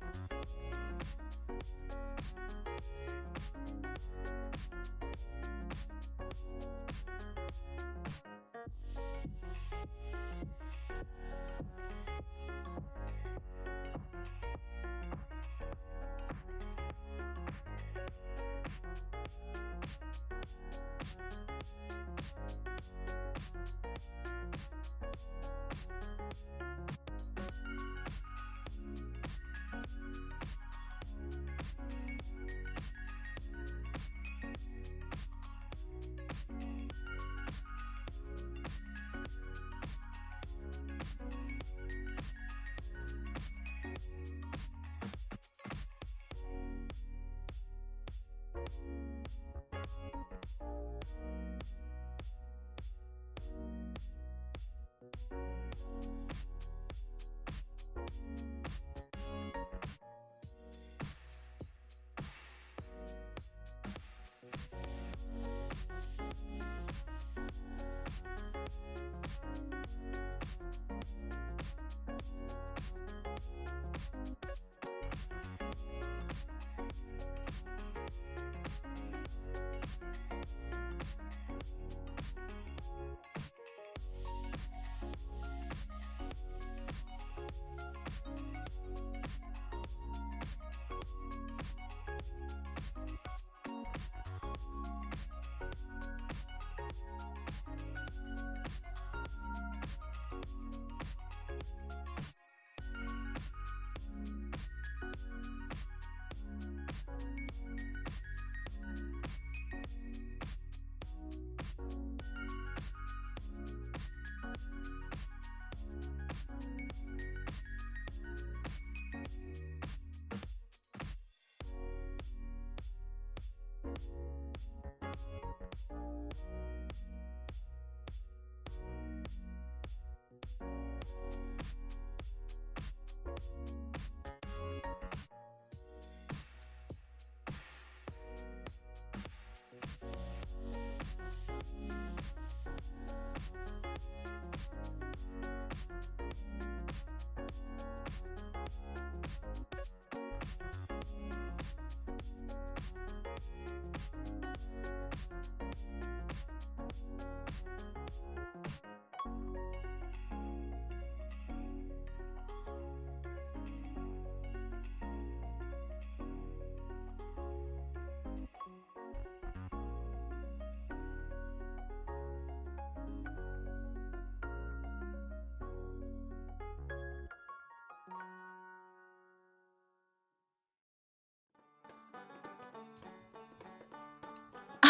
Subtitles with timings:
[0.00, 0.23] Thank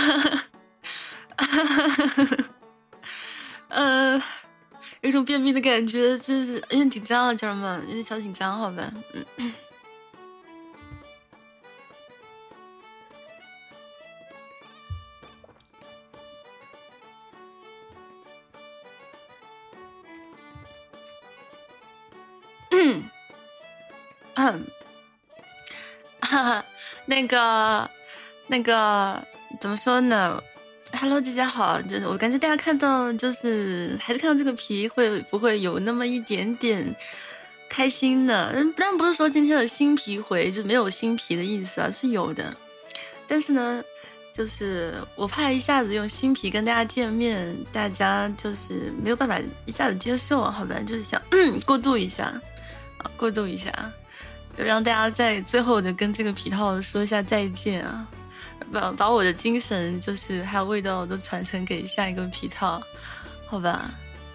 [0.04, 0.44] 哈
[1.46, 2.44] 哈
[3.68, 4.22] 呃，
[5.00, 8.92] 有种便秘的感觉，就是有点紧张啊，家人们，有点小紧张，好吧，
[9.36, 9.52] 嗯。
[24.36, 24.66] 嗯，
[26.20, 26.64] 哈哈，
[27.06, 27.88] 那个，
[28.48, 29.24] 那个，
[29.64, 30.42] 怎么说呢
[30.92, 36.94] ？Hello，大家好，就是我感觉大家看到，就是还是看到这个皮，会不会有那么一点点
[37.66, 38.52] 开心呢？
[38.54, 42.54] 嗯，当然不是说今天的新皮回就没有新皮的意思啊，是有的。
[43.26, 43.82] 但是呢，
[44.34, 50.78] 就是我怕一下子用新皮跟大家见面，大家就是没有办法一下子接受，好吧？
[50.86, 52.24] 就是想嗯过渡一下
[52.98, 53.72] 啊，过渡一下。
[54.58, 58.06] 就让大家在最后的跟这个皮套说一下再见啊，
[58.74, 62.82] 把把我的精神就是还有味道都传承给下一个皮套，
[63.46, 63.90] 好吧？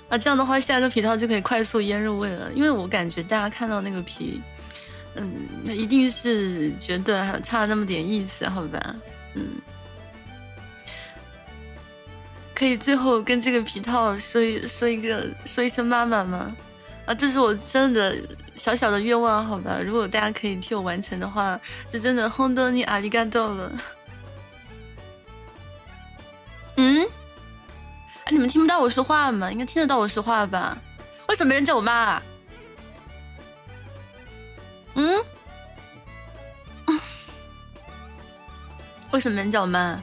[0.08, 2.52] 啊，这样的话下一个皮套就可以快速腌入味了。
[2.54, 4.42] 因为我感觉大家看到那个皮，
[5.16, 5.32] 嗯，
[5.64, 8.96] 那一定是觉得还差那么点意思，好吧？
[9.36, 9.46] 嗯，
[12.56, 16.56] 可以最后跟这个皮套说一说一个说一声妈妈吗？
[17.06, 18.16] 啊，这是我真的。
[18.60, 21.58] 小小的愿望，好吧，如果大家可以替我完成的话，
[21.90, 23.72] 这真的轰动你阿里嘎多了。
[28.32, 29.52] 你们听不到我说话吗？
[29.52, 30.78] 应该听得到我说话吧？
[31.28, 32.22] 为什么没人叫我妈？
[34.94, 35.24] 嗯？
[39.12, 40.02] 为什么没人叫我妈？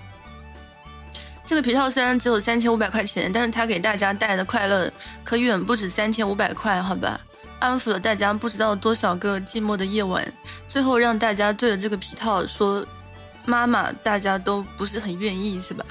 [1.45, 4.93] 这个皮套虽然只有三千五百块钱，但是它给大家带来的快乐
[5.23, 7.21] 可远不止三千五百块，好吧？
[7.61, 10.27] 安抚了大家不知道多少个寂寞的夜晚，
[10.69, 12.85] 最后让大家对着这个皮套说
[13.47, 15.87] “妈妈”，大家都不是很愿意，是吧？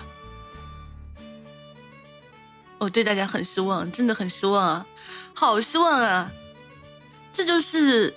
[2.78, 4.86] 我对大家很失望，真的很失望啊，
[5.34, 6.32] 好失望啊！
[7.32, 8.14] 这就是，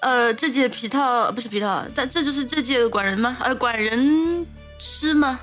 [0.00, 3.36] 呃，这届皮套不是皮套，但这就是这届管人吗？
[3.40, 4.46] 呃，管人
[4.78, 5.40] 师吗？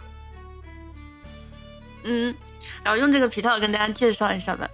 [2.03, 2.35] 嗯，
[2.83, 4.69] 然后用这个皮套跟大家介绍一下吧，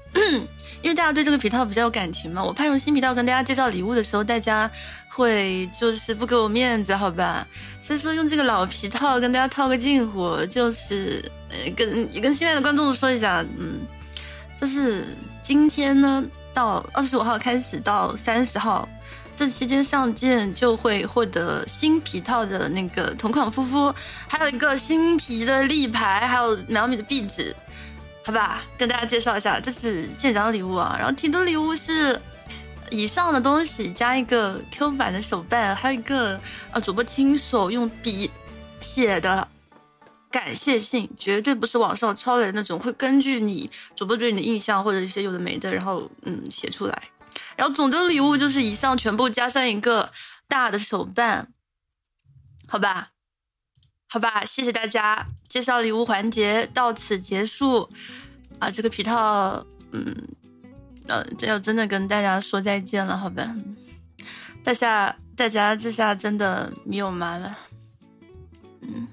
[0.81, 4.69] 因为大家对这个皮套比较有感情嘛，我怕用新皮套跟大家介绍礼物的时候，大家
[5.10, 7.48] 会就是不给我面子，好吧？
[7.81, 13.81] 所以说用这个老皮套跟大家套个近乎，就是呃跟跟新来的观众说一下，嗯，
[14.60, 15.06] 就是
[15.42, 16.24] 今天呢
[16.54, 18.88] 到二十五号开始到三十号。
[19.36, 23.96] 这期间上件就会获得新皮套的那个同款肤肤，
[24.28, 27.56] 还有一个新皮的立牌，还有苗米的壁纸，
[28.25, 30.94] 好吧，跟大家介绍一下，这是舰长礼物啊。
[31.00, 32.22] 然后提的礼物是
[32.90, 36.38] 以上的东西加一个 Q 版的手办，还有一个
[36.72, 38.30] 呃主播亲手用笔
[38.81, 39.48] 写的
[40.31, 47.10] 感谢信，绝对不是网上抄来的那种，会根据你主播对你的印象或者一些有的没的，然后嗯写出来。
[47.56, 50.12] 然后总的礼物就是以上全部加上一个
[50.48, 51.52] 大的手办，
[52.68, 53.12] 好吧，
[54.08, 57.90] 好吧，谢谢大家，介绍礼物环节到此结束
[58.60, 58.70] 啊！
[58.72, 60.16] 这个皮套，嗯，
[61.08, 63.56] 呃，这要真的跟大家说再见了，好吧？
[64.64, 67.58] 大家，大家这下真的没有麻了，
[68.81, 69.08] 嗯。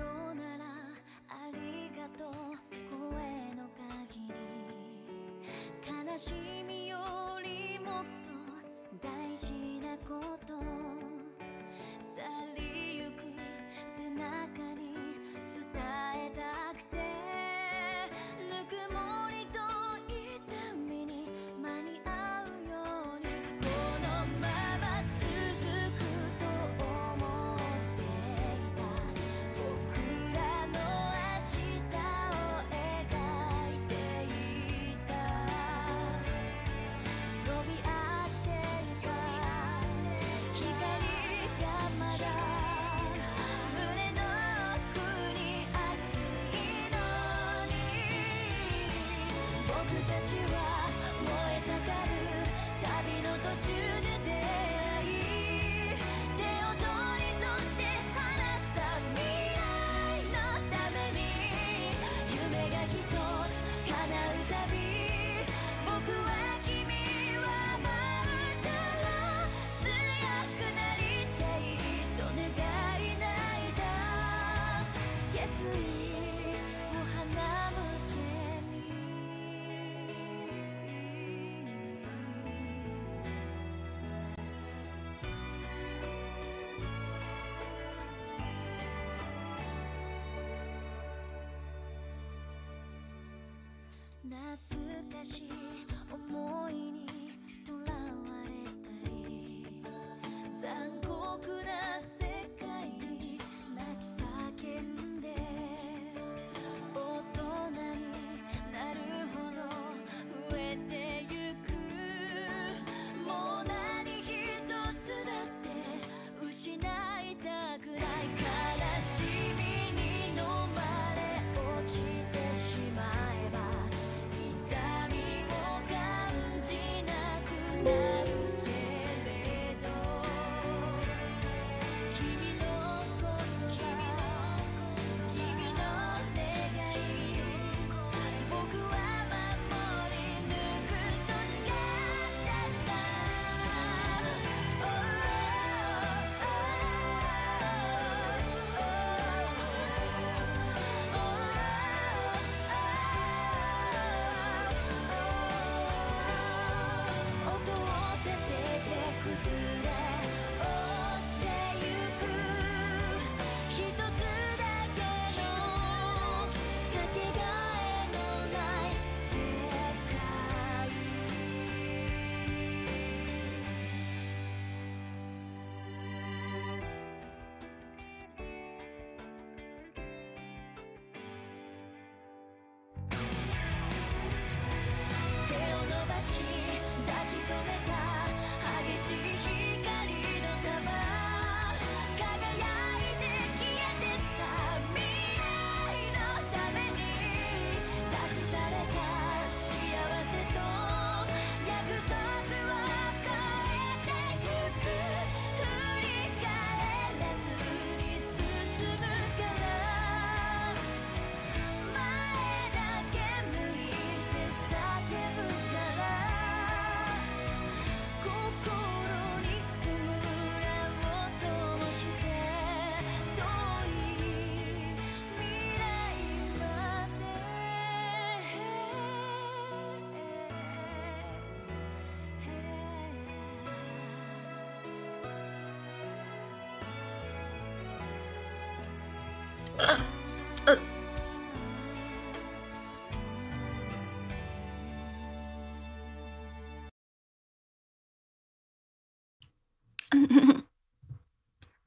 [0.00, 0.64] ようなら
[1.28, 2.32] ありがとう。
[2.88, 2.96] 声
[3.54, 3.68] の
[4.08, 4.34] 限り。
[5.84, 6.32] 悲し
[6.66, 6.79] み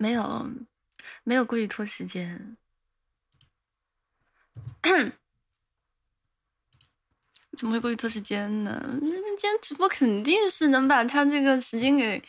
[0.03, 0.49] 没有，
[1.23, 2.57] 没有故意拖时间。
[7.57, 8.83] 怎么会故意拖时间呢？
[9.01, 12.21] 那今天直播肯定是能把他这个时间给，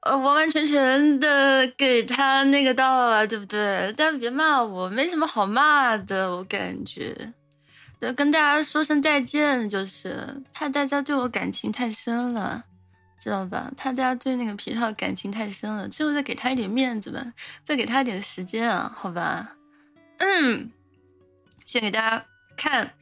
[0.00, 3.90] 呃，完完全全的给他那个到啊，对不对？
[3.94, 7.32] 大家别骂我，没什么好骂的，我感觉。
[7.98, 12.66] 对，跟大家说声再见，就是怕大家对我感情太深了，
[13.24, 13.72] 知道吧？
[13.74, 17.32] 怕大家对那个皮套感情太深了，最后再给他一点面子吧，
[17.64, 19.56] 再给他一点时间啊，好吧？
[20.18, 20.70] 嗯，
[21.64, 22.92] 先给大家看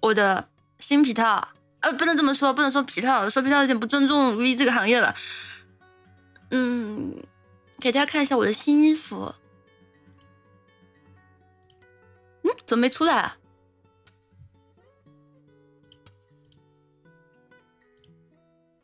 [0.00, 0.48] 我的。
[0.78, 1.48] 新皮套，
[1.78, 5.14] 呃，不能这么说，不能说皮套，说皮套有点不尊重 V 这个行业了。
[6.50, 7.14] 嗯，
[7.78, 9.32] 给大家看一下我的新衣服。
[12.42, 13.36] 嗯，怎么没出来啊？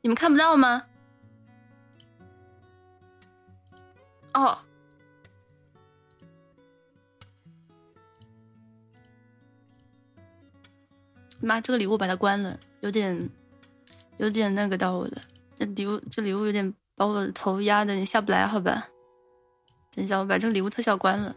[0.08, 0.86] 你们看不到吗？
[4.32, 4.58] 哦。
[11.42, 13.28] 妈，这个礼物把它关了，有点，
[14.16, 15.20] 有点那个到我了。
[15.58, 18.88] 这礼物，这礼物有点把我的头压的，你下不来，好吧？
[19.90, 21.36] 等一下，我把这个礼物特效关了。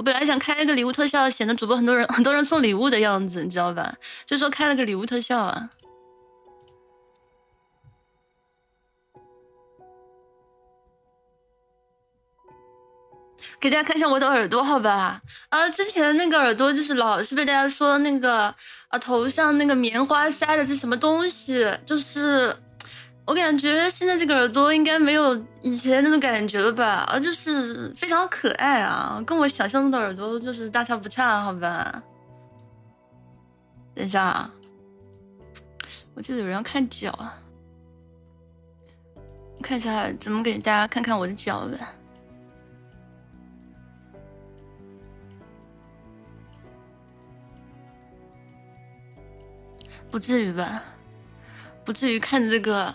[0.00, 3.94] 我本来想开一个礼物特效，显得主播很多人很多人送礼物的样子，你知道吧？
[4.24, 5.68] 就说开了个礼物特效啊。
[13.60, 15.20] 给大家看一下我的耳朵，好吧？
[15.50, 18.54] 啊，之前那个耳朵就是老是被大家说那个
[18.88, 21.70] 啊，头上那个棉花塞的是什么东西？
[21.84, 22.56] 就是
[23.30, 27.04] 我感觉现在这个耳朵应该没有以前那种感觉了吧？
[27.06, 32.02] 啊，就是非常可爱啊，跟我想象中的耳朵就是大差不差，好吧？
[33.94, 34.52] 等一下，啊
[36.14, 37.38] 我记得有人要看脚啊，
[39.62, 41.94] 看一下怎么给大家看看我的脚吧。
[50.10, 50.82] 不至于吧，
[51.84, 52.92] 不至于看这个，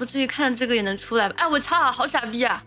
[0.00, 1.34] 不至于看这个也能出来吧？
[1.36, 2.64] 哎，我操，好傻逼啊！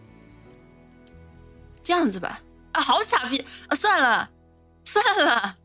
[1.81, 2.39] 这样子吧，
[2.73, 3.73] 啊，好傻逼啊！
[3.75, 4.29] 算了，
[4.85, 5.55] 算了，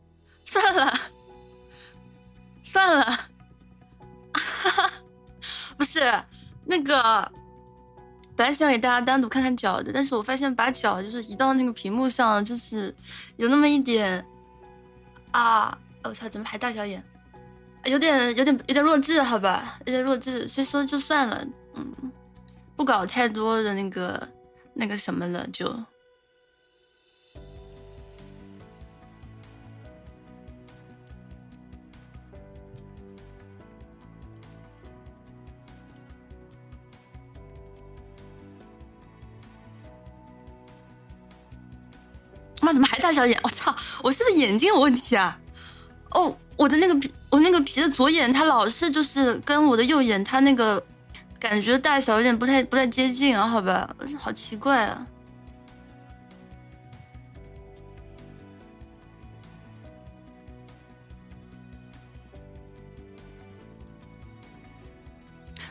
[0.43, 0.99] 算了，
[2.63, 3.03] 算了，
[4.33, 4.91] 哈哈，
[5.77, 6.23] 不是
[6.65, 7.31] 那个，
[8.35, 12.91] 本来想给大家单独看看脚的，但是我发现把脚就是移到那个屏幕上，就是
[13.37, 14.25] 有那么一点
[15.29, 15.77] 啊！
[16.03, 17.03] 我操，怎么还大小眼？
[17.85, 21.45] 有点有点有点弱智，好吧，有点弱智，所以说就算了，
[21.75, 22.11] 嗯，
[22.75, 24.27] 不搞太多的那个
[24.73, 25.67] 那个什么了，就。
[42.61, 43.39] 妈，怎么还大小眼？
[43.43, 45.39] 我操，我是不是眼睛有问题啊？
[46.11, 46.37] 哦。
[46.59, 50.85] 我的那个皮，我那个皮的左眼，它老是就是跟我的右眼，它那个
[51.49, 55.07] 感觉大小有点不太不太接近啊，好吧，好奇怪啊。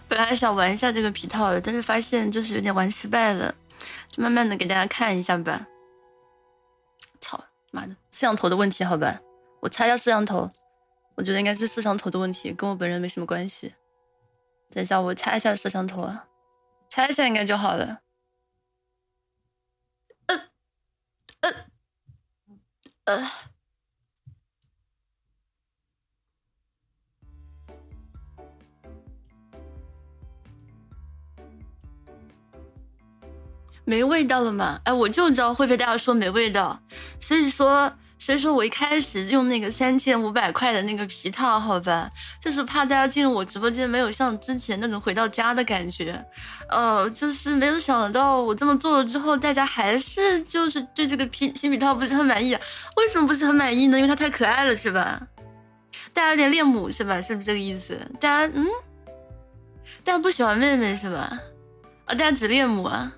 [0.09, 3.55] 本来想玩一下这个皮套的，但是发现就是有点玩失败了，
[4.09, 5.69] 就慢慢的给大家看一下吧。
[7.21, 9.21] 操妈的，摄像头的问题，好吧，
[9.61, 10.51] 我擦一下摄像头。
[11.15, 13.75] 我觉得应该是摄像头的问题，跟我本人没什么关系。
[14.71, 16.27] 等一下，我拆一下摄像头啊，
[16.89, 18.01] 拆一下应该就好了。
[20.27, 20.37] 呃，
[21.41, 21.51] 呃，
[23.05, 23.31] 呃，
[33.85, 34.81] 没味道了吗？
[34.85, 36.83] 哎，我就知道会被大家说没味道，
[37.19, 37.99] 所以说。
[38.19, 42.11] 所以说我一开始用那个三千五百块的那个皮套，好吧，
[42.41, 46.23] 就是怕大家进入我直播间没有像之前那种回到家的感觉，
[46.69, 52.55] 呃，就是没有想到我这么做了之后，大家还是就是对这个皮新皮套不是很满意。
[52.97, 53.97] 为什么不是很满意呢？
[53.97, 55.23] 因为它太可爱了，是吧？
[56.13, 57.21] 大家有点恋母是吧？
[57.21, 57.97] 是不是这个意思？
[58.21, 58.67] 大家嗯，
[60.03, 61.39] 大家不喜欢妹妹是吧？
[62.05, 63.13] 啊，大家只恋母啊？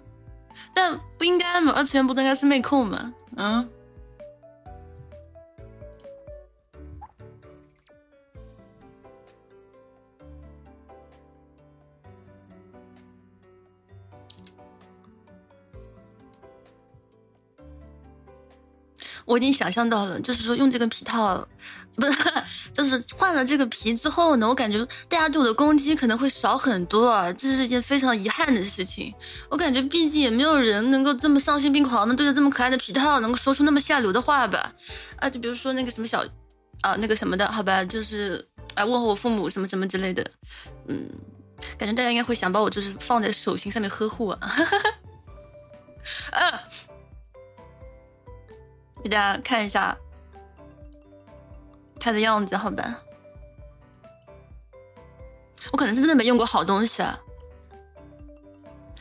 [0.75, 3.13] 但不应该嘛，二次元不都应该是妹控吗？
[3.37, 3.69] 嗯。
[19.31, 21.47] 我已经想象到了，就是说用这个皮套，
[21.95, 22.13] 不是，
[22.75, 29.15] 就是换了这个皮之后呢，我感觉大家对我的攻击可能会少很多啊，这是一件非常遗憾的事情。
[29.49, 34.73] 我感觉毕竟也没有人能够这么丧心病狂的对着这么可爱的皮套能够说出那么下流的话吧？
[35.21, 36.25] 啊，就比如说那个什么小，
[36.81, 38.45] 啊那个什么的，好吧，就是
[38.75, 40.27] 啊问候我父母什么什么之类的，
[40.89, 41.09] 嗯，
[41.79, 44.41] 感觉大家应该会想把我就是放在手心上面呵护啊，
[46.35, 46.61] 啊。
[49.03, 49.97] 给大家看一下
[51.99, 53.03] 它的样子，好吧？
[55.73, 57.21] 我可能是真的没用过好东西啊！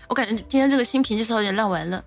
[0.07, 2.03] 我感觉今天这个新品就是有点烂完了。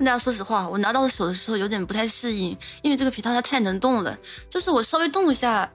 [0.00, 4.16] 跟大家说实话，我拿到手的时候有点不太适应，因为这个皮套它太能动了，
[4.48, 5.70] 就是我稍微动一下，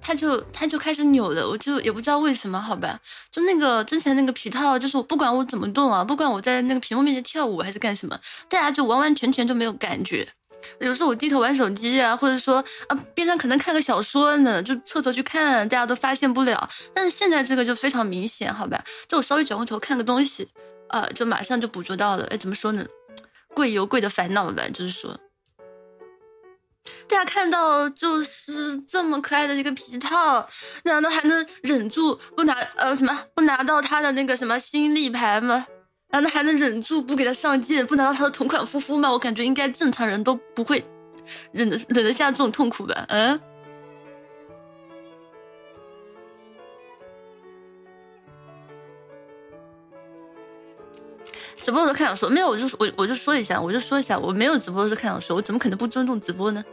[0.00, 3.00] 它就它就开始扭了，我就也不知道为什么，好吧？
[3.32, 8.16] 就那个之前那个皮套，就是我不管我怎么动啊，不管我在那个屏幕面前跳舞还是干什么，
[8.48, 10.28] 大家就完完全全就没有感觉。
[10.78, 16.70] 有时候我低头玩手机啊，或者说啊边上可能看个小说呢，就侧头去看，大家都发现不了。
[16.94, 18.84] 但是现在这个就非常明显，好吧？
[19.08, 20.46] 就我稍微转过头看个东西，
[20.90, 22.24] 啊，就马上就捕捉到了。
[22.30, 22.86] 哎，怎么说呢？
[23.54, 25.18] 贵有贵的烦恼吧，就是说，
[27.08, 30.48] 大家看到就是这么可爱的一个皮套，
[30.82, 35.66] 难道还能忍住不拿呃什么不拿到他的那个什么新立牌吗？
[36.10, 39.10] 难道还能忍住不给他上剑，不拿到他的同款护肤吗？
[39.10, 40.84] 我感觉应该正常人都不会
[41.52, 43.06] 忍得忍得下这种痛苦吧？
[43.08, 43.40] 嗯。
[51.60, 56.64] 直播的时候看小说没有，我就我我就说一下，我就说一下，我没有直播的时候看小说，我怎么可能不尊重直播呢？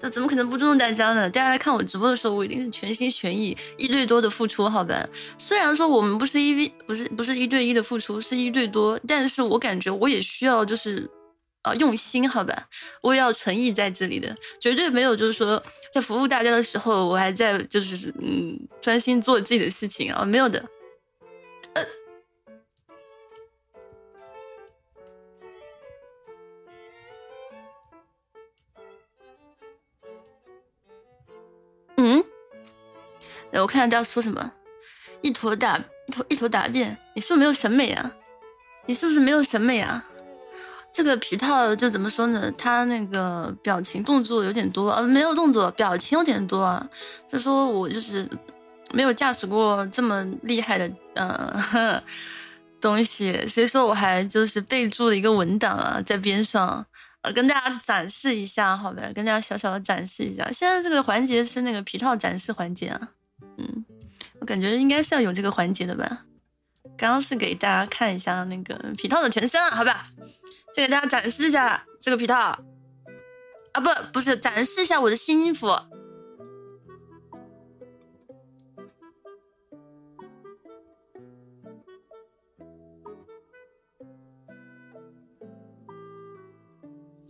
[0.00, 1.28] 就怎么可能不尊重大家呢？
[1.28, 5.04] 大家来看我直播的时候，我一定是全心全意、一对多的付出，好吧？
[5.36, 11.10] 虽然说我们不是一 v 不是不是一对一的付出，是一对多，但是我感觉我也需要就是
[11.62, 12.68] 啊用心，好吧？
[13.02, 15.60] 我也要诚意在这里的，绝对没有就是说
[15.92, 20.64] 在服务大家的时候，我还在就是嗯专心做自己的事情啊，没有的。
[33.52, 34.52] 我看大家说什么，
[35.22, 38.12] 一坨大一坨一坨大便，你是不是没有审美啊？
[38.86, 40.04] 你是不是没有审美啊？
[40.92, 42.50] 这个皮套就怎么说呢？
[42.56, 46.86] 他那个表情动作有点多，呃，没有动作，表情有点多啊。
[47.30, 48.28] 就说我就是
[48.92, 52.02] 没有驾驶过这么厉害的嗯
[52.80, 56.84] 东西，所以说我还就是备注了一个文档啊，在边上。
[57.20, 60.48] 呃，跟大家展示一下，好呗，跟大家小小的展示一下。
[60.52, 63.08] 现在这个环节是那个皮套展示环节啊，
[63.58, 63.84] 嗯，
[64.40, 66.24] 我感觉应该是要有这个环节的吧。
[66.96, 70.06] 刚刚是给大家看一下那个皮套的全身，好吧，
[70.74, 72.60] 就给大家展示一下这个皮套啊，
[73.74, 75.68] 不，不是展示一下我的新衣服。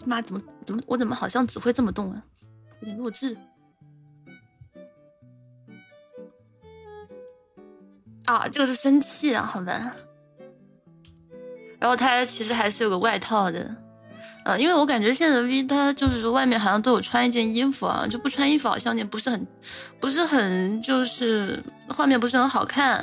[0.06, 2.24] 妈，怎么怎么我怎么好像只会这么动啊？
[2.80, 3.36] 有点弱智。
[8.28, 9.90] 啊，这个是生气啊，好吧。
[11.80, 13.74] 然后它其实还是有个外套的。
[14.44, 19.46] 呃，因为我感觉现在的 V 它就是外面好像都有穿一件衣服啊，就不穿衣服好像也不是很，
[19.98, 22.96] 不是很就是画面不是很好看。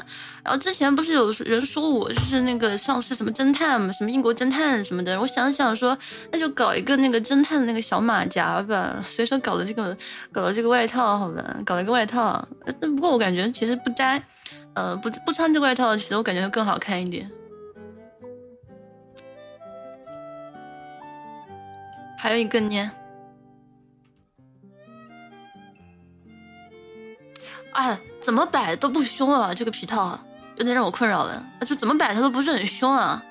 [0.44, 5.20] 然后之前不是有人说我是那个像是什么侦探嘛，什么英国侦探什么的。
[5.20, 5.98] 我想想说，
[6.32, 9.04] 那就搞一个那个侦探的那个小马甲吧。
[9.04, 9.96] 所以说搞了这个，
[10.32, 12.48] 搞了这个外套，好吧，搞了个外套。
[12.80, 14.22] 不过我感觉其实不摘，
[14.76, 17.30] 呃，不不穿这个外套，其实我感觉会更好看一点。
[22.18, 22.92] 还有一个呢，
[27.72, 29.54] 啊，怎么摆都不凶啊！
[29.54, 30.20] 这个皮套
[30.58, 33.24] 有点让我困扰了，就怎么摆它都不是很凶啊。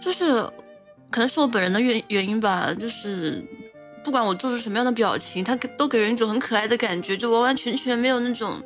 [0.00, 0.42] 就是
[1.10, 3.44] 可能是我本人的原原因吧，就是
[4.02, 8.60] 不管我做出什么样的表情，它都给人一种很可爱的感觉，就完完全全没有那种……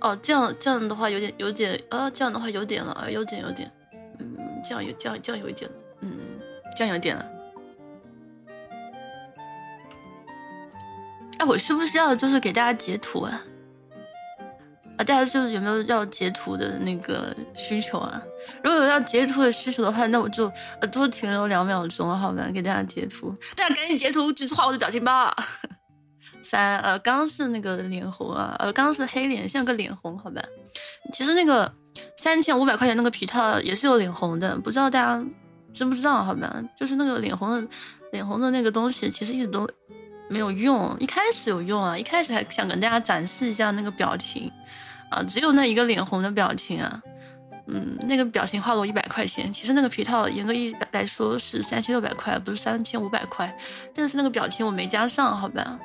[0.00, 3.70] 哦，这样这样的话有点有点啊，这样的话有点了啊，有点有点，
[4.18, 6.18] 嗯，这样有这样这样有一点，嗯，
[6.76, 7.26] 这样有点了。
[11.38, 13.42] 哎，我需不需要就是给大家截图啊？
[14.96, 18.22] 啊，大家就是有没有要截图的那个需求啊？
[18.62, 23.34] 如果有要截图的需求的话，那我就呃多停留两秒钟，好吧，给大家截图。
[23.54, 25.34] 大家赶紧截图，就是画我的表情包。
[26.48, 30.40] 三呃，刚刚是那个脸红啊，呃，刚刚是黑脸，像个脸红，好吧。
[31.12, 31.72] 其实那个
[32.16, 35.24] 三千五百块钱那个皮套也是有脸红的，不知道大家
[35.72, 36.22] 知不知道？
[36.22, 37.68] 好吧，就是那个脸红的
[38.12, 39.68] 脸红的那个东西，其实一直都
[40.30, 40.96] 没有用。
[41.00, 44.50] 一开始有用啊，一开始还想跟大家展示一下那个表情
[45.10, 47.02] 啊，只有那一个脸红的表情啊。
[47.68, 49.52] 嗯，那个表情花了我一百块钱。
[49.52, 53.52] 其实那个皮套严格意来说是三千六百块，不是三千五百块。
[53.92, 55.76] 但是那个表情我没加上，好吧，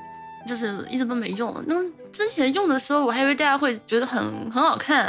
[0.47, 1.53] 就是一直都没用。
[1.67, 1.75] 那
[2.11, 5.05] 之前用的时候，我还以为大家会觉得很很好看，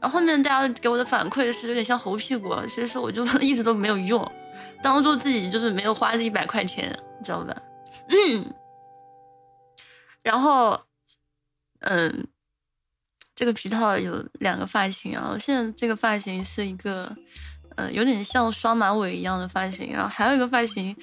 [0.00, 4.30] 然后后面大家给我的反馈是有点像猴屁股，所以说我就 一直都没有用，
[4.82, 7.56] 当做自己就是没有花这一百块钱，你知道吧？
[8.08, 8.44] 嗯，
[10.22, 10.78] 然后，
[11.80, 12.26] 嗯。
[13.32, 17.10] 这个皮套有两个发型啊，我现在这个发型是一个，
[17.74, 20.94] 呃，有点像双马尾一样的发型，然后还有一个发型，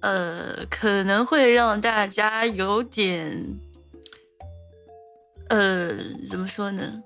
[0.00, 3.58] 呃，可能会让大家有点，
[5.48, 5.92] 呃，
[6.28, 7.02] 怎么说呢？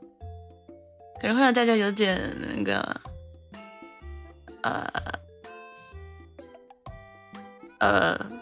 [1.20, 2.20] 可能会让大家有点
[2.56, 3.00] 那个，
[4.62, 4.92] 呃，
[7.78, 8.41] 呃。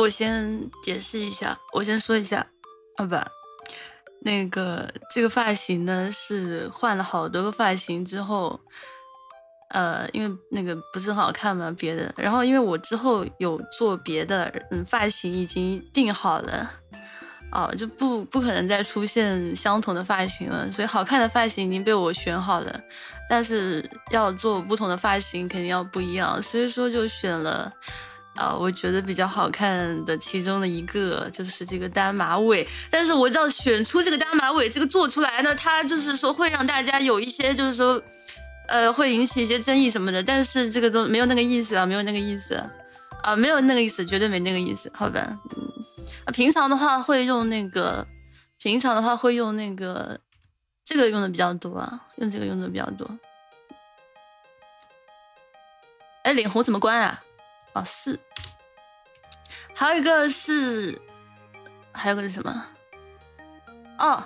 [0.00, 2.46] 我先解释一下，我先说一下，
[2.96, 3.30] 好吧，
[4.22, 8.58] 那个这个发型呢是换了好多个发型之后，
[9.68, 16.70] 呃，因为那个不是很好看嘛，别的，然后因为我之后有做别的，嗯，发型已经定好了，
[17.52, 22.80] 哦，就不不可能再出现相同的发型了，所以好看的发型已经被我选好了，
[23.28, 27.70] 但是要做不同的发型肯定要不一样，所以说就选了。
[28.40, 38.02] 啊，我觉得比较好看的其中的一个就是这个单马尾，但是我知道选出这个单马尾，这个做出来呢，它就是说会让大家有一些就是说，
[38.66, 42.54] 呃，会引起一些争议什么的，但是这个都没有那个意思啊，没有那个意思
[43.22, 45.20] 啊，没有那个意思，绝对没那个意思，好吧？
[45.54, 45.68] 嗯，
[46.24, 48.06] 啊，平常的话会用那个，
[48.58, 50.18] 平常的话会用那个，
[50.82, 53.06] 这个用的比较多啊，用这个用的比较多。
[56.22, 57.22] 哎，脸红怎么关啊？
[57.72, 58.18] 啊，四。
[59.74, 61.00] 还有一个是，
[61.92, 62.66] 还有个是什么？
[63.98, 64.22] 哦，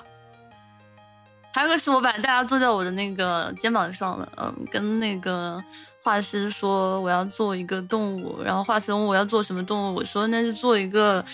[1.52, 5.62] 还有个是我把大家坐在我的那个肩膀上了，嗯，跟那个
[6.02, 11.24] 画师说我要做一个动物，然后画师问我要做什么动物，我说那就做一个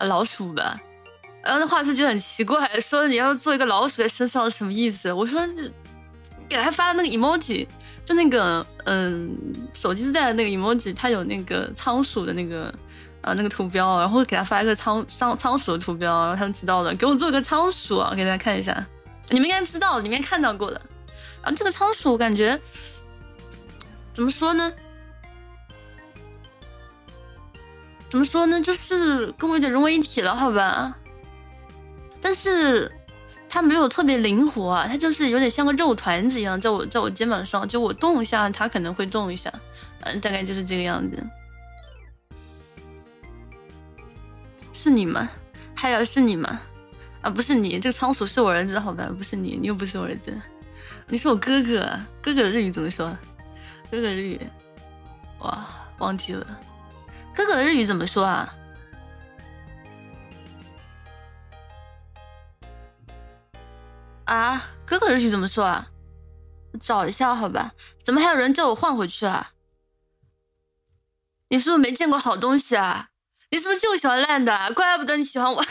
[0.00, 0.78] 老鼠吧，
[1.42, 5.10] 然后那画师就很奇怪，说你要做一个老鼠在身上什么意思？
[5.12, 5.40] 我说
[6.48, 7.66] 给他发的那个 emoji，
[8.10, 9.38] 就那个嗯，
[9.72, 12.74] 手机自带的那个 emoji，它有那个仓鼠的那个。
[13.22, 18.86] 啊，那个图标，然后给他发一个仓仓仓鼠的图标，然后他们知道了，给我做个仓鼠啊，给大家看一下，
[19.28, 20.80] 你们应该知道，里面看到过的。
[21.42, 22.58] 啊，这个仓鼠感觉
[24.14, 24.72] 怎么说呢？
[28.08, 28.58] 怎么说呢？
[28.58, 30.96] 就是跟我有点融为一体了，好吧？
[32.22, 32.90] 但是
[33.52, 39.52] 它没有特别灵活啊，它就是有点像个肉团子一样，在我在我肩膀上，就我动一下，它可能会动一下，
[40.02, 41.26] 嗯，大概就是这个样子。
[44.72, 45.28] 是你吗？
[45.74, 46.60] 还有是你吗？
[47.22, 49.10] 啊，不是你，这个仓鼠是我儿子，好吧？
[49.18, 50.40] 不是你，你又不是我儿子，
[51.08, 51.80] 你是我哥哥。
[52.22, 53.10] 哥哥的日语怎么说？
[53.90, 54.40] 哥哥日语，
[55.40, 56.46] 哇，忘记了。
[57.34, 58.54] 哥哥的日语怎么说啊？
[64.30, 65.88] 啊，哥哥的日语怎么说啊？
[66.72, 67.72] 我找一下好吧？
[68.04, 69.50] 怎么还有人叫我换回去啊？
[71.48, 73.08] 你是不是没见过好东西啊？
[73.50, 74.72] 你是不是就喜欢烂的？
[74.72, 75.64] 怪不得你喜欢我。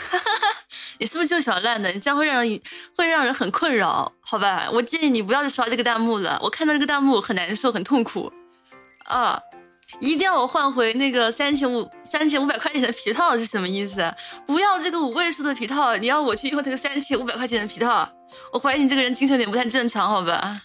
[1.00, 1.90] 你是不是就喜欢烂的？
[1.90, 2.60] 你这样会让人
[2.94, 4.68] 会让人很困扰，好吧？
[4.70, 6.38] 我建议你不要再刷这个弹幕了。
[6.42, 8.30] 我看到这个弹幕很难受，很痛苦。
[9.06, 9.40] 啊，
[10.00, 14.12] 一定要我换回那个三千五三千五百块钱的皮套是什么意思？
[14.44, 18.06] 不要这个五位数的皮套，你要我去用这个三千五百块钱的皮套？
[18.52, 20.60] 我怀疑你这个人精神有点不太正常，好吧？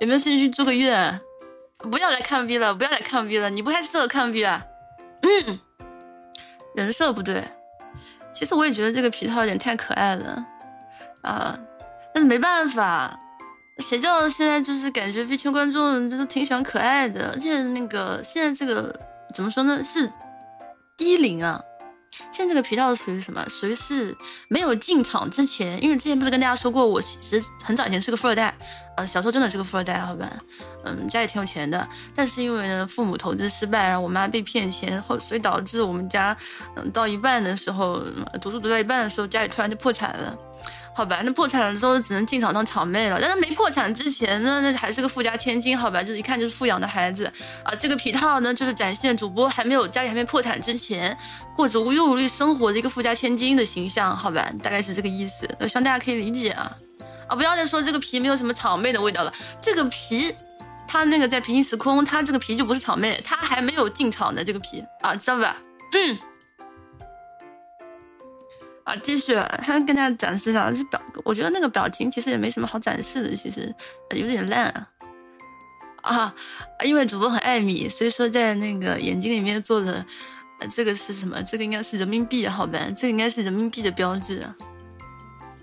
[0.00, 1.20] 有没有兴趣住个院？
[1.78, 4.64] 不要来看 V 了，不要来看 V 了，你不太适合看 V 啊。
[5.22, 5.58] 嗯。
[6.74, 7.42] 人设不对，
[8.32, 10.46] 其实我也觉得这个皮套有点太可爱了，
[11.22, 11.58] 啊，
[12.14, 13.18] 但是没办法，
[13.80, 18.94] 谁叫现在就是感觉 V 圈观众都挺喜欢可爱的，而且那个现在这个
[19.34, 19.82] 怎么说呢？
[19.82, 20.12] 是
[20.96, 21.60] 低龄啊。
[22.30, 23.44] 现在这个皮套属于什么？
[23.48, 24.16] 属于是
[24.48, 28.56] 没有进场之前，因为之前不是跟大家说过，我其实很早以前是个富二代，
[28.96, 30.30] 呃，小时候真的是个富二代，好吧，
[30.84, 36.36] 嗯，家里挺有钱的，但是因为呢父母投资失败，然后我妈被骗钱，后所以导致我们家，
[36.76, 38.02] 嗯，到一半的时候，
[38.40, 40.38] 读书读到一半的时候，家里突然就破产了。
[40.98, 43.20] 好吧，那破产了之后只能进场当场妹了。
[43.20, 47.32] 但他没破产之前呢，那还是个富家千金，好吧，就是一看就是富养的孩子
[47.62, 47.72] 啊。
[47.78, 51.16] 这个皮套呢，就是展现主播还没有家里还没破产之前，
[51.54, 56.76] 过着无忧无虑生活的一个富家千金的形象，好吧，大概是这个意思，希望大家可以理解啊。
[57.28, 60.34] 啊，不要再说这个皮没有什么场妹的味道了，这个皮，
[60.88, 65.56] 它那个在平行时空，它这个皮就不是场妹，它还没有进场的这个皮啊，知道吧？
[65.92, 66.18] 嗯。
[68.88, 73.70] 啊，继续，他跟大家展示一下，是表，我觉得那个表情其实也没什么好展示的，其实
[74.14, 74.88] 有点烂啊。
[76.00, 76.34] 啊，
[76.82, 80.02] 因为主播很爱米，所以说在那个眼睛里面做的，
[80.70, 81.42] 这个是什么？
[81.42, 82.78] 这个应该是人民币，好吧？
[82.96, 84.42] 这个应该是人民币的标志。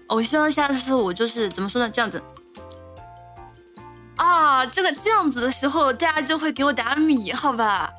[0.08, 1.90] 我希望下次我就是怎么说呢？
[1.90, 2.22] 这样子。
[4.18, 7.92] 啊，这个这样子的时候，大家就会给我打米，好吧？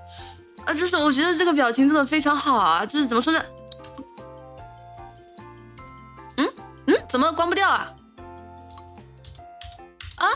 [0.65, 3.43] 啊，就是我觉得这个表情做的非常好啊，就是怎么说呢？
[6.37, 6.53] 嗯
[6.87, 7.95] 嗯，怎么关不掉啊？
[10.17, 10.29] 啊？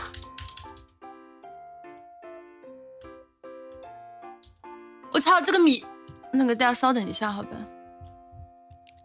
[5.13, 5.85] 我操，这个米，
[6.31, 7.49] 那个大家稍等一下，好吧？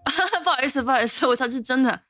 [0.44, 2.02] 不好意思，不好意思，我操，这是真的。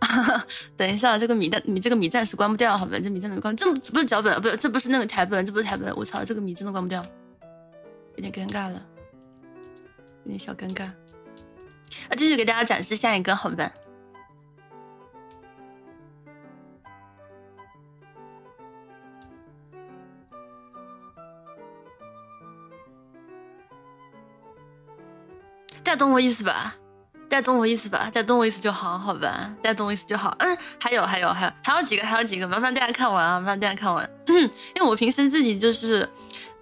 [0.76, 2.98] 等一下，这个米蛋米这个米暂时关不掉，好吧？
[2.98, 5.94] 这米暂时关，这不是脚本，不是，这不是那个台本，这不是台本。
[5.94, 7.04] 我操，这个米真的关不掉，
[8.16, 8.82] 有点尴尬了，
[10.26, 10.90] 有点小尴尬。
[12.08, 13.70] 那继续给大家展示下一个，好吧？
[25.84, 26.74] 大家懂我意思吧？
[27.28, 27.98] 大家懂我意思吧？
[28.06, 29.54] 大家懂我意思就好，好吧？
[29.62, 30.34] 大家懂我意思就好。
[30.40, 33.38] 嗯，还有还有还有还有几个还有几个，麻烦大家看完啊！
[33.38, 34.10] 麻烦大家看完。
[34.26, 34.42] 嗯，
[34.74, 36.08] 因为我平时自己就是。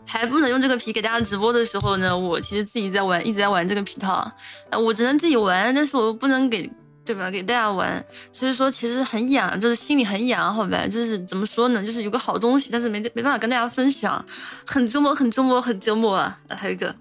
[0.07, 4.31] 还不能用这个皮给大家直播的时候呢，我其实自己在玩，一直在玩这个皮套，
[4.73, 6.71] 我只能自己玩，但是我不能给，
[7.05, 7.31] 对吧？
[7.31, 10.87] 给大家玩，所以说其实很痒，就是心里很痒，好吧？
[10.87, 11.85] 就是怎么说呢？
[11.85, 14.25] 就是有个好东西，但是没没办法跟大家分享，
[14.67, 16.39] 很折磨，很折磨，很折磨啊！
[16.49, 16.95] 还有一个。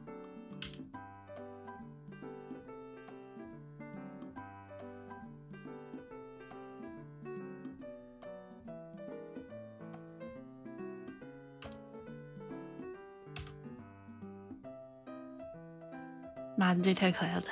[16.64, 17.44] 妈你，这太可爱了！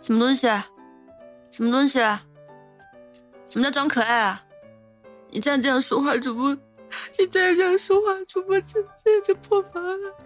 [0.00, 0.48] 什么东西？
[0.48, 0.66] 啊
[1.52, 2.02] 什么东西？
[2.02, 2.26] 啊
[3.46, 4.44] 什么叫装可爱啊？
[5.30, 10.16] 你再这样说话，主播，你再这样说话，主播这这就破防了。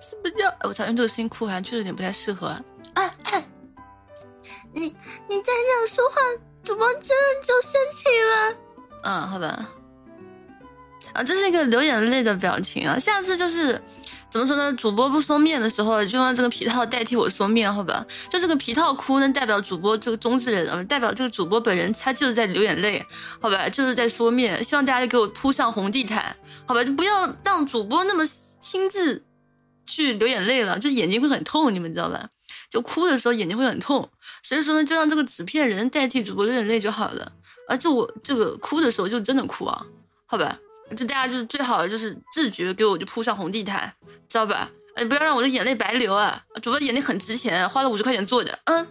[0.00, 0.52] 什么叫？
[0.64, 2.60] 我操，用这个声音哭好像确实有点不太适合。
[4.72, 4.86] 你
[5.28, 6.16] 你再这样说话，
[6.62, 8.56] 主播真的就生气了。
[9.02, 9.68] 嗯，好吧。
[11.12, 12.98] 啊，这是一个流眼泪的表情啊。
[12.98, 13.82] 下次就是
[14.30, 14.72] 怎么说呢？
[14.74, 18.06] 主播不缩面的时候，就用这个皮套代替我缩面，好吧？
[18.28, 23.04] 就这个皮套哭呢，代表主播这个中之人，代表这个主播本人，他就是在流眼泪，
[23.40, 23.68] 好吧？
[23.68, 24.62] 就是在缩面。
[24.62, 26.84] 希望大家给我铺上红地毯，好吧？
[26.84, 28.24] 就不要让主播那么
[28.60, 29.24] 亲自
[29.84, 32.28] 去流眼泪了，就是眼睛会很痛，你们知道吧？
[32.70, 34.08] 就哭的时候眼睛会很痛。
[34.42, 37.32] 所以说呢，就让这个纸片人代替主播流眼泪就好了。
[37.68, 39.86] 而就我这个哭的时候就真的哭啊，
[40.26, 40.58] 好吧？
[40.96, 43.92] 就大家就是最好就是自觉给我就铺上红地毯，
[44.28, 44.68] 知道吧？
[44.96, 46.42] 哎，不要让我的眼泪白流啊！
[46.60, 48.58] 主播的眼泪很值钱，花了五十块钱做的。
[48.64, 48.86] 嗯。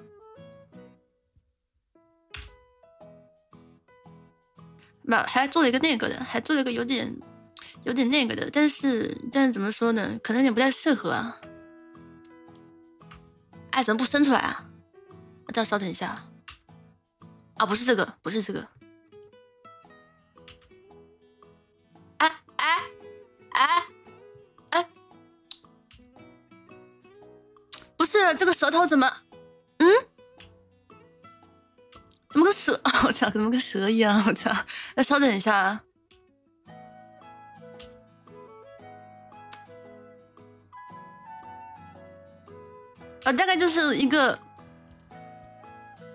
[5.03, 7.13] 不，还做了一个那个的，还做了一个有点
[7.83, 10.17] 有点那个的，但是但是怎么说呢？
[10.23, 11.37] 可能有点不太适合啊。
[13.83, 14.65] 怎么不伸出来啊？
[15.51, 16.15] 再稍等一下，
[17.55, 18.67] 啊，不是这个，不是这个，
[22.17, 22.81] 哎哎
[23.49, 23.85] 哎
[24.69, 24.89] 哎，
[27.97, 29.11] 不是这个舌头怎么，
[29.79, 29.89] 嗯，
[32.29, 32.79] 怎么个蛇？
[33.05, 34.23] 我操，怎么跟蛇一样？
[34.27, 34.51] 我操，
[34.95, 35.83] 那稍等一下，啊，
[43.31, 44.37] 大概就是一个。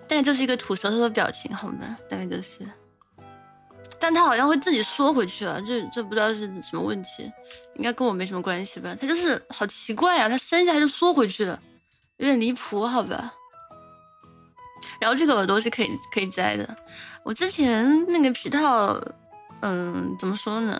[0.07, 1.97] 大概就是一个吐舌头的表情，好吗？
[2.07, 2.61] 大概就是，
[3.99, 7.23] 但他好像会自己缩回去了，这这不知道是什么问题，
[7.73, 8.95] 应该跟我没什么关系吧？
[9.01, 11.59] 他就是好奇怪啊，他伸下来就缩回去了，
[12.17, 13.33] 有点离谱，好吧？
[14.99, 16.77] 然后这个耳朵是可以可以摘的，
[17.23, 19.01] 我之前那个皮套。
[19.61, 20.79] 嗯，怎么说呢？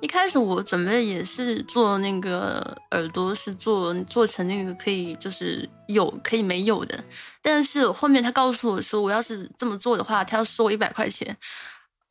[0.00, 7.02] 一开始我准备也是做那个耳朵，是做做成那个可以就是有可以没有的，
[7.42, 11.36] 但是后面他告诉我说，我要是这么做的话，他要收我一百块钱。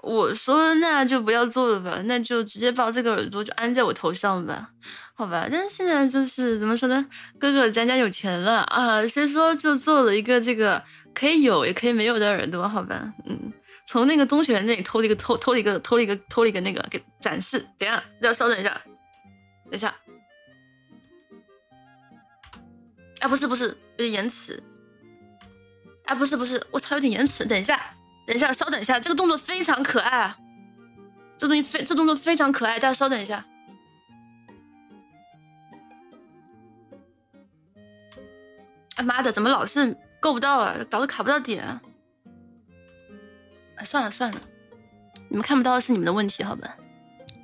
[0.02, 4.70] 我说那就不要做了吧，那就直接把这个耳朵就安在我头上吧，
[5.14, 5.48] 好吧。
[5.50, 7.08] 但是现在就是怎么说呢？
[7.40, 13.54] 哥哥咱家有钱了啊，所以说就做了一个这个可以有也可以没有的耳朵，好吧，嗯。
[13.86, 18.82] 从那个东学那里偷了一个偷偷了一个偷了一个偷了一个那个给展示，等下，要稍等一下，
[19.66, 19.96] 等一下，
[23.20, 24.62] 啊不是不是有点延迟，
[26.06, 27.80] 啊不是不是我操有点延迟，等一下
[28.26, 30.38] 等一下稍等一下，这个动作非常可爱啊，
[31.38, 33.46] 这东西非这动作非常可爱，大家稍等一下，
[38.96, 41.80] 啊妈的怎么老是够不到啊，导致卡不到点。
[43.84, 44.42] 算了算了，
[45.30, 46.76] 你们看不到是你们的问题，好吧，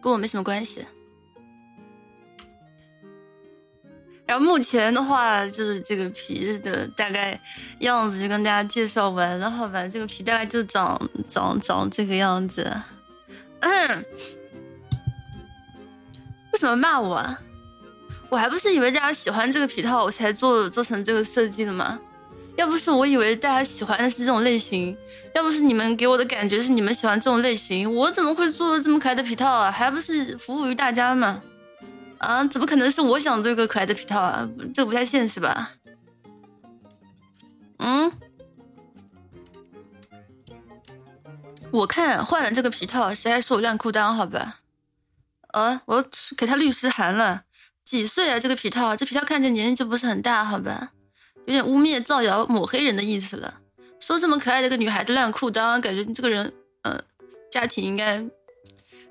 [0.01, 0.85] 跟我没什么关系。
[4.25, 7.37] 然后目前的话，就是这个皮的大概
[7.79, 9.85] 样子就跟大家介绍完了，好吧？
[9.85, 12.71] 这个皮大概就长长长这个样子。
[13.59, 14.05] 嗯，
[16.53, 17.37] 为什么骂我？
[18.29, 21.99] 我还不是以为大家喜欢这个皮套，我才做做成这个设计的吗？
[22.61, 24.95] 要不是我以为大家喜欢的是这种类型，
[25.33, 29.71] 要不是你们给我的感觉是你们喜欢这种类型，我怎么会做这么可爱的皮套啊？
[29.71, 31.41] 还不是服务于大家嘛？
[32.19, 34.47] 啊，怎么可能是我想做一个可爱的皮套啊？
[34.75, 35.71] 这不太现实吧？
[37.79, 38.11] 嗯，
[41.71, 44.13] 我看换了这个皮套，谁还说我烂裤裆？
[44.13, 44.59] 好吧？
[45.53, 46.05] 呃，我
[46.37, 47.41] 给他律师函了，
[47.83, 48.39] 几岁啊？
[48.39, 50.91] 这个皮套，这皮套看着年龄就不是很大，好吧？
[51.45, 53.59] 有点污蔑、造谣、抹黑人的意思了。
[53.99, 56.51] 说这么可爱的一个女孩子烂裤裆，感觉你这个人，
[56.83, 57.03] 嗯，
[57.51, 58.23] 家庭应该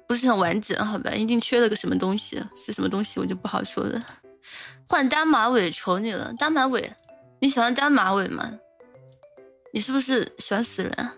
[0.06, 1.12] 不是很完整，好吧？
[1.12, 4.00] 一定缺了个什么东西，是什么东西我就不好说了。
[4.88, 6.94] 换单马尾，求你了，单马尾，
[7.40, 8.58] 你喜欢单马尾吗？
[9.72, 11.14] 你是不是喜欢死人啊？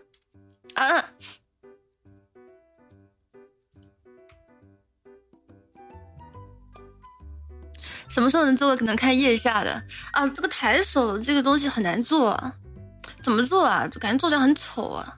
[0.75, 1.11] 啊！
[8.13, 8.77] 什么时候能做？
[8.83, 12.39] 能看腋下的啊，这个抬手这个东西很难做，
[13.23, 13.89] 怎么做啊？
[13.99, 15.17] 感觉做起来很丑啊。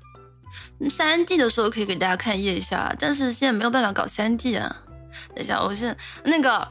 [0.88, 4.76] 三 D 的时候可以给大家看腋下，但是现在没有办法搞三 D 啊。
[5.34, 6.68] 等一下，我现那个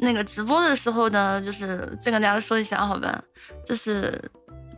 [0.00, 3.22] 那个直播的时候呢，就是再跟大家说一下，好吧？
[3.64, 4.20] 就是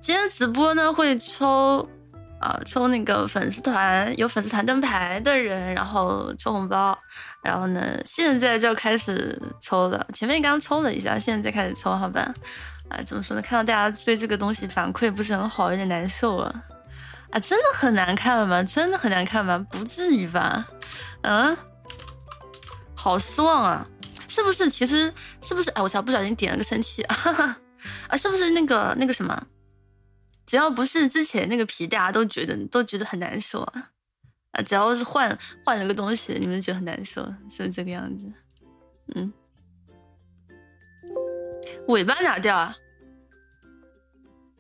[0.03, 1.89] 今天直播呢会抽。
[2.43, 6.99] 啊，抽那个粉丝团有粉丝团灯牌的人，然后抽红包，
[7.41, 10.05] 然后呢，现在就开始抽了。
[10.13, 12.35] 前面刚抽了一下，现在再开始抽，好吧？
[12.89, 13.41] 啊，怎么说呢？
[13.41, 16.53] 看到大家对这个东西反馈不是很好，有点难受啊！
[17.31, 18.61] 啊，真的很难看吗？
[18.65, 19.65] 真的很难看吗？
[19.71, 20.67] 不至于吧？
[21.23, 21.57] 嗯，
[22.95, 23.87] 好失望啊！
[24.27, 24.69] 是不是？
[24.69, 25.71] 其实是不是？
[25.71, 27.17] 哎，我操，不小心点了个生气啊！
[28.09, 29.41] 啊，是不是那个那个什么？
[30.53, 33.91] 只要不是之前那个皮，大家都觉得都觉得很难受啊
[34.51, 34.61] 啊！
[34.61, 38.31] 只要是换换了个东西，你们觉得很难受，是不是这个样子？
[39.15, 39.33] 嗯，
[41.89, 42.77] 尾巴拿掉啊？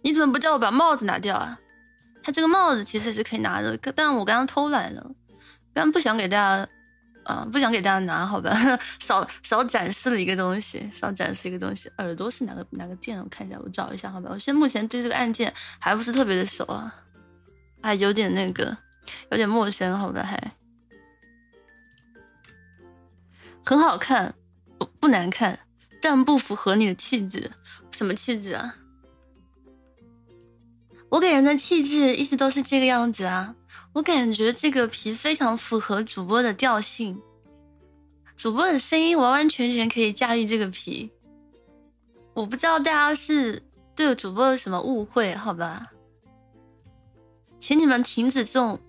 [0.02, 1.60] 你怎么不叫我把帽子拿掉啊？
[2.22, 5.10] 它这个帽子其实是可以拿的，但我刚刚偷懒了，
[5.74, 6.66] 刚不想给大家。
[7.24, 8.50] 啊，不想给大家拿，好吧，
[8.98, 11.90] 少少展示了一个东西，少展示一个东西。
[11.98, 13.18] 耳朵是哪个哪个键？
[13.20, 14.30] 我看一下，我找一下，好吧。
[14.32, 16.94] 我现在目前对这个按键还不是特别的熟啊，
[17.82, 18.76] 还有点那个，
[19.30, 20.54] 有点陌生，好吧，还
[23.64, 24.34] 很好看，
[24.78, 25.60] 不不难看，
[26.02, 27.52] 但不符合你的气质。
[27.92, 28.76] 什么气质啊？
[31.10, 33.54] 我给人的气质一直都是这个样子啊。
[33.94, 37.20] 我感觉这个皮非常符合主播的调性，
[38.36, 41.10] 主播的声音完完全全可以驾驭这个皮。
[42.32, 43.62] 我不知道大家是
[43.94, 45.92] 对主播有什么误会，好吧？
[47.60, 48.80] 请你们停止这种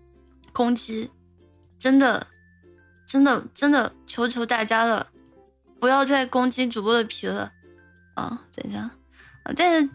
[0.53, 1.11] 攻击，
[1.77, 2.25] 真的，
[3.05, 5.11] 真的，真的，求求大家了，
[5.81, 7.51] 不要再攻击主播的皮了。
[8.15, 8.79] 啊，等一下，
[9.43, 9.89] 啊，但是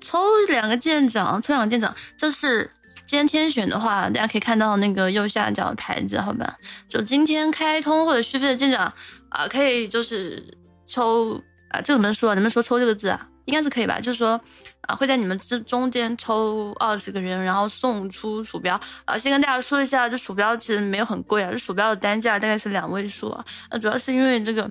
[0.00, 0.18] 抽
[0.48, 2.70] 两个舰长，抽两个舰长，就是。
[3.08, 6.58] 今天天选的话，大家可以看到那个右下角的牌子，好吧？
[6.86, 8.92] 就今天开通或者续费的舰长
[9.30, 10.46] 啊，可以就是
[10.84, 12.34] 抽啊，这个能说？
[12.34, 13.26] 能不能说抽这个字啊？
[13.46, 13.98] 应该是可以吧？
[13.98, 14.38] 就是说
[14.82, 18.78] 啊，会在你们这中间抽二十个人，然后送出鼠标。
[19.06, 23.42] 啊，先跟大家说一下，这鼠标其实没有很贵啊，这鼠标的单价大概是两位数啊。
[23.70, 24.70] 那主要是因为这个，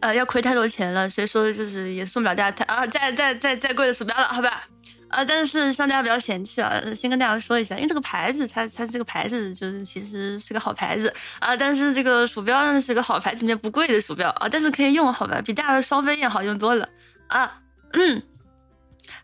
[0.00, 4.64] 呃，要亏太多钱了，所以说就是也送不了大家太 啊，再再再再贵的鼠标了，好吧？
[5.10, 6.80] 啊，但是希望大家不要嫌弃啊！
[6.94, 11.56] 先跟大家说一下，因为这个牌子，它它这个牌子就是其实是个好牌子啊。
[11.56, 15.42] 但是这个鼠标呢是个好牌子，里面不贵的鼠标啊，但是可以用，好吧？
[15.42, 16.88] 比大家的双飞燕好用多了
[17.26, 17.60] 啊。
[17.94, 18.22] 嗯，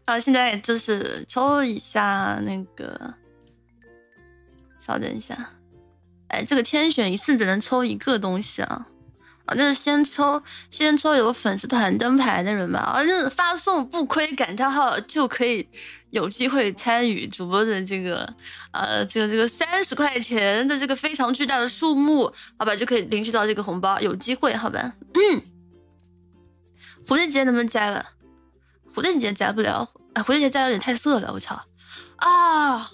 [0.07, 3.15] 啊，现在就是抽一下那个，
[4.81, 5.51] 稍等一下，
[6.27, 8.89] 哎，这个天选一次只能抽一个东西啊。
[9.47, 12.81] 啊，就是先抽，先抽有粉丝团灯牌的人吧。
[12.81, 15.69] 啊，就是发送不亏感叹号就可以
[16.11, 18.35] 有机会参与主播的这个，
[18.73, 24.93] 呃，这个这个三十块钱的这个非常巨大的数目，好吧，就可以领取到这个红包，有机会，好吧。
[25.15, 25.43] 嗯，
[27.07, 28.05] 蝴蝶结能不能摘了？
[28.93, 31.63] 蝴蝶结摘不了，哎，蝴蝶结摘有点太色了，我操！
[32.17, 32.91] 啊。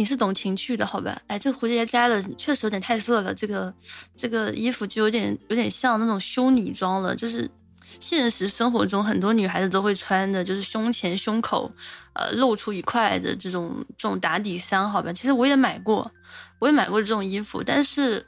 [0.00, 1.20] 你是懂情趣的，好吧？
[1.26, 3.34] 哎，这个蝴蝶结摘了，确实有点太色了。
[3.34, 3.70] 这个
[4.16, 7.50] 这个衣服就有点有点像那种修女装了，就是
[7.98, 11.70] 现实生活中很多女孩子都会穿的，就是胸前胸口
[12.14, 15.12] 呃露出一块的这种这种打底衫，好吧？
[15.12, 16.10] 其实我也买过，
[16.60, 18.26] 我也买过这种衣服，但是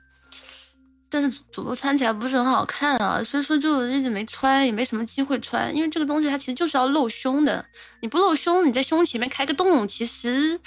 [1.08, 5.74] 但是主播穿起来不是很好看啊，所以说就一直没穿，也没什么机会穿。
[5.74, 7.64] 因为这个东西它其实就是要露胸的，
[8.02, 10.60] 你不露胸，你在胸前面开个洞，其实。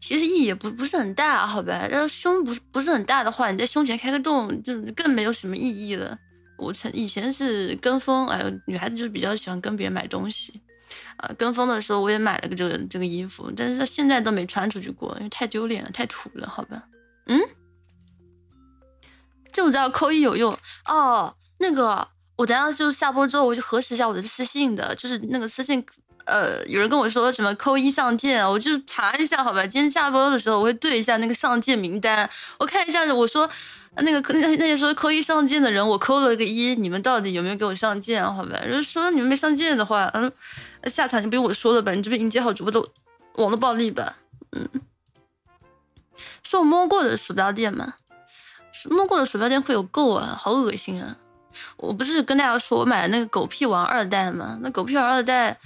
[0.00, 1.86] 其实意义也不不是很大，好吧？
[1.86, 6.16] 然后胸不是不是很大的话，你在胸前开个洞，就更没有什么意义了。
[6.56, 10.60] 我曾以前是跟风，哎，女孩子就是比较喜欢跟别人买东西，
[11.16, 16.82] 啊，跟风的时候我也买了个这个这个衣服，但是到现在都没穿出去过，因为太丢脸了，太土了，好吧？
[17.26, 17.38] 嗯，
[19.52, 21.34] 就知道扣一有用哦。
[21.58, 25.84] 那个，我等下就下播之后，我就核实一下我的私信的，就是那个私信。
[26.30, 29.66] 呃，有人跟我说什么扣一上舰，我就查一下，好吧。
[29.66, 33.04] 今天下播的时候，我会对一下那个上舰名单，我看一下。
[33.12, 33.50] 我说
[33.96, 38.22] 那个那那些说扣一上舰的人，我扣了个一，你们到底有没有给我上舰？
[38.22, 38.60] 好吧。
[38.64, 40.32] 如果说你们没上舰的话，嗯，
[40.84, 41.92] 下场就不用我说了吧。
[41.92, 42.80] 你这边迎接好主播的
[43.34, 44.16] 网络暴力吧。
[44.52, 44.68] 嗯，
[46.42, 47.94] 是我摸过的鼠标垫吗？
[48.88, 51.16] 摸过的鼠标垫会有垢啊，好恶心啊！
[51.76, 54.58] 我不是跟大家说我买了那个狗屁王二代吗？
[54.62, 55.58] 那狗屁王二代。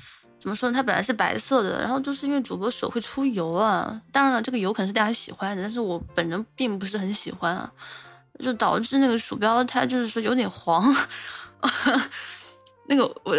[0.44, 0.74] 怎么说呢？
[0.76, 3.98] 它本来是白色的，然后就是因为主播手会出油啊。
[4.12, 7.72] 当然了，这个油可能是大家喜欢的，但是我本人并不是很喜欢啊，
[8.40, 10.94] 就导致那个鼠标它就是说有点黄。
[12.88, 13.34] 那个我，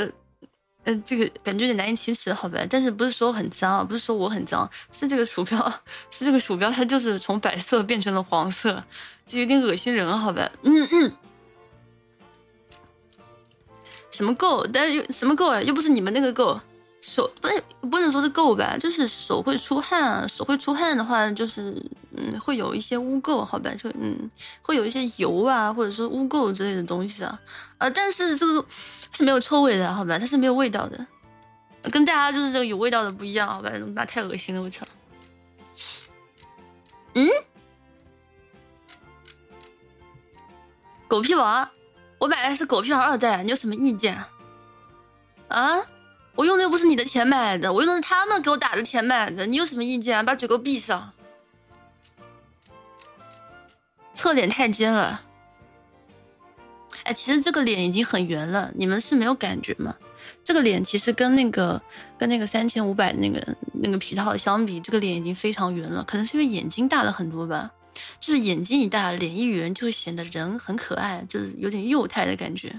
[0.85, 2.57] 嗯，这个感觉有点难以启齿，好吧？
[2.67, 5.73] 但是不是说很脏啊，不是说我很脏，是这个鼠标，
[6.09, 8.83] 是这个鼠标它就是从白色变成了黄色，
[9.27, 10.49] 就有点恶心人，好吧？
[10.63, 11.13] 嗯嗯。
[14.09, 14.65] 什么够？
[14.65, 15.61] 但是又什么够啊？
[15.61, 16.59] 又不是你们那个够。
[17.07, 21.71] 手不能不能说是垢吧，就是手会出汗啊，手会出汗的话，就是
[22.11, 24.29] 嗯会有一些污垢，好吧，就嗯
[24.63, 27.39] 会有一些油啊，或者说污垢之类的东西啊，
[27.77, 28.65] 呃，但是这个
[29.11, 31.05] 是没有臭味的，好吧，它是没有味道的，
[31.91, 34.83] 跟大家就是这个有味道的不一样，好吧，那太恶心了，我操，
[37.13, 37.29] 嗯，
[41.07, 41.69] 狗屁王，
[42.17, 44.27] 我买的是狗屁王二代，你有什么意见啊？
[45.49, 45.85] 啊？
[46.35, 49.45] 我用的又不是你的钱买的，我用的是他们给我打的钱买的。
[49.45, 50.23] 你有什么意见？
[50.25, 51.13] 把嘴给我闭上！
[54.13, 55.23] 侧脸太尖了。
[57.03, 59.95] 哎，其实这个脸已经很圆了，你们是没有感觉吗？
[60.43, 61.81] 这个脸其实跟那个
[62.17, 66.03] 跟那个三千五百那个那个皮套相比，这个脸已经非常圆了。
[66.03, 67.71] 可能是因为眼睛大了很多吧，
[68.19, 72.75] 就是眼睛一大，脸一圆，就会显得人很可爱，就是有点幼态的感觉。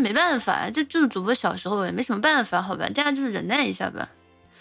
[0.00, 4.08] 没办法，这就是主播小时候也没什么办法，好吧，大家就是忍耐一下吧。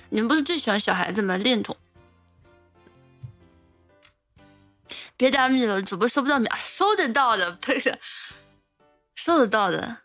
[0.10, 1.38] 你们不是最喜欢小孩子吗？
[1.38, 1.76] 恋童，
[5.16, 8.00] 别打米了，主播收不到米，收得到的，呸的，
[9.16, 9.98] 收得到的，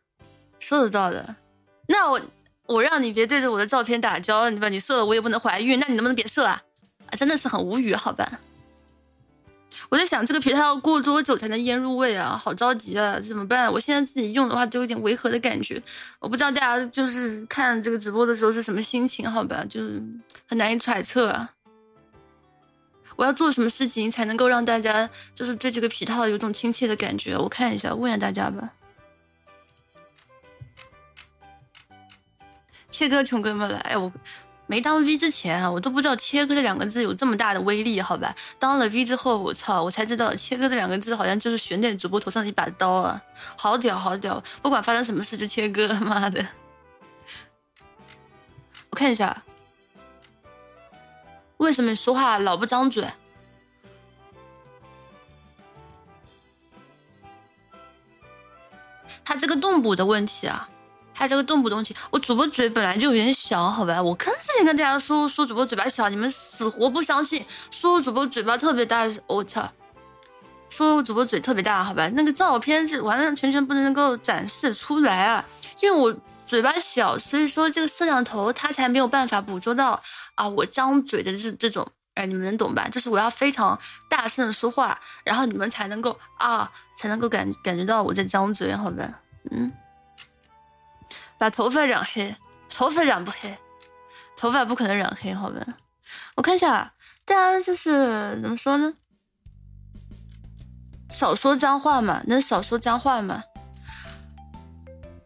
[0.59, 1.37] 收得到的。
[1.89, 2.21] 那我
[2.67, 6.63] 我让你别对着我的照片打招，你把你射了我也不能怀孕，那你能不能别射啊？
[7.07, 8.41] 啊，真的是很无语，好吧。
[9.95, 12.37] 我在想这个皮套要过多久才能腌入味啊？
[12.37, 13.73] 好着急啊，怎么办？
[13.73, 15.81] 我现在自己用的话就有点违和的感觉，
[16.19, 20.03] 我不知道大家就是看这个直播的时候是什么心情，好吧，就是
[20.49, 21.53] 很难以揣测啊。
[23.15, 27.39] 我要做什么事情才能够让大家就是对这个皮套有种亲切的感觉？
[27.39, 28.73] 我看一下，问一下大家吧。
[32.91, 34.13] 切哥，穷哥们来，我。
[34.67, 38.35] 没当 V 之前啊，我都不知道“切割”这两个字有这么大的威力，好吧？
[38.59, 43.23] 当了 V 之后，我操，我才知道“切割”这两个字好像就是悬在主播头上的一把刀啊！
[43.57, 44.43] 好屌，好屌！
[44.63, 46.47] 不管发生什么事就切割， 妈的！
[48.89, 49.43] 我看一下，
[51.59, 53.07] 为什么你说话老不张嘴？
[59.27, 60.69] 他这个动补的问题啊，
[61.15, 64.03] 他这个动不动情，我主播嘴本来就有点小，好吧？
[64.03, 69.71] 我看之前跟大家说说主播嘴巴小，你们死活不相信，说主播嘴巴特别大，我操！
[70.69, 72.09] 说主播嘴特别大，好吧？
[72.15, 75.45] 那个照片是完完全全不能够展示出来啊，
[75.81, 80.01] 因为我嘴巴小，所以说这个摄像头它才没有办法捕捉到
[80.35, 81.87] 啊我张嘴的这这种。
[82.15, 82.89] 哎，你们能懂吧？
[82.89, 83.77] 就是我要非常
[84.09, 89.21] 大声的说话，然后你们才能够啊，才能够感感觉到我在张嘴，好吧？
[89.51, 89.73] 嗯，
[91.39, 92.35] 把头发染黑，
[92.71, 93.57] 头发染不黑，
[94.37, 95.61] 头发不可能染黑，好吧？
[96.37, 98.95] 我看一下，大家就是怎么说呢？
[101.11, 103.45] 少说脏话嘛，能少说脏话吗？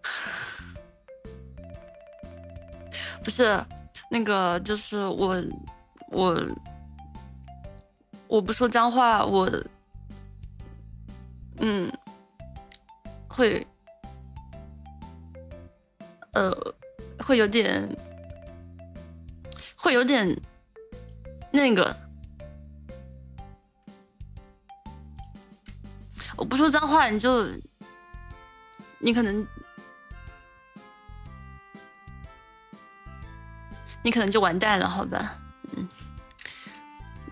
[3.25, 3.65] 不是，
[4.11, 5.43] 那个就是我，
[6.09, 6.39] 我。
[8.31, 9.51] 我不说脏话，我，
[11.61, 11.91] 嗯，
[13.27, 13.67] 会，
[16.33, 16.75] 呃，
[17.19, 17.89] 会有点，
[19.77, 20.41] 会有点
[21.51, 21.97] 那个。
[26.37, 27.47] 我不说脏话，你就，
[28.99, 29.47] 你可能，
[34.03, 35.39] 你可能就完蛋了，好吧？
[35.77, 35.89] 嗯，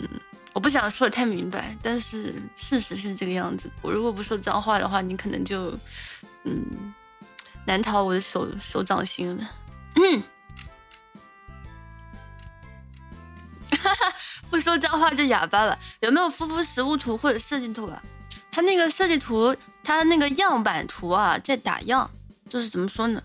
[0.01, 0.09] 嗯。
[0.53, 3.71] 我不想说的太明白，但是事实是这个样子。
[3.83, 5.79] 我如果不说脏话的话，你可能就，
[6.45, 6.95] 嗯，
[7.67, 9.51] 难逃我的手手掌心了。
[9.97, 10.23] 嗯，
[13.83, 14.12] 哈哈，
[14.51, 15.79] 不说脏话就哑巴了。
[16.01, 18.03] 有没有夫妇实物图或者设计图啊？
[18.51, 19.55] 他那个设计图，
[19.85, 22.11] 他那个样板图啊，在打样，
[22.49, 23.23] 就是怎么说呢？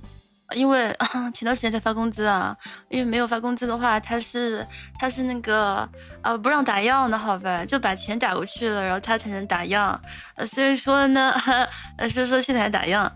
[0.54, 0.94] 因为
[1.34, 2.54] 前段时间才发工资啊，
[2.90, 4.68] 因为没有发工资的话，他是
[5.00, 5.88] 他是那个
[6.22, 10.02] 呃不让打样的好吧，就把钱打过去了，然后他才能打样，
[10.36, 11.32] 呃所以说呢，
[11.98, 13.10] 呃所以说现在还打样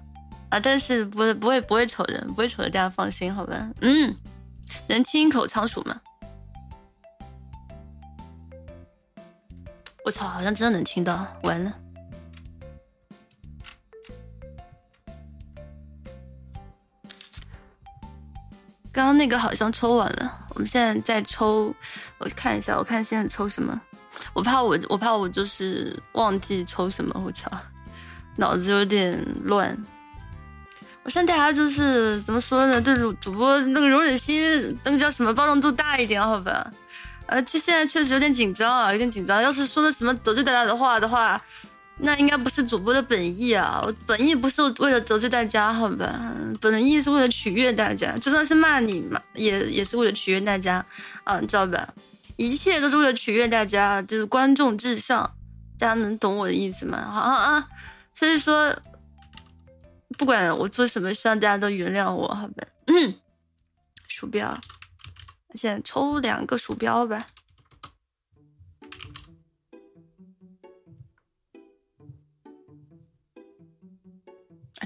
[0.60, 3.70] 但是不不会不会丑人，不会丑的，大家放心好吧？
[3.82, 4.16] 嗯，
[4.88, 6.02] 能亲一口仓鼠吗？
[10.04, 11.74] 我操，好像真的能听到，完了。
[18.92, 21.74] 刚刚那个好像抽完了，我们现在在抽，
[22.18, 23.82] 我看一下，我看现在抽什么，
[24.34, 27.52] 我怕我我怕我就是忘记抽什么，我操，
[28.38, 29.78] 脑子有点乱。
[31.06, 32.82] 我现在大家就是怎么说呢？
[32.82, 36.66] 对主主播那个容忍心，那个叫什么包容度大一点，好吧？
[37.28, 39.40] 呃，就现在确实有点紧张啊，有点紧张。
[39.40, 41.40] 要是说的什么得罪大家的话的话。
[42.00, 43.82] 那应该不是主播的本意啊！
[43.82, 46.34] 我本意不是为了得罪大家，好吧？
[46.60, 50.86] 本意是为了取悦大家，就算是骂你嘛，也也是为了取悦大家
[51.24, 51.88] 啊，你知道吧？
[52.36, 55.32] 一切都是为了取悦大家，就是观众至上，
[55.80, 56.98] 大家能懂我的意思吗？
[56.98, 57.68] 啊啊！
[58.14, 58.76] 所以说，
[60.18, 62.68] 不管我做什么，希望大家都原谅我，好吧？
[62.88, 63.20] 嗯，
[64.08, 64.60] 鼠标，
[65.54, 67.28] 现在抽两个鼠标吧。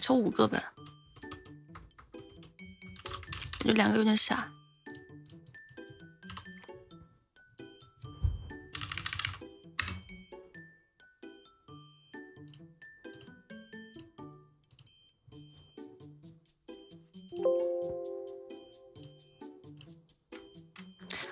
[0.02, 0.74] 抽五个吧，
[3.66, 4.50] 有两个有点傻。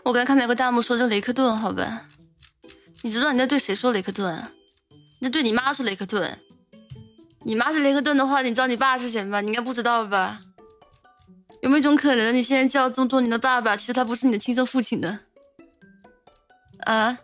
[0.07, 2.07] 我刚看到有个弹幕说这雷克顿，好吧？
[3.01, 4.41] 你知不知道你在对谁说雷克顿？
[5.19, 6.39] 你在对你妈说雷克顿。
[7.41, 9.41] 你妈是雷克顿的话，你知道你爸是谁吗？
[9.41, 10.39] 你应该不知道吧？
[11.61, 15.19] 有没有一种可能，你现在叫这么多年的爸爸，其实他不是你的亲生父亲呢？
[16.85, 17.19] 啊！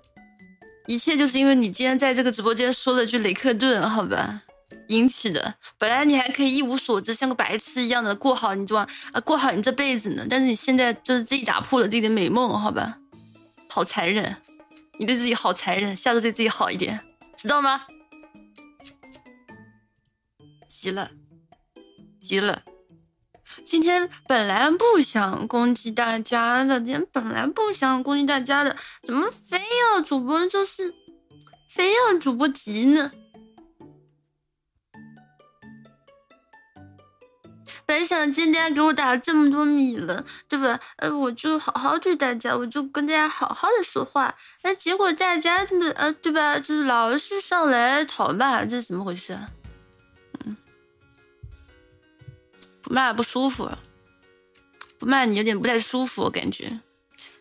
[0.88, 4.42] 一切就是因为你今天在这个直播间说了句雷克顿，好吧，
[4.94, 5.56] 引起的。
[5.78, 8.88] 本来你还可以一无所知，像个白痴一样的过好你这啊
[9.26, 12.98] 过好你这辈子呢，但是你现在就是自己打破了自己的美梦，好吧？
[13.70, 14.38] 好残忍，
[15.00, 17.00] 你对自己好残忍，下次对自己好一点，
[17.36, 17.88] 知道吗？
[20.68, 21.12] 急了，
[22.22, 22.62] 急了！
[23.64, 30.94] 今天本来不想攻击大家的，今天本来不想攻击大家的，怎么非要主播就是
[31.70, 33.12] 非要主播急呢？
[37.86, 40.80] 本想今天给我打了这么多米了，对吧？
[40.98, 46.58] 呃，我就好好对大家，我就跟大家好好的说话，那结果大家这么呃，对吧？
[46.58, 49.38] 就是老是上来讨骂，这是怎么回事？
[50.46, 50.56] 嗯
[52.82, 53.70] 不骂不舒服，
[55.00, 56.80] 不骂你有点不太舒服，我感觉，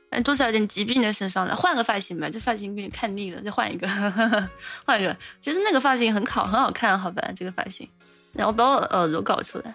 [0.09, 1.57] 但多少有点疾病在身上了。
[1.57, 3.89] 换个发型吧，这发型给你看腻了，再换一个，
[4.87, 5.17] 换一个。
[5.41, 7.23] 其实那个发型很好，很好看，好吧？
[7.35, 7.89] 这个发型，
[8.33, 9.75] 然后把我耳朵搞出来。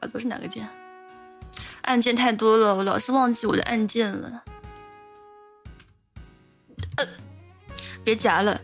[0.00, 0.68] 耳朵是哪个键？
[1.82, 4.42] 按键太多了，我老是忘记我的按键了。
[6.96, 7.06] 呃，
[8.04, 8.60] 别夹了，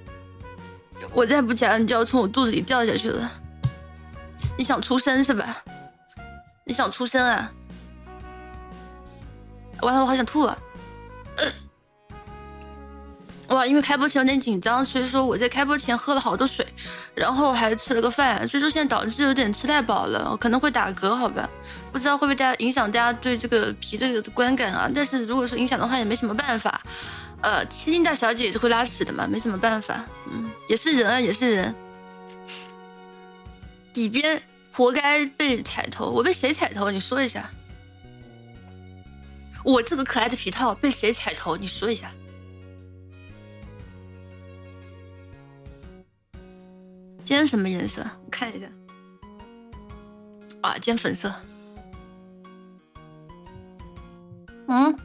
[1.12, 3.30] 我再不夹，你就要从我肚子里掉下去了。
[4.58, 5.62] 你想出生是吧？
[6.64, 7.52] 你想出生啊？
[9.82, 10.56] 完了，我好想吐啊！
[13.48, 16.66] 哇，因为开播前有点紧张，所以说我在开播前喝了好多水，
[17.14, 21.48] 然后还吃了个饭，所以说现在导致有点吃太饱了，可能会打嗝，好吧？
[21.92, 24.90] 不知道会不会大家影响大家对这个皮的观感啊？
[24.92, 26.82] 但是如果说影响的话，也没什么办法。
[27.40, 30.04] 呃，千金大小姐也是会拉屎的嘛，没什么办法。
[30.32, 31.74] 嗯，也是人啊，也是人。
[33.92, 34.42] 底边
[34.72, 36.90] 活该被踩头，我被谁踩头？
[36.90, 37.48] 你说一下。
[39.62, 41.56] 我这个可爱的皮套被谁踩头？
[41.56, 42.10] 你说一下。
[47.26, 48.08] 今天什么颜色？
[48.24, 48.68] 我看一下。
[50.60, 51.34] 啊，今天粉色。
[54.68, 54.96] 嗯。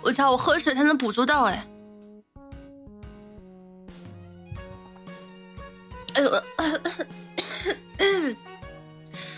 [0.00, 0.30] 我操！
[0.30, 1.68] 我喝水才能捕捉到哎。
[6.14, 6.42] 哎呦！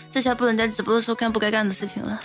[0.09, 2.21] 这下不能在直播的时候干不该干的事情了。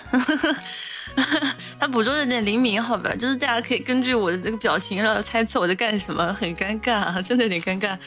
[1.79, 7.99] 他捕捉的有点灵敏，好吧，就是大家可以根据我的这个表情然后猜测我在干什么，很尴尬，真的有点尴尬。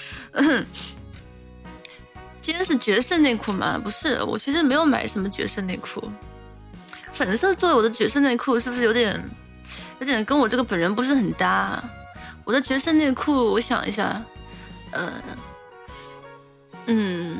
[2.41, 3.79] 今天是爵士内裤吗？
[3.83, 6.03] 不是，我其实没有买什么爵士内裤。
[7.13, 9.23] 粉色作为我的角色内裤，是不是有点
[9.99, 11.83] 有点跟我这个本人不是很搭？
[12.45, 14.19] 我的角色内裤，我想一下，
[14.91, 15.13] 呃，
[16.87, 17.37] 嗯，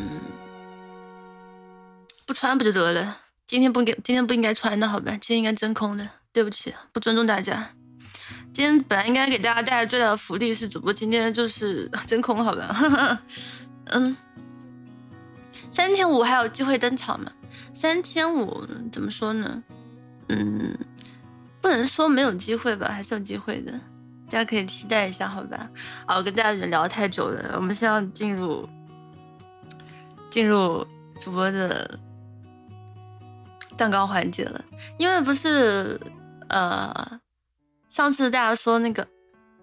[2.28, 3.18] 不穿不就得了？
[3.48, 5.12] 今天不给，今天不应该穿的，好吧？
[5.14, 7.70] 今天应该真空的，对不起，不尊重大家。
[8.54, 13.22] 今天本来应该给大家带来最大的福利是主播今天就是 真空，好吧？
[13.86, 14.16] 嗯，
[15.72, 17.32] 三千五还有机会登场吗？
[17.74, 19.64] 三千五怎么说呢？
[20.30, 20.78] 嗯，
[21.62, 23.72] 不能说没有机会吧，还是有机会的，
[24.30, 25.70] 大家可以期待一下，好吧？
[26.06, 28.68] 啊，我跟大家聊太久了，我们先要进入
[30.30, 30.86] 进入
[31.20, 32.00] 主播的。
[33.78, 34.62] 蛋糕环节了，
[34.98, 35.98] 因为不是，
[36.50, 37.22] 呃，
[37.90, 39.08] 上次大家说那个，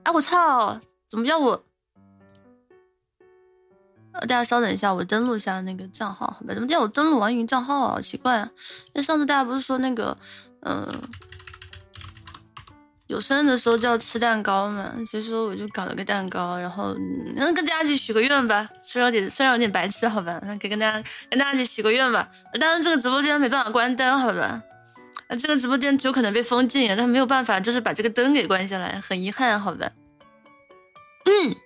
[0.05, 1.65] 哎，我操，怎么叫我？
[4.13, 6.55] 呃，大家稍等一下，我登录一下那个账号，好吧？
[6.55, 8.01] 怎么叫我登录网易云账号啊？
[8.01, 8.49] 奇怪，
[8.95, 10.17] 那上次大家不是说那个，
[10.61, 11.03] 嗯。
[13.09, 16.93] 有生日的时候就要吃蛋糕嘛，所以说我就搞了个蛋糕，然后
[17.37, 18.67] 能跟大家一起许个愿吧。
[18.83, 22.29] 虽然有点虽然有点白痴，好吧，那可以跟大家跟大家一起许个愿吧。
[22.59, 24.61] 当然这个直播间没办法关灯，好吧？
[25.29, 29.91] 啊，这个直播间只有可能被封禁，但没有办法，就是把这个灯给关下来，很遗憾，好吧？
[31.25, 31.57] 嗯。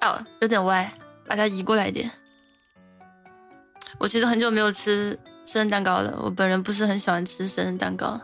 [0.00, 0.92] 哦，有点歪，
[1.26, 2.10] 把它移过来一点。
[3.98, 5.18] 我其实很久没有吃。
[5.48, 8.20] 生日蛋糕了，我本人不是很喜欢吃生日蛋糕，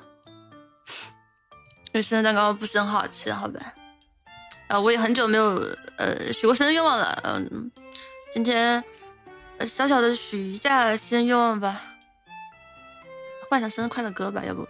[1.92, 3.60] 因为生日蛋糕不是很好吃，好吧？
[4.66, 5.64] 啊，我也很久没有
[5.98, 7.70] 呃许过生日愿望了，嗯，
[8.32, 8.82] 今天
[9.66, 11.82] 小小的许一下生日愿吧，
[13.48, 14.68] 换一下生日快乐歌吧，要不？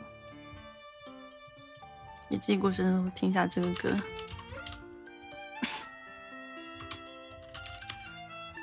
[2.28, 3.90] 你自己过生日，我听一下这个歌，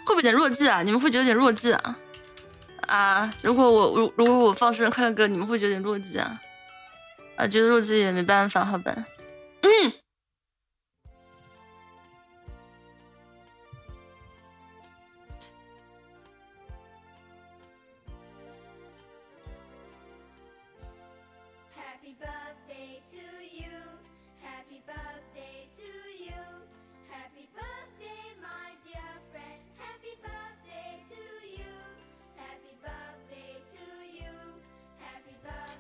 [0.06, 0.82] 会不会有点弱智啊？
[0.82, 1.98] 你们会觉得有点弱智啊？
[2.88, 3.34] 啊！
[3.44, 6.42] 如果我如如果我放生日快乐歌，你们会觉得弱智啊？
[7.36, 8.94] 啊，觉得弱智也没办法，好吧？
[9.62, 9.94] 嗯。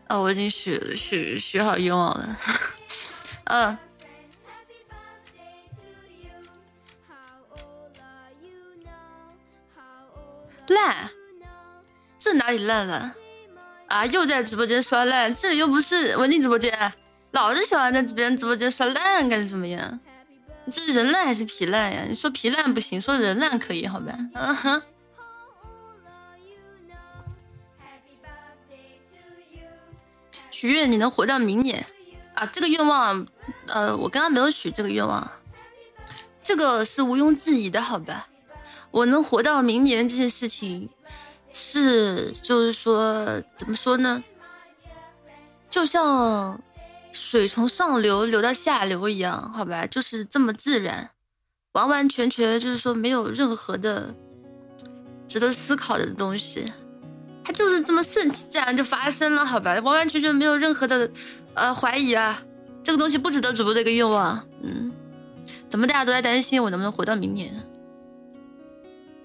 [0.09, 2.37] 哦，我已经许许许好愿望了。
[3.45, 3.77] 嗯。
[10.67, 11.09] 烂？
[12.17, 13.15] 这哪里烂了？
[13.87, 16.93] 啊，又在直播间刷烂，这里又不是文静直播间，
[17.31, 19.99] 老是喜欢在别人直播间刷烂干什么呀？
[20.65, 22.03] 你是人烂还是皮烂呀？
[22.07, 24.15] 你说皮烂不行，说人烂可以，好吧？
[24.33, 24.81] 嗯哼。
[30.59, 31.85] 许愿你能活到明年
[32.33, 32.45] 啊！
[32.47, 33.25] 这个愿望，
[33.67, 35.31] 呃，我刚刚没有许这个愿望。
[36.43, 38.27] 这个是毋庸置疑的，好吧？
[38.91, 40.89] 我能活到明年这件事情，
[41.53, 44.21] 是就是说怎么说呢？
[45.69, 46.59] 就像
[47.13, 49.85] 水从上流流到下流一样，好吧？
[49.85, 51.11] 就是这么自然，
[51.71, 54.13] 完完全全就是说没有任何的
[55.25, 56.69] 值得思考的东西，
[57.49, 59.73] 他就是这么顺其自然就发生了，好吧？
[59.73, 61.09] 完完全全没有任何的
[61.55, 62.43] 呃怀疑啊，
[62.83, 64.91] 这个东西不值得主播的一个愿望，嗯。
[65.67, 67.51] 怎么大家都在担心我能不能活到明年？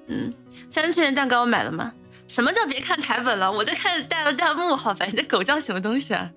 [0.06, 0.32] 嗯，
[0.70, 1.92] 三次元蛋糕买了吗？
[2.26, 3.52] 什么叫别看台本了？
[3.52, 5.04] 我在看大家的弹幕，好吧！
[5.04, 6.30] 你这狗叫什么东西啊？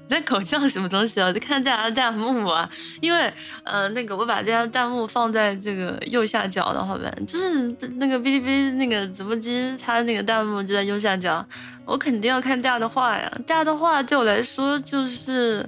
[0.00, 1.26] 你在狗叫什么东西啊？
[1.26, 2.68] 我在看大家的弹幕啊！
[3.00, 7.10] 因为，呃，那个我把大家弹幕放在这个右下角的，好吧？
[7.26, 7.64] 就是
[7.96, 11.44] 那个哔哩哔哩那个直播机，它那个弹幕就在右下角。
[11.84, 13.30] 我肯定要看大家的话呀！
[13.46, 15.64] 大家的话对我来说就是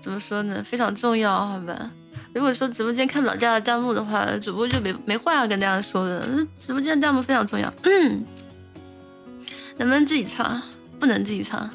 [0.00, 0.62] 怎么说呢？
[0.64, 1.90] 非常重要，好吧？
[2.34, 6.26] 如果说直播间看不了大家的弹幕的话，主播就没没话要跟大家说的。
[6.56, 7.72] 直播间的弹幕非常重要。
[7.84, 8.24] 嗯，
[9.76, 10.60] 能不能自己唱？
[10.98, 11.70] 不能自己唱。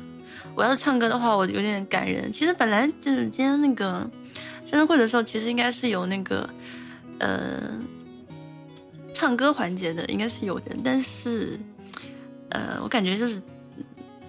[0.55, 2.31] 我要是唱歌的话，我有点感人。
[2.31, 4.09] 其实本来就是今天那个
[4.65, 6.49] 生日会的时候，其实应该是有那个
[7.19, 7.61] 呃
[9.13, 10.75] 唱歌环节的，应该是有的。
[10.83, 11.59] 但是
[12.49, 13.41] 呃，我感觉就是。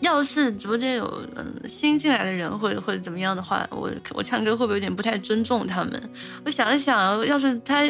[0.02, 6.10] 要是直播间有嗯新进来的人或者或者怎么样的话，我我唱歌会不会有点不太尊重他们？
[6.42, 7.86] 我想一想，要是他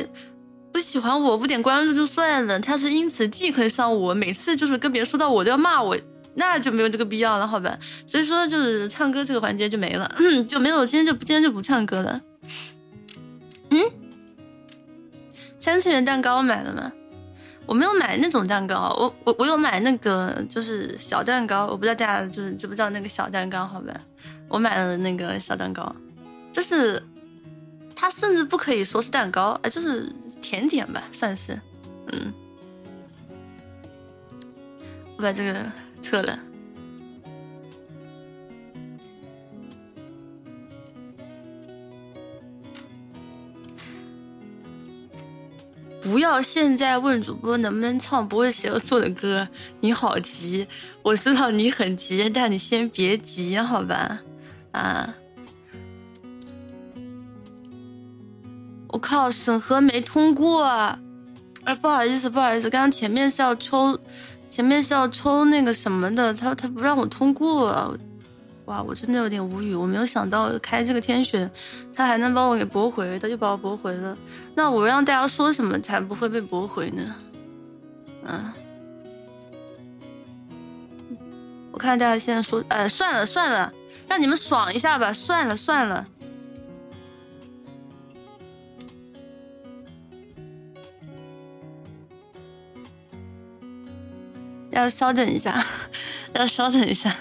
[0.72, 5.96] 不喜欢我，不点关注就算了，他是因此记恨上我，每次就是跟别人说到我都要骂我，
[6.34, 7.78] 那就没有这个必要了，好吧？
[8.06, 10.10] 所以说就是唱歌这个环节就没了，
[10.48, 12.20] 就没有，今天就今天就不唱歌了。
[13.70, 13.80] 嗯，
[15.58, 16.92] 三次元蛋糕买了吗？
[17.66, 23.94] 我没有买那种蛋糕，我我我有买那个就是小蛋糕，我不知道大家就是知不知道那个小蛋糕，好吧？
[24.48, 25.94] 我买了那个小蛋糕，
[26.50, 27.00] 就是
[27.94, 30.12] 它甚至不可以说是蛋糕，哎，就是
[30.42, 31.56] 甜点吧，算是，
[32.10, 32.32] 嗯，
[35.16, 35.64] 我把这个
[36.00, 36.38] 撤了。
[46.02, 49.46] 不要现在问主播能不能唱不会写错的歌，
[49.80, 50.66] 你好急，
[51.02, 54.20] 我知道你很急，但你先别急，好吧？
[54.72, 55.14] 啊！
[58.88, 60.64] 我靠，审核没通过，
[61.64, 64.00] 哎，不好意思，不好意思，刚刚前面是要抽，
[64.50, 67.96] 前面是要抽那个什么的，他他不让我通过。
[68.66, 71.50] 哇，我真的有点无语，我没有想到开这个天选，
[71.92, 74.16] 他还能把我给驳回，他就把我驳回了。
[74.54, 77.14] 那我让大家说什么才不会被驳回呢？
[78.24, 78.52] 嗯，
[81.72, 83.72] 我看大家现在说，呃，算了算了，
[84.06, 86.06] 让你们爽一下吧，算了算了。
[94.80, 95.62] 要稍等一下，
[96.32, 97.14] 要稍等一下。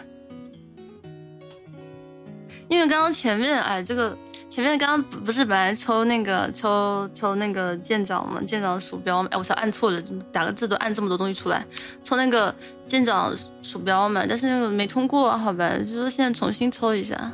[2.69, 11.65] 因为刚刚前面，哎，这个前面刚刚不是本来抽那个抽抽那个舰长嘛，舰长鼠标，哎，我操，按错了，怎么打个字都按这么多东西出来？
[12.03, 12.55] 抽那个
[12.87, 17.31] 舰长鼠标嘛，但是那个没通过，好吧，就说现在重新抽一下，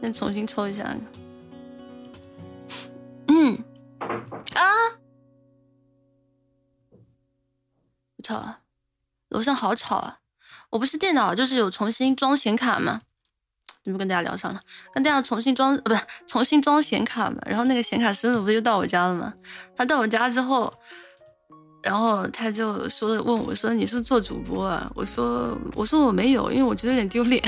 [0.00, 0.94] 先重新抽一下。
[3.28, 3.58] 嗯，
[4.54, 4.64] 啊，
[8.16, 8.59] 我操，
[9.30, 10.18] 楼上好吵啊！
[10.70, 13.00] 我不是电脑，就是有重新装显卡吗。
[13.82, 14.60] 怎么跟大家聊上了？
[14.92, 17.38] 跟大家重新装，呃，不是重新装显卡嘛？
[17.46, 19.32] 然后那个显卡师傅不就到我家了吗？
[19.76, 20.72] 他到我家之后，
[21.82, 27.42] 然后他就说问我说：“你是不是做主播啊？”我说：“我说我没有，因为我觉得有点丢脸，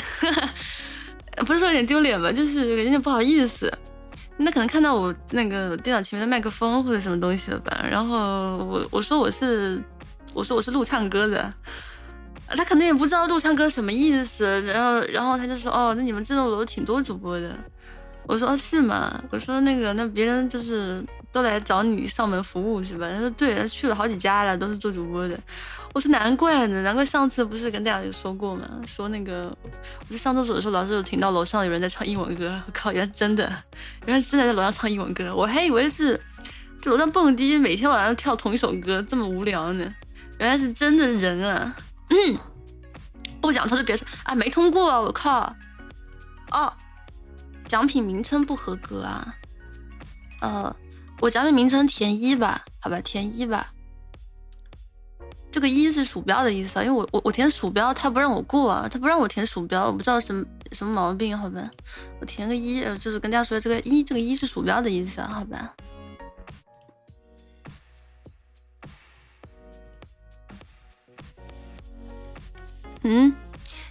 [1.44, 3.70] 不是说有点丢脸吧，就是有点不好意思。
[4.38, 7.84] 那可能看到我那个电脑前面的麦克风或者什么东西了吧？
[7.88, 9.80] 然后我我说我是
[10.34, 11.50] 我说我是录唱歌的。”
[12.54, 17.56] 他可能也不知道录唱歌什么意思，然后，然后他就说：“哦，那你们这栋楼挺多主播的。”
[18.28, 21.02] 我说：“是吗？”我说：“那个，那别人就是
[21.32, 25.38] 都来找你上门服务是吧？”他说：“对，他去了好几家了，都是做主播的。”
[25.94, 28.68] 我说：“难怪呢，难怪上次不是跟大家有说过吗？
[28.84, 32.60] 说那个我在上厕所的时候，老是有听到楼上有人在唱英文歌。
[32.66, 33.50] 我靠，原来真的，
[34.04, 36.14] 原来真的在楼上唱英文歌，我还以为是
[36.82, 39.88] 在楼上蹦迪，每天晚上跳同一首歌，这么无聊呢。
[40.43, 41.76] 原来是真的人啊！”
[42.11, 42.38] 嗯，
[43.40, 44.34] 不想抽就别抽啊！
[44.34, 45.55] 没通过，我靠！
[46.51, 46.72] 哦，
[47.68, 49.36] 奖品名称不合格啊！
[50.40, 50.76] 呃，
[51.20, 53.72] 我奖品名称填一吧，好吧，填一吧。
[55.53, 61.70] 这个一是鼠标的意思啊，因为我我我填鼠标，他不让我过啊，他不让我填鼠标，我不知道什么什么毛病，好吧？
[62.20, 65.72] 我填个一，呃，就是跟大家说这个一，这个一是鼠标的意思啊，好吧？
[73.03, 73.34] 嗯，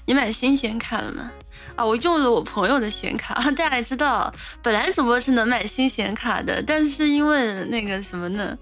[0.05, 1.31] 你买新显卡了吗？
[1.75, 3.33] 啊，我用了我朋友的显卡。
[3.55, 8.57] 大家也知道，本来主播是能买新显卡的，但是因为那个什么呢？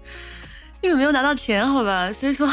[0.80, 2.48] 因为没有拿到钱，好吧，所以说，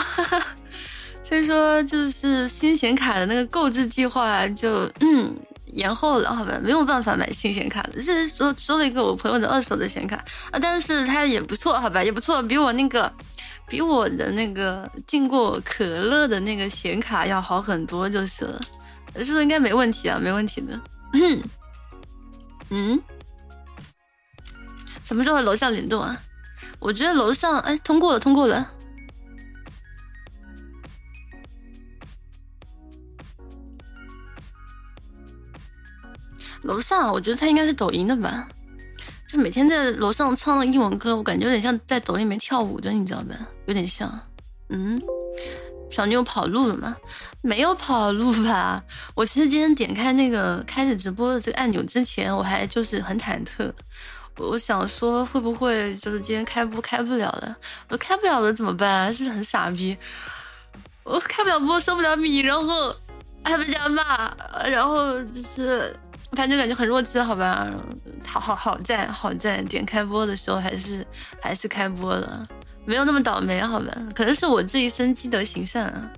[1.24, 5.34] 所以说就是新显卡的那个购置计划就嗯
[5.68, 8.02] 延后了，好吧，没有办法买新显卡了。
[8.02, 10.16] 是说收了一个我朋友的二手的显卡
[10.52, 13.12] 啊，但是它也不错，好吧，也不错，比我那个
[13.68, 18.62] 比我的那个进过可乐的那个显卡要好很多，就是了。
[19.16, 20.18] 是不是应该没问题啊？
[20.18, 20.80] 没问题的。
[22.70, 23.02] 嗯，
[25.04, 26.16] 什么时候楼下联动啊？
[26.80, 28.74] 我觉得楼上哎，通过了，通过了。
[36.62, 38.48] 楼上，我觉得他应该是抖音的吧？
[39.28, 43.36] 就每天在楼上唱英文歌，我感觉有点像在抖音里面跳舞的，你知道吧？
[43.68, 44.12] 有点像。
[44.70, 45.02] 嗯，
[45.90, 46.98] 小妞跑路了吗？
[47.42, 48.84] 没有跑路吧？
[49.16, 53.72] 我其实今天点开那个开始直播的这个按钮之前，我还就是很忐忑。
[54.38, 57.56] 我想说，会不会就是今天开播开不了了？
[57.90, 59.14] 我开不了了怎么办？
[59.14, 59.98] 是不是很傻逼？
[61.04, 62.94] 我开不了播，收不了米，然后
[63.44, 64.32] 还被人家骂，
[64.68, 65.96] 然后就是
[66.34, 67.68] 反正感觉很弱智，好吧？
[68.28, 71.08] 好好好在好在点开播的时候还是
[71.42, 72.46] 还是开播了，
[72.88, 73.86] 没有那么倒霉，好吧？
[74.16, 76.12] 可能是我这一生积德行善啊，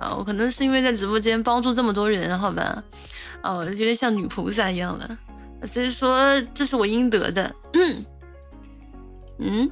[0.00, 2.82] 啊，我可能是因为在直播间帮助这么多人，好吧？
[3.42, 5.18] 哦，有点像女菩萨一样了。
[5.66, 7.54] 所以说这是我应得的。
[7.74, 8.06] 嗯
[9.38, 9.70] 嗯，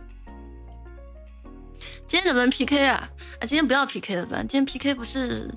[2.06, 3.08] 今天能不能 PK 啊？
[3.40, 4.36] 啊，今天不要 PK 了吧？
[4.40, 5.50] 今天 PK 不是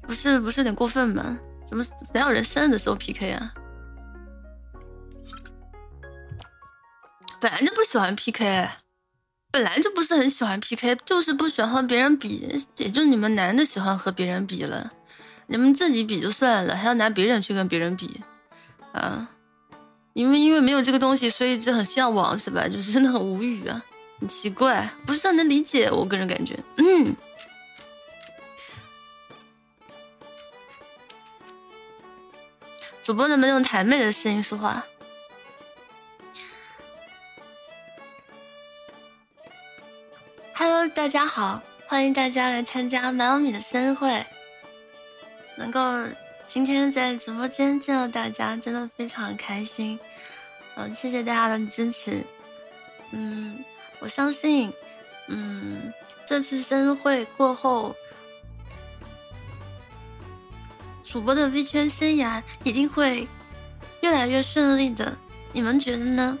[0.00, 1.38] 不是不是有点过分吗？
[1.66, 1.84] 怎么
[2.14, 3.52] 哪有人生日的时候 PK 啊？
[7.40, 8.68] 本来就不喜欢 PK，
[9.50, 14.90] 本来就不是很喜欢 PK，就是不喜欢和别人比，也就你们男的喜欢和别人比了，
[15.46, 18.20] 你们自己比就算了，还要拿别人去跟别人比，
[18.92, 19.28] 啊？
[20.12, 22.68] 因为因为没有这个东西，所以就很向往，是吧？
[22.68, 23.82] 就是真的很无语啊，
[24.20, 25.90] 很奇怪，不是很能理解。
[25.90, 27.14] 我个人感觉，嗯。
[33.02, 34.84] 主播能不能用台妹的声音说话
[40.60, 44.26] ？Hello，大家好，欢迎大家来参加买米的生日会，
[45.56, 45.80] 能够。
[46.46, 49.98] 今天在直播间见到大家，真的非常开心。
[50.74, 52.22] 嗯，谢谢大家的支持。
[53.10, 53.64] 嗯，
[54.00, 54.70] 我相信，
[55.28, 55.90] 嗯，
[56.26, 57.96] 这次生日会过后，
[61.02, 63.26] 主播的 V 圈生涯一定会
[64.02, 65.16] 越来越顺利的。
[65.54, 66.38] 你们觉得呢？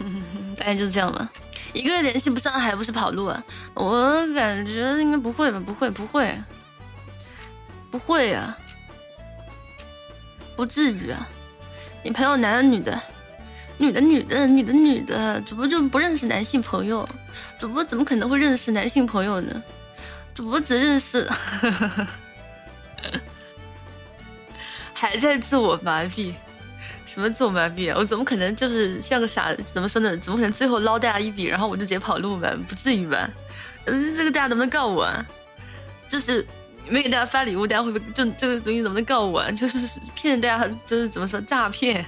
[0.56, 1.30] 大概就这样了。
[1.72, 3.42] 一个月联系不上，还不是跑路啊？
[3.74, 5.62] 我感觉应该不会吧？
[5.64, 6.36] 不会，不会，
[7.90, 8.56] 不会呀。
[10.56, 11.28] 不至于啊！
[12.02, 13.00] 你朋友男的女的？
[13.76, 17.08] 女的女的女的女的，主播就不认识男性朋友？
[17.60, 19.62] 主播怎么可能会认识男性朋友呢？
[20.34, 21.30] 主播只认识，
[24.92, 26.34] 还在自我麻痹？
[27.08, 27.96] 什么自我麻痹啊？
[27.98, 29.54] 我怎么可能就是像个傻？
[29.54, 30.14] 怎么说呢？
[30.18, 32.54] 怎么可能最后捞大家一笔，然后我就直接跑路吧？
[32.68, 33.30] 不至于吧？
[33.86, 35.04] 嗯，这个大家能不能告我？
[35.04, 35.26] 啊？
[36.08, 36.46] 就是。
[36.90, 39.40] 没给大家发礼物，大家会不会就这个东西怎么能告我？
[39.40, 39.78] 啊就是
[40.14, 42.02] 骗大家，就是怎么说诈骗？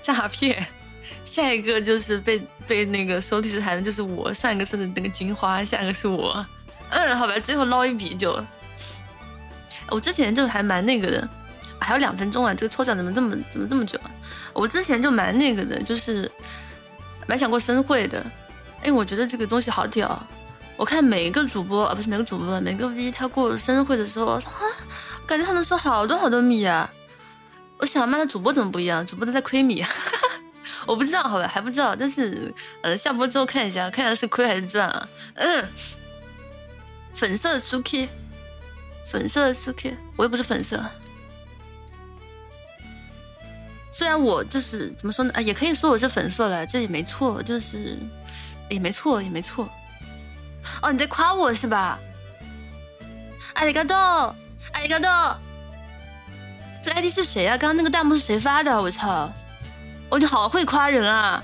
[0.00, 0.64] 诈骗！
[1.24, 6.46] 下一个就是被被那个收提示函的就是我，上一个是那个金花，下一个是我。
[6.90, 8.40] 嗯，好吧，最后捞一笔就。
[9.88, 11.28] 我之前就还蛮那个的，
[11.80, 14.10] 还有两分钟啊，这个抽奖怎么这么怎么这么久啊？
[14.52, 16.30] 我之前就蛮那个的，就是
[17.26, 18.24] 蛮想过生会的，
[18.82, 20.26] 哎，我觉得这个东西好屌。
[20.76, 24.42] 我看每一个主播啊，不是每个主播，每个 V 他过生日会的时候，啊，
[25.26, 26.90] 感觉他能收好多好多米啊！
[27.76, 29.04] 我想妈的主播怎么不一样？
[29.06, 29.84] 主播都在亏米，
[30.86, 31.94] 我不知道，好吧，还不知道。
[31.94, 32.50] 但是
[32.82, 35.08] 呃，下播之后看一下，看一下是亏还是赚啊？
[35.34, 35.68] 嗯，
[37.12, 38.08] 粉色的 Suki，
[39.10, 40.82] 粉色的 Suki，我又不是粉色。
[43.90, 45.32] 虽然我就是怎么说呢？
[45.34, 47.98] 啊，也可以说我是粉色了，这也没错，就是
[48.68, 49.68] 也没错，也没错。
[50.82, 51.98] 哦，你在夸我是吧？
[53.54, 55.36] 阿里嘎多，阿里嘎多，
[56.82, 57.58] 这 ID 是谁啊？
[57.58, 58.80] 刚刚那个弹幕是谁发的？
[58.80, 59.30] 我操！
[60.08, 61.42] 哦，你好会夸人啊！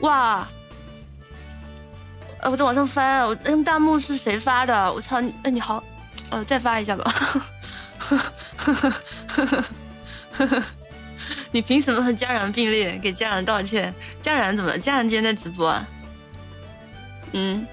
[0.00, 0.48] 哇！
[2.40, 4.92] 呃，我在往上翻，我那个弹幕是谁发的？
[4.92, 5.20] 我操！
[5.20, 5.82] 你，哎，你好，
[6.30, 7.04] 呃，再发一下吧。
[7.98, 8.92] 呵呵呵呵
[9.28, 9.64] 呵呵
[10.32, 10.62] 呵 呵
[11.52, 12.98] 你凭什么和家人并列？
[13.02, 13.94] 给家人道歉？
[14.20, 14.78] 家人怎么了？
[14.78, 15.86] 家人今天在直播啊？
[17.32, 17.66] 嗯，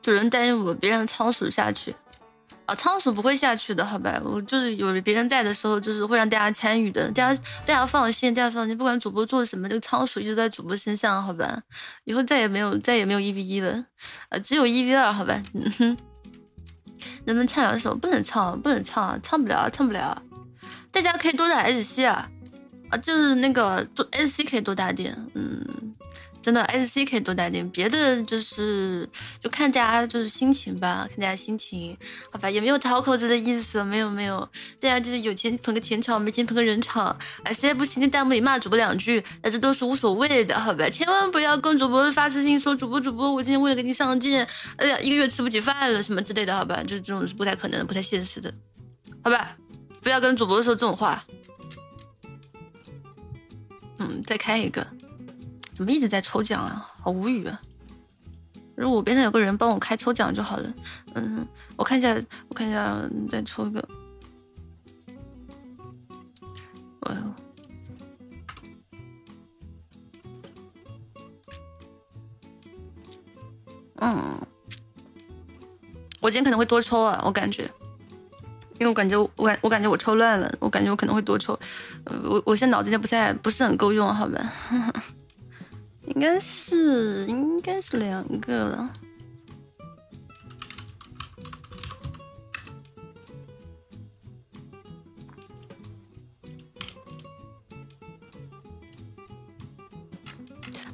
[0.00, 1.94] 主人答应我别让仓鼠下去。
[2.66, 4.20] 啊，仓鼠不会下去的，好吧？
[4.22, 11.62] 我就是有别人在的时候，就是会让大家参与的，大家大家放心，大家放心，不管主播做什么，这个仓鼠一直在主播身上，好吧？
[12.04, 13.86] 以后再也没有再也没有一 v 一了，
[14.28, 15.42] 啊，只有一 v 二，好吧？
[15.54, 15.96] 嗯哼，
[17.24, 17.94] 能不能唱两首？
[17.94, 20.22] 不能唱，不能唱，唱不了，唱不了。
[20.90, 22.28] 大家可以多打 S C 啊，
[22.90, 25.87] 啊，就是那个多 S C 可以多打点，嗯。
[26.48, 29.06] 真的，S C 可以多带点，别的就是
[29.38, 31.94] 就看大家就是心情吧，看大家心情，
[32.32, 34.48] 好吧，也没有讨口子的意思，没有没有，
[34.80, 44.42] 大家就是有钱捧个钱场，没钱捧个人场，哎，实在不行就弹幕里骂主播两句，那这都是无所谓的，好吧，千万不要跟主播发私信说主播主播，我今天为了给你上镜，
[44.78, 48.50] 哎呀，一个月吃不起饭了什么之类的，好吧，就是这种是不太可能、不太现实的，
[49.22, 49.54] 好吧，
[50.00, 51.26] 不要跟主播说这种话，
[53.98, 54.86] 嗯，再开一个。
[55.78, 56.90] 怎么一直在抽奖啊？
[57.00, 57.60] 好无语啊！
[58.74, 60.74] 如果我边上有个人帮我开抽奖就好了。
[61.14, 62.98] 嗯，我看一下，我看一下，
[63.30, 63.88] 再抽一个。
[67.02, 67.22] 哎呦，
[74.00, 74.40] 嗯，
[76.18, 77.62] 我今天可能会多抽啊，我感觉，
[78.80, 81.56] 因为我感觉我感我感觉我抽乱了，我感觉我可能会多抽。
[82.24, 84.52] 我我现在脑子有点不太不是很够用，好吧。
[86.18, 88.92] 应该是应该是两个了，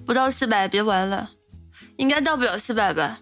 [0.05, 1.31] 不到四百别玩了，
[1.97, 3.21] 应该到不了四百吧？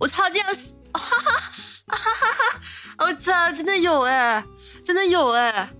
[0.00, 0.48] 我操，这样
[0.92, 2.60] 哈哈哈哈哈哈！
[3.06, 4.44] 我操，真的有哎，
[4.82, 5.72] 真的有哎，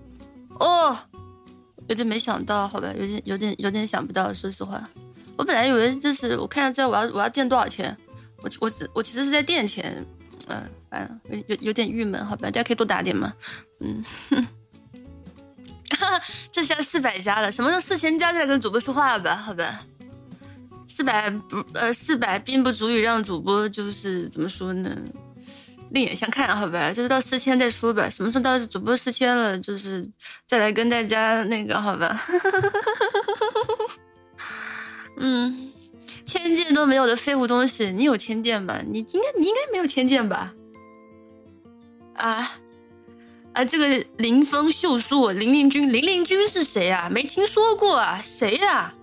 [0.61, 0.97] 哦，
[1.89, 4.89] 有点没想到，好吧，有点有点有点想不到，说实话。
[5.43, 7.97] 我本来以为就是我看一下我要我要垫多少钱，
[8.43, 10.07] 我我我其实是在垫钱，
[10.47, 13.35] 嗯，反正有有点郁闷，好吧，大家可以多打点嘛，
[13.81, 14.05] 嗯，
[15.99, 16.23] 哈哈，
[16.53, 19.85] 这下四百加了，什么时候四千加再跟主播说话吧，好吧，
[20.87, 24.97] 四百不呃四百并不足以让主播就是怎么说呢，
[25.91, 30.09] 另眼相看，好吧，就是到四千再说吧，什么时候到主播四千了，就是
[30.47, 32.17] 再来跟大家那个，好吧。
[35.17, 35.73] 嗯，
[36.25, 38.81] 千件都没有的废物东西，你有千件吧？
[38.87, 40.55] 你应该你应该没有千件吧？
[42.15, 42.59] 啊
[43.53, 43.65] 啊！
[43.65, 47.09] 这个林峰秀树林林君林林君是谁啊？
[47.11, 48.21] 没听说过啊？
[48.23, 48.95] 谁呀？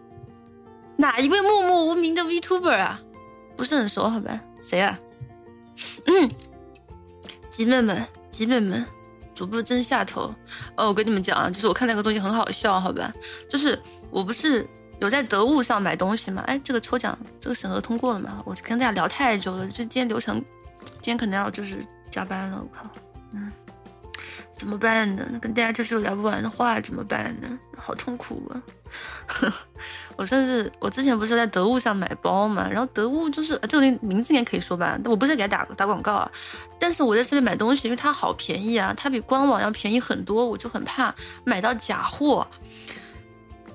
[0.97, 3.01] 哪一位默默无名的 Vtuber 啊？
[3.55, 4.41] 不是很熟，好吧？
[4.61, 4.99] 谁啊？
[6.05, 6.29] 嗯，
[7.49, 8.85] 集妹们，集妹们，
[9.33, 10.33] 主播真下头
[10.75, 10.87] 哦！
[10.87, 13.13] 我跟你们讲啊，就是我看那个东西很好笑，好吧？
[13.49, 13.79] 就是
[14.09, 14.67] 我不是。
[14.99, 16.43] 有在得物上买东西吗？
[16.45, 18.41] 哎，这个抽奖这个审核通过了吗？
[18.45, 20.43] 我跟大家聊太久了，这今天流程，
[21.01, 22.61] 今天可能要就是加班了。
[22.61, 22.89] 我靠，
[23.31, 23.51] 嗯，
[24.57, 25.25] 怎么办呢？
[25.41, 27.47] 跟大家就是有聊不完的话，怎么办呢？
[27.77, 28.61] 好痛苦啊！
[30.17, 36.29] 我甚至我之前不是在得物上买包嘛，然后得物就是这个名字应该可以说吧，我不是给他打打广告啊，
[36.77, 42.45] 但是我在上面买东西，因为它好便宜啊，它比官网要便宜很多，我就很怕买到假货。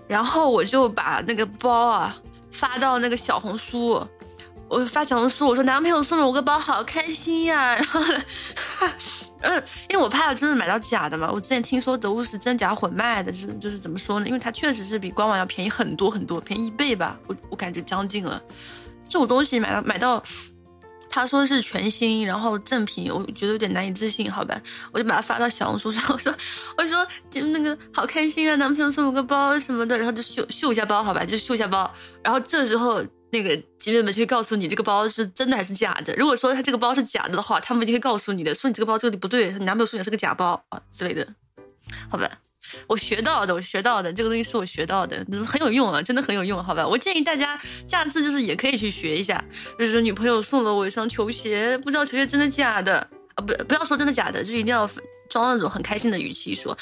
[0.07, 2.17] 然后我就把那个包啊
[2.51, 4.07] 发到那个小红书，
[4.69, 7.75] 我发小红书，我说男朋友送了我个包，好开心呀。
[7.77, 8.01] 然后，
[9.41, 11.31] 嗯，因为我怕真的买到假的嘛。
[11.33, 14.27] 我之前听说得物是真假混卖的，就是就是怎么说呢？
[14.27, 17.19] 因为它确实是比官网要便宜很多很多，便宜一倍吧。
[17.27, 18.43] 我我感觉将近了。
[19.09, 20.23] 这种东西买到买到。
[21.15, 24.61] 他说是全新，然后正品，我觉得有点难以置信，好吧，
[24.91, 26.35] 我就把它发到小红书上，我说，
[26.77, 31.89] 我说，就那个好开心啊，男朋友送我个包什么的，然后就秀秀一下包，好吧，就秀一下包，
[32.21, 33.01] 然后这时候
[33.31, 36.13] 那个姐妹们就会告诉你这个包是真的还是假的。
[36.17, 41.25] 如果说他这个包是假的的话，他们一定会告诉你的，说你这个包这里不对，你男朋友送你是个假包啊之类的，
[42.11, 42.29] 好吧。
[42.87, 46.87] 我学到的，我学到的这个东西是我学到的，很有用啊，真的很有用，好吧？
[46.87, 49.43] 我建议大家下次就是也可以去学一下，
[49.79, 52.99] 就是女朋友送了我一双球鞋，不知道球鞋真的假的
[53.35, 53.45] 啊？
[53.45, 54.89] 不，不要说真的假的，就一定要
[55.29, 56.77] 装那种很开心的语气说，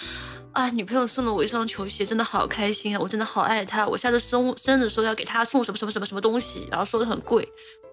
[0.53, 7.47] 啊，女朋友送了我一双球鞋，真的好开心啊，我真的好爱她，我下次生生日的时候要给她送什么什么什么什么东西，然后说的很贵，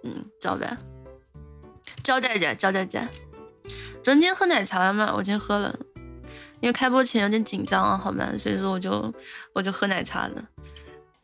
[0.04, 0.78] 嗯，知道吧？
[2.04, 3.08] 教大家，教大家。
[4.02, 5.14] 昨天喝奶茶了吗？
[5.16, 5.78] 我今天喝了。
[6.62, 9.14] 因为开播前有点紧张啊，好吧，所以说我就
[9.54, 10.44] 我就喝奶茶了。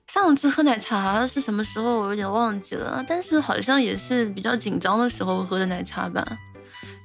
[0.07, 6.25] 上次喝奶茶是什么时候我有点忘记了，但是好像也是比较紧张的时候喝的奶茶吧。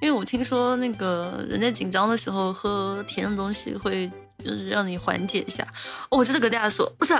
[0.00, 4.10] 因为我听说那个人在紧张的时候喝甜的东西会，
[4.44, 5.66] 就是让你缓解一下。
[6.08, 7.12] 我真的跟大家说，不是。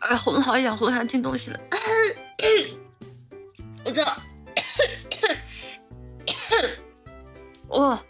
[0.00, 1.60] 哎，喉咙好痒，喉咙好像进东西了。
[3.84, 4.04] 我这。
[7.78, 8.02] 哇！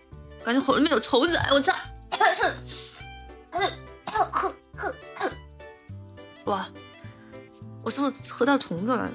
[0.45, 1.01] 这。
[1.01, 1.72] 虫子，哎我操！
[6.45, 6.68] 哇，
[7.82, 9.11] 我是不是喝到虫子了？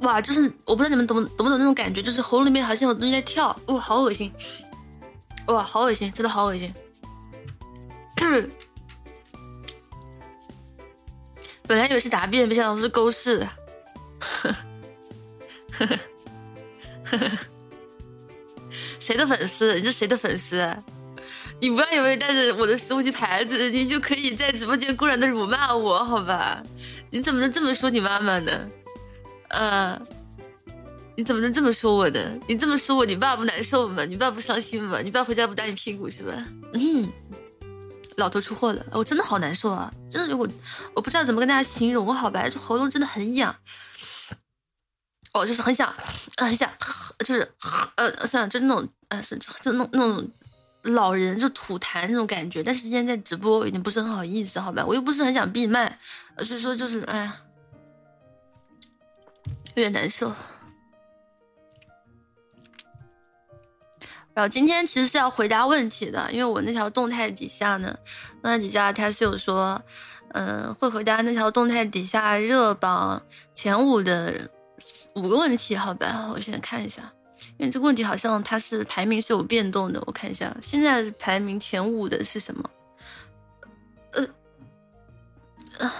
[0.00, 4.32] 哇，就是我不知道你们懂懂不懂那种感觉，就是喉咙里面好像有东西在跳，哇，好恶心！
[5.48, 6.72] 哇，好恶心，真的好恶心。
[11.66, 13.46] 本来以为是答辩，没想到是公式。
[18.98, 19.74] 谁的粉丝？
[19.74, 20.76] 你是谁的粉丝？
[21.60, 26.62] 你不要以为带着我的收集牌子，你就可以在直播间公然的辱骂我，好吧？
[27.10, 28.66] 你怎么能这么说你妈妈呢？
[29.48, 30.00] 呃，
[31.14, 32.20] 你怎么能这么说我呢？
[32.46, 34.04] 你这么说我，你爸不难受吗？
[34.04, 35.00] 你爸不伤心吗？
[35.02, 36.32] 你爸回家不打你屁股是吧？
[36.74, 37.08] 嗯，
[38.16, 39.92] 老头出货了，我真的好难受啊！
[40.10, 40.48] 真的，我
[40.94, 42.48] 我不知道怎么跟大家形容，好吧？
[42.48, 43.54] 这喉咙真的很痒。
[45.32, 45.94] 哦，就是很想，
[46.38, 46.70] 很想，
[47.20, 47.52] 就是
[47.96, 50.30] 呃，算了，就是那种，呃，就就那那种
[50.84, 52.62] 老人就吐痰那种感觉。
[52.62, 54.82] 但是今天在直播，已经不是很好意思，好吧？
[54.86, 55.98] 我又不是很想闭麦，
[56.38, 57.36] 所以说就是，哎呀，
[59.74, 60.32] 有点难受。
[64.36, 67.98] 然后今天其实是要回答问题的，因为我那条动态底下呢，
[68.42, 69.82] 那底下他是有说，
[70.34, 73.22] 嗯，会回答那条动态底下热榜
[73.54, 74.50] 前五的。
[75.14, 77.10] 五个问题，好吧，我先看一下，
[77.56, 82.70] 因为这个问题好像它是排名是有变动的，我看一下，现在排名前五的是什么？
[84.12, 85.90] 呃，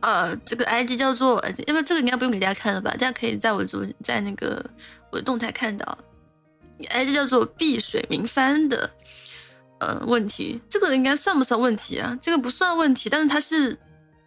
[0.00, 2.90] 呃，这个 ID 叫做，因为这个应该不用给大家看了吧？
[2.90, 4.62] 大家可以在我主在那个
[5.10, 5.98] 我的动态看到
[6.90, 8.90] 哎，这叫做碧水明帆的，
[9.80, 12.16] 呃，问题，这个应该算不算问题啊？
[12.20, 13.78] 这个不算问题，但是它是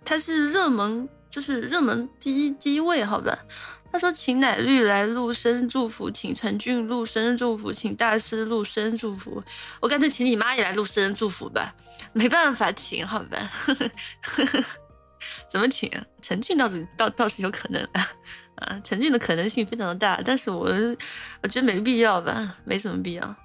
[0.03, 1.07] 它是热门。
[1.31, 3.39] 就是热门第一第一位，好吧？
[3.89, 9.41] 他说请奶绿来录声祝福，请陈俊录声祝福，请大师录声祝福。
[9.79, 11.73] 我干脆请你妈也来录声祝福吧。
[12.11, 13.49] 没办法，请好吧？
[15.49, 15.89] 怎么请？
[16.21, 18.11] 陈俊倒是倒倒是有可能啊，
[18.61, 20.69] 啊，陈俊的可能性非常的大，但是我
[21.41, 23.35] 我觉得没必要吧，没什么必要。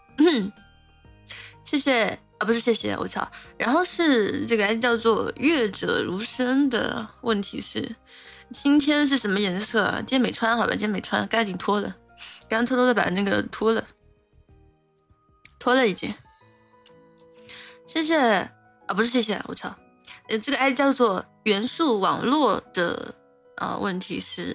[1.65, 2.19] 谢谢。
[2.39, 3.27] 啊，不是，谢谢，我操。
[3.57, 7.97] 然后是这个叫做“乐者如生”的问题是，
[8.51, 9.91] 今天是什么颜色？
[10.01, 11.97] 今天没穿，好吧，今天没穿，赶紧脱了。
[12.47, 13.83] 刚刚偷偷的把那个脱了，
[15.59, 16.15] 脱了已经。
[17.87, 18.51] 谢谢啊，
[18.89, 19.75] 不是谢谢，我操。
[20.29, 23.15] 呃，这个 ID 叫做“元素网络”的
[23.57, 24.55] 啊，问题是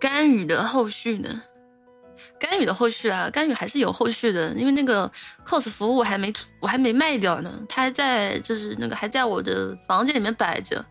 [0.00, 1.42] 甘雨的后续呢？
[2.38, 5.10] 甘雨的后续啊，甘雨还是有后续的，因为那个
[5.46, 10.84] cos 服务还没我还没卖掉呢，它还在就是那个还在我的房间里面摆着，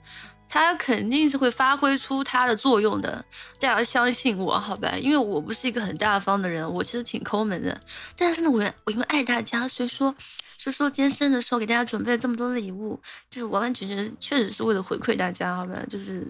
[0.49, 3.23] 它肯定是会发挥出它的作用的，
[3.59, 4.93] 大家要相信我好吧？
[4.97, 7.79] 因为我不是一个很大方的人，我其实挺抠门的，
[8.17, 10.15] 但是呢，我我因为爱大家，所以说
[10.57, 12.99] 所以说今天生日的时候给大家准备了这么多礼物，
[13.29, 15.83] 就是完完全全确实是为了回馈大家好吧？
[15.89, 16.25] 就是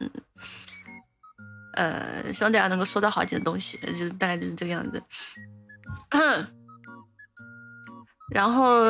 [0.00, 0.10] 嗯。
[1.74, 5.02] 呃，希望大家能够收到好一点的东西，就是大概就是这个样子。
[8.32, 8.82] 然后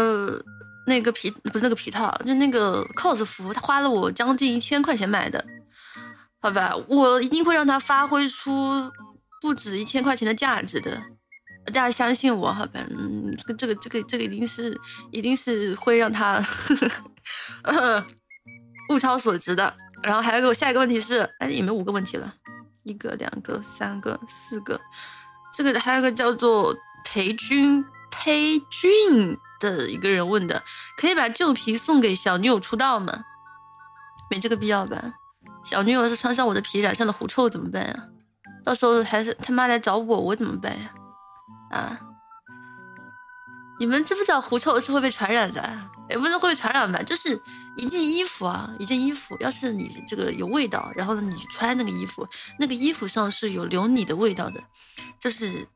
[0.87, 5.45] 那个皮不是那个皮套，就那个 cos 服，他花了我将近一千块钱买的，
[6.41, 8.91] 好吧，我一定会让他发挥出
[9.43, 11.03] 不止一千块钱的价值的，
[11.67, 12.81] 大家相信我，好吧？
[12.91, 14.81] 嗯，这个这个这个这个一定是
[15.11, 16.77] 一定是会让他呵
[17.73, 18.07] 呵
[18.91, 19.75] 物超所值的。
[20.03, 22.35] 然后还有个下一个问题是，哎，有没五个问题了？
[22.85, 24.81] 一个、两个、三个、四个，
[25.53, 26.75] 这个还有个叫做
[27.05, 30.63] 裴军裴俊的一个人问的，
[30.97, 33.25] 可以把旧皮送给小女友出道吗？
[34.31, 35.15] 没这个必要吧？
[35.63, 38.09] 小女友是穿上我的皮染上了狐臭怎么办呀？
[38.63, 40.91] 到时候还是他妈来找我，我怎么办呀？
[41.71, 42.01] 啊？
[43.79, 45.63] 你们知不知道狐臭是会被传染的？
[46.09, 47.41] 也不是会传染吧，就是
[47.77, 52.29] 一件衣服啊，一件衣服，要是你这个有味道，然后呢，你穿那个衣服，
[52.59, 54.63] 那个衣服上是有留你的味道的，
[55.19, 55.67] 就是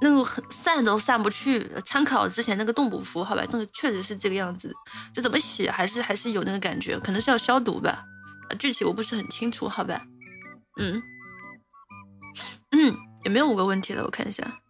[0.00, 1.68] 那个散都散不去。
[1.84, 4.72] 参考之前那个动补服，好吧，那个确实是这个样子，
[5.12, 8.04] 就怎么洗还是还是有那个感觉，可能是要消毒吧，
[8.58, 10.00] 具体我不是很清楚，好吧，
[10.78, 11.02] 嗯
[12.70, 14.04] 嗯，也没有五个问题了？
[14.04, 14.60] 我看一下，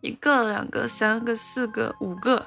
[0.00, 2.46] 一个、两个、三个、四个、五个。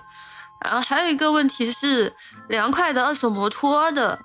[0.63, 2.15] 然后还有一个问题是
[2.47, 4.19] 凉快的二手摩托的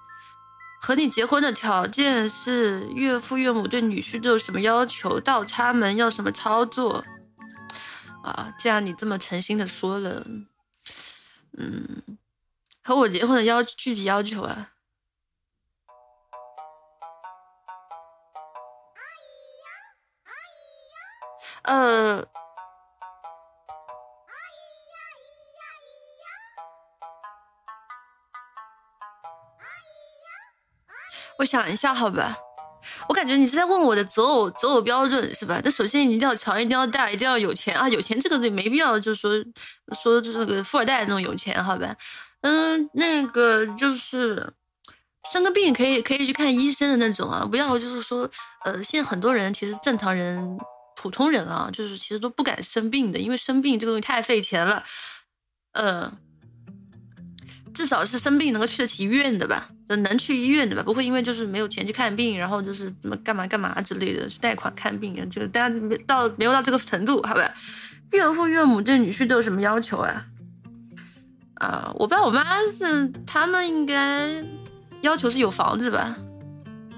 [0.80, 7.04] 和你结婚的条件是岳父岳母对女婿都有什么要求倒插门要什么操作？
[8.22, 10.24] 啊既然你这么诚心的说了
[11.56, 12.18] 嗯
[12.82, 14.72] 和我结婚的要具体要求啊？
[21.62, 22.24] 呃
[31.38, 32.36] 我想一下，好吧。
[33.08, 35.60] 我感觉你是在问我的择偶择偶标准是吧？
[35.60, 37.88] 这首先你一定要强，一定要大，一定要有钱啊！
[37.88, 39.32] 有钱这个没必要，就是说
[40.00, 41.96] 说就是个富二代那种有钱，好吧？
[42.42, 44.52] 嗯，那个就是
[45.32, 48.30] 生个病可以可以去看医生的那种啊，不要就是说
[48.64, 50.56] 呃，现在很多人其实正常人、
[50.94, 54.84] 普通人啊，就是其实都不敢生病的，因为生病这个东西太费钱了，
[55.72, 56.16] 嗯。
[57.76, 67.54] 至少是生病能够去得起医院的吧，能去医院的吧，不会因为就是没有钱去看病，然后就是怎么干嘛干嘛之类的，去贷款看病啊，这个大家没到没有到这个程度，好吧？
[68.12, 70.24] 岳父岳母对女婿都有什么要求啊？
[71.56, 72.44] 啊，我爸我妈
[72.74, 74.42] 这他们应该
[75.02, 76.16] 要求是有房子吧？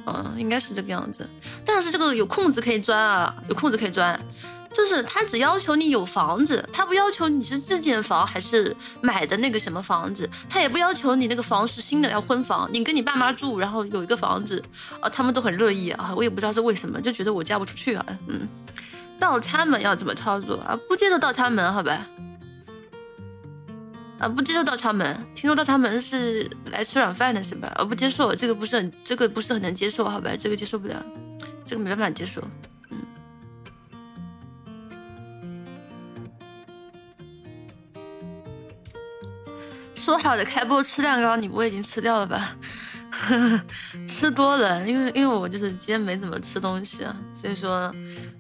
[0.07, 1.29] 嗯，应该是这个样子，
[1.65, 4.19] 但是这个有空子可以钻啊，有空子可以钻。
[4.73, 14.63] 就是他只要求你有房子，他不要求你是自建房还是买的那个什么房子，他也不要求你那个房是新的要婚房，你跟你爸妈住，然后有一个房子，
[15.01, 18.47] 啊，他们都很乐意啊，我也不知道是为什么，就觉得我嫁不出去啊，嗯，
[19.19, 20.79] 倒插门要怎么操作啊？
[20.89, 22.07] 不接受倒插门，好吧？
[24.19, 27.73] 啊，不接受倒插门，听说倒插门是来吃软饭的是吧？
[27.77, 30.31] 啊，不接受，这个不是很，这个不是很能接受，好吧？
[30.39, 31.05] 这个接受不了，
[31.65, 32.43] 这个没办法接受。
[39.99, 42.57] 说好的开播吃蛋糕，你不会已经吃掉了吧？
[44.07, 47.93] 吃多了，因为因为我就是今天没怎么吃东西啊，所以说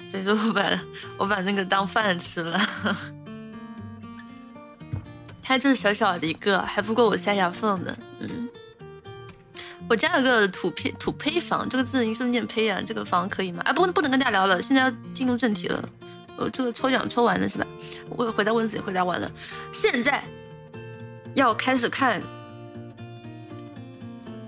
[0.08, 0.80] 所以说我把
[1.16, 2.60] 我把那个当饭吃了。
[5.42, 7.98] 它就是小小的一个，还不够我塞牙缝的。
[8.20, 8.48] 嗯，
[9.88, 12.80] 我家有个土坯土坯房，这个字你是不是念胚啊？
[12.84, 13.62] 这个房可以吗？
[13.64, 15.88] 哎，不不能跟大家聊了，现在要进入正题了。
[16.36, 17.66] 呃，这个抽奖抽完了是吧？
[18.10, 19.32] 我回答问题回答完了，
[19.72, 20.22] 现在。
[21.34, 22.22] 要开始看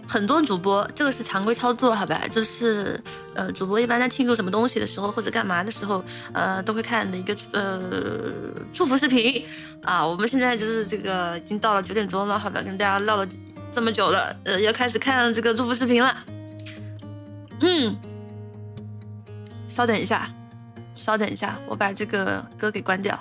[0.06, 2.20] 很多主播，这个是常规操作，好吧？
[2.28, 3.00] 就是
[3.34, 6.02] 呃，主播一般在庆祝什么东西的时候，或者干嘛的时候，
[6.32, 7.80] 呃，都会看的一个呃
[8.72, 9.46] 祝福视频
[9.84, 10.04] 啊。
[10.04, 12.60] 我们现在就是这个已经到了九点钟了，好吧？
[12.60, 13.26] 跟大家唠了
[13.70, 16.16] 这么久了，呃，要开始看这个祝福视频了。
[17.60, 17.96] 嗯，
[19.68, 20.28] 稍等一下，
[20.96, 23.16] 稍等一下，我把这个歌给关掉。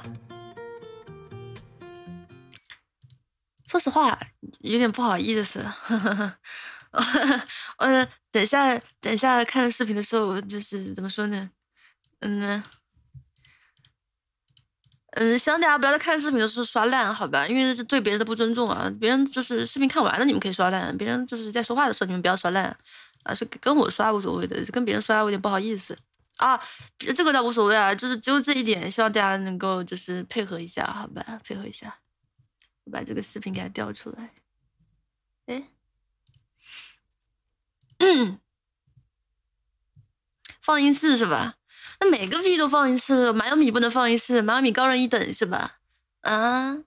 [3.69, 4.19] 说实话，
[4.61, 5.63] 有点不好意思。
[7.77, 11.51] 呃，等下，等下看视频的时候，我就是怎么说呢？
[12.21, 12.63] 嗯，
[15.11, 17.45] 嗯，希望大家不要在看视频的时候刷烂，好吧？
[17.45, 18.91] 因为是对别人的不尊重啊！
[18.99, 22.75] 别人就是视频看完了，你们可以刷烂；别人就是在说话的时候，你们不要刷烂
[23.23, 23.35] 啊！
[23.35, 25.95] 是跟我刷无所谓的，是跟别人刷我有点不好意思
[26.37, 26.59] 啊。
[27.15, 31.39] 这个倒无所谓啊，就是只有这一点，希望大家能够就是配合一下，好吧？
[31.43, 31.99] 配合一下。
[32.89, 34.33] 把这个视频给它调出来，
[35.45, 35.69] 哎，
[37.99, 38.39] 嗯，
[40.59, 41.55] 放音室是吧？
[42.01, 45.79] 那每个 V 都放音室，马小米不能放音室，马小米高人一等是吧？
[46.21, 46.83] 啊，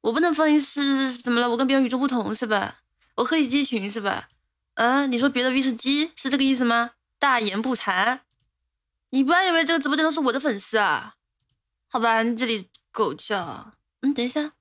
[0.00, 1.48] 我不能放音室，怎么了？
[1.50, 2.82] 我跟别人与众不同是吧？
[3.16, 4.28] 我和你鸡群是吧？
[4.74, 6.92] 啊，你说别的 V 是鸡，是这个意思吗？
[7.18, 8.20] 大言不惭，
[9.10, 11.16] 你不要以为这个直播间都是我的粉丝啊？
[11.88, 13.72] 好吧，你这里狗叫，
[14.02, 14.52] 嗯，等一下。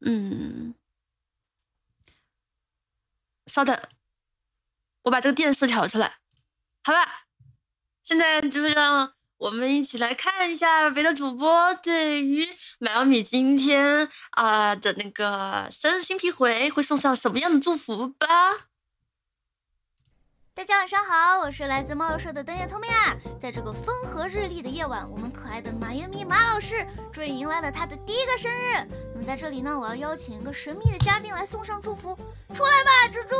[0.00, 0.74] 嗯，
[3.46, 3.78] 稍等，
[5.02, 6.18] 我把这个电视调出来，
[6.84, 7.26] 好吧。
[8.02, 12.48] 现在就是让我们一起来看一下别的主播对于
[12.78, 18.67] 买小米今天啊的那个生日新皮回会送上什么样的祝福吧。
[20.58, 23.14] 大家晚上好，我是来自猫友社的灯叶透明啊。
[23.38, 28.72] 在这个风和日丽的夜晚，我们可爱的马云米马老师终于迎来了他的第一个生日。
[29.14, 32.12] 那么在这里呢，我要邀请一个神秘的嘉宾来送上祝福，
[32.52, 33.36] 出来吧，猪猪！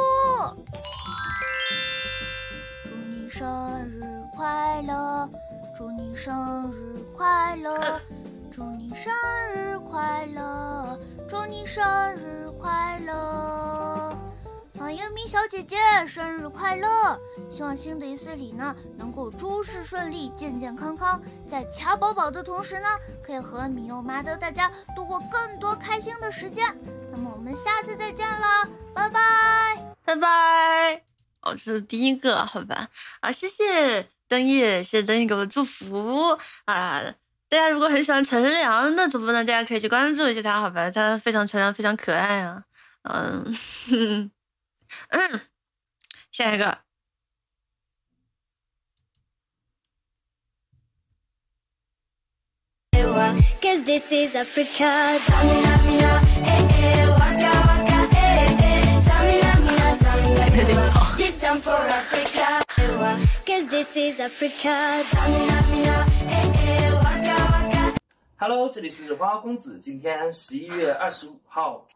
[2.85, 4.01] 祝你生日
[4.37, 5.29] 快乐，
[5.77, 8.01] 祝你生日快乐，
[8.49, 9.13] 祝你生
[9.53, 10.97] 日快乐，
[11.29, 14.17] 祝你生日快乐。
[14.79, 15.77] 马英咪小姐姐
[16.07, 17.21] 生日快乐！
[17.51, 21.21] 希望新的一岁里呢，能够诸事顺利，健健康康。
[21.47, 22.89] 在卡宝宝的同时呢，
[23.21, 26.65] 可以和米欧妈的大家度过更多开心的时间。
[27.11, 29.21] 那么我们下次再见啦，拜拜
[30.05, 31.03] 拜拜。
[31.41, 32.89] 哦，这是第一个，好吧？
[33.19, 37.03] 啊，谢谢灯叶，谢谢灯叶给我的祝福啊！
[37.49, 40.89] 大家如果很喜欢纯良的主播呢，大家可以去关注一下他，好吧？
[40.89, 42.63] 他非常纯良，非常可爱啊。
[43.03, 44.31] 嗯。
[45.09, 45.41] 嗯，
[46.31, 46.79] 下一个
[53.61, 55.19] ，Cause this is Africa.
[55.19, 59.01] Samina, mina, eh, eh, waka, waka, eh, eh.
[59.03, 62.63] Samina, mina, samina, This time for Africa.
[63.45, 65.03] Cause this is Africa.
[65.05, 67.95] Samina, mina, eh, eh, waka, waka.
[68.37, 69.81] Hello，这里是花花公子。
[69.81, 71.87] 今天十一月二十五号，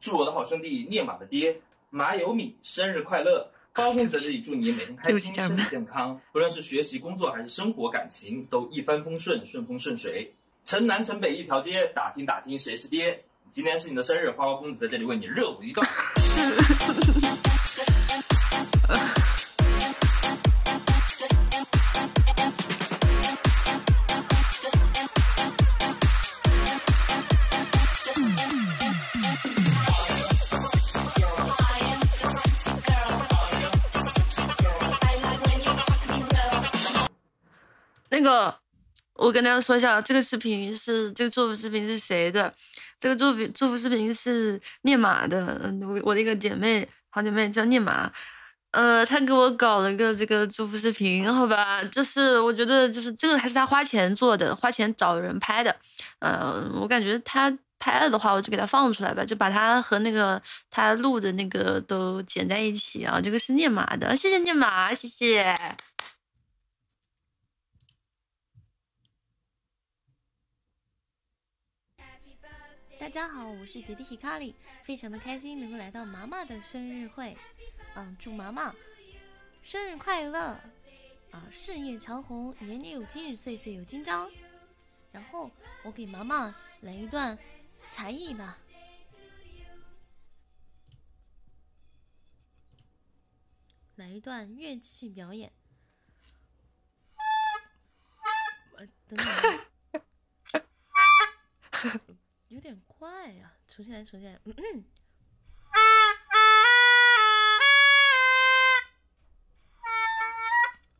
[0.00, 1.60] 祝我的好兄弟聂马的爹
[1.94, 3.48] 马有米生日快乐！
[3.72, 10.34] 花花公子在这里祝你每天开心，身体健康，不论是学习、工作还是生活、感情，都一帆风顺，顺风顺水。
[10.64, 13.22] 城南城北一条街，打听打听谁是爹。
[13.52, 15.86] 今天是你的生日，花花公子在这里为你热舞一段。
[39.14, 42.52] 我跟大家说一下，这个视频是这个祝福视频是谁的？
[42.98, 48.10] 这个祝福祝福视频是念马的，嗯，我我的一个姐妹，好姐妹叫念马，
[48.72, 55.76] 呃，她给我搞了个这个祝福视频，好吧，就是我觉得就是这个还是她花钱做的，花钱找人拍的，
[56.20, 60.40] 呃，我感觉她拍了的话，我就给她放出来吧，就把她和那个
[60.70, 65.54] 她录的那个都剪在一起啊，这个是念马的，谢谢念马，谢谢。
[73.04, 77.36] 大家好，我是迪迪 Hikari，非常的开心能够来到麻麻的生日会，
[77.96, 78.74] 嗯，祝麻麻
[79.62, 80.58] 生日快乐，
[81.30, 84.30] 啊，事业长虹，年年有今日，岁岁有今朝。
[85.12, 85.50] 然后
[85.82, 87.38] 我给麻麻来一段
[87.88, 88.58] 才艺吧，
[93.96, 95.52] 来一段乐器表演。
[99.06, 99.60] 等等。
[102.48, 104.40] 有点快呀，重新来，重新来。
[104.46, 104.84] 嗯嗯。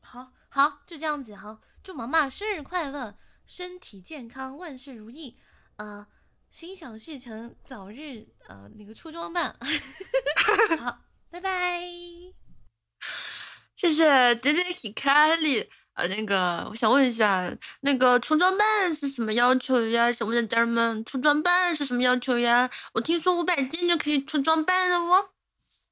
[0.03, 1.35] 好好，就这样子。
[1.35, 3.17] 好，祝妈妈生日快乐，
[3.47, 5.39] 身体健康，万事如意。
[5.77, 6.07] 呃，
[6.51, 9.57] 心想事成，早日呃那个出装吧。
[10.79, 11.81] 好，拜拜。
[13.75, 15.71] 谢谢爹爹 Hikari。
[15.95, 17.49] 呃，那个，我想问一下，
[17.83, 20.11] 那个出装扮是什么要求呀？
[20.13, 22.69] 想问家人们，出装扮是什么要求呀？
[22.95, 25.31] 我听说五百件就可以出装扮了哦。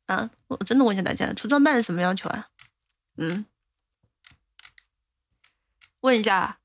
[0.06, 2.48] 啊，我真的问一下大家，出装扮是什么要求啊？
[3.16, 3.46] 嗯，
[6.00, 6.58] 问一下，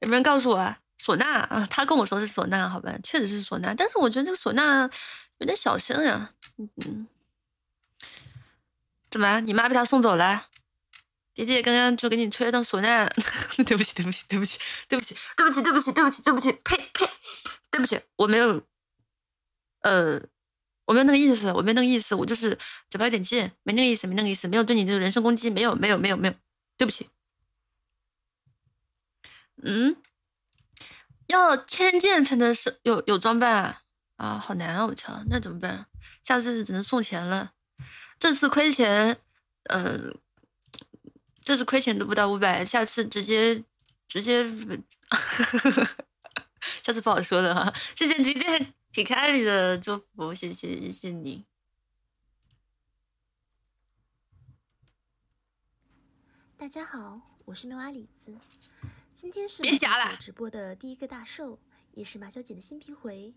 [0.00, 0.56] 有没有人告诉我？
[0.56, 0.78] 啊？
[0.98, 4.90] 唢呐啊，他跟我说是唢呐，好吧，确实是唢呐，但是我觉得这个唢呐
[5.38, 6.32] 有点小声呀。
[6.58, 7.06] 嗯，
[9.10, 10.46] 怎么，你妈被他送走了？
[11.36, 13.06] 姐姐刚刚就给你吹了段唢呐，
[13.66, 14.58] 对不起，对不起，对不起，
[14.88, 17.10] 对不起，对不起，对不起，对不起，对不起，呸呸，
[17.70, 18.62] 对不起，我没有，
[19.82, 20.18] 呃，
[20.86, 22.58] 我没有那个意思，我没那个意思，我就是
[22.88, 26.34] 嘴巴有点贱，没那个意思，没那个意思，没有对你这个人身攻击，没有，没有，没有，没有，
[26.78, 27.10] 对不起。
[29.62, 29.94] 嗯，
[31.26, 33.82] 要天剑才能是有有装扮啊，
[34.16, 35.86] 啊，好难啊，我操，那怎么办？
[36.22, 37.52] 下次只能送钱了，
[38.18, 39.20] 这次亏钱，
[39.64, 40.18] 嗯。
[41.46, 43.62] 这次亏钱都不到五百，下次直接
[44.08, 44.44] 直接，
[46.82, 47.72] 下次不好说的哈。
[47.94, 51.44] 谢谢今天皮卡里的祝福，谢谢谢谢你。
[56.56, 58.36] 大家好，我是妙蛙李子，
[59.14, 61.60] 今天是别夹了直播的第一个大寿，
[61.92, 63.32] 也是马小姐的新皮回。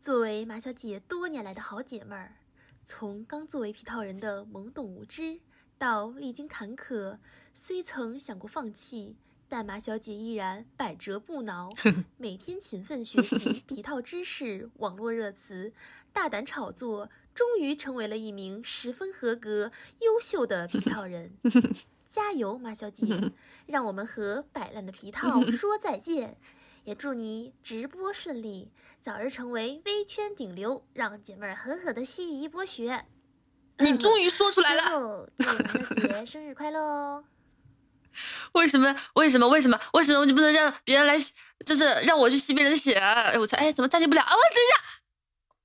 [0.00, 2.38] 作为马小姐多年来的好姐妹儿，
[2.84, 5.38] 从刚作为皮套人的懵懂无知，
[5.78, 7.18] 到历经坎坷。
[7.54, 9.14] 虽曾想过放弃，
[9.48, 11.70] 但马小姐依然百折不挠，
[12.16, 15.72] 每天勤奋学习 皮套知识、网络热词，
[16.12, 19.70] 大胆炒作，终于成为了一名十分合格、
[20.00, 21.32] 优秀的皮套人。
[22.08, 23.06] 加油，马小姐！
[23.66, 26.36] 让我们和摆烂的皮套说再见，
[26.84, 28.70] 也祝你直播顺利，
[29.00, 33.06] 早日成为微圈顶流，让姐妹儿狠狠的吸一波血。
[33.78, 35.30] 你终于说出来了！
[35.38, 37.24] 祝马小姐生日快乐哦！
[38.52, 38.94] 为什么？
[39.14, 39.48] 为什么？
[39.48, 39.78] 为什么？
[39.94, 41.16] 为什么我就不能让别人来？
[41.64, 42.94] 就是让我去吸别人的血？
[42.94, 43.56] 哎，我操！
[43.56, 44.22] 哎，怎么暂停不了？
[44.22, 44.74] 啊，我等一下，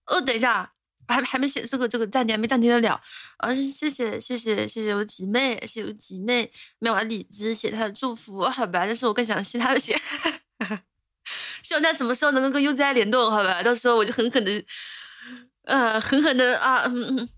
[0.06, 0.72] 哦，等一下，
[1.08, 3.02] 还还没写这个这个暂停，没暂停得了。
[3.38, 8.86] 啊，谢谢谢谢谢谢我姐妹，谢谢我姐妹，没有李子写她的祝福，好吧？
[8.86, 10.00] 但是我更想吸她的血，
[11.64, 13.64] 希望他什么时候能够跟 UZI 联动，好吧？
[13.64, 14.64] 到时候我就狠狠的，
[15.64, 17.30] 呃，狠狠的啊，嗯嗯。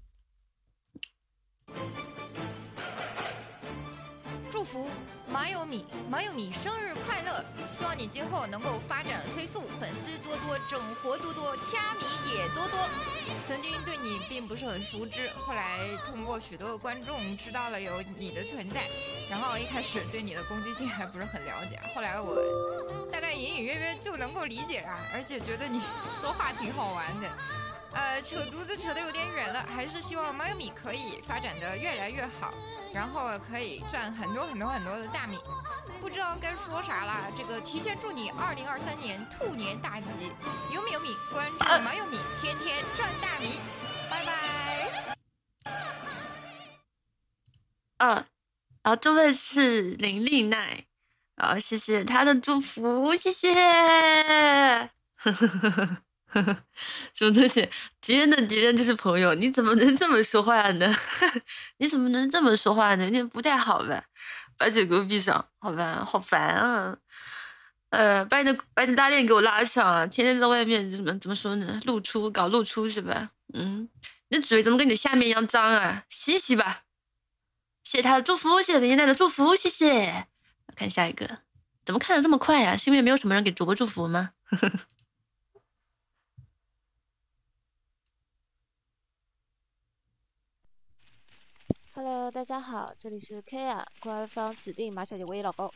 [4.71, 4.87] 福。
[5.27, 7.43] 马有米，马有米生日快乐！
[7.71, 12.79] 希望你今后能够发展飞速，粉丝多多，整活多多，掐米也多多。
[13.47, 18.85] 曾经对你并不是很熟知，后来通过许多的观众知道了有你的存在，
[19.29, 25.79] 然后一开始对你的攻击性还不是很了解，后来我大概隐隐约约就能够理解了，而且觉得你
[26.19, 27.29] 说话挺好玩的。
[27.91, 32.53] 呃，扯犊子扯得有点远了，还是希望猫有米可以发展的越来越好，
[32.93, 35.37] 然后可以赚很多很多很多的大米。
[35.99, 40.31] 不知道该说啥啦，这个提前祝你二零二三年兔年大吉！
[40.73, 43.59] 有米有米，关注猫有米，天天赚大米，
[44.09, 45.17] 拜拜。
[47.97, 48.15] 嗯，
[48.83, 50.85] 然后这位是林丽奈，
[51.35, 53.51] 然后谢谢他的祝福，谢谢。
[55.15, 55.97] 呵呵呵呵呵
[56.29, 56.57] 呵呵。
[57.13, 57.69] 什么东西？
[58.01, 60.95] 敌人的敌人就是朋友，你怎么能这么说话呢？
[61.77, 63.03] 你怎么能这么说话呢？
[63.05, 64.03] 有点不太好吧？
[64.57, 66.03] 把嘴给我闭上，好吧？
[66.05, 66.97] 好烦啊！
[67.91, 70.05] 呃，把你的把你的大链给我拉上啊！
[70.05, 71.81] 天天在外面怎么怎么说呢？
[71.85, 73.31] 露出搞露出是吧？
[73.53, 73.89] 嗯，
[74.27, 76.03] 你的嘴怎么跟你下面一样脏啊？
[76.09, 76.83] 洗洗吧！
[77.83, 80.27] 谢谢他的祝福，谢谢林奈的祝福，谢谢。
[80.75, 81.39] 看下一个，
[81.83, 82.77] 怎么看的这么快啊？
[82.77, 84.31] 是因为没有什么人给主播祝福吗？
[84.43, 84.71] 呵 呵
[92.01, 95.69] Hello，大家好，这里是 ka，官方指定马小姐唯一老公，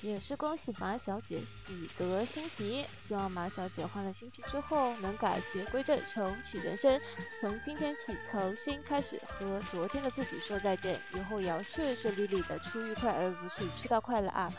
[0.00, 7.00] 也是恭喜马小姐喜得新皮，希望马小姐换了新皮之后能改邪归正，重启人生，
[7.40, 14.52] 从今天起重新开始，和昨天的自己说再见，以后也要顺顺利利的出愉快，而不是出到快乐啊。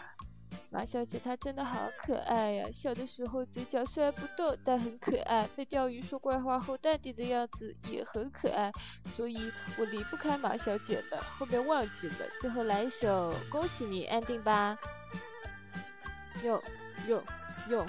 [0.70, 2.68] 马小姐她真的好可爱呀！
[2.72, 5.48] 小的时候嘴角虽然不动，但很可爱。
[5.56, 8.72] 被钓鱼说怪话后淡定的样子也很可爱，
[9.10, 11.22] 所以我离不开马小姐了。
[11.38, 14.78] 后面忘记了，最后来一首《恭喜你》安定吧。
[16.44, 16.62] 哟
[17.08, 17.24] 哟
[17.70, 17.86] 哟。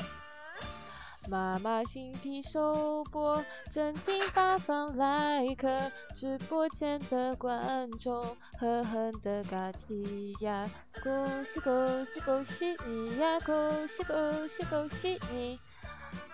[1.29, 5.69] 妈妈新皮首播，正经八方来客，
[6.15, 10.67] 直播间的观众狠狠的嘎起呀！
[11.03, 13.39] 恭喜恭喜恭喜你呀！
[13.41, 15.61] 恭喜恭喜恭喜你！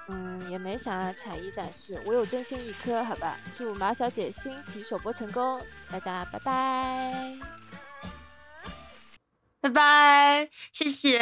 [0.06, 3.36] 嗯，也没啥才艺展示，我有真心一颗，好吧？
[3.58, 5.60] 祝马小姐新皮首播成功，
[5.90, 7.36] 大家拜拜。
[9.64, 11.16] 拜拜，谢谢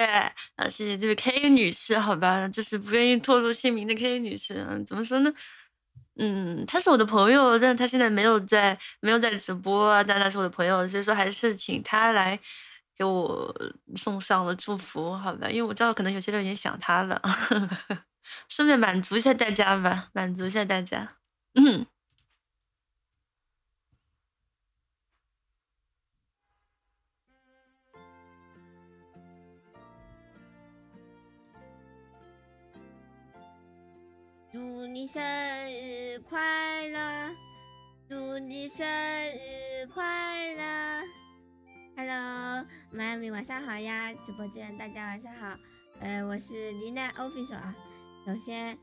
[0.56, 5.32] 啊，谢谢这位 K 女士，好吧，就是不愿意透露姓名的 K 女士，嗯，怎么说呢？
[6.18, 12.36] 嗯，她是我的朋友，但她现在没有在，没有在直播啊，但她是我的朋友，所以说还是请她来
[12.98, 13.54] 给我
[13.94, 15.48] 送上了祝福，好吧？
[15.48, 17.22] 因为我知道可能有些人也想她了，
[18.50, 21.16] 顺便满足一下大家吧，满足一下大家，
[21.54, 21.86] 嗯。
[34.92, 35.22] 你生
[35.72, 37.34] 日快乐！
[38.10, 41.08] 祝你生日快乐
[41.96, 45.56] ！Hello，马咪晚上好呀，直播间大家晚上好。
[45.98, 47.74] 呃，我是妮娜 official 啊。
[48.26, 48.78] 首先，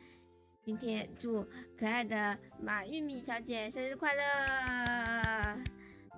[0.64, 4.22] 今天祝可爱的马玉米小姐生日快乐！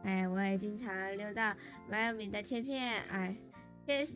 [0.05, 1.53] 哎，我也经常溜到
[1.89, 3.35] 马玉米的切片，哎，
[3.85, 4.13] 确实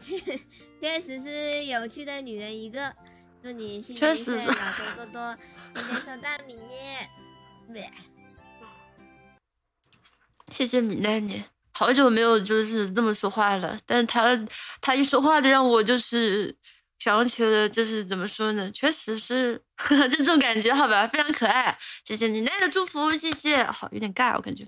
[0.80, 2.96] 确实是有趣的女人一个。
[3.46, 5.38] 祝你新年快乐，老公多多，
[5.76, 7.80] 天天收大米呢。
[10.52, 13.80] 谢谢米奈你，好久没有就是这么说话了。
[13.86, 14.36] 但是他
[14.82, 16.58] 他一说话就让我就是
[16.98, 18.72] 想起了，就是怎么说呢？
[18.72, 19.62] 确实是
[20.10, 21.78] 就这种感觉，好吧，非常可爱。
[22.04, 23.64] 谢谢米奈的祝福，谢谢。
[23.66, 24.66] 好，有点尬，我感觉。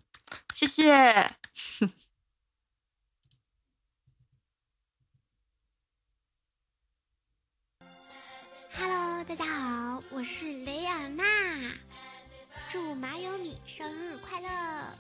[0.54, 1.28] 谢谢。
[8.80, 11.24] Hello，大家好，我是雷尔娜。
[12.70, 14.94] 祝马有米生日快乐，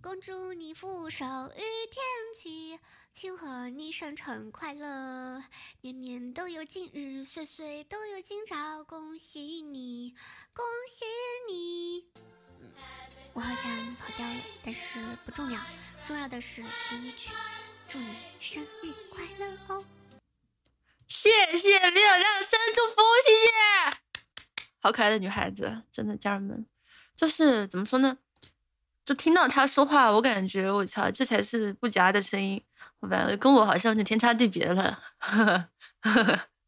[0.00, 1.24] 恭祝你福寿
[1.56, 2.04] 与天
[2.36, 2.78] 齐，
[3.12, 5.42] 庆贺你生辰快乐，
[5.80, 10.14] 年年都有今日，岁岁都有今朝，恭喜你，
[10.52, 11.04] 恭喜
[11.52, 12.04] 你。
[13.32, 15.60] 我好像跑掉了，但是不重要，
[16.06, 17.30] 重要的是第一句，
[17.88, 19.84] 祝你生日快乐哦。
[21.06, 23.98] 谢谢李尔让生祝福，谢谢，
[24.80, 26.66] 好可爱的女孩子，真的家人们，
[27.16, 28.18] 就是怎么说呢？
[29.04, 32.62] 就听到她说话，我感觉我操，这才是不夹的声音，
[33.00, 35.70] 好吧，跟我好像有点天差地别了，呵
[36.00, 36.24] 呵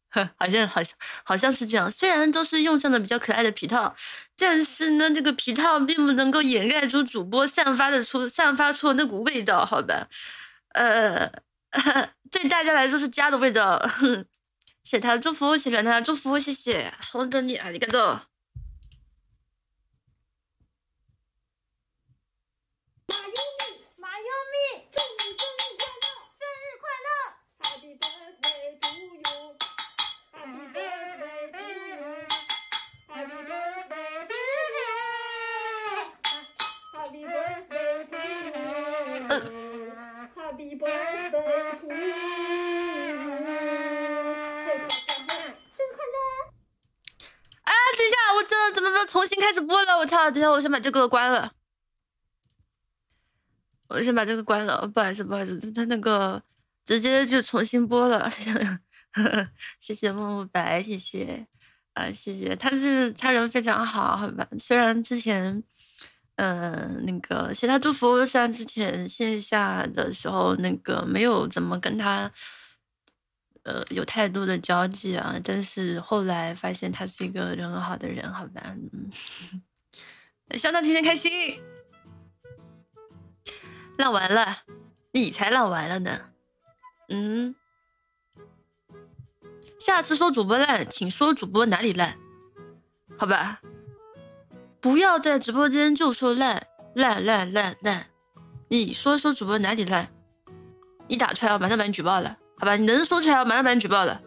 [0.09, 1.89] 呵好像好像好像是这样。
[1.89, 3.95] 虽然都是用上了比较可爱的皮套，
[4.37, 10.07] 但是呢，这个皮套并不能够掩盖住主播散发的出散发出的那股味道，好吧，
[10.73, 11.31] 呃。
[12.31, 13.79] 对大家来说是家的味道。
[14.83, 16.93] 谢谢他的祝福，谢谢他的祝福，谢谢。
[17.11, 18.09] 红豆你啊，你生日快
[25.87, 26.05] 乐，
[26.37, 27.07] 生日快乐
[40.35, 41.06] ，Happy birthday
[49.03, 49.97] 不重新开始播了？
[49.97, 50.29] 我操！
[50.31, 51.53] 等下，我先把这个关了。
[53.89, 56.43] 我先把这个关了，不好意思，不好意思，他那个
[56.85, 58.29] 直接就重新播了。
[59.79, 61.47] 谢谢木木白，谢谢
[61.93, 64.47] 啊，谢谢，他是他人非常好，好吧？
[64.59, 65.63] 虽然之前，
[66.35, 72.31] 嗯、那个谢他祝福，虽然之前线下的时候那个没有怎么跟他。
[73.67, 78.61] 呃，有太多的交际啊，但是后来发现他是一个人很好的人，好吧？
[78.65, 79.11] 嗯，
[80.57, 81.61] 希望他天天开心。
[83.97, 84.59] 烂完了，
[85.11, 86.29] 你才烂完了呢。
[87.09, 87.55] 嗯，
[89.77, 92.17] 下次说主播烂，请说主播哪里烂，
[93.17, 93.59] 好吧？
[94.79, 98.07] 不要在直播间就说烂烂烂烂烂，
[98.69, 100.09] 你说说主播哪里烂，
[101.09, 102.37] 你打出来我马上把你举报了。
[102.59, 104.21] 好吧，你能说出来，我马上把你举报了。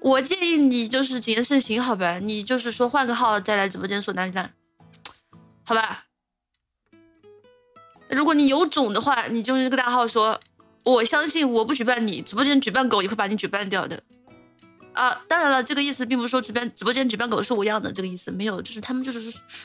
[0.00, 2.18] 我建议你就是谨言慎行，好吧？
[2.18, 4.54] 你就是说换个号再来直播间说哪里烂，
[5.64, 6.06] 好吧？
[8.08, 10.40] 如果你有种的话，你就用这个大号说，
[10.82, 14.02] 我相信我不举办你直播间举办狗也会把你举办掉的。
[14.94, 19.20] 啊，当然了，这个意思并不是说直播直播间举办狗是我养的，这个意思没有，就是他们就是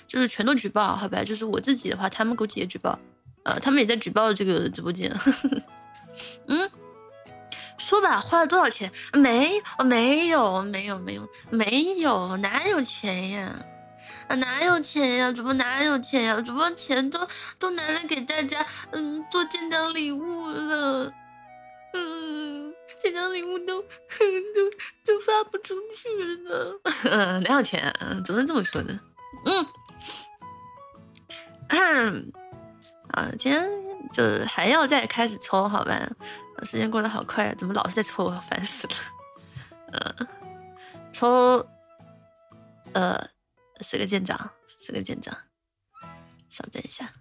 [0.06, 1.24] 就是全都举报，好吧？
[1.24, 3.00] 就是我自己的话，他们估计也举报，
[3.44, 5.12] 呃，他们也在举报这个直播间。
[6.48, 6.70] 嗯。
[7.86, 8.92] 说吧，花了多少钱？
[9.14, 13.56] 没，我没有，没有，没有，没有，哪有钱呀？
[14.28, 15.32] 啊，哪有钱呀？
[15.32, 16.42] 主播哪有钱呀？
[16.42, 17.20] 主播钱都
[17.60, 21.14] 都拿来给大家，嗯，做建档礼物了，
[21.94, 23.88] 嗯，建档礼物都 都
[25.06, 26.10] 都发不出去
[26.50, 27.94] 了，嗯，哪有钱？
[28.00, 29.00] 嗯，怎么能这么说呢？
[31.70, 32.32] 嗯，
[33.10, 33.64] 啊，今天
[34.12, 36.10] 就还要再开始抽，好吧？
[36.66, 38.32] 时间过得好快啊，怎么老是在抽我？
[38.38, 38.94] 烦死了。
[39.94, 40.28] 呃，
[41.14, 41.66] 抽，
[42.94, 43.30] 呃，
[43.82, 45.38] 是个舰长，是个舰长。
[46.50, 47.14] 稍等一下，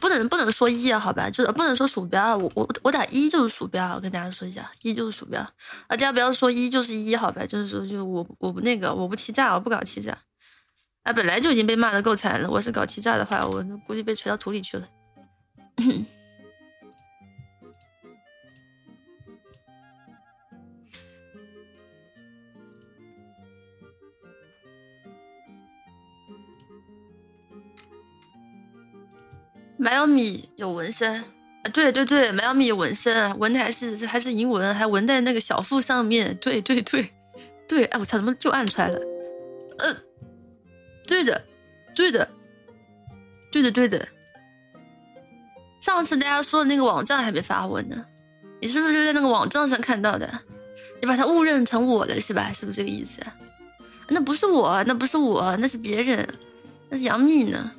[0.00, 5.48] 不能不能说一啊，好吧，就是不能说鼠标，我我我打一就是鼠标，我跟大家说一下，一就是鼠标，
[5.86, 10.18] 大家不要说一就是一，好吧，就是说就我我不那个，我不欺诈，我不搞欺诈。
[11.04, 14.88] 啊，本来就已经被骂的够惨了，我是搞欺诈的话，我估计被锤到土里去了。
[29.78, 31.24] 马小米有纹身？
[31.72, 36.36] 对对对，马小米有纹身，纹的还是还是银纹，还纹在那个小腹上面。
[36.40, 37.12] 对对对
[37.68, 38.98] 对，哎，我操，怎么就按出来了？
[39.78, 39.96] 呃，
[41.06, 41.44] 对的，
[41.94, 42.28] 对的，
[43.52, 44.08] 对的对的。
[45.80, 48.04] 上次大家说的那个网站还没发文呢，
[48.60, 50.28] 你是不是在那个网站上看到的？
[51.00, 52.52] 你把它误认成我了是吧？
[52.52, 53.20] 是不是这个意思？
[54.08, 56.28] 那不是我，那不是我，那是别人，
[56.88, 57.70] 那是杨幂呢。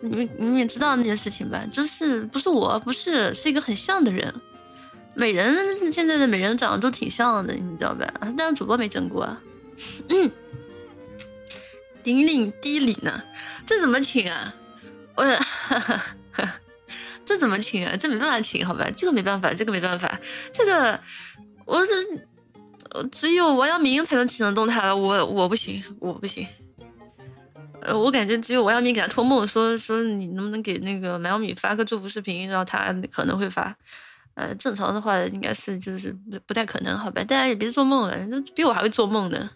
[0.00, 1.64] 你你也知道那件事情吧？
[1.72, 4.32] 就是不是我，不是是一个很像的人，
[5.14, 8.06] 美人现在的美人长得都挺像的，你知道吧？
[8.36, 9.22] 但是主播没整过。
[9.24, 9.42] 啊
[10.08, 10.30] 嗯，
[12.02, 13.22] 顶顶低礼呢？
[13.66, 14.54] 这怎么请啊？
[15.16, 16.14] 我哈哈
[17.24, 17.96] 这怎么请啊？
[17.96, 18.88] 这没办法请，好吧？
[18.96, 20.20] 这个没办法，这个没办法，
[20.52, 20.98] 这个
[21.64, 21.92] 我是
[23.10, 26.46] 只有王阳明才能请得动他，我我不行，我不行。
[27.82, 33.76] 呃，我感觉只有王阳明给他托梦说说你能不能给那个马小米发个祝福视频，然后他可能会发。
[34.34, 37.24] 呃，正常的话应该是就是不不太可能，好吧？
[37.24, 38.16] 大家也别做梦了，
[38.54, 39.50] 比我还会做梦呢。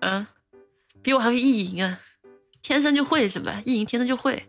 [0.00, 0.26] 嗯，
[1.02, 2.00] 比我还会意淫啊，
[2.62, 3.60] 天生就会是吧？
[3.66, 4.46] 意淫天生就会，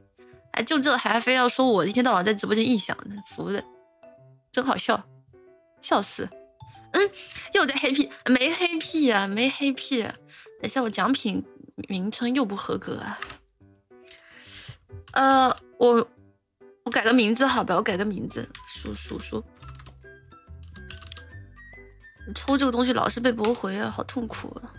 [0.52, 3.62] 哎，就这还非要说我一天到晚在直播间臆想呢，服了，
[4.54, 5.06] 真好笑，
[5.82, 6.30] 笑死。
[6.92, 7.12] 嗯，
[7.54, 10.02] 又在黑屁，没黑屁啊，没黑屁。
[10.62, 11.44] 等下我奖品。
[11.76, 13.20] 名称又不合格啊！
[15.12, 16.08] 呃，我
[16.84, 19.44] 我改个名字好吧，我改个名字，叔叔叔。
[22.34, 24.74] 抽这个东西老是被驳回啊，好痛苦啊！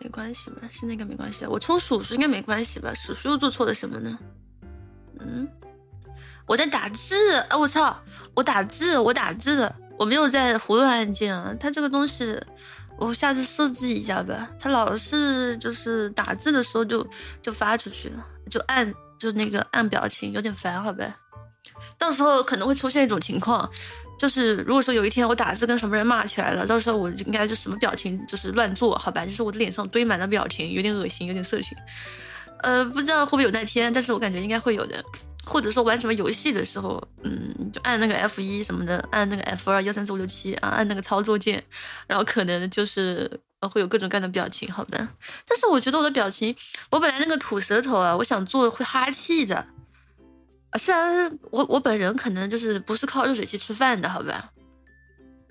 [0.00, 2.92] 没关系吧，是那个没关系啊，我抽叔叔应该没关系吧？
[2.94, 4.18] 叔叔又做错了什么呢？
[5.20, 5.48] 嗯，
[6.46, 8.02] 我在打字，啊，我操，
[8.34, 11.54] 我打字，我打字，我没有在胡乱按键啊。
[11.58, 12.42] 它这个东西，
[13.04, 14.50] 我下次设置一下吧。
[14.58, 17.06] 它老是就是打字的时候就
[17.42, 21.14] 就发出去了，就按就那个按表情，有点烦，好呗。
[21.98, 23.68] 到时候可能会出现一种情况，
[24.18, 29.24] 就是如果说有一天我打字跟什么人骂起来了，到时候我应该就什么表情就是乱做，好吧？
[29.24, 31.76] 就是我的脸上堆满了表情，有点恶心，有点色情。
[32.62, 35.02] 呃，不知道会不会有那天，但是我感觉应该会有的。
[35.44, 41.62] 或者说玩什么游戏的时候，嗯，就按那个 F 一什么的，按那个 F 二幺三四五六七啊，按那个操作键，
[42.06, 43.30] 然后可能就是
[43.60, 45.12] 会有各种各样的表情，好吧？
[45.46, 46.54] 但是我觉得我的表情，
[46.90, 49.66] 我本来那个吐舌头啊，我想做会哈气的。
[50.78, 54.50] 虽然我我本人可能就是不是靠热水器吃饭的，好吧，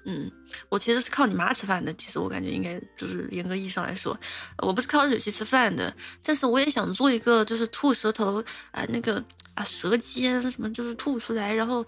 [0.05, 0.29] 嗯，
[0.69, 1.93] 我其实是靠你妈吃饭的。
[1.93, 4.19] 其实我感觉应该就是严格意义上来说，
[4.57, 5.93] 我不是靠热水器吃饭的。
[6.23, 9.23] 但是我也想做一个就是吐舌头啊，那个
[9.53, 11.85] 啊舌尖什么就是吐出来，然后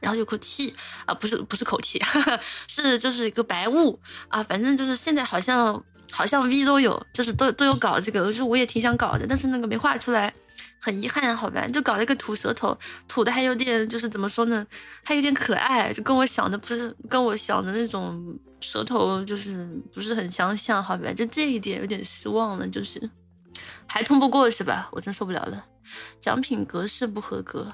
[0.00, 0.74] 然后有口气
[1.06, 1.98] 啊，不是不是口气，
[2.68, 10.34] 是就是一个白雾啊，反正就是现在好像好像 V 都有，就是都都有搞这个，就是我也挺想搞的，但是那个没画出来。
[10.80, 12.76] 很遗憾，好吧，就搞了一个吐舌头，
[13.08, 14.66] 吐的还有点，就是怎么说呢，
[15.04, 23.10] 还有点可爱，就跟我想的不是跟我想的那种舌头，就是不是很相像，好吧，就这一点有点失望了，就是
[23.86, 24.88] 还通不过是吧？
[24.92, 25.64] 我真受不了了，
[26.20, 27.68] 奖品格式不合格，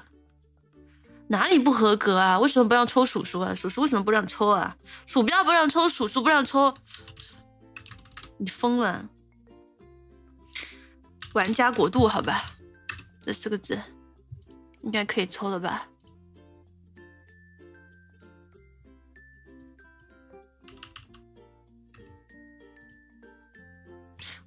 [1.27, 2.39] 哪里不合格啊？
[2.39, 3.53] 为什么不让抽鼠鼠啊？
[3.53, 4.75] 鼠鼠为什么不让抽啊？
[5.05, 6.73] 鼠标不让抽，鼠鼠不让抽，
[8.37, 9.07] 你疯了？
[11.33, 12.45] 玩家国度，好吧。
[13.23, 13.79] 这四个字
[14.81, 15.87] 应该可以抽了吧？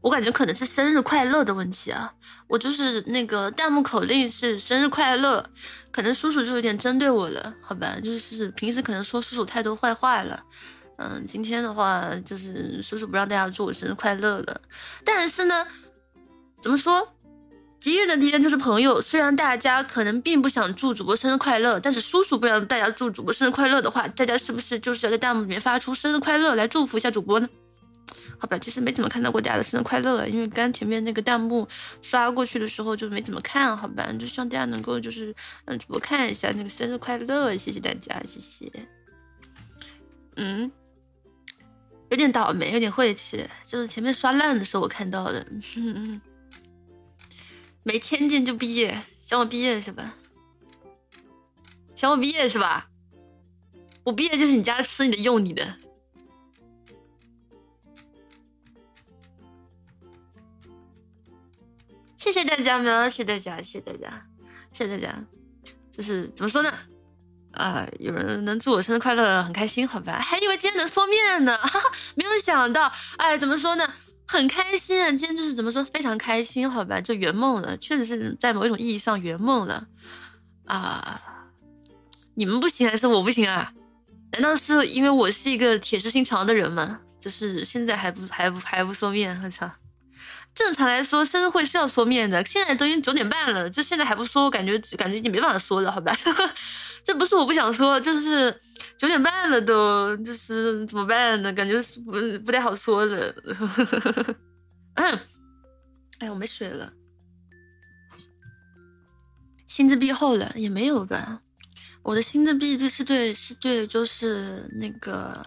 [0.02, 2.14] 我感觉可能是生日快乐的问题啊！
[2.46, 5.50] 我就是那个弹幕口令是生日快乐，
[5.90, 7.96] 可能叔叔就有点针对我了，好吧？
[8.00, 10.44] 就是平时可能说叔叔太多坏话了，
[10.98, 14.60] 嗯，今天的话就是叔叔不让大家祝我生日快乐了，
[15.04, 15.66] 但是呢，
[16.60, 17.15] 怎么说？
[17.86, 19.00] 敌人的敌人就是朋友。
[19.00, 27.48] 虽然大家可能并不想祝主播生日快乐，但是叔叔不让大家祝主播生日快乐的话，大家是不是就是要在弹幕里面发出生日快乐来祝福一下主播呢？
[28.40, 31.68] 好吧，其实没怎么看到过大家的生日快乐，因为刚前面那个弹幕
[32.02, 35.32] 刷过去的时候就没怎么看，好吧，就希望大家能够就是
[35.64, 38.68] 让主播看一下那个生日快乐，谢谢大家，谢谢。
[40.34, 40.68] 嗯，
[42.10, 45.46] 有点倒霉，有点晦气，就是前面刷烂的时候我看到的。
[47.86, 50.16] 没天见就毕业，想我毕业是吧？
[51.94, 52.88] 想我毕业是吧？
[54.02, 55.76] 我毕业就是你家吃你的用你的。
[62.16, 64.26] 谢谢大家，们，谢谢大家，谢谢大家，
[64.72, 65.24] 谢谢大家。
[65.92, 66.76] 就是怎么说呢？
[67.52, 70.18] 啊，有人能祝我生日快乐，很开心，好吧？
[70.18, 72.92] 还以为今天能缩面呢，哈哈，没有想到。
[73.18, 73.94] 哎，怎么说呢？
[74.26, 75.08] 很开心啊！
[75.10, 79.86] 今天就是怎么说，非常开心，好吧，就圆梦了，确实是在某一种意义上圆梦了
[80.64, 81.22] 啊！
[82.34, 83.72] 你们不行还是我不行啊？
[84.32, 87.00] 难道是因为我是一个铁石心肠的人吗？
[87.20, 89.70] 就是现在还不还不还不说面，我操！
[90.56, 96.16] 正常来说，生日会是要说面的，现在都已经九点半了，就现在还不说，我感觉感觉已经没办法说了，好吧？
[97.04, 98.50] 这不是我不想说，就是
[98.96, 101.52] 九点半了，都就是怎么办呢？
[101.52, 102.12] 感觉不
[102.46, 103.34] 不太好说了。
[104.94, 105.20] 嗯，
[106.20, 106.90] 哎，我没水了，
[109.66, 111.42] 心智壁厚了也没有吧？
[112.02, 115.44] 我的心智壁就是对是对，就是那个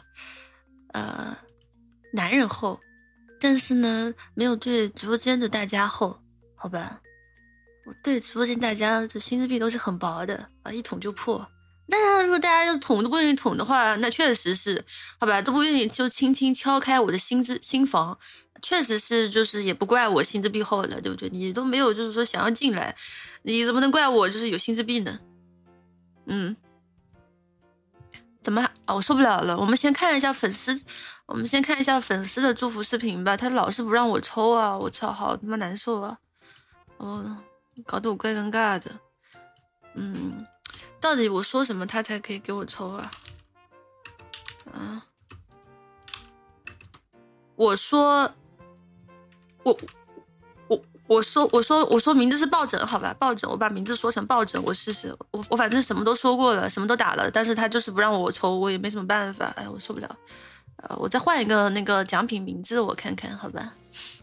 [0.93, 1.35] 呃
[2.13, 2.79] 男人厚，
[3.39, 6.19] 但是呢没有对直播间的大家厚，
[6.55, 7.01] 好吧？
[7.85, 11.47] 我对直播间大家就心智壁都是很薄的啊，一捅就破。
[11.87, 14.85] 当然，如果大家就捅都不愿意捅的话，那确实是
[15.19, 18.19] 好吧，都不愿意就轻轻敲开我的心之心房，
[18.61, 21.27] 确实是就是也不怪我心之壁厚了，对不对？
[21.29, 22.95] 你都没有就是说想要进来，
[23.41, 25.19] 你怎么能怪我就是有心之壁呢？
[26.27, 26.55] 嗯，
[28.43, 28.93] 怎么啊？
[28.93, 30.79] 我受不了了，我们先看一下粉丝，
[31.29, 33.37] 我们先看一下粉丝的祝福视频吧。
[33.37, 36.19] 他老是不让我抽啊，我操，好他妈难受啊！
[36.97, 37.37] 哦。
[37.85, 38.91] 搞得我怪尴尬的，
[39.93, 40.45] 嗯，
[40.99, 43.09] 到底我说什么他才可以给我抽啊？
[44.73, 45.05] 啊，
[47.55, 48.29] 我说，
[49.63, 49.79] 我
[50.67, 60.17] 我我说我说我说名字是抱枕，好吧，抱枕，我把名字说成抱枕，我试试，我我反正什么都说过了，什么都打了，但是他就是不让我抽，我也没什么办法，哎，我受不了，
[60.83, 63.73] 呃，我再换一个那个奖品名字，我看看，好吧？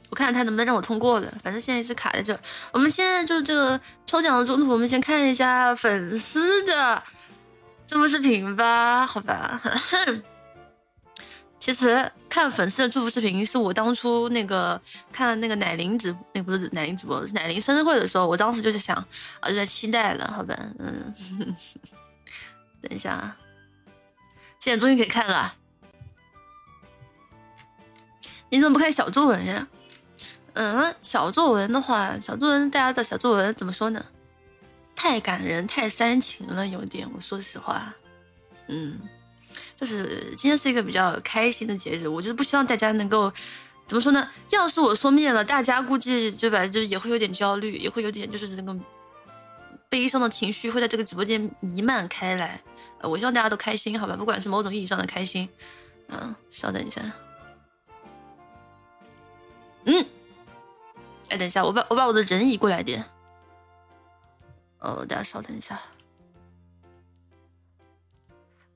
[0.08, 1.34] 我看看他能不能让我通过了。
[1.42, 2.38] 反正现在是卡在这。
[2.72, 7.02] 我们现在就这个抽奖的中途，我们先看一下粉丝的
[7.86, 9.60] 祝福视频吧，好吧？
[11.58, 14.80] 其实看粉丝的祝福视频是我当初那个
[15.10, 18.96] 看那个奶铃直，那不是奶铃直播，是奶铃生日会的时候，我当时就是想
[19.40, 20.54] 啊，就在期待了，好吧？
[20.78, 21.12] 嗯，
[22.80, 23.36] 等一下啊，
[24.60, 25.52] 现在终于可以看了。
[28.50, 29.68] 你怎么不看小作文呀？
[30.54, 34.04] 嗯，小作文的话，小作文大家的小作文怎么说呢？
[34.94, 37.06] 太感人，太煽情了，有点。
[37.14, 37.94] 我说实话，
[38.68, 38.98] 嗯，
[39.78, 43.30] 就是今天是一个比较开心的节日，我就是不希望大家能够
[43.86, 44.26] 怎么说呢？
[44.50, 48.74] 要是我说灭了，大家估计对吧，就是也会有点焦虑，也会有点就是那个
[49.90, 52.62] 悲伤的情绪会在这个直播间弥漫开来。
[53.02, 54.16] 我希望大家都开心，好吧？
[54.16, 55.46] 不管是某种意义上的开心，
[56.08, 57.02] 嗯，稍等一下。
[59.86, 60.04] 嗯，
[61.28, 63.04] 哎，等一下，我把我把我的人移过来点。
[64.80, 65.80] 哦，大家稍等一下，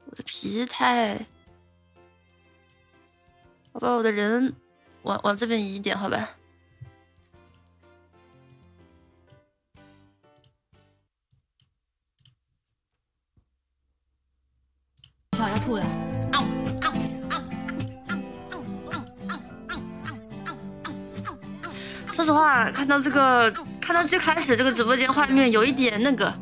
[0.07, 1.27] 我的皮太，
[3.73, 4.55] 我把我的人
[5.03, 6.37] 往往这边移一点，好吧？
[15.32, 16.19] 跳要吐了。
[22.12, 23.51] 说实话，看到这个，
[23.81, 26.32] 看到最开始这个直播间画面，有一点那个，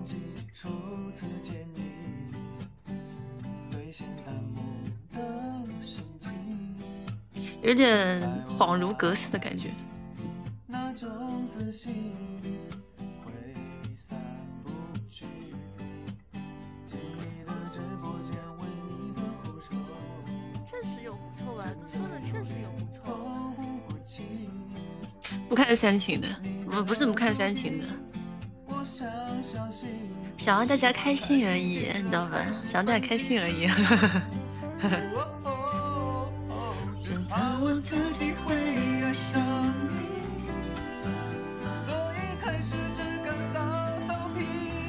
[7.63, 8.21] 有点
[8.59, 9.71] 恍如隔世的感觉。
[20.71, 23.03] 确实有狐臭啊，都说了，确实有狐臭。
[25.49, 26.29] 不看煽情的，
[26.71, 27.85] 不不是不看煽情的，
[30.37, 32.45] 想让大家开心而已，你知道吧？
[32.67, 33.69] 想让大家开心而已。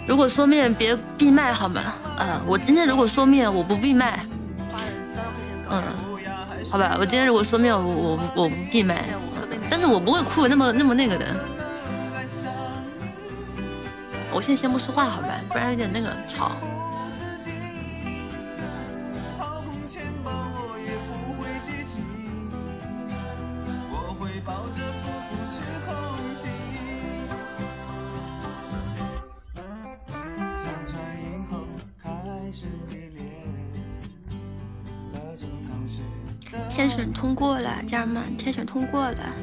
[0.07, 1.81] 如果说面别闭麦好吗？
[2.17, 4.25] 啊，我今天如果说面我不闭麦。
[5.69, 5.83] 嗯，
[6.69, 9.05] 好吧，我今天如果说面我我我不闭麦。
[9.69, 11.25] 但是我不会哭那么那么那个的，
[14.31, 16.57] 我现在先不说话好吧，不然有点那个吵。
[36.69, 39.33] 天选通过了，家人们，天选通过了。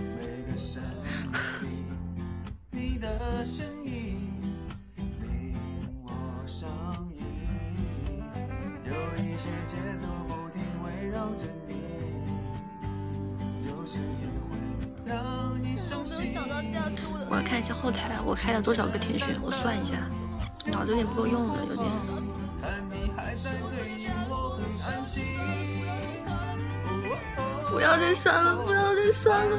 [17.28, 19.94] 我要看一下后台，我开了多少个天选，我算一下，
[20.64, 21.86] 脑子有点不够用了，有点。
[27.70, 29.59] 不要再刷了，不要再刷了。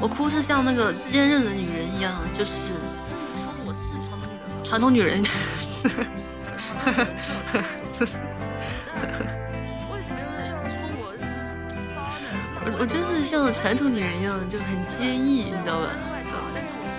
[0.00, 2.76] 我哭是像那个坚韧的女人一样，就是说
[3.64, 3.78] 我是
[4.68, 5.34] 传统女人，传
[5.92, 5.94] 统
[6.84, 7.14] 女人，
[7.92, 8.18] 就是
[9.92, 11.02] 为什么又要说我
[12.64, 15.88] 我我就是像传统女人一样，就很坚毅，你知道吧？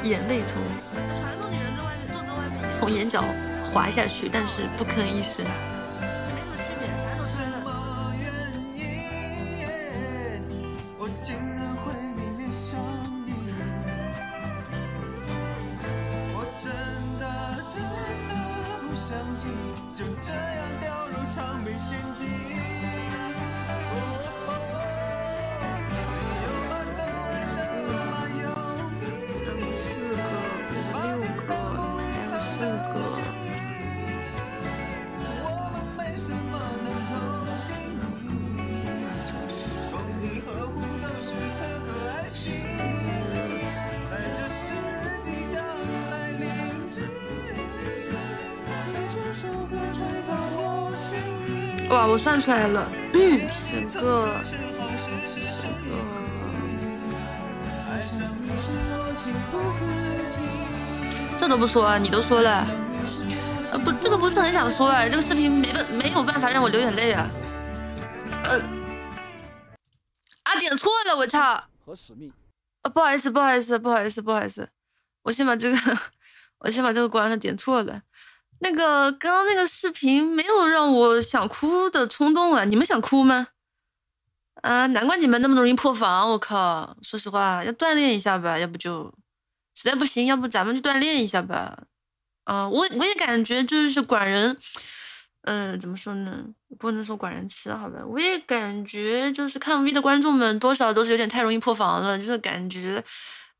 [0.03, 0.61] 眼泪从
[1.15, 3.23] 传统女人在外面坐在外面，从眼角。
[3.73, 5.43] 滑下去，但是不吭一声。
[19.97, 22.74] 就这样掉入长眉陷阱。
[51.95, 54.61] 哇，我算出来了，十个，十个。
[61.37, 62.67] 这都不说啊，你都说了。
[63.71, 67.29] 呃，不，这个不是很想说啊，这个视频没办没有办法让我流眼泪啊。
[68.43, 68.59] 呃，
[70.43, 71.63] 啊，点错了，我操！
[71.85, 72.29] 和使命。
[72.81, 74.67] 啊，不好意思，不好意思，不好意思，不好意思，
[75.23, 75.77] 我先把这个，
[76.59, 78.01] 我先把这个关了，点错了。
[78.59, 83.47] 那个刚刚那个视频没有让我想哭的冲动啊，你们想哭吗？
[84.61, 86.97] 啊，难怪你们那么容易破防，我靠！
[87.03, 89.13] 说实话，要锻炼一下吧，要不就
[89.75, 91.83] 实在不行，要不咱们就锻炼一下吧。
[92.45, 94.57] 啊，我我也感觉就是管人，
[95.43, 96.45] 嗯，怎么说呢？
[96.79, 98.03] 不能说管人吃，好吧？
[98.07, 103.03] 我也感觉就是看 V 的观众们多少都是有点太容易破防了，就是感觉，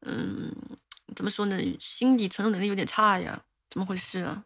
[0.02, 0.52] 嗯，
[1.16, 1.58] 怎么说呢？
[1.80, 3.42] 心理承受能力有点差呀？
[3.70, 4.44] 怎么回事啊？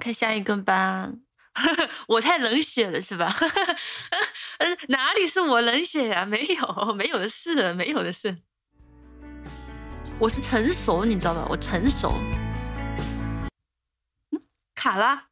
[0.00, 1.10] 看下一个吧，
[2.08, 3.34] 我太冷血了是吧？
[4.88, 6.24] 哪里是我冷血呀？
[6.26, 8.36] 没有，没有的事，没有的事。
[10.18, 11.46] 我是成熟，你知道吧？
[11.48, 12.12] 我成熟。
[14.30, 14.40] 嗯，
[14.74, 15.28] 卡了。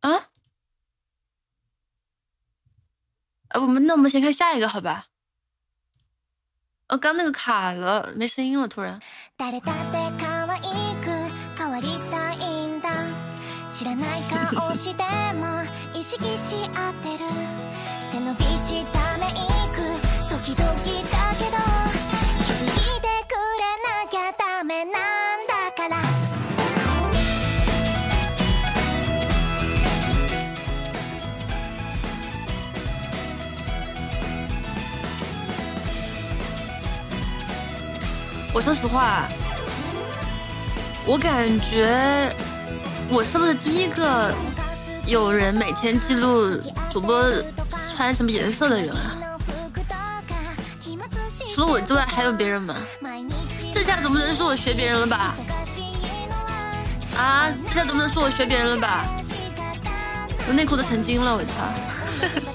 [0.00, 0.30] 啊？
[3.48, 5.06] 呃，我们那我们先看下一个，好吧？
[6.88, 9.00] 哦，刚那个卡了，没声音了，突然。
[14.54, 15.02] 押して
[15.34, 15.46] も
[15.98, 17.24] 意識し合ってる。
[18.12, 19.40] 背伸びしため息
[20.28, 20.76] 時々だ
[21.38, 21.56] けど
[22.44, 22.64] 気づ
[22.98, 24.92] いてくれなきゃダメなん
[25.46, 25.96] だから。
[38.54, 39.26] 我说实话
[41.06, 41.88] 我感觉
[43.12, 44.34] 我是不是第一个
[45.06, 46.58] 有人每天记录
[46.90, 47.22] 主播
[47.94, 49.12] 穿什么颜色的人啊？
[51.54, 52.74] 除了我之外，还有别人吗？
[53.70, 55.34] 这下总不能说我学别人了吧？
[57.14, 59.04] 啊，这下总不能说我学别人了吧？
[60.48, 61.54] 我内裤都成精了，我操！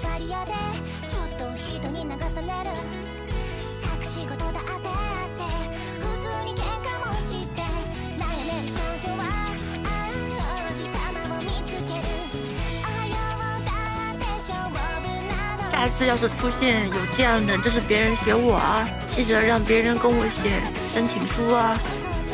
[15.77, 20.49] 下次要是出现有这样的，就是别人学我啊，记着让别人跟我写
[20.91, 21.79] 申请书啊，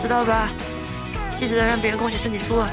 [0.02, 0.50] 知道吧？
[1.38, 2.58] 记着让别人跟我写申请书。
[2.58, 2.70] 啊。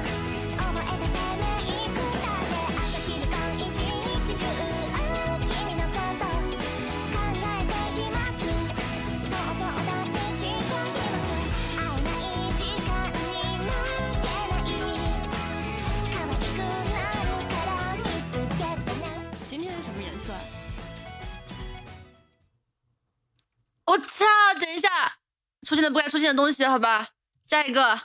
[26.20, 27.08] 现的东西，好吧，
[27.42, 28.02] 下一个。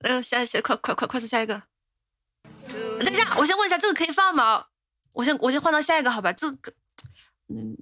[0.00, 1.62] 嗯， 下下快快快快速下一个。
[3.00, 4.66] 等一下，我先问一下，这个可以放吗？
[5.14, 6.32] 我先我先换到下一个，好吧？
[6.32, 6.72] 这个，
[7.48, 7.76] 嗯，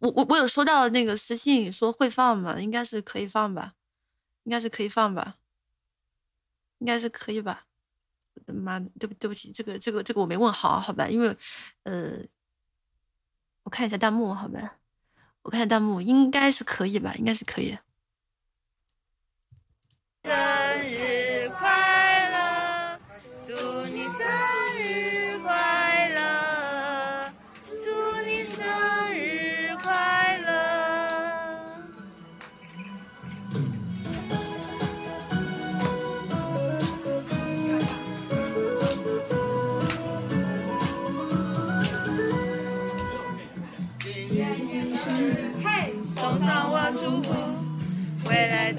[0.00, 2.60] 我我我有收到那个私信说会放吗？
[2.60, 3.74] 应该是可以放吧？
[4.44, 5.36] 应该是可以放吧？
[6.78, 7.62] 应该是可以吧？
[8.46, 11.08] 妈，对不对不起，这个这个这个我没问好，好吧？
[11.08, 11.36] 因为
[11.84, 12.18] 呃。
[13.64, 14.76] 我看一下弹幕，好吧，
[15.42, 17.78] 我看一下弹幕，应该是可以吧，应该是可以。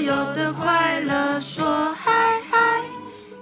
[0.00, 2.82] 有的快乐说嗨嗨，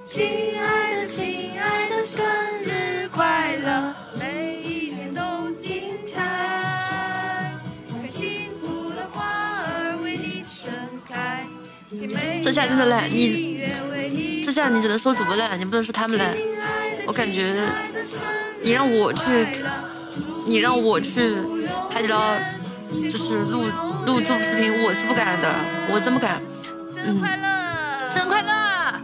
[0.08, 2.24] 亲爱的亲爱的生
[2.64, 6.22] 日快乐，每一都精彩，
[7.90, 9.22] 看幸福的花
[9.66, 10.72] 儿为你盛
[11.06, 11.46] 开，
[12.42, 16.24] 这下真的嘞，你这下你只能说主播嘞，你不能说他们嘞，
[17.06, 17.54] 我感觉
[18.62, 19.46] 你让我去，
[20.46, 21.36] 你让我去
[21.90, 22.38] 海底捞，
[23.10, 23.64] 就是录。
[24.06, 25.52] 录祝福视频，我是不敢的，
[25.90, 26.40] 我真不敢。
[26.94, 27.20] 嗯，
[28.08, 29.02] 生日快乐！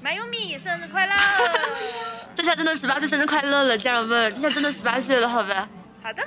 [0.00, 1.14] 马优米生日快乐！
[2.32, 5.68] 这下真的十八岁生日快乐了，家人们，这下真的十八岁了，好吧？
[6.00, 6.22] 好的，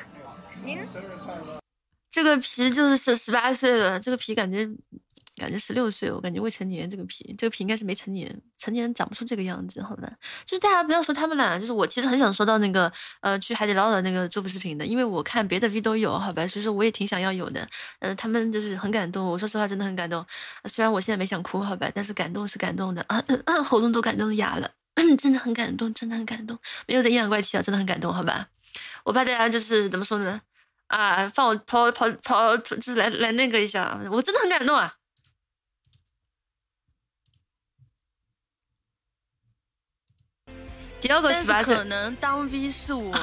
[0.66, 1.62] 您生日快乐
[2.12, 4.68] 这个皮就是十十八岁了，这个皮感觉
[5.36, 10.08] 感觉十六岁，我感觉未成年这个皮，这个皮应该是没成年，成年人长不出这个样子，好吧？
[10.46, 12.92] 就是大家不要说他们懒，就是我其实很想说到那个
[13.22, 16.46] 呃去海底捞的那个祝福视频的，因为我看别的 V 都有，好吧？
[16.46, 17.68] 所以说我也挺想要有的，
[18.00, 20.26] 呃，他们就是很感动，我说实话真的很感动，
[20.66, 21.90] 虽然我现在没想哭，好吧？
[21.94, 23.24] 但是感动是感动的啊，
[23.66, 24.72] 喉咙都感动哑了，
[25.18, 26.58] 真的很感动，真的很感动，
[26.88, 28.50] 没有在阴阳怪气啊，真的很感动，好吧？
[29.04, 30.42] 我怕大家就是怎么说呢？
[30.88, 34.94] 啊，放我跑跑跑，就是来来那个一下，我真的很感动啊！
[41.04, 43.14] 第二个十八岁，可能当 V 是我，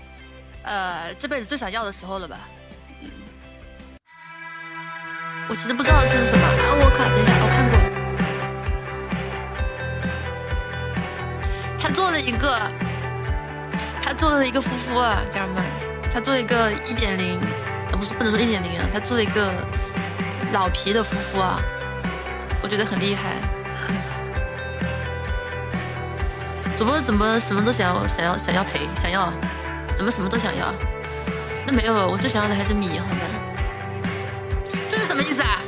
[0.64, 2.38] 呃，这辈子最想要的时候了吧？
[3.02, 3.10] 嗯，
[5.46, 6.46] 我其实不知道这是什么。
[6.46, 6.50] 啊，
[6.80, 7.78] 我靠，等一下，我看过。
[11.78, 12.58] 他做了一个，
[14.00, 15.62] 他做了一个夫妇啊，家人们，
[16.10, 19.52] 他做了一个一点零，啊，不是不能说一点零啊，他做了一个
[20.54, 21.60] 老皮的夫妇啊，
[22.62, 23.36] 我觉得很厉害。
[26.78, 29.32] 主播怎么什么都想要，想要想要赔，想要，
[29.96, 30.72] 怎么什么都想要？
[31.66, 33.22] 那没有，我最想要的还是米，好吧？
[34.88, 35.58] 这是什么意思啊？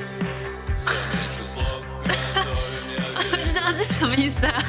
[3.76, 4.62] 这是什么意思啊？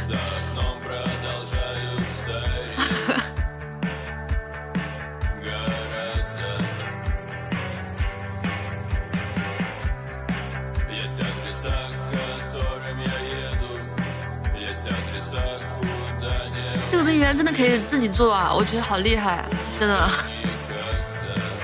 [17.12, 18.54] 这个东西原来真的可以自己做啊！
[18.54, 19.44] 我觉得好厉害，
[19.78, 20.10] 真的。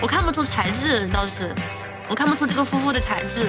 [0.02, 1.56] 我看不出材质，倒是
[2.10, 3.48] 我看不出这个夫妇的材质。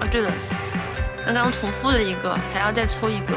[0.00, 0.32] 哦，对了，
[1.26, 3.36] 刚刚重复了一个，还要再抽一个。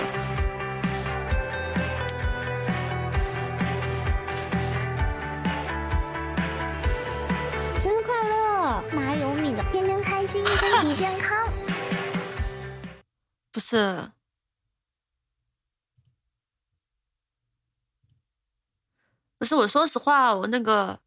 [19.68, 21.00] 说实话，我那个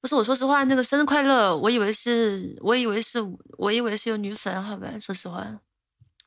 [0.00, 3.18] 不是我说实话，那个生日快乐，我以为是，我以为是，
[3.58, 5.60] 我以为是有女粉，好吧，说实话，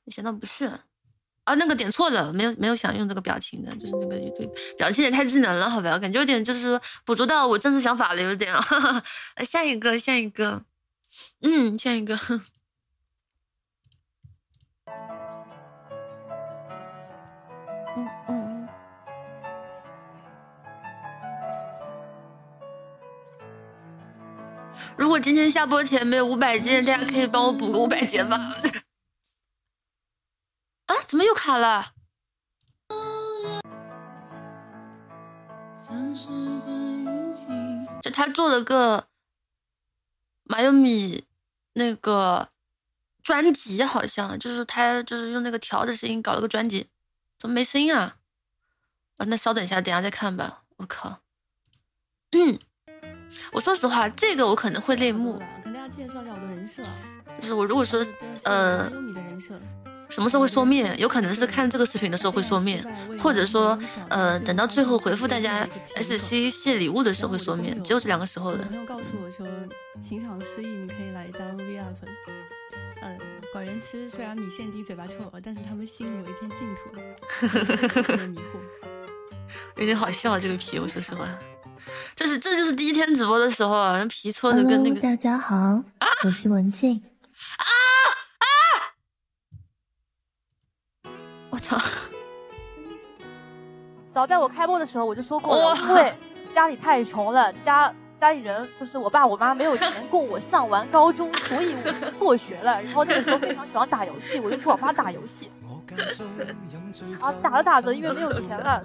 [0.03, 0.71] 没想到不是。
[1.45, 9.03] 啊，那个点错了，没有没有想用这个表情的，就是那个这个表情也太智能了，好吧，感觉有点就是说捕捉到我真实想法了，有点，哈 哈，
[9.43, 10.63] 下一个，下一个，
[11.41, 12.15] 嗯，下一个。
[24.99, 28.35] 如果今天下播前没有五百件，大家可以帮我补个五百件吗？
[30.87, 31.93] 啊，怎么又卡了？
[38.01, 39.07] 就他做了个
[40.43, 41.23] 马优米
[41.75, 42.49] 那个
[43.23, 46.89] 专辑，好像就是他就是用那个调的声音搞了个专辑，
[47.37, 48.17] 怎么没声音啊？
[49.15, 50.63] 啊，那稍等一下，等下再看吧。
[50.75, 51.21] 我靠，
[52.31, 52.59] 嗯，
[53.51, 55.41] 我说实话，这个我可能会泪目。
[55.63, 56.83] 跟大家介绍一下我的人设，
[57.39, 58.05] 就是我如果说
[58.43, 59.59] 呃优米的人设，
[60.09, 62.85] 什么时候会缩面，有可能是看这个视频的时候会缩面，
[63.19, 63.77] 或者说
[64.09, 68.63] 呃等到最后回复大家 SC 谢礼物的时候会缩面，只有这两个时候了。
[68.65, 69.47] 朋友告诉我说
[70.07, 72.09] 情场失意，你可以来当 VR 粉。
[73.01, 73.17] 嗯，
[73.53, 76.89] 管人吃虽然米线低嘴巴臭，但是他们心里有一片净土。
[78.11, 78.41] 有点迷惑。
[79.77, 81.29] 有点好笑，这个皮，我说实话，
[82.15, 85.83] 这是这就是第一天直播的时候啊，皮搓的跟那个 Hello，大家好，
[86.25, 87.01] 我是文静。
[87.57, 87.65] 啊
[88.39, 88.45] 啊
[91.49, 91.79] 我操，
[94.13, 96.13] 早在我开播的时候我就说过了，因为
[96.53, 102.81] 家里太穷了，家家里人就是我爸我妈没有钱供我上完高中，所以我就辍学了。
[102.83, 105.49] 然后那个时候非常喜欢打游戏，我就去网吧打游戏。
[107.21, 108.83] 啊，打着打着，因为没有钱了，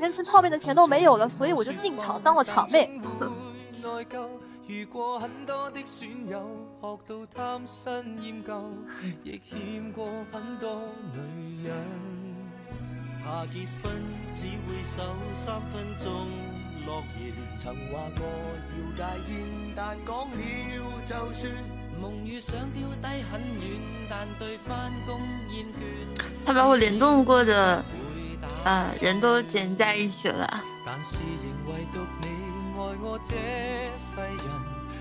[0.00, 3.00] 连吃泡面的钱都没有了，所以我就进厂当了厂妹。
[4.66, 6.40] 遇過很多的損友，
[6.80, 8.62] 學到貪新厭舊，
[9.22, 10.80] 亦欠過很多
[11.12, 11.74] 女人。
[13.22, 13.92] 怕結婚
[14.34, 15.02] 只會守
[15.34, 16.08] 三分鐘
[16.86, 16.88] 諾
[17.20, 18.24] 言，曾話過
[18.72, 20.40] 要戒煙，但講了
[21.06, 21.52] 就算。
[22.02, 25.76] 夢與想丢低很远，但对翻工厌倦。
[26.44, 27.84] 他把我联动过的，
[28.64, 30.62] 呃，人都剪在一起了。
[30.84, 32.26] 但是仍唯獨你
[32.74, 33.34] 愛我這
[34.14, 34.46] 廢人，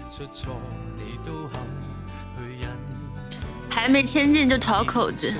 [0.09, 0.53] 出錯
[0.97, 1.59] 你都肯
[2.37, 2.69] 去忍。
[3.69, 5.33] 還沒簽進就讨口子，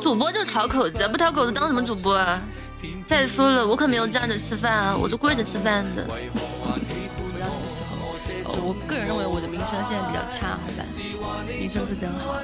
[0.00, 2.40] 主播就讨口子，不讨口子当什么主播啊？
[3.06, 6.06] 再说了，我可没有站着吃饭啊，我是跪着吃饭的。
[8.60, 10.84] 我个人认为我的名声现在比较差，好吧？
[11.58, 12.36] 名声不是很好。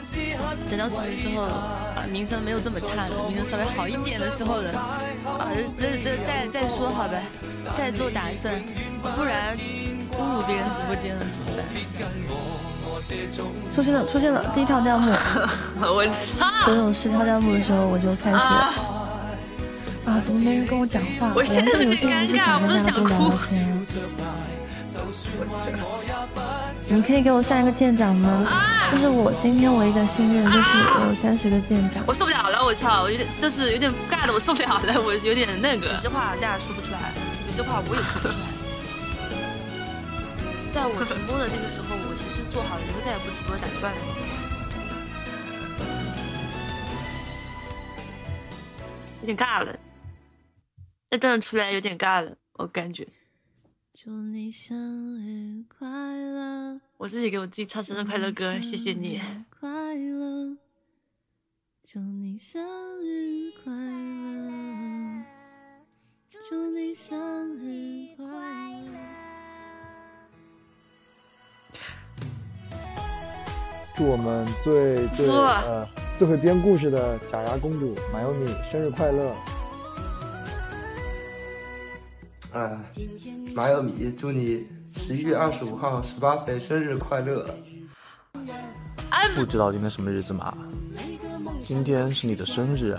[0.69, 4.71] 等到什么时候啊，名声没有这么差了，名声稍微好一点的时候了，
[5.39, 7.15] 啊，这这再再说好吧，
[7.77, 8.55] 再做打算，
[9.17, 9.57] 不然
[10.19, 11.65] 侮辱别人直播间了怎么办？
[13.75, 15.11] 出现了，出现了第一条弹幕，
[15.81, 16.07] 我
[16.39, 16.47] 操！
[16.67, 18.75] 所有试跳弹幕的时候，我就开始啊，
[20.05, 21.33] 啊，怎么没人跟我讲话？
[21.35, 23.33] 我现在是有点尴尬，我都想哭。
[26.87, 28.31] 你們可以给我上一个舰长吗？
[28.49, 28.91] 啊！
[28.93, 32.03] 就是我今天唯一的心愿，就是我有三十个舰长。
[32.07, 33.03] 我受不了了，我操！
[33.03, 35.93] 我有点就是有点尬的，我受不了了，我有点那个。
[35.93, 37.13] 有些话大家说不出来，
[37.49, 38.35] 有些话我也说不出来。
[40.73, 43.99] 在我直播的那个时候，我其实做好了一個再也不直播的打算了。
[49.21, 49.75] 有点尬了，
[51.11, 53.07] 再斷出来有点尬了，我感覺。
[54.03, 56.81] 祝你生日快乐！
[56.97, 59.21] 我自己给我自己唱生日快乐歌，谢谢你。
[59.51, 60.57] 快乐，
[61.85, 62.65] 祝你生
[63.03, 65.23] 日快乐！
[66.49, 68.95] 祝你生日快乐！
[73.99, 75.87] 祝我们最最呃
[76.17, 79.35] 最会编故事的假牙公主馬優米生日快樂！
[82.53, 82.81] 啊，
[83.55, 84.67] 馬優米，祝你
[84.97, 87.47] 十一月二十五号十八岁生日快乐！
[89.37, 90.53] 不知道今天什么日子嘛？
[91.63, 92.97] 今天是你的生日，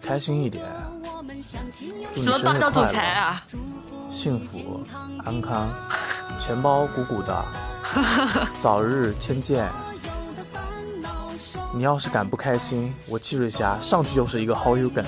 [0.00, 0.64] 开心一点。
[1.18, 2.96] 祝你生日快樂！
[3.18, 3.42] 啊、
[4.10, 4.80] 幸福
[5.24, 5.68] 安康，
[6.40, 7.44] 钱包鼓鼓的，
[8.62, 9.68] 早日千见。
[11.74, 15.04] 你要是敢不开心，我季瑞霞上去就是一個好友梗。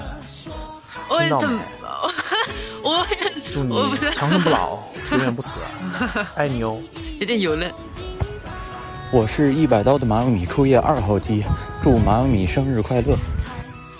[1.08, 1.62] 听到没？
[2.80, 3.04] 我
[3.52, 3.74] 祝你
[4.14, 4.78] 长生不老，
[5.10, 5.58] 永远不死，
[6.36, 6.78] 爱你哦。
[7.18, 7.66] 有点油了。
[9.10, 11.42] 我是一百刀的馬優米初夜二号机，
[11.82, 13.16] 祝馬優米生日快乐。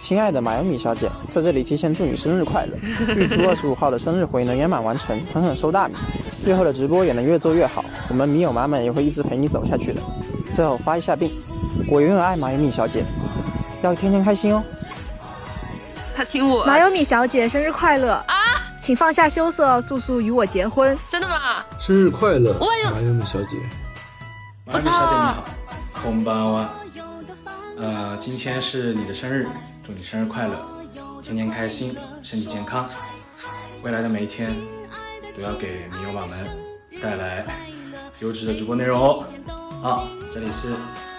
[0.02, 2.76] 亲爱的馬優米小姐，在这里提前祝你生日快乐，
[3.16, 5.94] 预祝二十五号的生日回能圆满完成，狠狠收大米，
[6.44, 7.84] 最后的直播也能越做越好。
[8.08, 10.00] 我们米友妈们也会一直陪你走下去的。
[10.54, 11.30] 最后发一下病，
[11.88, 13.04] 我永遠愛馬優米小姐，
[13.82, 14.62] 要天天开心哦。
[16.14, 16.66] 他听我。
[16.66, 18.34] 馬優米小姐生日快乐啊！
[18.81, 20.97] 請放下羞澀，速速與我結婚。
[21.07, 21.65] 真的嗎？
[21.79, 23.57] 生日快樂，馬優米小姐。
[24.67, 25.45] 馬優米小姐你好，
[26.03, 26.67] こんばんは。
[27.77, 29.47] 呃，今天是你的生日，
[29.85, 30.51] 祝你生日快樂，
[31.23, 32.89] 天天開心，身體健康。
[33.83, 34.53] 未來的每一天
[35.35, 36.29] 都要給米友們
[37.01, 37.45] 帶來
[38.21, 39.25] 優質的直播內容哦。
[39.81, 40.73] 好，這裡是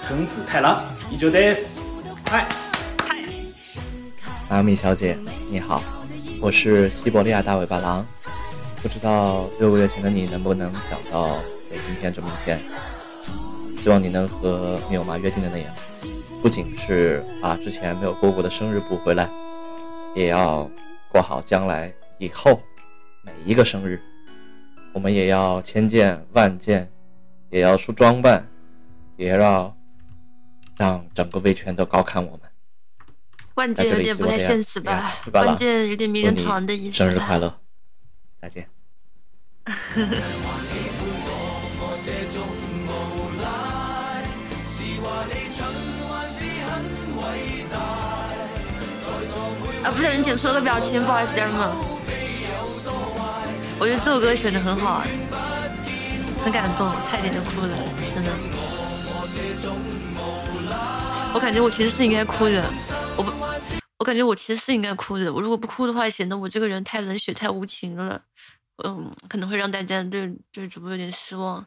[0.07, 0.81] 藤子太郎，
[1.11, 1.67] 依舊 days，
[2.31, 2.47] 嗨
[3.07, 3.23] 嗨。
[4.51, 5.19] 馬優米小姐
[5.51, 5.83] 你好。
[6.42, 8.06] 我是西伯利亚大尾巴狼，
[8.82, 11.36] 不知道六个月前的你能不能想到
[11.70, 12.58] 有今天这么一天？
[13.82, 15.76] 希望你能和米友妈约定的那样，
[16.42, 19.30] 不仅是把之前没有过过的生日补回来，
[20.16, 20.70] 也要
[21.12, 22.62] 过好将来以后
[23.22, 24.02] 每一个生日。
[24.94, 26.90] 我们也要千見萬見，
[27.50, 28.48] 也要出装扮，
[29.18, 29.76] 也要
[30.78, 32.49] 让整个微圈都高看我们。
[33.60, 35.18] 萬劍有点不太现实吧？
[35.34, 36.96] 萬劍有点名人堂的意思。
[36.96, 37.54] 生日快乐，
[38.42, 38.66] 再见。
[49.84, 51.70] 啊，不小心点错了個表情，不好意思，家人们。
[53.78, 55.06] 我觉得这首歌选的很好啊，
[56.46, 57.78] 很感动，差一点就哭了，
[58.08, 58.32] 真的。
[61.32, 62.64] 我感觉我其实是应该哭的，
[63.16, 63.32] 我不，
[64.00, 65.32] 我感觉我其实是应该哭的。
[65.32, 68.22] 我如果不哭的话，显得我这个人太冷血、太无情了，
[68.84, 71.66] 嗯，可能会让大家对对主播有点失望。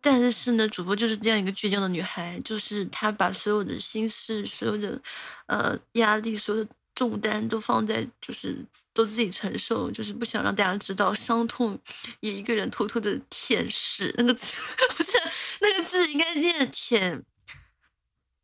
[0.00, 5.00] 但是呢，主播就是这样一个倔强的女孩，就是她把所有的心事、所有的
[5.46, 11.78] 呃压力、所有的重担都放在就是都自己承受，就是不想让大家知道伤痛，
[12.18, 14.52] 也一个人偷偷的舔舐那个字，
[14.96, 15.12] 不是
[15.60, 17.22] 那个字应该念舔，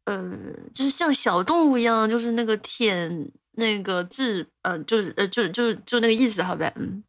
[0.08, 0.24] 呃，
[0.72, 7.04] 就是像小动物一样，就是那个舔那个字，呃，就是呃，就就就那个意思，好呗，嗯。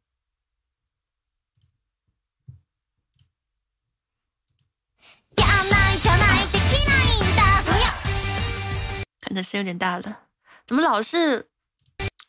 [9.21, 10.23] 可能声有点大了，
[10.67, 11.47] 怎么老是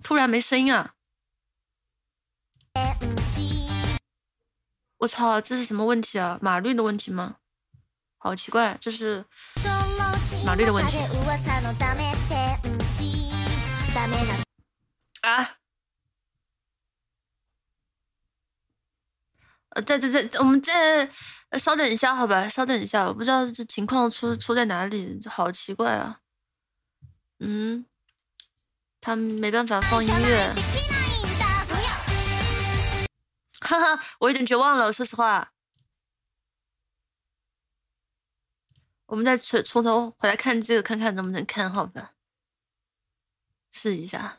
[0.04, 0.94] 突然没声音啊？
[4.98, 6.38] 我操，这是什么问题啊？
[6.40, 7.38] 码率的问题吗？
[8.18, 9.24] 好奇怪，就是
[10.50, 10.96] 码率的问题
[15.22, 15.58] 啊！
[19.68, 21.08] 呃，在在在，我们再
[21.56, 26.18] 稍等一下，好吧，稍等一下，我不知道这情况出出在哪里，好奇怪啊！
[27.38, 27.86] 嗯，
[29.00, 30.52] 他没办法放音乐，
[33.60, 35.52] 哈哈，我有点绝望了，说实话。
[39.10, 42.12] 我们再从从头回来看这个，看看能不能看好吧？
[43.72, 44.38] 试一下，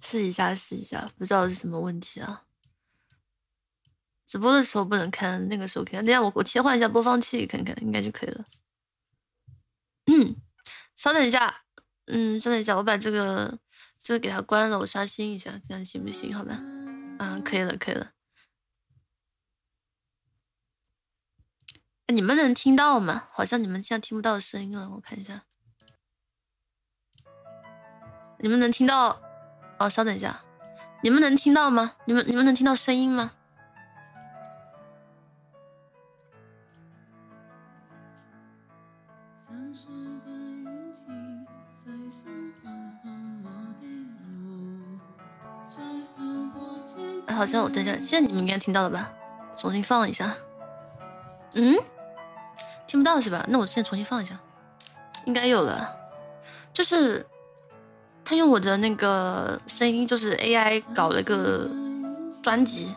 [0.00, 2.46] 试一下，试一下，不知道是什么问题啊？
[4.26, 6.00] 直播的时候不能看，那个时候可以。
[6.00, 8.44] 等下我我切换一下播放器看看，应该就可以了。
[10.06, 10.36] 嗯。
[10.96, 11.62] 稍等一下，
[12.06, 13.56] 嗯，稍等一下，我把这个
[14.02, 16.34] 这个给它关了，我刷新一下，这样行不行？
[16.34, 16.58] 好吧，
[17.20, 18.17] 嗯，可以了，可以了。
[22.10, 23.24] 你们能听到吗？
[23.30, 25.42] 好像你们现在听不到声音了，我看一下。
[28.38, 29.20] 你们能听到？
[29.78, 30.40] 哦，稍等一下，
[31.02, 31.96] 你们能听到吗？
[32.06, 33.32] 你们你们能听到声音吗？
[47.28, 49.12] 好像我等一下，现在你们应该听到了吧？
[49.56, 50.34] 重新放一下。
[51.54, 51.76] 嗯，
[52.88, 53.44] 听不到是吧？
[53.48, 54.36] 那我现在重新放一下，
[55.26, 55.94] 应该有了。
[56.72, 57.24] 就是
[58.24, 61.68] 他用我的那个声音，就是 AI 搞了个
[62.42, 62.94] 专辑，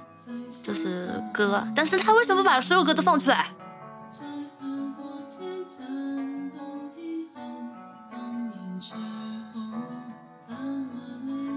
[0.64, 1.68] 就是歌。
[1.76, 3.52] 但是他为什么把所有歌都放出来？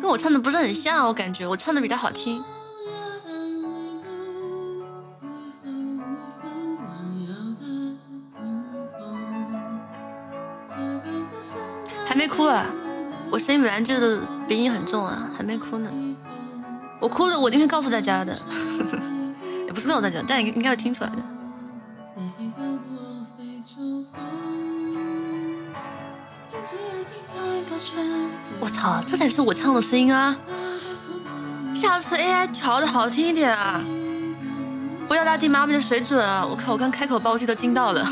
[0.01, 2.43] 跟我唱的不是很像，我感觉我唱的比较好听。
[12.25, 12.65] 没哭啊！
[13.31, 13.95] 我声音本来就
[14.49, 15.91] 鼻音很重啊，还没哭呢。
[16.99, 18.35] 我哭了，我一定会告诉大家的，
[19.67, 21.17] 也不是告诉大家，但应该会听出来的。
[28.59, 30.35] 我操，这才是我唱的声音啊！
[31.75, 33.83] 下次 AI 调的好听一点啊！
[35.07, 36.43] 不要拉低妈咪的水准啊！
[36.51, 38.03] 我靠，我刚开口把我自己都惊到了。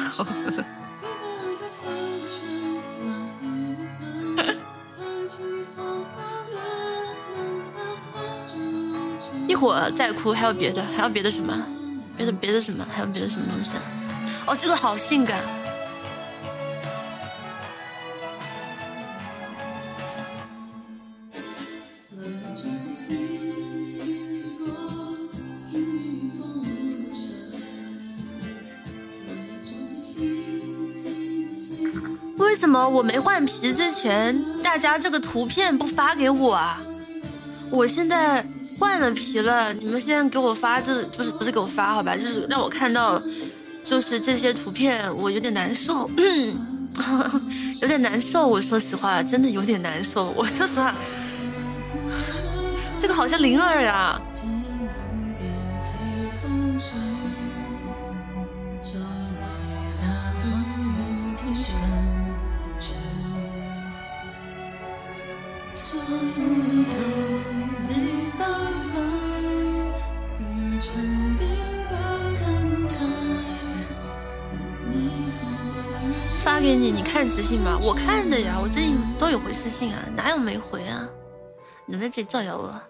[9.62, 11.56] 我在哭，还有别的，还有别的什么？
[12.16, 12.84] 别的别的什么？
[12.92, 13.70] 还有别的什么东西？
[14.44, 15.38] 哦，这个好性感。
[32.36, 36.80] 为什么我没换皮之前，大家这个图片不发给我啊？
[37.70, 38.44] 我现在。
[38.82, 42.16] 换了皮了，你们现在给我发这，不是不是给我发好吧？
[42.16, 43.22] 就是让我看到，
[43.84, 46.10] 就是这些图片，我有点难受，
[47.80, 48.44] 有点难受。
[48.44, 50.32] 我说实话，真的有点难受。
[50.36, 50.92] 我说实话，
[52.98, 54.20] 这个好像灵儿呀。
[76.62, 77.76] 给你，你看私信吗？
[77.82, 81.08] 我看的呀，我最近都有回私信啊，哪有没回啊？
[81.86, 82.80] 你在这里造谣我？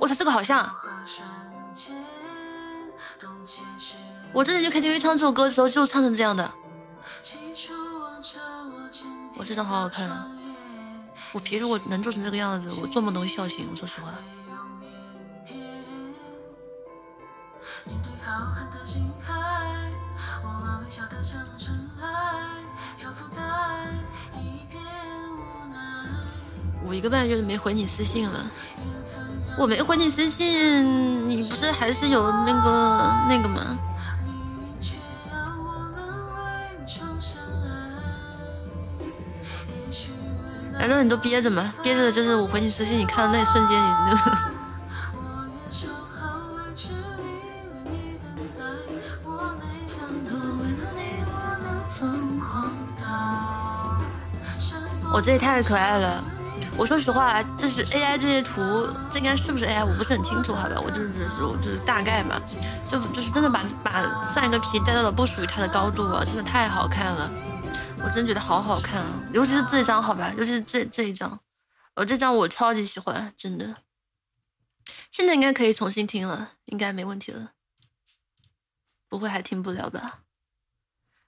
[0.00, 0.74] 我操，这个好像！
[4.32, 6.50] 我之前去 KTV 唱这首歌的时候，就唱成这样的。
[9.36, 10.26] 我这张好好看啊！
[11.32, 13.68] 我皮如果能做成这个样子，我做梦都会笑醒。
[13.70, 14.14] 我说实话。
[26.86, 28.50] 我一个半月没回你私信了，
[29.58, 33.78] 我没回你私信，你不是还是有那个那个吗？
[40.78, 41.74] 难道你都憋着吗？
[41.82, 44.30] 憋着就是我回你私信，你看到那一瞬间，你就是。
[55.12, 56.22] 我这也太可爱了。
[56.76, 58.60] 我说实话，就是 AI 这些图，
[59.10, 60.80] 这应该是不是 AI，我不是很清楚，好吧？
[60.80, 62.40] 我就是只是我就是大概嘛，
[62.88, 67.30] 就就是真的把把上一个皮带到了不属于它的高度啊，真的太好看了。
[68.04, 71.40] 我真觉得好好看啊，尤其是这张，好吧，尤其是这这一张，
[71.96, 73.74] 哦，这张我超级喜欢，真的。
[75.10, 77.52] 现在应该可以重新听了，应该没问题了，
[79.08, 80.20] 不会还听不了吧？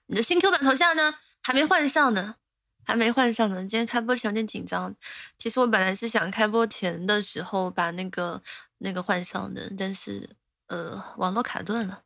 [0.05, 1.15] 你的新 Q 版头像呢？
[1.43, 2.35] 还没换上呢，
[2.83, 3.57] 还没换上呢。
[3.65, 4.95] 今天开播前有点紧张，
[5.37, 8.41] 其实我本来是想开播前的时候把那个
[8.79, 10.29] 那个换上的，但是
[10.67, 12.03] 呃，网络卡顿了。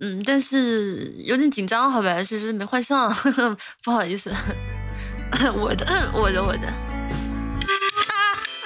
[0.00, 3.14] 嗯，但是有点紧张，好吧，就是没换上，
[3.84, 4.32] 不好意思。
[5.54, 6.66] 我的，我的，我的。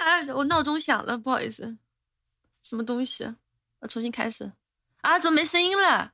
[0.00, 0.34] 啊！
[0.34, 1.76] 我闹钟响了，不好意思。
[2.62, 3.34] 什么东西？
[3.80, 4.52] 我重新开始。
[5.02, 5.18] 啊！
[5.18, 6.13] 怎么没声音了？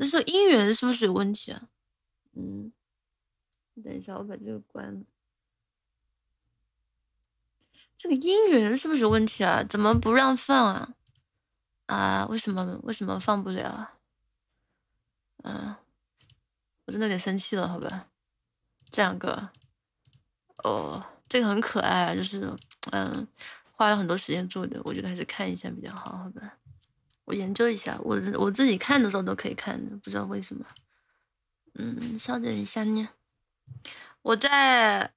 [0.00, 1.68] 那时候音源是不是有问题啊？
[2.34, 2.72] 嗯，
[3.82, 5.00] 等一下，我把这个关了。
[7.96, 9.64] 这个音源是不是有问题啊？
[9.68, 10.94] 怎么不让放啊？
[11.86, 13.98] 啊，为什么为什么放不了？
[15.42, 15.74] 嗯，
[16.86, 18.08] 我真的有点生气了，好吧？
[18.90, 19.50] 这两个，
[20.62, 22.54] 哦，这个很可爱，就是
[22.92, 23.26] 嗯，
[23.72, 26.56] 花了很多时间做的，我觉得还是看一下比较好，好吧？
[27.28, 30.64] 我研究一下，我我自己看的时候都可以看的，不知道为什么。
[31.74, 33.08] 嗯，稍等一下呢，
[34.22, 35.12] 我在。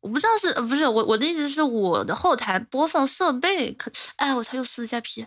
[0.00, 5.24] 我不知道是不是我我的意思是我的后台播放设备可哎我操又撕了下皮，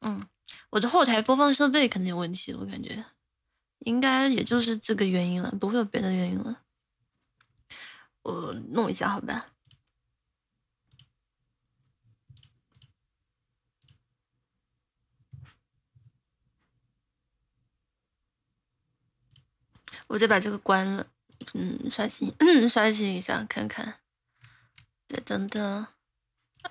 [0.00, 0.26] 嗯，
[0.70, 3.04] 我的后台播放设备肯定有问题，我感觉
[3.80, 6.62] 应该也就是这个原因了，不会有别的原因了。
[8.22, 9.48] 我弄一下好吧，
[20.06, 21.06] 我再把这个关了，
[21.54, 24.00] 嗯，刷新嗯刷新一下看看。
[25.06, 25.86] 再等等，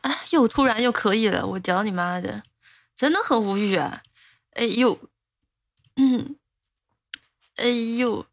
[0.02, 2.42] 哎，又突然又可以了，我屌你妈的，
[2.96, 4.02] 真的很无语啊！
[4.54, 5.00] 哎呦，
[5.98, 6.36] 嗯，
[7.58, 8.26] 哎呦，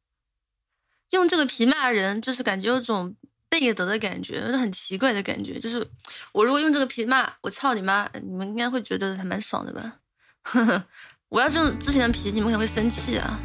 [1.10, 3.14] 用这个皮骂人，就是感觉有种
[3.51, 5.60] 背德的感觉，有种很奇怪的感觉。
[5.60, 5.86] 就是
[6.32, 9.98] 我如果用这个皮骂，我操你妈，你们应该会觉得还蛮爽的吧？
[10.43, 10.86] 呵呵，
[11.28, 13.39] 我要是用之前的皮，你们可能会生气啊。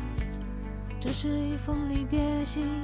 [1.05, 2.81] 这是一封离别信。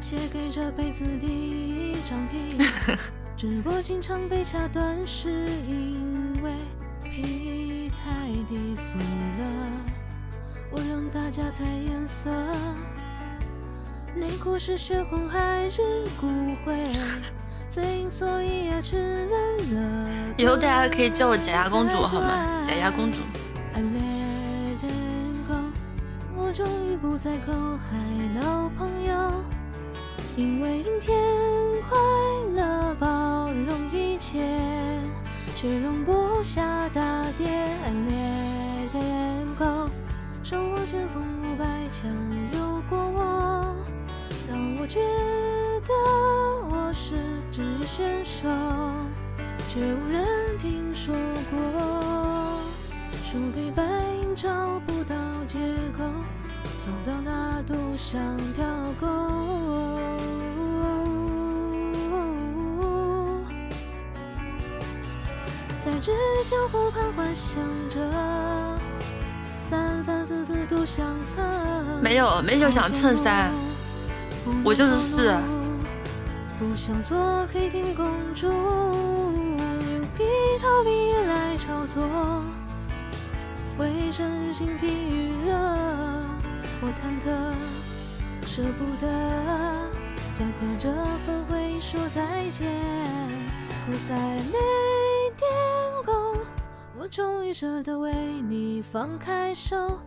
[0.00, 2.56] 写给这辈子第一张 皮，
[3.36, 6.52] 只不过经常被掐断，是因为
[7.02, 8.96] 皮太低俗
[9.42, 9.48] 了。
[10.70, 12.30] 我让大家猜颜色，
[14.14, 16.28] 内裤是血红还是骨
[16.64, 16.86] 灰？
[17.68, 20.34] 最近所以也吃烂了。
[20.38, 22.62] 以后大家可以叫我假牙公主好吗？
[22.62, 23.18] 假牙公主。
[26.52, 27.96] 终于不再口嗨
[28.40, 29.42] 老朋友。
[30.36, 31.14] 因为阴天
[31.88, 31.98] 快
[32.54, 34.40] 乐包容一切，
[35.56, 37.46] 却容不下大跌。
[37.84, 39.88] 暗恋的眼光，
[40.42, 42.10] 守望先锋五百强
[42.52, 43.76] 有过我，
[44.48, 45.00] 让我觉
[45.86, 45.92] 得
[46.70, 47.14] 我是
[47.50, 48.48] 职业选手，
[49.68, 51.14] 却无人听说
[51.50, 52.60] 过。
[53.30, 53.82] 输给白
[54.22, 54.48] 银找
[54.86, 55.14] 不到
[55.46, 55.58] 借
[55.96, 56.04] 口，
[56.84, 58.64] 走到哪都想跳
[59.00, 59.06] 沟。
[65.84, 65.92] 在
[66.72, 68.10] 湖畔幻想着
[69.70, 71.40] 三三四四独相册，
[72.02, 73.52] 没有，没有想蹭三，
[74.64, 75.32] 我就是四。
[76.58, 80.24] 不想做黑天公主，用皮
[80.60, 82.42] 逃避来炒作，
[83.78, 85.52] 日心疲预热，
[86.84, 86.92] 我忐
[87.22, 87.30] 忑，
[88.44, 89.06] 舍不得，
[90.36, 90.92] 将和这
[91.24, 92.68] 份回忆说再见，
[93.86, 94.58] 苦在泪。
[95.36, 95.48] 天
[96.04, 96.40] 空，
[96.98, 100.00] 我终于舍得为你放开手，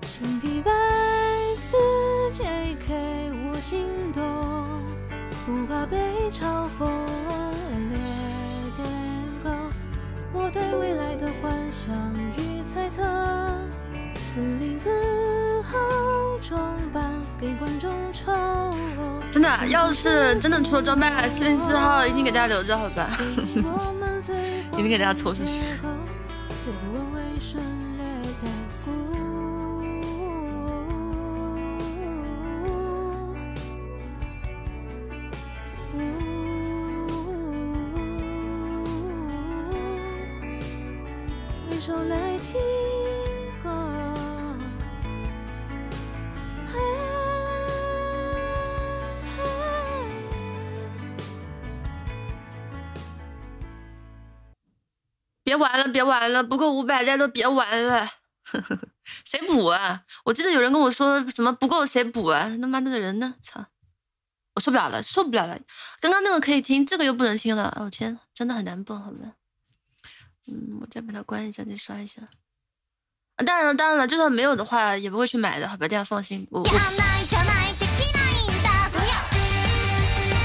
[0.00, 0.72] 心疲百
[1.56, 1.76] 思
[2.32, 2.42] 解
[2.86, 2.94] 开
[3.44, 4.22] 我心动，
[5.44, 6.88] 不怕被嘲讽。
[7.70, 7.96] 冷冽
[8.78, 8.80] 天
[9.42, 9.52] 空，
[10.32, 11.92] 我对未来的幻想
[12.38, 13.02] 与猜测，
[14.34, 14.90] 自立自
[15.62, 15.78] 豪
[16.48, 17.12] 装扮。
[19.30, 23.08] 真的，要是真的出了装备，四零四号一定给大家留着，好吧？
[24.72, 25.52] 一定给大家抽出去。
[55.48, 58.06] 别玩了，别玩了，不够五百，大家都别玩了。
[59.24, 60.02] 谁补啊？
[60.24, 62.54] 我记得有人跟我说什么不够谁补啊？
[62.60, 63.34] 他妈的人呢？
[63.40, 63.64] 操！
[64.56, 65.58] 我受不了了，受不了了。
[66.00, 67.74] 刚刚那个可以听，这个又不能听了。
[67.80, 69.36] 哦天，真的很难蹦，好吧？
[70.48, 72.20] 嗯，我再把它关一下，再刷一下。
[73.46, 75.88] 当然了，当然了，就算没有的话，也不会去买的，好吧？
[75.88, 76.66] 大家放心，我我。
[76.66, 76.72] 有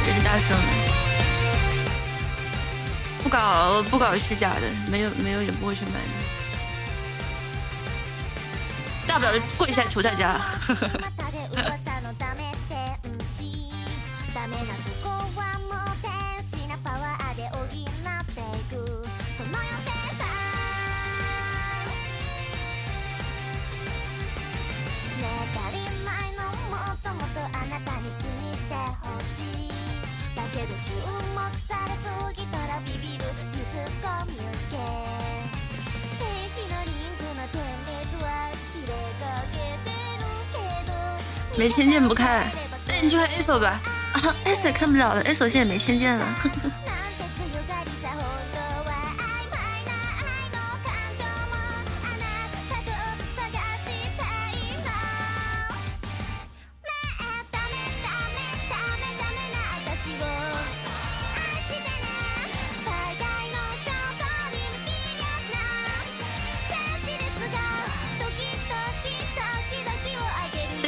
[0.06, 0.83] 点大声了。
[3.24, 5.98] 不搞不搞虚假的，没有没有也不会去买的，
[9.08, 10.40] 大不了跪下求大家。
[41.56, 42.52] 没签见不开，
[42.88, 43.80] 那你去看 A 手吧。
[44.44, 46.26] A 手也看不了了，A 手现在没签见了。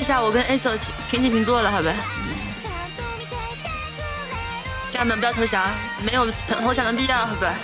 [0.06, 0.70] 下我跟 A 手
[1.10, 1.92] 平起平坐了，好吧？
[4.92, 5.68] 家人们不要投降，
[6.06, 7.56] 没有投降的必要，好吧？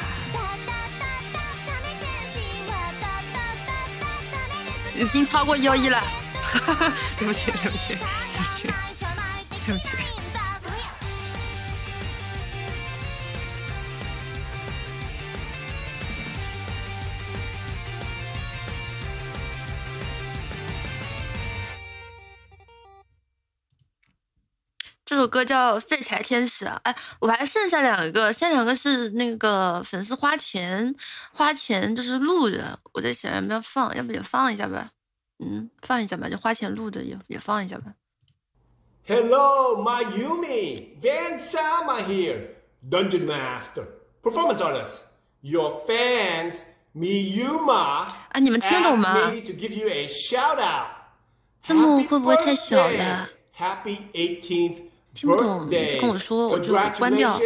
[4.95, 6.01] 已经超过幺一了，
[7.15, 8.73] 对不起，对不起，对不起，
[9.65, 9.89] 对不起。
[25.11, 30.95] 这首歌叫《废柴天使》啊，哎，我还剩下两个，剩下两个是那个粉丝花钱
[31.33, 34.91] 花钱就是录的，我在想要不要放，要不也放一下吧，
[35.39, 37.93] 嗯，放一下吧，就花钱录的也也放一下吧。
[39.05, 42.51] Hello, my Yumi, Van Sama here,
[42.89, 43.85] Dungeon Master,
[44.23, 45.01] Performance Artist,
[45.41, 46.53] your fans,
[46.95, 48.07] Miyuma.
[48.29, 49.13] 啊，你们听得懂吗？
[51.61, 53.29] 字幕会不会太小了
[53.59, 54.89] ？Happy 18th.
[55.14, 57.38] 听不懂，就跟我说，我就关掉。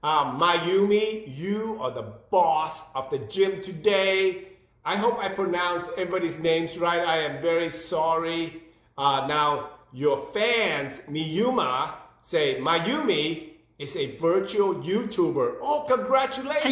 [0.00, 4.44] Um, Mayumi, you are the boss of the gym today.
[4.84, 7.00] I hope I pronounced everybody's names right.
[7.04, 8.62] I am very sorry.
[8.96, 11.94] Uh, now, your fans, Miyuma,
[12.24, 15.56] say Mayumi is a virtual YouTuber.
[15.60, 16.64] Oh, congratulations!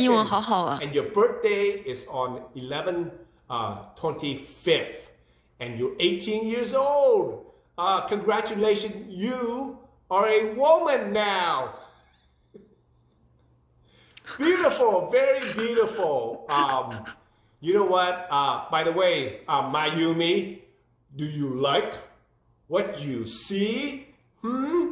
[0.80, 3.10] And your birthday is on 11
[3.50, 5.02] uh, 25th.
[5.58, 7.46] And you're 18 years old.
[7.76, 9.78] Uh, congratulations, you
[10.11, 11.75] are a woman now.
[14.37, 16.45] beautiful, very beautiful.
[16.49, 16.89] Um,
[17.61, 18.27] you know what?
[18.29, 20.59] Uh, by the way, uh, Mayumi,
[21.15, 21.93] do you like
[22.67, 24.07] what you see?
[24.41, 24.89] Hmm?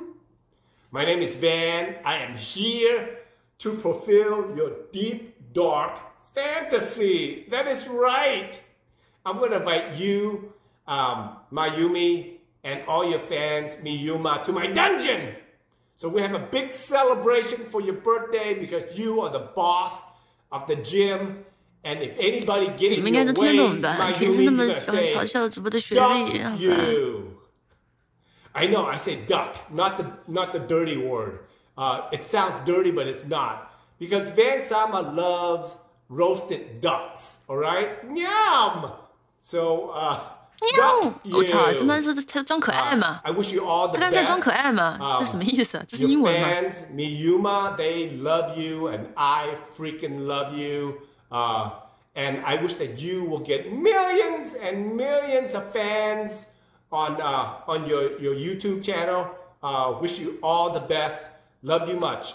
[0.91, 1.98] My name is Van.
[2.06, 3.18] I am here
[3.60, 6.00] to fulfill your deep, dark
[6.34, 7.46] fantasy.
[7.52, 8.58] That is right.
[9.26, 10.54] I'm going to invite you,
[10.88, 15.36] um, Mayumi, and all your fans, Miyuma, to my dungeon.
[15.98, 19.94] So we have a big celebration for your birthday because you are the boss
[20.52, 21.45] of the gym.
[21.84, 23.57] And if anybody gets in your way,
[23.98, 25.15] Mayumi say,
[25.95, 27.38] duck you.
[28.56, 31.40] I know, I say duck, not the, not the dirty word.
[31.77, 33.72] Uh, it sounds dirty, but it's not.
[33.99, 35.72] Because Van Sama loves
[36.10, 37.99] roasted ducks, all right?
[38.14, 38.91] Yum!
[39.44, 40.22] So, uh,
[40.77, 41.15] 喵！
[41.32, 43.20] 我操，这妈是他装可爱吗？
[43.24, 44.99] 他刚才装可爱吗？
[45.19, 45.82] 这什么意思？
[45.86, 46.49] 这是英文吗？
[46.95, 50.95] Miyuma, they love you, and I freaking love you.
[51.31, 51.70] Uh,
[52.15, 56.45] and I wish that you will get millions and millions of fans
[56.91, 59.27] on uh, on your, your YouTube channel.
[59.61, 61.24] Uh, wish you all the best.
[61.62, 62.35] Love you much.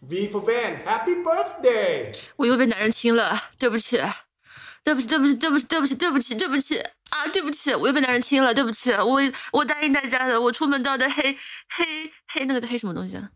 [0.00, 2.12] V for Van, happy birthday!
[2.36, 4.00] 我又被男人亲了，对不起，
[4.82, 9.19] 对不起，对不起，对不起，对不起，对不起，对不起 啊，对不起，我又被男人亲了，对不起，我
[9.51, 11.37] 我答应大家的，我出门都要带黑
[11.69, 13.31] 黑黑那个黑什么东西啊？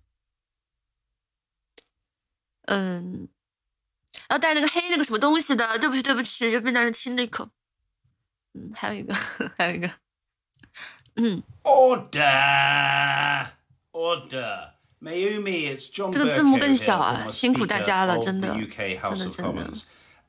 [2.68, 3.28] 嗯，
[4.30, 7.50] 要带那个黑那个什么东西的，对不起，对不起，又被男人亲了一口。
[8.54, 9.14] 嗯，还有一个，
[9.58, 9.90] 还有一个，
[11.16, 11.42] 嗯。
[11.64, 12.22] Order,
[13.92, 14.72] order.
[15.02, 18.60] Mayumi, it's John 这个字幕更小啊，辛苦大家了，真的，真
[19.18, 19.72] 的真的.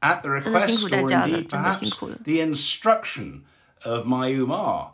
[0.03, 3.45] at the request or indeed perhaps the instruction
[3.85, 4.93] of my Umar,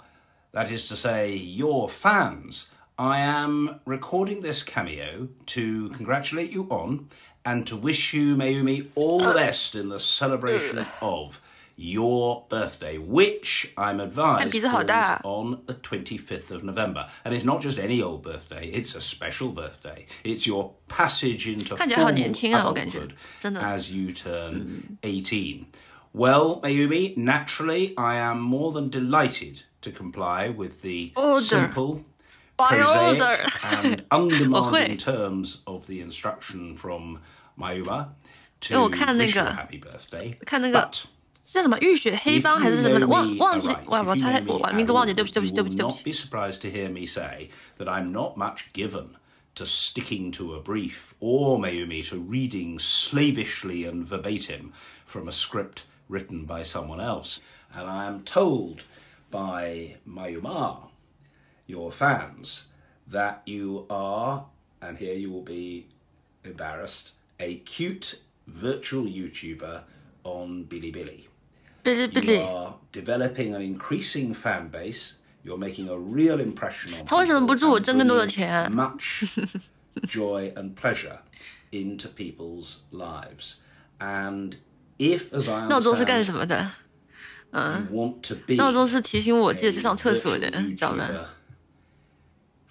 [0.52, 7.08] that is to say, your fans, I am recording this cameo to congratulate you on
[7.44, 11.40] and to wish you, Mayumi, all the best in the celebration of
[11.77, 15.19] your birthday, which I'm advised 鼻子好大。
[15.19, 17.07] falls on the 25th of November.
[17.23, 20.05] And it's not just any old birthday, it's a special birthday.
[20.23, 23.09] It's your passage into 看起来好 formal 年轻啊，我感觉 adulthood
[23.39, 23.61] 真的。
[23.61, 25.65] as you turn 18.
[26.15, 31.41] Well, Mayumi, naturally, I am more than delighted to comply with the Order.
[31.41, 32.03] simple,
[32.55, 33.37] By prosaic, order.
[33.63, 37.17] and 我 undemanding 会 terms of the instruction from
[37.57, 38.09] Mayuma
[38.69, 40.37] 因为我 to 看那 wish you a 个 happy birthday.
[40.45, 41.03] 看那个 But
[41.47, 44.41] 叫什么浴血黑帮 if 还是 you 什么的， know 忘 me 忘记 aright, 哇， if 我 you 猜
[44.41, 46.03] know 我 me 把名字 at 忘记，对 all, 不起，对不起， you 对不起， will 对不 not 起。
[46.03, 49.09] be surprised to hear me say that I'm not much given
[49.55, 54.71] to sticking to a brief or Mayumi to reading slavishly and verbatim
[55.05, 57.41] from a script written by someone else.
[57.75, 58.85] And I am told
[59.29, 60.89] by Mayuma,
[61.67, 62.73] your fans,
[63.07, 64.45] that you are,
[64.81, 65.87] and here you will be
[66.43, 69.83] embarrassed, a cute virtual YouTuber
[70.23, 71.27] on Bilibili.
[71.87, 75.15] 哔哩哔 You 哩， are developing an increasing fan base.
[75.43, 78.71] You're making a real impression on 他为什么不 people 祝我 and 挣更多的 bringing 钱？
[78.71, 79.25] much
[80.03, 81.19] joy and pleasure
[81.71, 83.57] into people's lives.
[83.99, 84.53] And
[84.97, 86.61] if, as I 闹钟是干 understand, 什么的？
[86.61, 86.69] you
[87.59, 91.07] 嗯， want to be 闹钟是提醒我记得去上厕所的，知道吗？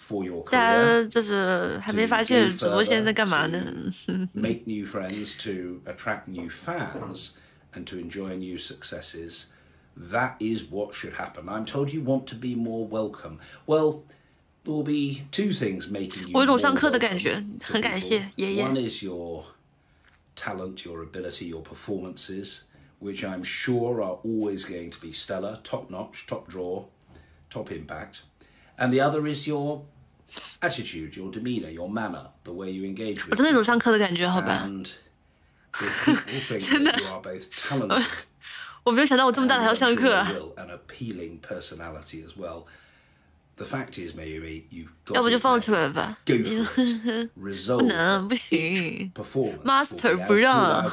[0.00, 3.59] for your 大 career, 家就是还没发现主播现在在干嘛呢？
[4.32, 7.32] make new friends, to attract new fans,
[7.74, 9.46] and to enjoy new successes.
[9.96, 11.48] That is what should happen.
[11.48, 13.38] I'm told you want to be more welcome.
[13.66, 14.04] Well,
[14.64, 16.32] there will be two things making you.
[16.34, 18.30] 我有种 more 上课的 welcome 感觉， to 很感谢 people.
[18.36, 18.64] 爷爷。
[18.64, 19.44] One is your
[20.34, 22.62] talent, your ability, your performances,
[23.00, 26.86] which I'm sure are always going to be stellar, top notch, top draw,
[27.50, 28.22] top impact.
[28.78, 29.82] And the other is your
[30.62, 34.64] attitude, your demeanour, your manner, the way you engage 我 with 真的有种上课的感觉，好吧？
[34.66, 34.88] and
[35.73, 38.03] if people think that you are both talented
[38.84, 42.65] 我没有想到我这么大了还要 and 上 I'm 课 sure 啊 you！will, an appealing personality as well.
[43.57, 45.65] The fact is, Mayumi, you've got 要不就 it 放 there.
[45.65, 46.18] 出来吧。
[46.26, 47.30] Go for it.
[47.34, 49.11] 不 Resolve 能，不行。
[49.14, 50.84] performance will Master be as 不 good 让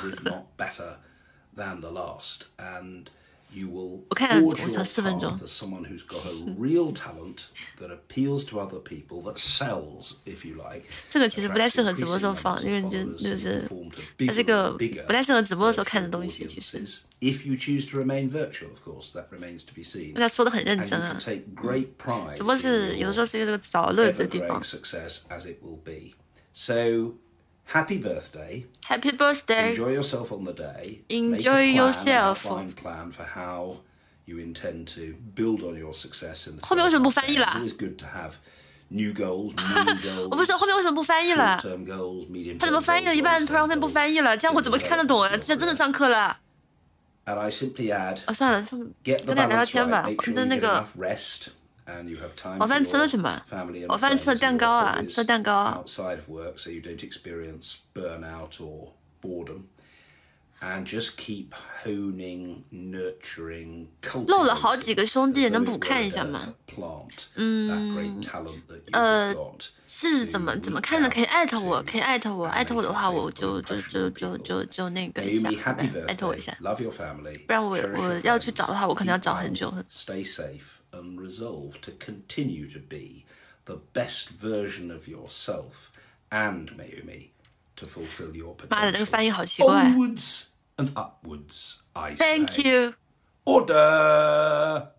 [3.53, 5.31] as if not better than the last, and you will 我看 forge 我 your 才四分钟
[5.31, 7.45] path as someone who's got a real talent
[7.79, 10.83] that appeals to other people, that sells, if you like.
[11.09, 13.67] 这个其实不太适合直播时候放，因为就就是
[14.27, 14.71] 它是个
[15.07, 16.45] 不太适合直播的时候看的东西。
[16.45, 16.79] 其实，
[17.19, 20.13] If you choose to remain virtual, of course, that remains to be 因 seen.
[20.13, 24.61] 为他说的很认 And 真 you 啊 can。take great pride 直播 in 是有的时候 your 是一个找乐子的地 ever-growing 方。
[24.61, 26.13] success as it will be.
[26.53, 27.15] So,
[27.65, 28.65] happy birthday.
[28.87, 29.69] Happy birthday！
[29.69, 31.01] Enjoy yourself on the day.
[31.09, 32.45] Enjoy Make a plan, yourself.
[32.45, 33.81] An outline plan for how
[34.25, 37.53] you intend to build on your success in the 后面为什么不翻译 It's 啦？
[37.55, 38.33] always good to have
[38.89, 40.27] new goals, new goals.
[40.29, 41.57] 我不是后面为什么不翻译了？
[41.61, 44.35] short-term goals, medium 他怎么翻译了一半，突然后面不翻译了？
[44.35, 45.29] 这样我怎么看得懂啊？
[45.37, 46.37] 这真的上课了。
[47.25, 49.91] And I simply add, 啊，算了，算了 get 跟 the 大家聊聊 balance 天 right.
[49.91, 50.01] 吧。
[50.03, 51.47] Make 我 sure 的 you 那 get 个 enough rest
[51.85, 54.67] and you have time 晚 for 饭吃了 your 什么 family？and 晚饭吃了 friends 蛋 and 糕
[54.67, 55.83] your 啊， hobbies 吃了蛋糕啊。
[55.85, 58.91] outside of work so you don't experience burnout or
[59.21, 59.63] boredom.
[60.61, 61.53] And just keep
[61.85, 63.87] honing, nurturing,
[64.27, 66.53] 漏了好 cultivating 几个兄弟， as 能 though 补 it 看 were 一下 a 吗？
[66.67, 71.09] plant, that 嗯 great，talent that you've 呃 got.，是怎么怎么看的？
[71.09, 77.45] 可以艾特我，可以艾特我，艾特我的话，我就就就就就就那个一下 Amy,，好吧 happy 艾特我一下 birthday.。Love your family.
[77.45, 80.59] 不然我 cherish 我 your 要去 friends, 找的话，我可能要 keep 找很久 well,。Stay safe
[80.93, 83.25] and resolve to continue to be
[83.65, 85.91] the best version of yourself
[86.29, 87.29] and Mayumi
[87.75, 89.09] to fulfill your 妈的，这个 potential.
[89.09, 89.85] 翻译好奇怪。
[89.85, 90.47] Onwards
[90.77, 92.45] and upwards, I say.
[92.45, 92.93] Thank you。
[93.45, 94.91] Order.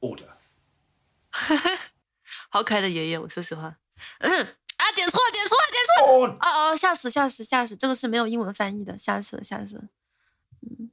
[0.00, 0.28] Order.
[2.50, 3.78] 好可爱的爷爷，我说实话。
[4.18, 4.30] 嗯
[4.80, 6.34] 啊，点错了，点错了，点错了！
[6.34, 7.76] 哦哦，吓死吓死吓死！
[7.76, 9.84] 这个是没有英文翻译的，吓死了吓死了。
[10.62, 10.90] 嗯，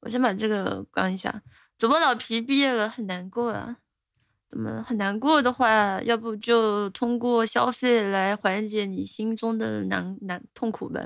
[0.00, 1.42] 我先把这个关一下。
[1.77, 3.77] 主播老皮毕业了，很难过啊。
[4.47, 11.01] 怎么很难过的话，要不就通过消费来缓解你心中的难难痛苦吧。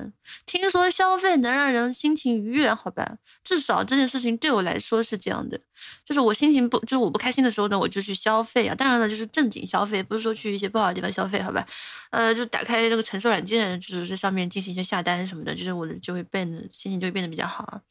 [0.45, 3.17] 听说消费能让人心情愉悦，好吧？
[3.43, 5.59] 至少这件事情对我来说是这样的。
[6.05, 8.75] 就是我心情不，就是我不开心的时候呢，我就去消费啊。
[8.75, 11.65] 当然了，就是正经消费，不是说去一些不好的地方消费，好吧？
[12.11, 17.81] 呃，就打开这个橙色软件，就是在上面进行一些下单什么的，就是我的就会变得心情就会变得比较好。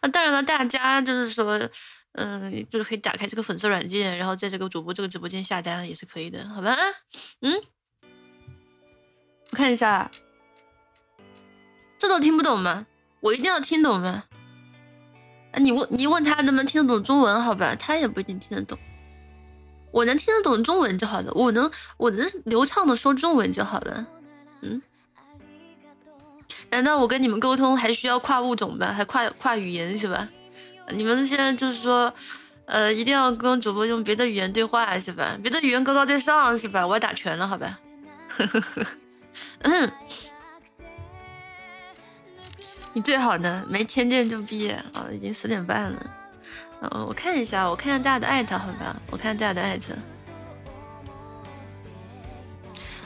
[0.00, 1.58] 啊，当然了，大家就是说。
[2.12, 6.76] 嗯，就是可以打开这个粉色软件，然后在这个主播这个直播间下单也是可以的，好吧？
[7.40, 7.60] 嗯，
[9.50, 10.10] 我看一下，
[11.98, 12.86] 这都听不懂吗？
[13.20, 14.24] 我一定要听懂吗？
[15.52, 17.42] 啊，你问你问他能不能听得懂中文？
[17.42, 18.78] 好吧，他也不一定听得懂。
[19.92, 24.06] 我能听得懂中文就好了，我能我能流畅的说中文就好了。
[24.62, 24.80] 嗯，
[26.70, 28.92] 难道我跟你们沟通还需要跨物种吗？
[28.92, 30.28] 还跨跨语言是吧？
[30.92, 32.12] 你们现在就是说，
[32.66, 35.36] 呃，一定要跟主播用别的语言对话是吧？
[35.42, 36.86] 别的语言高高在上是吧？
[36.86, 37.78] 我要打拳了，好吧？
[39.62, 39.92] 嗯，
[42.92, 45.06] 你最好呢，没签证就毕业啊！
[45.12, 46.10] 已经十点半了，
[46.82, 48.96] 嗯，我看一下，我看一下大家的艾特，好吧？
[49.10, 49.94] 我看一下大家的艾特。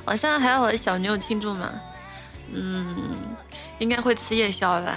[0.04, 1.72] 我现在还有小牛听众吗？
[2.52, 2.94] 嗯，
[3.78, 4.96] 应该会吃夜宵了，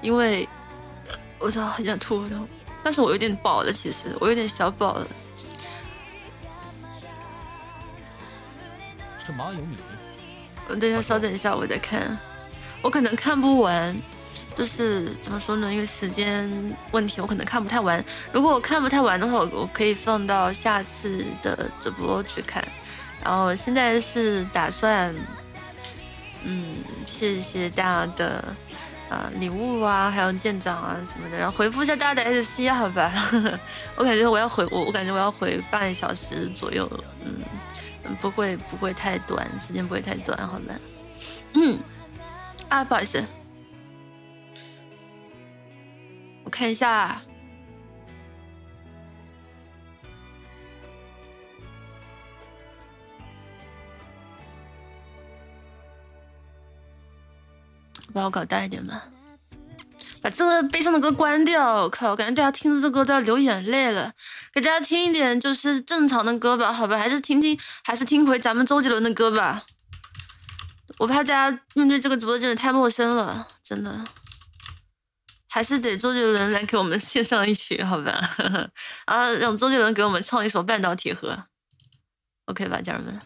[0.00, 0.48] 因为。
[1.38, 2.36] 我操，很想吐的，
[2.82, 5.06] 但是我有点饱了，其实我有点小饱了。
[9.24, 9.76] 是马有米。
[10.68, 12.18] 我等一下，稍等一下，我再看。
[12.82, 13.96] 我可能看不完，
[14.54, 15.72] 就是怎么说呢？
[15.72, 16.50] 因为时间
[16.90, 18.04] 问题，我可能看不太完。
[18.32, 22.64] 如果我看不太完的话，我我可以放到下次的直播去看。
[23.22, 25.14] 然后现在是打算，
[26.44, 28.44] 嗯，谢谢大家的。
[29.08, 33.12] 啊，礼物啊，还有舰长啊什么的，然后回复一下大家的 SC 好吧？
[33.96, 36.90] 我感觉我要回我，我感觉我要回半小时左右，
[37.24, 40.74] 嗯，不会不会太短，时间不会太短，好吧？
[41.54, 41.78] 嗯，
[42.68, 43.24] 啊，不好意思，
[46.44, 47.22] 我看一下，
[58.16, 59.04] 把我搞大一点吧，
[60.22, 61.82] 把这个悲伤的歌关掉。
[61.82, 64.14] 我靠，我感觉大家听着这歌都要流眼泪了。
[64.54, 66.96] 给大家听一点就是正常的歌吧，好吧？
[66.96, 69.64] 还是听听，还是听回咱们周杰伦的歌吧。
[70.96, 74.02] 我怕大家面对这个直播真的太陌生了，真的。
[75.46, 78.12] 还是得周杰伦来给我们 献上一曲，好吧？
[79.04, 81.32] 啊，让周杰伦给我们唱一首《半岛铁盒》
[82.46, 83.20] ，OK 吧，家人们？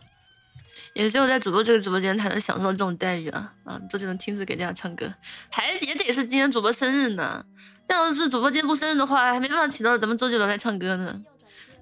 [0.95, 3.55] 也只有在主播这个直播间才能享受这种待遇啊！
[3.65, 5.13] 啊，周杰伦亲自给大家唱歌，
[5.51, 7.45] 还也得是今天主播生日呢。
[7.89, 11.23] 要是主播今天不生日的话，还没办法请到咱们周杰伦来唱歌呢。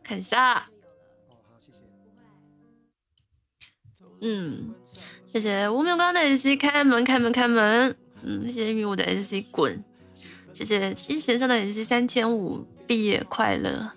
[0.03, 0.69] 看一下，
[4.21, 4.75] 嗯，
[5.33, 9.85] 谢谢无名光的 SC 开门开门开门，嗯，谢谢一米五的 SC 滚，
[10.55, 13.93] 谢谢七弦上的 SC 三千五，毕业快乐。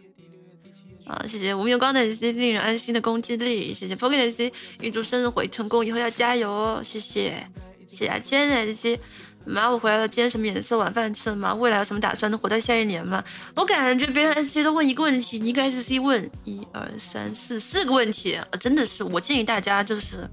[1.05, 3.73] 啊，谢谢无名光的 C，令人安心的攻击力。
[3.73, 6.81] 谢谢 p o k e 的 C，预祝生日会成功，以后要加油哦。
[6.85, 7.47] 谢谢，
[7.87, 8.99] 谢谢阿，千的 C。
[9.45, 10.77] 妈，我回来了，今天什么颜色？
[10.77, 11.53] 晚饭吃了吗？
[11.53, 12.29] 未来有什么打算？
[12.31, 13.23] 能活到下一年吗？
[13.55, 20.29] 我感觉别人 S C 都问一个问题，你一个 S C 问一二三四四个问题，真的是，我建议大家就是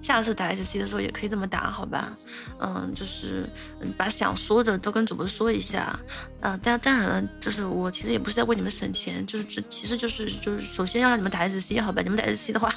[0.00, 2.12] 下次打 S C 的时候也可以这么打，好吧？
[2.60, 3.48] 嗯，就是
[3.96, 5.98] 把想说的都跟主播说一下。
[6.40, 12.00] 嗯，当当然了，就是我其实也不是在为你们省钱，就是这其实就是就是首先要让你们打 S C，好吧？
[12.02, 12.72] 你们打 S C 的话，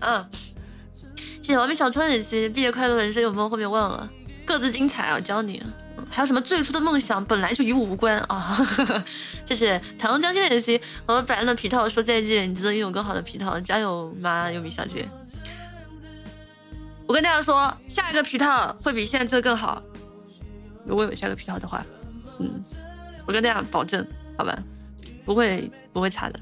[0.00, 0.24] 嗯，
[1.42, 4.08] 谢谢完美小川 S C，毕业快乐，人生有梦，后面忘了。
[4.48, 5.20] 各自精彩啊！
[5.20, 5.62] 教你，
[6.08, 8.58] 还有什么最初的梦想本来就与我无关啊！
[9.44, 15.06] 谢 谢唐江先生，和百人的皮套说再见，你值得拥有更好的皮套，加油吗，优米小姐！
[17.06, 19.82] 我跟大家说，下一个皮套会比现在这个更好。
[20.86, 21.84] 如果有下个皮套的话，
[22.38, 22.50] 嗯，
[23.26, 24.02] 我跟大家保证，
[24.38, 24.58] 好吧，
[25.26, 26.40] 不会不会差的。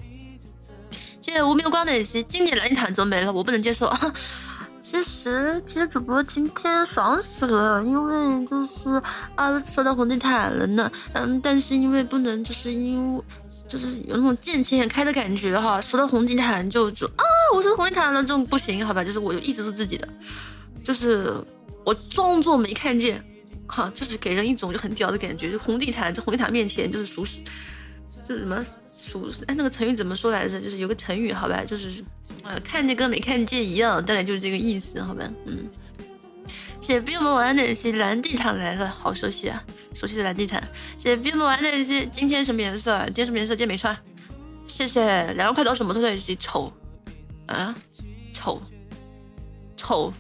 [1.21, 3.33] 谢谢无名光的演习，经典蓝毯怎么没了？
[3.33, 3.93] 我不能接受。
[4.89, 9.03] 其实，其实主播今天爽死了，因为就是
[9.35, 10.89] 啊，收到红地毯了呢。
[11.13, 13.25] 嗯，但是因为不能，就是因为
[13.67, 19.03] 就是有那种见钱眼开的感觉哈，收到红地毯就就啊，我收到红地毯了，这种不行，好吧？
[19.03, 20.09] 就是我就抑制住自己的，
[20.85, 21.35] 就是
[21.85, 23.21] 我装作没看见，
[23.67, 25.51] 哈，就是给人一种就很屌的感觉。
[25.51, 27.39] 就红地毯在红地毯面前就是属实，
[28.27, 30.61] 就是什么属哎那个成语怎么说来着？
[30.61, 32.03] 就是有个成语，好吧，就是。
[32.43, 35.29] 呃，看见跟没看见一样，大概就是这个意思，好吧？
[35.47, 35.69] 嗯，
[36.81, 39.61] 谢谢冰魔晚安的谢蓝地毯来了，好熟悉啊！
[39.95, 40.63] 熟悉的蓝地毯。
[40.97, 43.05] 谢谢冰玩的一些，今天什么颜色？
[43.07, 43.55] 今天什么颜色？
[43.55, 43.97] 今天没穿。
[44.69, 45.01] 谢谢
[45.33, 46.73] 两万块刀什么都在一起丑
[47.47, 47.75] 啊，
[48.33, 48.63] 丑
[49.77, 50.13] 丑，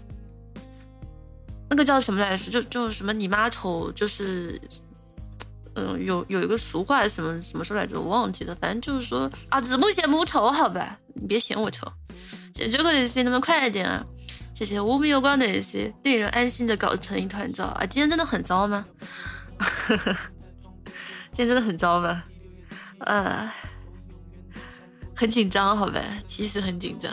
[1.68, 2.50] 那个叫什么来着？
[2.50, 4.60] 就就什么你妈丑，就是
[5.76, 8.00] 嗯，有有一个俗话什么什么说来着？
[8.00, 11.86] 我忘记了，反正就是说啊，子不嫌母丑，好吧，你别嫌我丑。
[12.54, 14.04] 谢谢这个的些，能不能快一点啊？
[14.54, 17.84] 谢谢无名有光的一些，令人安心的搞成一团糟啊！
[17.84, 18.86] 今天真的很糟吗？
[21.30, 22.24] 今天真的很糟吗？
[23.00, 23.52] 呃，
[25.14, 27.12] 很紧张，好吧，其实很紧张。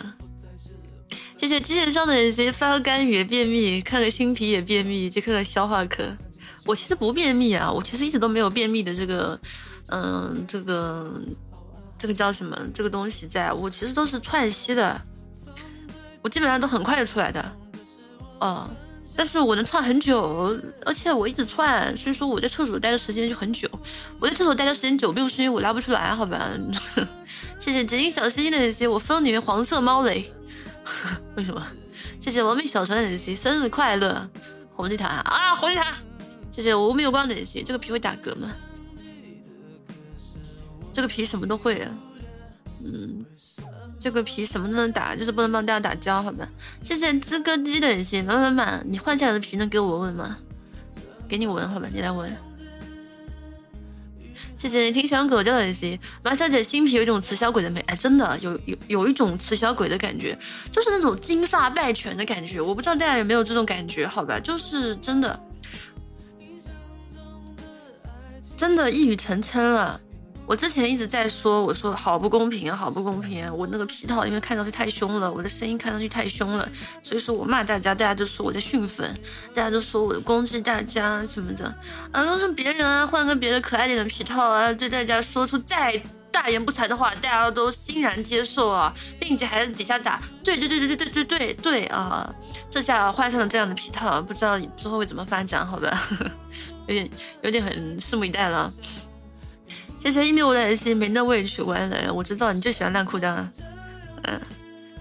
[1.37, 6.15] 谢谢机械上的一些发个干也便秘，看个新皮也便秘，去看个消化科。
[6.65, 9.39] 我其实不便秘啊，我其实一直都没有便秘的这个，
[9.87, 11.21] 嗯，这个
[11.97, 12.57] 这个叫什么？
[12.73, 14.99] 这个东西在我其实都是串稀的。
[16.21, 17.55] 我基本上都很快就出来的，
[18.39, 18.69] 哦，
[19.13, 23.69] 但是我能串很久，而且我一直串，所以说我在厕所待的时间就很久。
[24.21, 26.49] 我在厕所待的时间久，并不是因为我拉不出来，好吧？
[27.59, 30.31] 谢谢洁净小星星的那些，我封你为黄色猫雷，
[31.35, 31.61] 为什么？
[32.21, 34.25] 谢谢文明小船的那些，生日快乐，
[34.77, 35.93] 红地毯啊，红地毯！
[36.53, 38.53] 谢谢我无名有光的那些，这个皮会打嗝吗？
[40.93, 41.91] 这个皮什么都会啊，
[42.85, 43.25] 嗯。
[43.99, 46.45] 这个皮什么都能打，就是不能帮大家打胶，好吧？
[46.81, 50.37] 谢谢知歌姬的一些，满满满，你换下来的皮能给我闻闻吗？
[51.25, 52.35] 给你闻，好吧，你来闻。
[54.57, 60.37] 谢谢你挺喜欢狗叫的一些，马小姐新皮有一种雌小鬼的美，哎，真的有有有一种雌小鬼的感觉，
[60.69, 64.37] 就是那种金发败犬的感觉，我不知道大家有没有这种感觉，好吧？
[64.37, 65.41] 就是真的，
[68.55, 69.99] 真的一语成谶了。
[70.45, 73.53] 我之前一直在说，我说好不公平啊，好不公平啊！
[73.53, 76.69] 我那个皮套因为看上去太凶了，我的声音看上去太凶了，
[77.01, 79.09] 所以说我骂大家，大家就说我在训粉，
[79.53, 81.73] 大家就说我攻击大家什么的，
[82.11, 85.97] 啊，都是别人啊，换个别的可爱点的皮套啊，对大家说出再
[86.29, 92.29] 大言不惭的话，大家都欣然接受啊，并且还在底下打，对对对对对对对对对啊！
[92.69, 96.01] 这下换上了这样的皮套，不知道之后会怎么发展，好吧？
[96.87, 97.09] 有点
[97.41, 98.71] 有点很拭目以待了。
[99.99, 102.13] 谢谢一米五的爱心，没那委屈完了。
[102.13, 103.45] 我知道你就喜欢烂裤裆，
[104.23, 104.37] 嗯，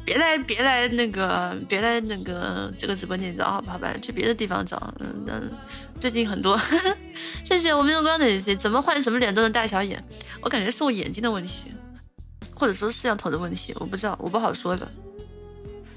[0.05, 3.93] 别来别来那个别来那个这个直播间找好不好吧？
[4.01, 4.95] 去别的地方找。
[5.01, 5.51] 嗯嗯，
[5.99, 6.57] 最近很多。
[7.45, 10.01] 谢谢我没有光的爱心，怎么换什么脸都能大小眼？
[10.41, 11.73] 我感觉是我眼睛的问题，
[12.55, 14.89] 或者说摄像头的问题，我不知道，我不好说的。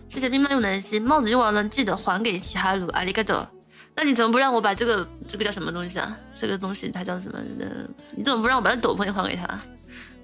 [0.09, 3.47] 谢谢兵马俑的爱心，帽子用完了记得还给齐哈鲁，阿里嘎多。
[3.95, 6.17] 那你怎么不让我把这个这个叫什么东西啊？
[6.31, 7.39] 这个东西它叫什么？
[7.59, 9.45] 嗯，你怎么不让我把斗篷也还给他？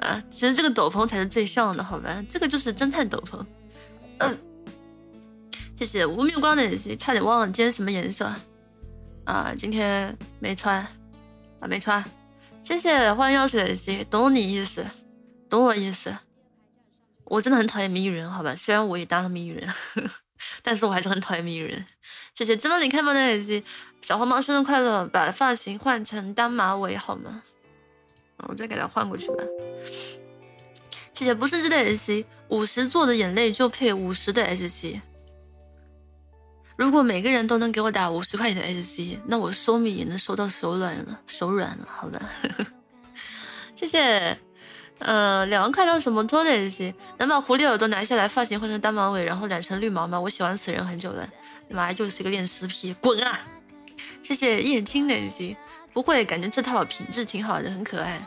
[0.06, 2.24] 啊，其实这个斗篷才是最像的，好吧？
[2.27, 3.45] 这个就是侦探斗篷。
[4.17, 4.38] 嗯，
[5.77, 8.30] 谢谢无名光的演习，差点忘了今天什么颜色
[9.25, 9.53] 啊？
[9.58, 10.85] 今天没穿
[11.59, 12.03] 啊，没穿。
[12.61, 14.85] 谢谢欢迎药水的心，懂你意思，
[15.50, 16.16] 懂我意思。
[17.24, 18.53] 我真的很讨厌谜语人，好吧？
[18.56, 19.74] 虽然我也当了谜语人，
[20.61, 21.85] 但是我还是很讨厌谜语人。
[22.34, 23.64] 谢谢芝麻你开门的耳机，
[24.01, 25.06] 小黄毛生日快乐！
[25.08, 27.43] 把发型换成单马尾好吗？
[28.48, 29.43] 我再给他换过去吧。
[31.14, 35.01] 谢谢不是这的 S C，五十做的眼泪就配五十的 S C。
[36.77, 41.88] 如果每个人都能给我打五十块钱的 S C，那我收米也能收到手软了，手软了。
[41.88, 42.19] 好的，
[43.76, 44.35] 谢谢。
[44.98, 46.95] 呃，两万块到什么多的 S C？
[47.19, 50.19] 能把狐狸耳朵拿下来，发型换成单马尾，然后染成绿毛吗？
[50.19, 51.30] 我喜欢此人很久了。
[51.72, 53.40] 妈就是一个恋尸癖，滚啊！
[54.22, 55.58] 谢谢燕青联系，
[55.93, 58.22] 不会，感觉这套品质挺好的，很可爱。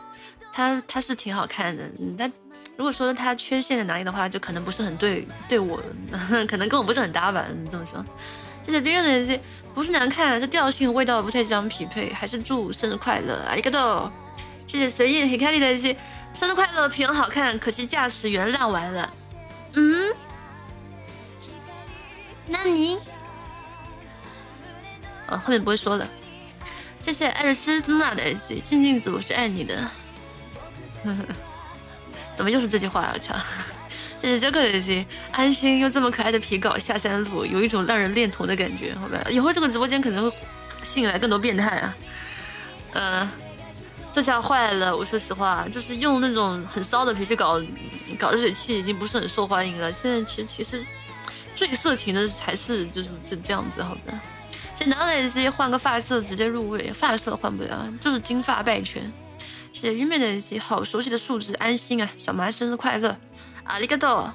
[0.53, 1.83] 它它是挺好看的，
[2.17, 2.33] 但
[2.77, 5.81] 如果说它缺陷在哪里的话，就可能不是很对对我，
[6.49, 8.05] 可能跟我不是很搭吧，这么说。
[8.63, 9.41] 谢谢别人的联系，
[9.75, 12.13] 不是难看，是调性味道不太相匹配。
[12.13, 14.11] 还是祝生日快乐，阿里嘎多！
[14.67, 15.97] 谢谢随意黑凯里的联系，
[16.33, 19.13] 生日快乐，皮很好看，可惜驾驶员烂完了。
[19.75, 20.17] 嗯？
[22.47, 22.99] 那你？
[25.27, 26.09] 呃，后面不会说了。
[27.01, 29.77] 谢谢艾瑞斯木马的 S，静静子，我是爱你的。
[31.05, 31.25] 呵 呵
[32.37, 33.13] 怎么又是这句话啊？
[33.15, 33.35] 我操！
[34.21, 39.23] 谢谢 Joker 的 S，安心用这么可爱的皮稿下三路，有一种让人恋童的感觉，好吧？
[39.31, 40.37] 以后这个直播间可能会
[40.83, 41.97] 吸引来更多变态啊。
[42.95, 43.29] 嗯，
[44.13, 44.97] 这下坏了。
[44.97, 47.61] 我说实话，就是用那种很骚的皮去搞
[48.19, 49.93] 搞热水器，已经不是很受欢迎了。
[49.93, 50.85] 现在其实其实
[51.55, 54.21] 最色情的还是就是这这样子，好吧？
[54.75, 59.13] 简单的 S 换个发色直接入位，发色换不了，就是金发败犬。
[59.73, 62.11] 谢谢愚昧的 S，好熟悉的数字，安心啊！
[62.17, 63.17] 小麻生日快乐，
[63.65, 64.33] 阿里嘎多！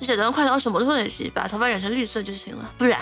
[0.00, 3.00] 谢谢人快到手摩托的 S，把头发染成绿色就行了，不染。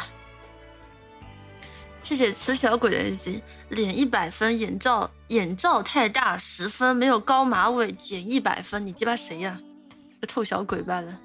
[2.03, 9.61] 谢谢吃小鬼的 A C，脸一百分，眼罩眼罩太大十分，没有高马尾减一百分，你鸡巴谁呀？
[10.21, 11.19] 个臭小鬼罢了。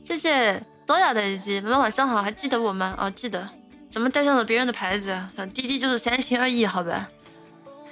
[0.00, 2.94] 谢谢多雅的 A C，妈妈晚上好，还记得我吗？
[2.98, 3.50] 哦，记得，
[3.90, 5.20] 怎么带上了别人的牌子？
[5.52, 7.08] 滴滴就是三心二意，好吧？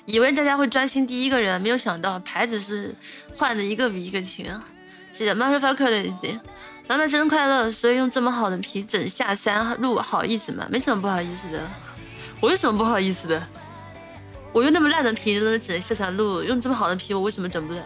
[0.06, 2.94] 以为大家会专心第一个人，没有想到牌子是
[3.36, 4.46] 换的一个比一个勤。
[5.10, 6.38] 谢谢 Mario Falker 的 A C。
[6.86, 7.70] 妈妈生日快乐！
[7.70, 10.66] 所以用这么好的皮整下山路，好意思吗？
[10.70, 11.68] 没什么不好意思的。
[12.40, 13.42] 我有什么不好意思的？
[14.52, 17.82] 我用那么烂的皮都能整下山路，用这么好的皮，我为什么整不了？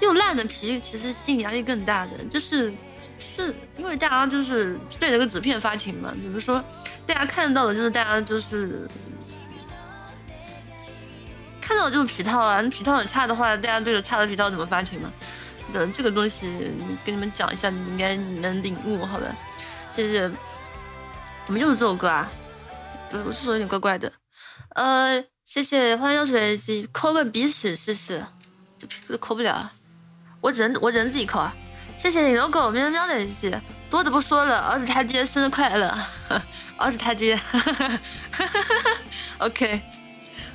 [0.00, 2.72] 用烂的皮其实心理压力更大的，就是
[3.20, 6.12] 是因为大家就是对着个纸片发情嘛。
[6.20, 6.60] 比如说，
[7.06, 8.88] 大家看到的就是大家就是
[11.60, 15.12] 看到的就是皮套啊，那皮套很差的话，大家对着差的皮套怎么发情嘛？
[15.72, 16.48] 的这个东西
[17.04, 19.26] 跟你们讲一下，你应该能领悟，好吧？
[19.90, 20.30] 谢谢。
[21.44, 22.30] 怎么又是这首歌啊？
[23.10, 24.12] 对，我是说有点怪怪的。
[24.74, 28.24] 呃，谢谢欢迎药水 AC，抠个鼻屎试试，
[28.78, 29.72] 这这抠不了，
[30.40, 31.54] 我只能我只能自己抠啊。
[31.96, 33.52] 谢谢你 logo 喵喵的 AC，
[33.90, 35.96] 多的不说了，儿子他爹生日快乐，
[36.82, 37.38] 儿子他爹
[39.38, 39.80] ，OK。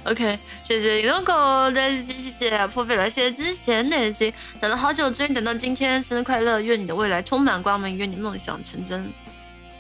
[0.03, 1.33] OK，谢谢银龙狗
[1.71, 6.61] 的谢谢破费了，谢谢之前的心，等了好久，终于等到今天，生日快乐！
[6.61, 9.11] 愿你的未来充满光明，愿你梦想成真。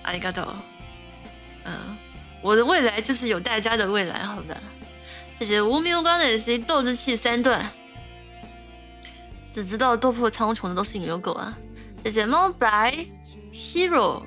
[0.03, 0.45] 阿里嘎多，
[1.63, 1.97] 嗯，
[2.41, 4.57] 我的未来就是有大家的未来，好吧？
[5.39, 7.71] 谢谢无名无光的心，斗志气三段，
[9.53, 11.57] 只知道斗破苍穹的都是引流狗啊！
[12.03, 12.93] 谢谢猫白
[13.53, 14.25] Hero，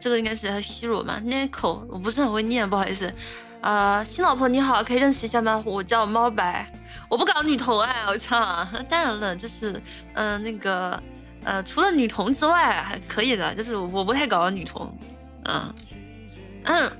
[0.00, 3.12] 这个应该是 Hero 吗？Nico，我不是很会念，不好意思。
[3.60, 5.62] 呃，新老婆你好，可以认识一下吗？
[5.66, 6.66] 我叫猫白，
[7.08, 8.66] 我不搞女同啊，我操！
[8.88, 9.80] 当然了，就是，
[10.14, 11.02] 嗯，那个，
[11.42, 14.96] 呃，除了女同之外还可以的，就是我不太搞女同，
[15.44, 15.74] 嗯，
[16.64, 16.92] 嗯。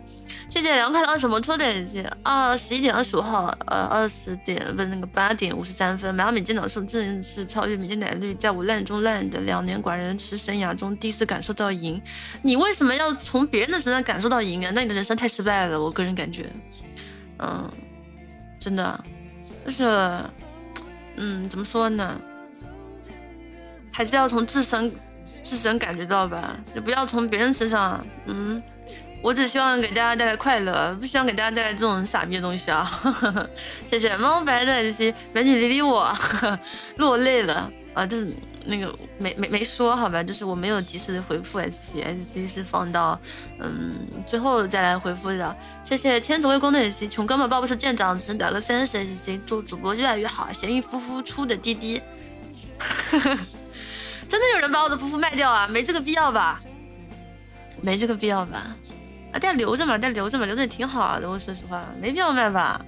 [0.48, 2.04] 谢谢凉快的二手摩托的眼睛。
[2.22, 12.00] 二十一点二十五号，呃，二十点不是那个八点五十三分，马米电脑数正式超越米见奶绿，在我烂中烂的两年寡人吃生涯中，第一次感受到赢。
[12.42, 14.72] 你为什么要从别人的身上感受到赢啊？
[14.74, 16.50] 那你的人生太失败了，我个人感觉，
[17.38, 17.70] 嗯，
[18.58, 19.04] 真的，
[19.66, 19.84] 就是，
[21.16, 22.18] 嗯，怎么说呢？
[23.92, 24.90] 还是要从自身
[25.42, 28.62] 自身感觉到吧，就不要从别人身上，嗯。
[29.20, 32.88] 我只希望给大家带来快乐，不希望给大家带来这种傻逼的东西啊！
[33.90, 36.16] 谢谢猫白的这些美女理理我，
[36.96, 38.06] 落泪了啊！
[38.06, 38.32] 就是
[38.64, 43.18] 那个没没没说好吧，就是我没有及时的回复 S C，S C 是放到
[43.58, 45.56] 嗯最后再来回复的。
[45.82, 50.52] 谢谢千子微光的 S C，穷哥们抱不出舰长，只能打个三十 S C，祝主播越来越好。
[50.52, 52.00] 咸鱼夫妇出的滴滴，
[54.28, 55.66] 真的有人把我的夫妇卖掉啊？
[55.66, 56.60] 没这个必要吧？
[57.82, 58.76] 没这个必要吧？
[59.38, 61.28] 但，留着嘛，大家留着嘛，留着也挺好的。
[61.28, 62.84] 我说实话，没必要卖吧，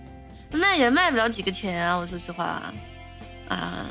[0.52, 1.96] 卖也卖不了几个钱啊。
[1.96, 2.72] 我说实话，
[3.48, 3.86] 啊，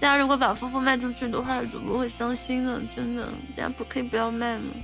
[0.00, 3.26] 大家如果把夫妇卖出去的话，主播会伤心的，真的。
[3.54, 4.74] 大家不可以不要卖吗？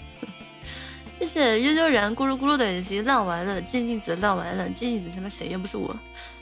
[1.18, 5.94] 谢 谢悠悠然咕噜咕噜的耳机浪完了，静静子浪完了，静静子他妈谁又不是我？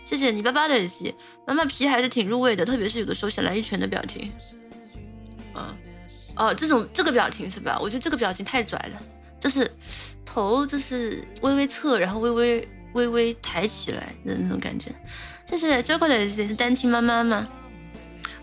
[0.05, 1.15] 谢谢你爸爸的耳机，
[1.47, 4.33] 妈妈皮还是挺入味的，特别是有的时候想来一拳的表情。
[5.55, 5.77] 嗯，
[6.37, 7.79] 哦，这种这个表情是吧？
[7.81, 9.03] 我觉得这个表情太拽了，
[9.39, 9.71] 就是。
[10.33, 14.89] 头就是微微侧，然后微微微微抬起来的那种感觉。
[15.49, 17.45] 谢谢 Joker 的是单亲妈妈吗？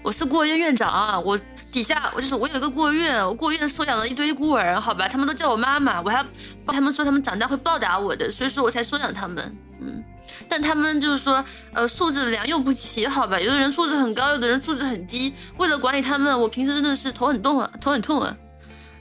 [0.04, 1.40] 我是孤儿院院长，我
[1.72, 6.26] 底下我就是我有一个孤儿院，我孤儿院收养了一堆孤儿，好吧，他们都叫我妈妈，我还
[6.66, 9.56] 他们说他们长大会报答我的，所以说我才收养他们。
[9.80, 10.04] 嗯，
[10.50, 15.34] 但他们就是说，呃，素质良莠不齐，好吧，有的人素质很高，有的人素质很低。
[15.56, 18.36] 为了管理他们，我平时真的是头很痛啊，头很痛啊。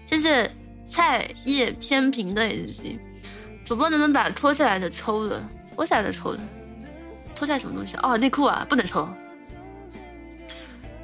[0.05, 0.49] 谢谢。
[0.87, 2.97] 菜叶偏平的 A C，
[3.65, 5.43] 主播能不能把脱下来的抽了？
[5.75, 6.39] 脱下来的抽了，
[7.35, 7.97] 脱下来什么东西？
[8.03, 9.09] 哦，内裤啊，不能抽，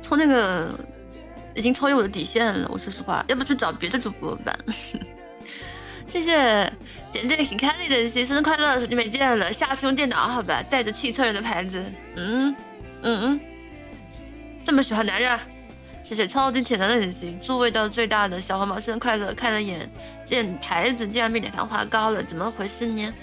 [0.01, 0.79] 抽那个
[1.55, 2.69] 已经超越我的底线了。
[2.73, 4.57] 我说实话，要不去找别的主播吧。
[6.07, 6.71] 谢谢
[7.11, 8.79] 点点很开心的 A C，生日快乐！
[8.81, 10.63] 手机没电了，下次用电脑好吧？
[10.63, 11.83] 带着汽车人的牌子，
[12.17, 12.55] 嗯
[13.03, 13.41] 嗯嗯，
[14.65, 15.39] 这么喜欢男人。
[16.03, 19.33] 谢谢超级铁男的点心，祝味道最大的小黄毛生日快乐！
[19.35, 19.89] 看了眼
[20.25, 23.15] 见牌子，竟然比奶糖花高了，怎么回事呢？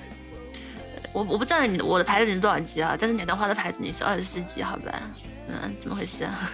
[1.11, 2.95] 我我不知道你我的牌子你是多少级啊？
[2.97, 4.93] 但是奶糖花的牌子你是二十四级，好吧？
[5.47, 6.51] 嗯，怎么回事啊？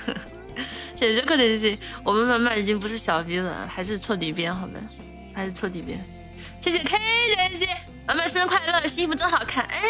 [0.95, 4.79] 谢谢这个点心，我们妈妈已经不是小 B 了，还是错底边，好吧？
[5.33, 5.99] 还是错底边。
[6.61, 6.97] 谢谢 K
[7.35, 7.67] 点心，
[8.07, 9.81] 妈妈生日快乐，新衣服真好看，哎，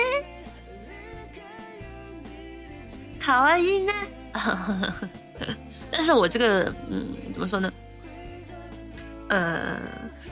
[3.20, 3.94] 卡哇伊呢？
[5.96, 7.72] 但是我这个，嗯，怎么说呢？
[9.30, 9.80] 呃，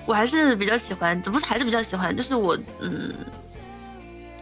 [0.06, 2.16] 我还是比较喜欢，怎么还是比较喜欢？
[2.16, 3.14] 就是我，嗯，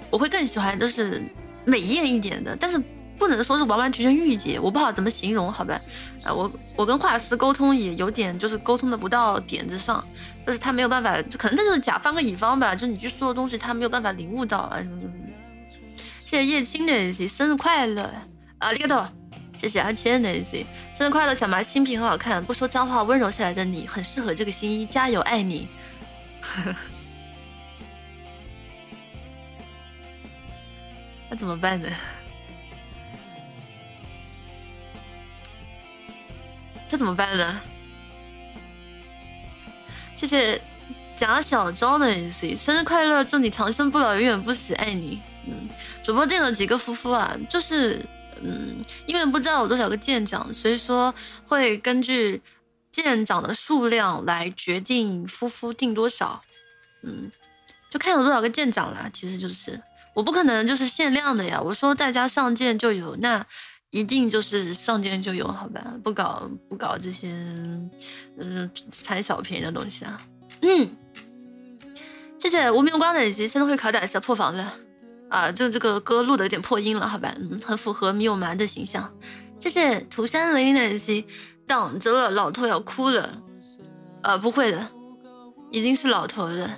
[0.10, 1.22] 我会更喜欢就是
[1.64, 2.82] 美艳一点的，但是
[3.18, 5.80] 不能说是完完全全御姐，我不好怎么形容，好吧？
[6.24, 10.04] 啊，我我跟画师沟通也有点就是沟通的不到点子上，
[10.46, 15.14] 就是他没有办法，就可能这就是甲方跟乙方吧，就是你去说的东西他没有办法领悟到啊什么什么。
[16.26, 18.10] 谢谢叶青的生日快乐
[18.58, 19.06] 啊，李个头，
[19.62, 20.44] 谢谢阿千的
[20.92, 25.68] 生日快乐，小麻新品很好看，不说脏话，温柔下来的你很适合这个新衣，加油，爱你。
[31.30, 31.88] 那怎么办呢？
[36.88, 37.62] 这怎么办呢？
[40.16, 40.60] 谢谢
[41.16, 45.22] 贾小昭的 AC，生日快乐，祝你长生不老，永远不死，爱你。
[45.46, 45.70] 嗯，
[46.02, 48.04] 主播定了几个夫妇啊，就是
[48.44, 51.14] 嗯，因为不知道有多少个舰长，所以说
[51.46, 52.42] 会根据
[52.92, 56.42] 舰长的数量来决定夫妇定多少。
[57.04, 57.32] 嗯，
[57.90, 59.82] 就看有多少个舰长了，其实就是。
[60.14, 61.62] 我不可能就是限量的呀！
[61.62, 63.46] 我说大家上舰就有，那
[63.92, 65.94] 一定就是上舰就有，好吧？
[66.04, 67.30] 不搞不搞这些
[68.38, 68.70] 嗯
[69.06, 70.22] 贪小便宜的东西啊！
[70.64, 70.98] 嗯，
[72.38, 74.76] 谢谢无名光的以及生日会考打一下破防了
[75.32, 75.52] 啊！
[75.52, 77.34] 就这个歌录的有点破音了，好吧？
[77.40, 79.12] 嗯，很符合米有蛮的形象。
[79.60, 81.26] 谢谢涂山林的以及
[81.66, 83.42] 挡着了，老头要哭了。
[84.24, 84.88] 呃，不会的，
[85.72, 86.78] 已经是老头了。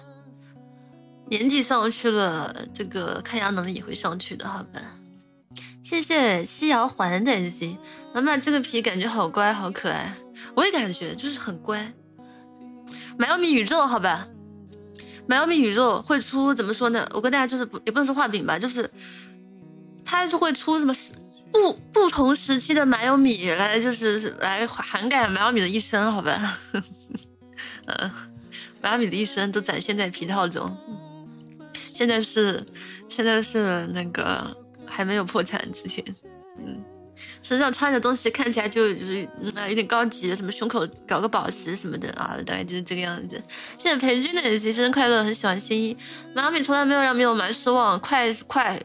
[1.30, 4.80] 年纪上去了，这个抗压能力也会上去的，好吧？
[5.82, 7.78] 谢谢西瑶环的 AC，
[8.14, 10.16] 妈妈这个皮感觉好乖，好可爱，
[10.56, 11.94] 我也感觉就是很乖。
[13.18, 14.28] 买奥米宇宙，好吧？
[15.28, 17.08] 买奥米宇宙会出怎么说呢？
[17.14, 18.90] 我跟大家就是不也不能说画饼吧，就是
[20.04, 20.94] 它就会出什么
[21.52, 26.60] 不不同时期的买奥米来，就是来涵盖买奥米的一生，好吧？
[27.86, 28.12] 嗯，
[28.82, 30.76] 买奥米的一生都展现在皮套中。
[31.94, 32.66] 现在是，
[33.08, 36.04] 现在是那个还没有破产之前，
[36.58, 36.84] 嗯，
[37.44, 43.40] 身上穿的东西看起来就就是嗯有点高级，什么胸口搞个宝石什么的啊，大概就是这个样子。
[43.78, 45.96] 谢谢裴军的新生日快乐，很喜欢新衣。
[46.34, 48.82] 妈咪从来没有让米友蛮失望，快快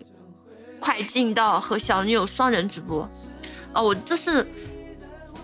[0.80, 3.08] 快进到和小女友双人直播。
[3.72, 4.46] 哦，我就是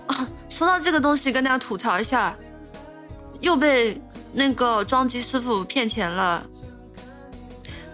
[0.08, 2.36] 啊，说到这个东西，跟大家吐槽一下，
[3.40, 4.00] 又被
[4.32, 6.44] 那个装机师傅骗钱了。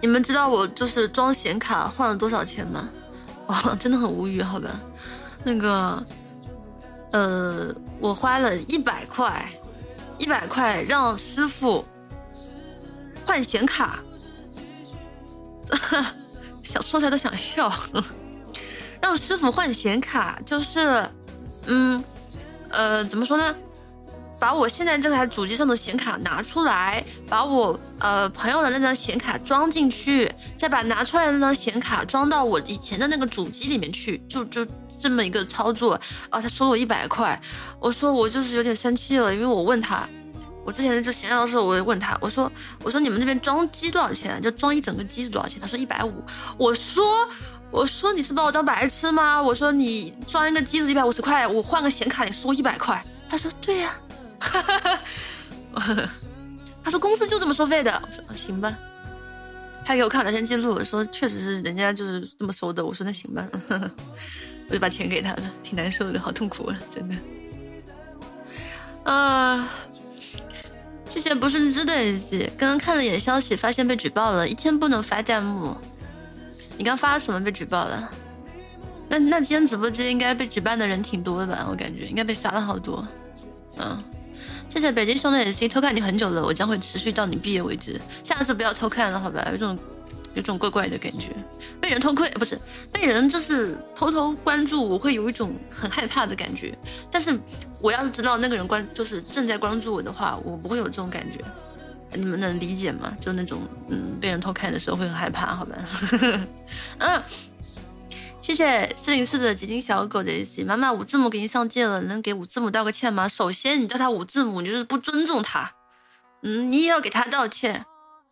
[0.01, 2.89] 你们知道我就是装显卡换了多少钱吗？
[3.45, 4.81] 哇，真的很无语，好吧。
[5.43, 6.05] 那个，
[7.11, 9.49] 呃，我花了一百块，
[10.17, 11.83] 一百块让师傅
[13.25, 13.99] 换显卡，
[16.61, 17.71] 想说出来都想笑。
[19.01, 21.03] 让师傅换显卡，就是，
[21.65, 22.03] 嗯，
[22.69, 23.55] 呃，怎么说呢？
[24.39, 34.65] 把我现在这台主机上的显卡拿出来，把我呃朋友的那张显卡装进去，再把拿出来的那张显卡装到我以前的那个主机里面去，就就
[35.01, 35.99] 这么一个操作
[36.29, 36.39] 啊！
[36.39, 37.41] 他收了我一百块，
[37.79, 40.07] 我说我就是有点生气了，因为我问他，
[40.63, 42.51] 我之前就闲聊的时候我也问他，我说
[42.83, 44.39] 我说你们那边装机多少钱？
[44.39, 45.59] 就装一整个机子多少钱？
[45.59, 46.23] 他说一百五。
[46.57, 47.27] 我说
[47.71, 49.41] 我说你是把我当白痴吗？
[49.41, 53.03] 我说你装一个机子一百五十块，我换个显卡你收一百块？
[53.27, 53.93] 他说对呀。
[56.83, 58.75] 他说公司就这么收费的，我说行吧。
[59.83, 62.85] 他给我看聊天记录，说确实是人家就是这么收的。
[62.85, 63.47] 我说那行吧，
[64.71, 67.15] 我就把钱给他了，挺难受的，好痛苦啊，真的。
[69.03, 69.69] 啊，
[71.05, 75.75] 谢谢不是知的戏，刚刚看了眼消息，发现被举报了，一天不能发弹幕。
[76.77, 78.09] 你刚发了什么被举报了？
[79.09, 81.67] 那那今天直播间应该被举办的人挺多的吧？
[81.69, 83.05] 我感觉应该被杀了好多。
[83.77, 84.01] 嗯。
[84.69, 87.99] 谢谢北京兄弟 C 偷看你很久了，我将会持续到你毕业为止。
[88.23, 89.45] 下次不要偷看了，好吧？
[89.51, 89.77] 有种
[90.33, 91.29] 有种怪怪的感觉，
[91.79, 92.59] 被人偷窥不是
[92.91, 96.77] 被人就是偷偷关注，我会有一种很害怕的感觉。
[97.09, 97.37] 但是
[97.81, 101.39] 我要是知道那个人关就是正在关注我的话，我不会有这种感觉。
[102.13, 103.15] 你们能理解吗？
[103.21, 105.75] 就那种嗯被人偷看的时候会很害怕，好吧？
[106.99, 107.23] 嗯。
[108.41, 113.27] 谢谢四零四的几斤小狗的喜妈妈五字母给你上界了，能给五字母道个歉吗？
[113.27, 115.71] 首先你叫他五字母，你就是不尊重他，
[116.41, 117.85] 嗯，你也要给他道歉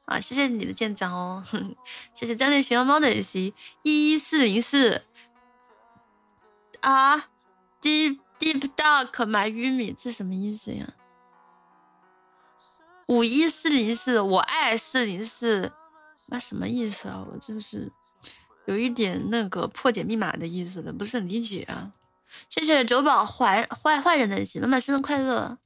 [0.10, 0.20] 啊！
[0.20, 1.44] 谢谢你的舰长哦，
[2.14, 5.04] 谢谢家内熊猫猫的喜一一四零四
[6.82, 7.30] 啊
[7.82, 10.94] ，deep deep dark 买玉米这什么意思呀？
[13.08, 15.72] 五一四零四我爱四零四，
[16.28, 17.24] 那什么意思啊？
[17.32, 17.92] 我这是。
[18.66, 21.92] 有一点那个破解密码的意思了，不是很理解啊。
[22.50, 25.58] 谢谢九宝坏坏坏人的喜，妈妈生日快乐。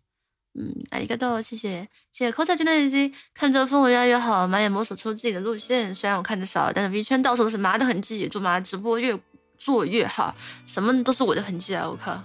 [0.56, 3.12] 嗯，阿里嘎多，谢谢谢谢 cos 君的爱心。
[3.34, 5.92] 看着氛围越来越好，马也摸索出自己的路线。
[5.94, 8.28] 虽然我看的少，但是 V 圈到处都是麻的痕迹。
[8.28, 9.20] 祝麻直播越
[9.58, 10.36] 做越好，
[10.68, 11.90] 什么都是我的痕迹啊！
[11.90, 12.22] 我靠，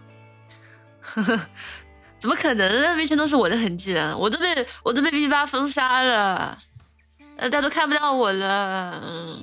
[2.20, 4.14] 怎么可能？V 圈都是我的痕迹啊！
[4.14, 6.58] 我都被我都被 V 八封杀了，
[7.36, 9.02] 呃，大家都看不到我了。
[9.06, 9.42] 嗯，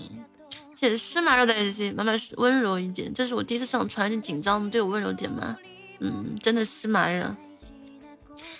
[0.75, 3.11] 谢谢司马热的爱心，妈妈温柔一点。
[3.11, 5.57] 这是我第一次上传，你紧张，对我温柔点吗？
[6.01, 7.35] 嗯，真的司马热。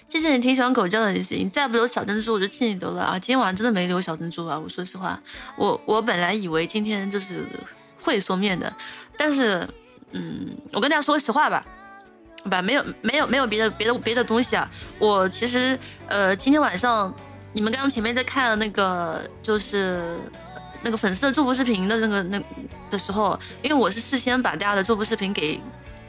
[0.08, 1.50] 谢谢你挺喜欢狗叫的，也行。
[1.50, 3.20] 再不留小珍珠，我就气你得了啊！
[3.20, 4.58] 今天晚上真的没留小珍珠啊！
[4.58, 5.20] 我说实话，
[5.58, 7.46] 我我本来以为今天就是
[8.00, 8.72] 会缩面的，
[9.18, 9.68] 但是，
[10.12, 11.66] 嗯，我跟大家说实话吧，
[12.50, 14.70] 吧，没有没有没有别的别的别的东西啊。
[15.00, 15.78] 我其实
[16.08, 17.14] 呃，今天晚上
[17.52, 20.20] 你们刚刚前面在看那个就是
[20.82, 22.42] 那个粉丝的祝福视频的那个那
[22.90, 25.60] 的时候，因为我是事先把大家的祝福视频给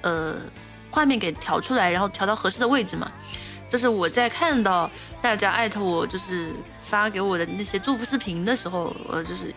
[0.02, 0.36] 呃
[0.90, 3.10] 画面给调出来，然后调到合适的位置嘛。
[3.68, 6.54] 就是我在看到大家艾特我，就是
[6.84, 9.52] 发给我的那些祝福视频的时候，呃，就是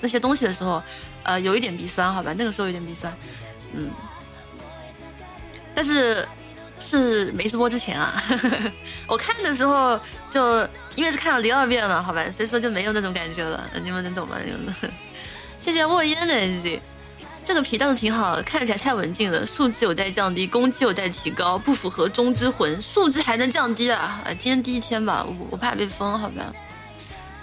[0.00, 0.82] 那些东西的时候，
[1.22, 3.12] 呃，有一点鼻酸，好吧，那个时候有点鼻酸，
[3.72, 3.90] 嗯，
[5.74, 6.26] 但是
[6.78, 8.22] 是没直播之前啊，
[9.08, 9.98] 我看的时候
[10.30, 10.60] 就
[10.94, 14.36] 因为是看了第二遍了，好吧，所以说就没有那种感觉了，你们能懂吗？
[14.44, 14.74] 你们
[15.60, 16.80] 谢谢沃烟的 NG。
[17.48, 19.46] 这个皮倒是挺好，看起来太文静了。
[19.46, 22.78] 素质有待降低，攻击有待提高，不符合中之魂。
[22.82, 24.22] 素质还能降低啊？
[24.38, 26.52] 今天第一天吧，我我怕被封，好吧？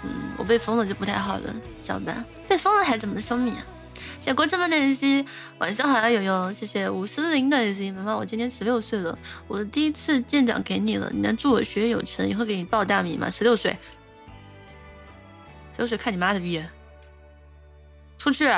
[0.04, 1.52] 嗯，我被封了就不太好了，
[1.82, 2.24] 知道吧？
[2.48, 3.66] 被封了还怎么收米啊？
[4.20, 5.26] 谢谢国这么的心，
[5.58, 6.52] 晚上好呀，悠悠。
[6.52, 9.18] 谢谢五四零的爱心，妈妈，我今年十六岁了，
[9.48, 13.28] 我的第一次舰长给你了，你能祝我学业有成，以后给你报大米吗？
[13.28, 13.72] 十六岁，
[15.72, 16.62] 十六岁看你妈的逼，
[18.16, 18.48] 出去。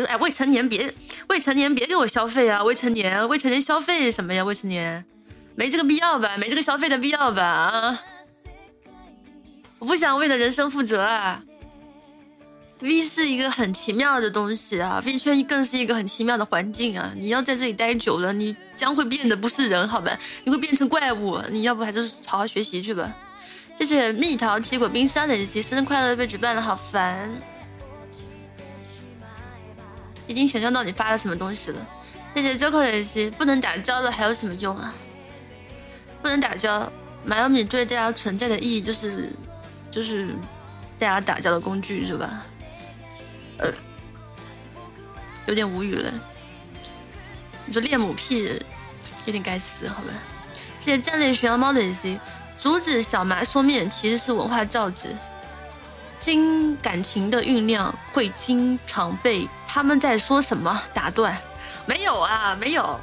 [0.00, 0.92] 哎，未成年别
[1.28, 2.62] 未成年别给我消费啊！
[2.62, 4.42] 未成年未成年消费什么呀？
[4.42, 5.04] 未成年
[5.54, 6.36] 没这个必要吧？
[6.38, 7.42] 没这个消费的必要吧？
[7.42, 8.00] 啊！
[9.78, 11.42] 我不想为的人生负责啊
[12.80, 17.12] ！V 是一个很奇妙的东西啊，V 圈更是一个很奇妙的环境啊！
[17.16, 20.18] 你要在这里待久了，你将会变得不是人，好吧？
[20.44, 23.14] 你会变成怪物，你要不还是好好学习去吧？
[23.78, 27.30] 谢谢蜜桃奇果冰沙的一些生日快乐被举办了，好烦。
[30.32, 31.86] 已经想象到你发了什么东西了，
[32.34, 34.94] 谢谢 Joker 的西，不能打交了还有什么用啊？
[36.22, 36.90] 不能打交，
[37.22, 39.30] 马小米对大家存在的意义就是，
[39.90, 40.34] 就是
[40.98, 42.46] 大家打交的工具是吧？
[43.58, 43.70] 呃，
[45.44, 46.10] 有点无语了。
[47.66, 48.58] 你说恋母癖，
[49.26, 50.08] 有点该死，好吧？
[50.78, 52.18] 谢谢战略熊猫猫的西，
[52.56, 55.14] 阻止小麻说面其实是文化造纸。
[56.18, 61.34] 经感情的酝酿会经常被他们在说什么打断，
[61.86, 63.00] 没有啊，没有。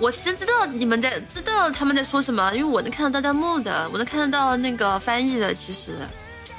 [0.00, 5.54] 我其实知道你们在知道他们在说什么，因为我能看得到弹幕的，我能看得到那个翻译的。
[5.54, 5.96] 其实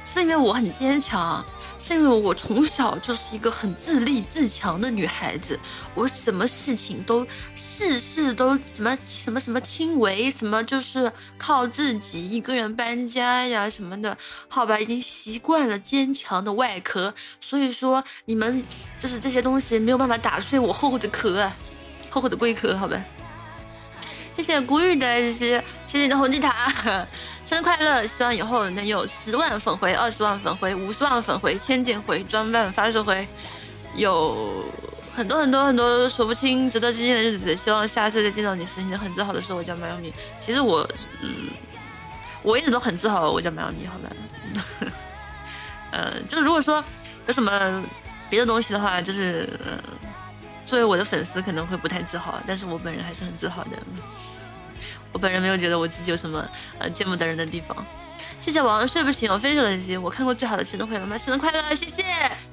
[0.05, 1.43] 是因为我很坚强。
[1.81, 5.57] 是因为我从小就是一个很自立自强的女孩子，
[5.95, 7.25] 我什么事情都
[7.55, 14.15] 事事都什么什么什么轻微，什么就是靠自己一个人搬家呀什么的，
[14.49, 18.63] 好吧，已经习惯了坚强的外壳，所以说你们
[18.99, 21.49] 就是这些东西没有办法打碎我厚厚的壳，
[22.09, 23.01] 厚厚的龟壳，好吧。
[24.35, 27.07] 谢谢古雨的这些，谢谢你的红地毯。
[27.49, 28.05] 生日快乐！
[28.05, 33.27] 希望以后能有十万粉回、二十万粉回、五十万粉回、千件回、装扮发售回，
[33.95, 34.63] 有
[35.15, 37.55] 很多很多很多说不清、值得纪念的日子。
[37.55, 40.87] 希望下次再见到你时，你很自豪的说：“我叫马小米。”其实我，
[41.23, 41.49] 嗯，
[42.43, 44.09] 我一直都很自豪，我叫马小米，好吧？
[45.93, 46.83] 嗯， 就是如果说
[47.25, 47.83] 有什么
[48.29, 49.49] 别的东西的话，就是
[50.67, 53.71] 作为我的粉丝可能会不太自豪，但是我本人还是很自豪的。
[55.11, 56.47] 我本人没有觉得我自己有什么
[56.77, 57.85] 呃见不得人的地方。
[58.41, 62.03] 谢谢王睡不醒我飞手的机，我看过最好的生日会，妈妈生日快乐，谢谢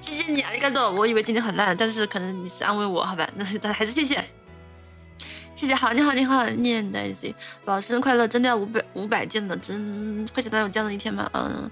[0.00, 4.16] 谢谢你啊，你看到我以为今天很烂，但是可能你是安慰我，好吧，那但还是谢谢
[5.54, 7.32] 谢谢好你好你好念的机，
[7.64, 11.30] 宝生日快乐，真的要五百五百件的，真会想到有这样的一天吗？
[11.32, 11.70] 嗯，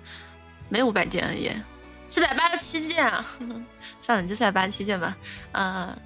[0.69, 1.51] 没有五百件而已，
[2.07, 3.27] 四百八十七件啊，
[4.01, 5.17] 算了，就四百八十七件吧。
[5.53, 5.97] 嗯，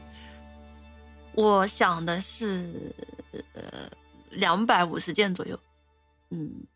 [1.35, 2.73] 我想的是
[3.53, 3.63] 呃。
[4.31, 5.59] 两百五十件左右，
[6.31, 6.67] 嗯，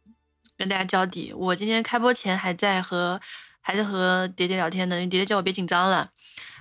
[0.57, 1.33] 跟大家交底。
[1.33, 3.21] 我今天开播前还在和
[3.61, 6.11] 还在和蝶蝶聊天呢，蝶蝶叫我别紧张了。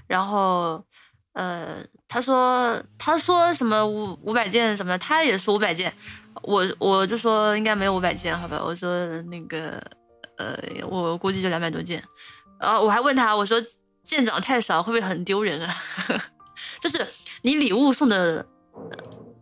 [0.08, 0.86] 然后，
[1.34, 5.94] 呃，他说他说什么五五百件什么，他也说五百件，
[6.44, 8.62] 我我就说应该没有五百件，好吧？
[8.64, 9.82] 我说那个，
[10.38, 12.04] 呃，我估计就两百多件。
[12.60, 13.58] 然后我还问他，我说
[14.04, 15.76] 舰长太少会不会很丢人啊？
[16.82, 17.08] 就是
[17.44, 18.46] 你礼物送的。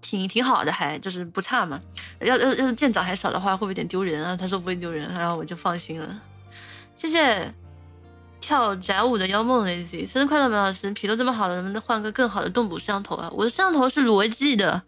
[0.10, 1.80] 挺挺好的，还就是不差嘛。
[2.20, 4.36] 要要要是舰长还少的话，会不会有点丢人啊？
[4.36, 6.20] 他说不会丢人，然后我就放心了。
[6.96, 7.52] 谢谢
[8.40, 10.90] 跳宅舞的妖梦 A Z，生日快乐，马老师！
[10.94, 13.30] 皮都这么好了，能不能换个更好的动捕摄像头啊？
[13.36, 14.82] 我的摄像头是罗技的，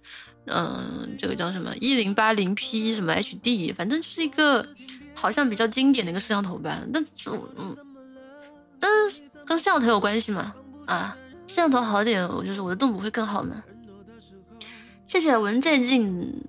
[0.48, 4.66] 嗯，这个叫什么一零八零 P 什么 H D，反正就是一个
[5.14, 6.80] 好像比较经典的一个摄像头吧。
[6.92, 7.06] 但
[7.58, 7.78] 嗯，
[8.80, 10.56] 但是跟摄像头有关系吗？
[10.88, 11.16] 啊，
[11.48, 13.64] 摄像头好点，我就是我的动捕会更好吗？
[15.12, 16.42] 谢谢文在进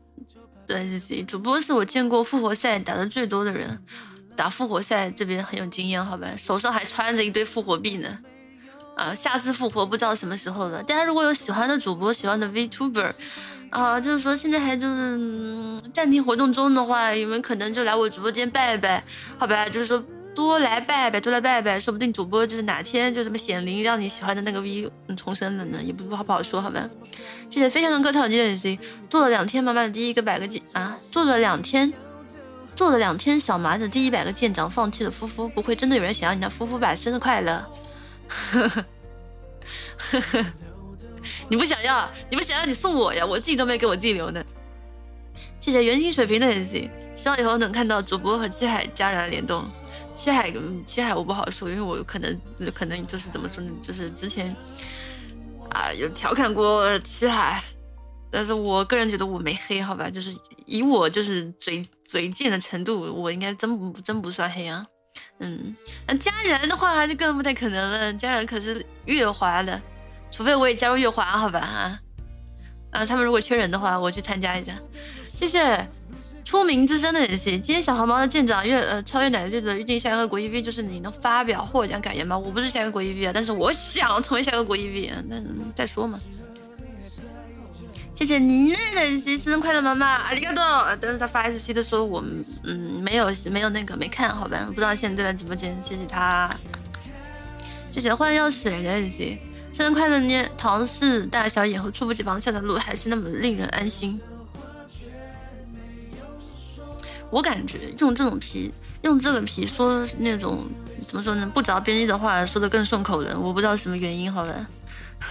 [0.69, 3.83] 的 A Z，主播是我见过复活赛打的最多的人。
[4.37, 8.21] 打复活赛这边很有经验，好吧，手上还穿着一堆复活币呢。
[8.97, 10.81] 啊，下次复活不知道什么时候了。
[10.81, 13.13] 大家如果有喜欢的主播、喜欢的 VTuber，
[13.71, 19.03] 啊，就是说现在还就是暂停活动中的话，有没有可能就来我直播间拜拜？
[19.37, 20.01] 好吧，就是说
[20.35, 26.89] 多来拜拜，多来拜拜，说不定主播就是哪天就这么显灵，让你喜欢的那个 V 重生了呢，也不不好不好说，好吧。
[27.51, 28.79] 谢谢飞翔的歌草机的 C，
[29.11, 31.93] 做了两天妈妈的第一个百个记啊，做了两天。
[32.75, 36.97] 做了两天小麻的第一百个舰长放弃了夫夫，不会真的有人想要你的夫夫吧？
[36.97, 37.65] 生日快乐！
[38.29, 38.85] 呵呵
[39.99, 40.47] 呵呵
[41.51, 43.27] 你不想要，你不想要，你送我呀！
[43.27, 44.43] 我自己都没给我自己留呢。
[45.61, 49.65] 谢谢圆形水平的也行，希望以后能看到主播和七海家人联动。
[50.15, 50.53] 七海，
[50.87, 52.41] 七海我不好说，因为我可能
[52.75, 54.55] 可能就是怎么说呢，就是之前
[55.71, 57.63] 啊有调侃过七海。
[58.35, 60.35] 但是我个人觉得我没黑，好吧，就是
[60.65, 64.83] 以我就是嘴嘴贱的程度，我应该真不真不算黑啊。
[65.41, 65.77] 嗯，
[66.07, 69.79] 那家人的话就更不太可能了，家人可是月华的，
[70.31, 72.01] 除非我也加入月华，好吧啊。
[72.93, 74.73] 啊，他们如果缺人的话，我去参加一下。
[75.35, 75.87] 谢谢
[76.53, 77.53] 出名之声的人气。
[77.53, 82.39] 今天小黄猫的舰长越呃超越奶绿的预定下一个国一 V 就是你能发表获奖感言吗？
[82.39, 85.43] 我不是下一个国一 V 啊，但是我想成为下一个国一 V，那
[85.75, 86.21] 再说嘛。
[88.15, 90.99] 谢谢妮娜的生日快乐，妈妈，阿里嘎多。
[91.01, 92.23] 但是他发 S C 的时候，我
[92.65, 94.63] 嗯没有没有那个没看好吧？
[94.67, 95.75] 不知道现在在直播间。
[95.83, 96.55] 谢谢他，
[97.91, 99.39] 谢谢换药水的 S C，
[99.73, 100.19] 生日快乐！
[100.19, 104.21] 捏唐氏大小眼和猝不及防下的路还是那么令人安心。
[107.33, 108.71] 我感觉用这种皮，
[109.01, 110.69] 用这个皮说那种
[111.09, 111.51] 怎么说呢？
[111.55, 113.41] 不着边际的话说的更顺口了。
[113.41, 114.67] 我不知道什么原因，好吧。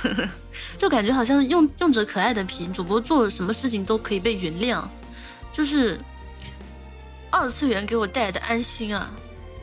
[0.80, 4.84] 就感觉好像用用着可爱的皮，主播做什么事情都可以被原谅，
[5.52, 6.00] 就是
[7.30, 9.12] 二次元给我带来的安心啊！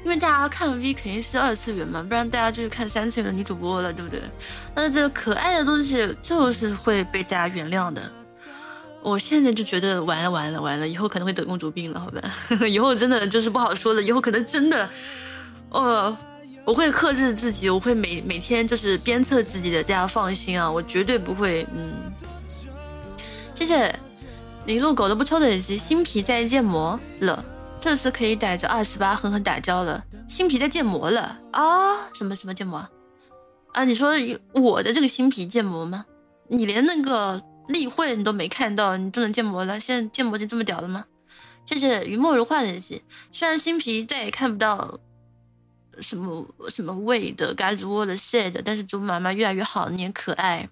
[0.05, 4.23] 因为大家看 V 肯定是二次元嘛，不然大家就是看三次元的女主播了，对不对？
[4.76, 8.12] 那这可爱的东西就是会被大家原谅的。
[9.02, 12.20] 我现在就觉得完了完了完了，以后可能会得公主病了，好吧？
[12.68, 14.89] 以后真的就是不好说了，以后可能真的，
[15.70, 16.17] 呃。
[16.65, 21.67] 我会克制自己，我会每每天就是鞭策自己的，大家放心啊，我绝对不会。
[21.75, 22.12] 嗯，
[23.55, 23.99] 谢谢
[24.67, 27.43] 你路狗都不抽的耳机，新皮在建模了，
[27.81, 30.05] 这次可以逮着二十八狠狠打交了。
[30.28, 32.10] 新皮在建模了啊？
[32.12, 32.86] 什么什么建模
[33.73, 33.85] 啊？
[33.85, 34.12] 你说
[34.52, 36.05] 我的这个新皮建模吗？
[36.49, 39.78] 你连那个例会你都没看到，你就能建模了？
[39.78, 41.05] 现在建模就这么屌了吗？
[41.66, 45.00] 谢谢雨墨如画的耳机，虽然新皮再也看不到。
[46.00, 50.68] 什么什么味的，嘎吱窝的 shade，但是猪妈妈越来越好，你也可爱。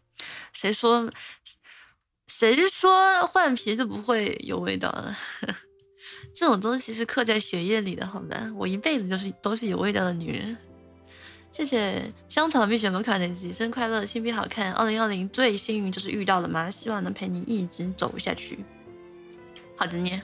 [0.52, 1.10] 谁说
[2.28, 5.18] 谁说换皮就不会有味道了？
[6.32, 8.52] 这种东西是刻在血液里的，好吧？
[8.54, 10.56] 我一辈子就是都是有味道的女人。
[11.56, 14.74] 谢谢香草蜜雪门卡的吉生快乐，新皮好看。
[14.74, 16.70] 二零二零最幸运就是遇到了吗？
[16.70, 18.58] 希望能陪你一直走下去。
[19.74, 20.20] 好的呢，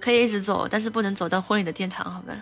[0.00, 2.34] 可以一直走，但是不能走到婚礼的殿堂，好吧？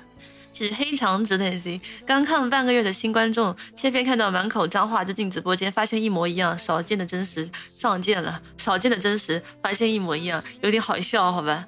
[0.54, 11.66] 是黑长直的 AC，刚看了半个月的新观众，切片看到满口脏话就进直播间，发现一模一样，少见的真实上见了，少见的真实发现一模一样，有点好笑，好吧，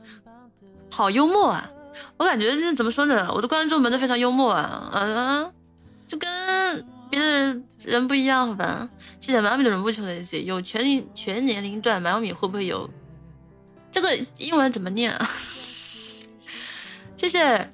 [0.90, 1.70] 好幽默啊！
[2.16, 3.30] 我感觉这怎么说呢？
[3.34, 5.52] 我的观众们都非常幽默啊，嗯，
[6.08, 8.88] 就跟别的人不一样，好吧？
[9.20, 12.88] 谢谢马米的人不求的 AC，有全龄全年龄段马米会不会有？
[13.92, 15.30] 这个英文怎么念啊？
[17.16, 17.70] 谢谢。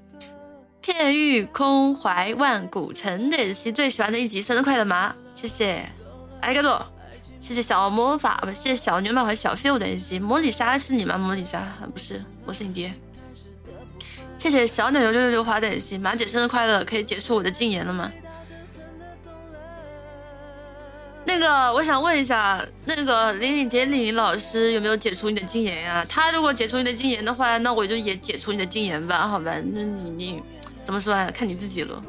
[0.81, 5.15] 片玉空怀万古城的是最喜欢的一集，生日快乐吗？
[5.35, 5.89] 谢谢，
[6.43, 6.87] 挨个多，
[7.41, 10.19] 谢谢小魔法不，谢谢小牛马和小废物的一集。
[10.19, 11.17] 魔里莎是你吗？
[11.17, 12.93] 魔里莎不是，我是你爹。
[14.39, 18.11] 谢谢小奶油六六六花的一集，马姐生日快乐，可以结束我的禁言了吗？
[21.27, 26.05] 那个，我想问一下，那个林林杰林老师有没有解除你的禁言呀？
[26.09, 29.55] 他如果解除你的禁言的话，那我就也解除你的禁言吧，好吧？
[29.73, 30.43] 那你你。
[30.85, 31.31] 怎么说啊？
[31.33, 32.03] 看你自己了。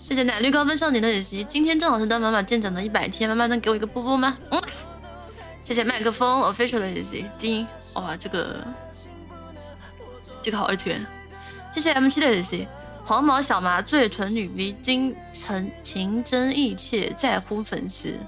[0.00, 4.38] 谢谢奶绿高分少年的耳机，今天正好是当妈妈见长的一百天，妈妈能给我一个波波吗？
[4.50, 4.62] 嗯，
[5.64, 8.64] 谢谢麦克风 official 的金金，哇，这个
[10.42, 11.04] 这个好二次元。
[11.74, 12.68] 谢谢 M 七的金，
[13.04, 18.18] 黄毛小麻醉纯女 V 金诚情真意切在乎粉丝。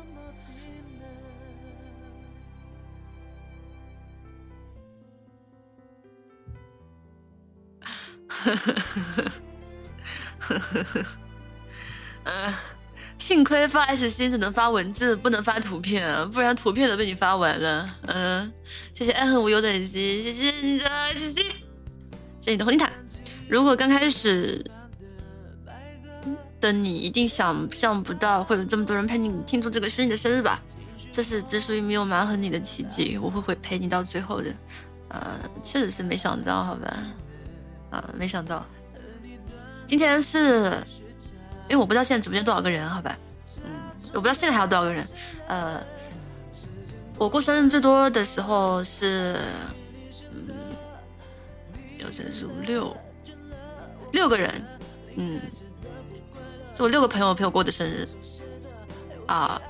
[8.28, 9.22] 呵呵呵
[10.38, 11.04] 呵呵呵呵，
[12.24, 12.54] 嗯，
[13.18, 17.88] 幸亏发 S C 只能发文字，不能发图片，不然图片都被你发完了。
[18.06, 18.52] 嗯，
[18.94, 21.44] 谢谢爱恨无忧的 S C，谢谢你的谢谢，谢
[22.42, 22.85] 谢你的红泥塔。
[23.48, 24.64] 如果刚开始
[26.60, 30.62] 的你一定想象不到会有这么多人陪你庆祝这个虚拟的生日吧？
[31.12, 34.52] 这是只属于没有蛮横你的奇迹，我会会陪你到最后的。
[35.08, 37.06] 呃，确实是没想到，好吧。
[37.88, 38.66] 啊，没想到，
[39.86, 40.72] 今天是，
[41.68, 43.16] 因为我不知道现在直播间多少个人，好吧，
[43.64, 43.70] 嗯，
[44.12, 45.06] 我不知道现在还有多少个人，
[45.46, 45.80] 呃，
[47.16, 49.36] 我过生日最多的时候是，
[50.32, 50.48] 嗯，
[51.98, 52.94] 有三四五六，
[54.12, 54.64] 六个人，
[55.16, 55.40] 嗯，
[56.74, 58.08] 是我六个朋友陪我过的生日，
[59.26, 59.60] 啊，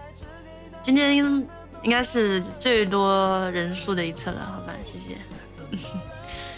[0.82, 1.48] 今天应
[1.90, 5.18] 该是最多人数的一次了，好吧，谢谢，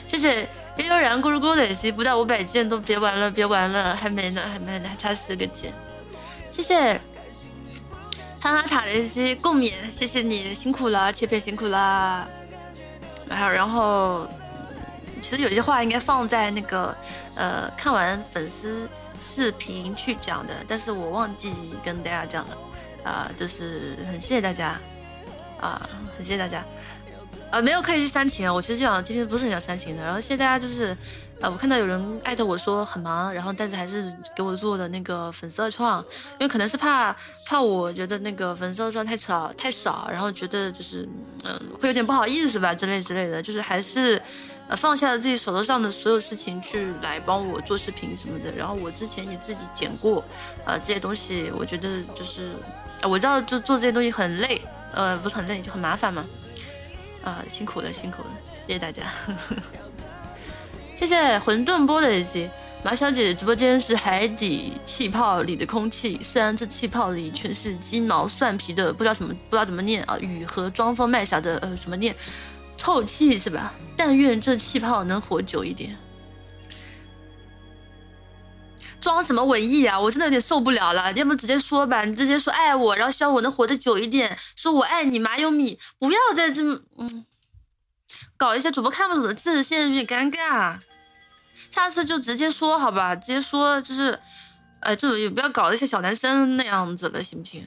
[0.08, 0.48] 谢谢。
[0.78, 5.72] 悠悠然咕噜咕的 C 不到五百件都别玩了，别玩了，还没呢，还没呢，还差四个件。
[6.52, 6.94] 谢谢
[8.40, 12.28] 哈哈塔的 C 共勉，谢谢你辛苦了，切片辛苦了。
[13.28, 14.28] 还有，然后
[15.20, 16.96] 其实有些话应该放在那个
[17.38, 18.86] 呃看完粉丝
[19.18, 22.58] 视频去讲的，但是我忘记跟大家讲了
[23.04, 24.78] 啊，就是很谢谢大家
[25.60, 26.62] 啊，很谢谢大家。
[27.50, 30.04] 呃，没有刻意去煽情啊，我其实想今天不是很想煽情的。
[30.04, 30.94] 然后谢谢大家，就是
[31.40, 41.08] 呃，我看到有人艾特我说很忙，然后但是还是给我做的那个粉丝二创，因为可能是怕怕我觉得那个粉丝二创太少太少，然后觉得就是
[41.44, 44.20] 嗯会有点不好意思吧之类之类的，就是还是
[44.68, 48.52] 呃放下了自己手头上的所有事情去来帮我做视频什么的。
[48.52, 50.22] 然后我之前也自己剪过，
[50.64, 52.52] 呃这些东西我觉得就是
[53.02, 54.60] 我知道就做这些东西很累，
[54.94, 56.24] 呃不是很累就很麻烦嘛。
[57.24, 58.28] 啊，辛苦了，辛苦了，
[58.66, 59.02] 谢谢大家，
[60.96, 62.50] 谢谢混沌波的耳
[62.84, 72.14] 马小姐直播间是海底气泡里的空气，虽然这气泡里全是鸡毛蒜皮的，不知道什么，不知道怎么念啊，雨和装疯卖傻的，呃，什么念，
[72.78, 73.74] 臭气是吧？
[73.96, 75.98] 但愿这气泡能活久一点。
[79.00, 79.98] 装什么文艺啊！
[79.98, 87.24] 我真的有点受不了了，你要不直接说吧，你直接说爱我，然后希望我能活得久一点，说我爱你，马有米，不要再这么嗯，
[88.36, 90.78] 搞一些主播看不懂的字，现在有点尴尬，
[91.70, 94.18] 下次就直接说好吧，直接说就是，
[94.80, 97.66] 呃，就也不要搞一些小男生那样子了，行不行？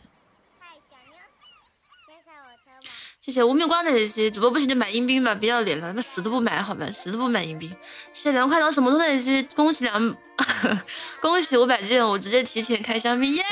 [3.21, 7.69] 谢谢无名光的这些主播不行就买阴兵吧，不要脸了，他妈死都不买，好吧，死都不买阴兵。
[8.11, 10.15] 谢谢凉快到什么都那些，恭喜两，
[11.21, 13.43] 恭喜五百件，我直接提前开香槟，耶！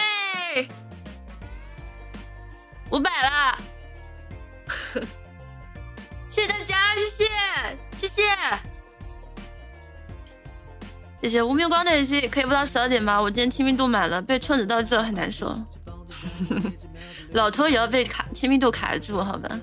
[2.90, 3.60] 五百了，
[6.28, 7.30] 谢谢大家，谢谢，
[7.96, 8.24] 谢谢，
[11.22, 13.22] 谢谢无名光的这些，可以不到十二点吗？
[13.22, 15.56] 我今天亲密度满了，被串子到这很难受。
[17.34, 19.60] 老头也要被卡亲密度卡住，好吧？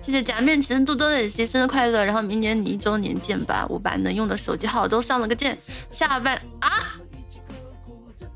[0.00, 5.56] 谢谢假面骑士多多的些生日快乐，然后明年你一周年见吧，我把能用的手机号都上了个键。
[5.90, 6.94] 下半啊，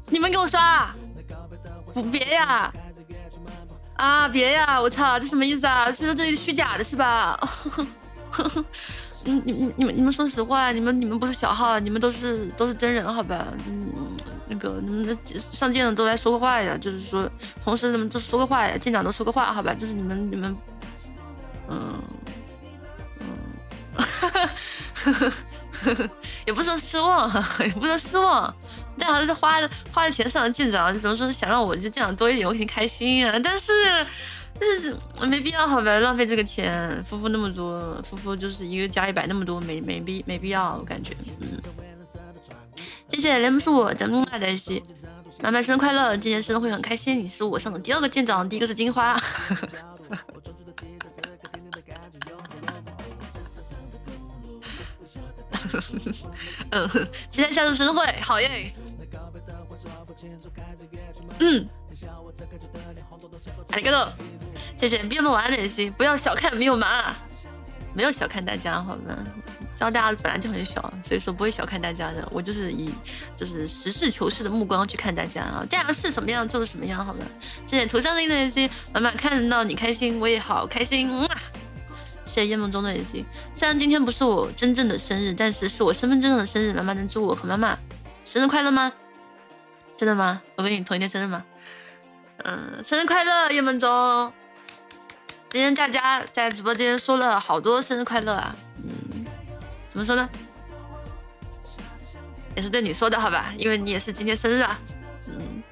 [0.09, 0.95] 你们给我刷，
[1.93, 2.73] 不别呀，
[3.95, 5.91] 啊别呀，我操，这什么意思啊？
[5.91, 7.37] 是说这里虚假的是吧？
[9.25, 13.45] 你，你你你们你们说实话，你们你们不是小号，你们都是都是真人，好吧？
[13.67, 14.16] 嗯。
[14.49, 17.29] 那个，你们上舰的都来说个话呀，就是说，
[17.65, 19.75] 同时你们都说个话呀，舰长都说个话，好吧？
[19.75, 20.57] 就是你们，你们，
[21.69, 22.01] 嗯，
[25.05, 25.33] 嗯，
[26.47, 27.29] 也不说失望，
[27.61, 28.55] 也不说失望，
[28.97, 29.61] 但好像是花
[29.93, 33.37] 花的钱上的舰长，怎么说想让我就舰长多一点，我肯定开心啊。
[33.43, 33.73] 但是，
[34.59, 35.99] 但是没必要，好吧？
[36.01, 41.61] 浪费这个钱，夫妇那么多，夫妇就是一个加一百那么多，没没必没必要，我感觉，嗯。
[43.11, 44.83] 谢谢连不是我的木马的西，
[45.41, 46.17] 妈妈生日快乐！
[46.17, 49.21] 今天生日会很开心，你是我上的第二个舰长，第一个是金花。
[56.71, 56.89] 嗯，
[57.31, 58.73] 期待下次生日会，好耶！
[61.39, 61.69] 嗯，
[63.71, 64.13] 阿里嘎多，
[64.79, 67.15] 谢谢别么玩的西，不要小看没有马。
[67.95, 69.17] 没有小看大家，好吗？
[69.81, 72.27] 道大家本来就很小，所以说不会小看大家的。
[72.31, 72.91] 我就是以
[73.37, 77.25] 就是实事求是的目光去看大家啊，大家是什么样就是什么样，好吗？
[77.67, 81.11] 谢谢图上的那些满满看到你开心，我也好开心。
[82.25, 83.25] 谢谢夜梦中的 AC，
[83.55, 86.73] 虽然今天不是我真正的生日，但是是我身份证上的生日。
[86.73, 87.79] 妈妈能祝我和妈妈
[88.25, 88.93] 生日快乐吗？
[89.97, 90.43] 真的吗？
[90.57, 91.45] 我跟你同一天生日吗？
[92.45, 94.33] 嗯，生日快乐，夜梦中。
[95.49, 98.55] 今天大家在直播间说了好多生日快乐啊，
[99.97, 100.29] 怎么说呢？
[102.55, 104.79] 也是对你说的好吧，因为你也是今天生日啊，
[105.27, 105.63] 嗯。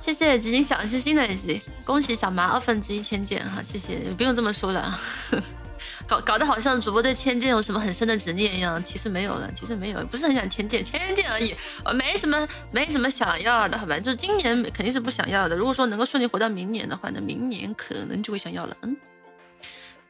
[0.00, 4.98] 谢谢吉金小心心的 AC，恭喜小麻二分之一千件哈，谢谢，不用这么说了，
[6.08, 11.54] 搞搞得好像主播对千件有什么很深的执念一样，其实没有了，其实没有，不是很想千件，千件而已，
[11.84, 18.96] 我没什么没什么想要的，好吧，就今年肯定是不想要的，如果说能够顺利活到明年的话，那明年可能就会想要了，嗯。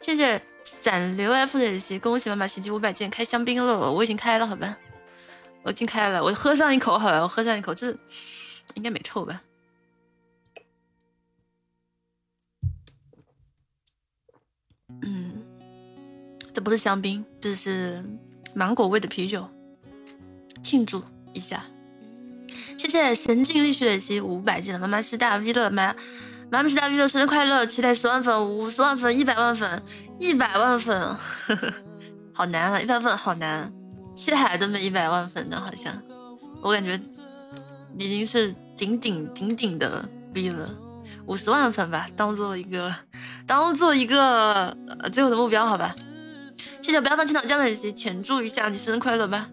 [0.01, 4.77] 谢谢散流 F 的 AC，恭喜妈妈袭击五百件，开香槟了，我已经开了，好吧，
[5.63, 7.97] 我已经开了，我喝上一口，好吧，我喝上一口，这
[8.75, 9.41] 应该没臭吧。
[15.03, 15.43] 嗯，
[16.53, 18.05] 这不是香槟，这是
[18.55, 19.49] 芒果味的啤酒，
[20.63, 21.65] 庆祝一下。
[22.77, 25.97] 谢谢神经力学的五百件的妈妈是大 V 的妈，
[26.51, 27.67] 妈妈是大 V 的生日快乐！
[27.67, 29.83] 期待十万粉、五十万粉、一百万粉、
[30.19, 31.73] 一百万粉，呵呵，
[32.33, 32.81] 好难啊！
[32.81, 33.71] 一百万粉好难，
[34.15, 36.03] 七海都没一百万粉呢，好像
[36.63, 36.99] 我感觉
[37.99, 40.75] 已经是顶顶顶顶的 V 了。
[41.27, 42.95] 五十万粉吧，当做一个，
[43.47, 44.75] 当做一个
[45.13, 45.95] 最后的目标，好吧。
[46.81, 49.51] 谢谢不要放青岛酱的西，浅祝一下你生日快乐吧。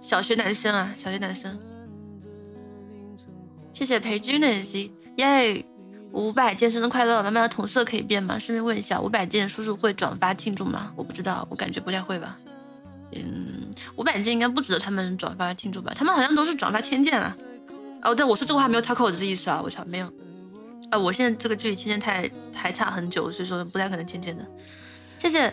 [0.00, 1.58] 小学男生啊，小学男生。
[3.72, 5.64] 谢谢裴军的西，耶，
[6.12, 7.22] 五百件生日快乐。
[7.22, 8.38] 妈妈的同色可以变吗？
[8.38, 10.92] 顺便问一下，五百件叔叔会转发庆祝吗？
[10.96, 12.36] 我不知道，我感觉不太会吧。
[13.12, 15.92] 嗯，五百件应该不值得他们转发庆祝吧？
[15.94, 17.36] 他们好像都是转发千件啊。
[18.02, 20.06] 哦，但我说这个话没有掏口子的意思啊，我操，没有。
[20.90, 24.46] 啊，我现在这个距离芊芊太还差很久，所以说不太可能芊芊的。
[25.18, 25.52] 谢谢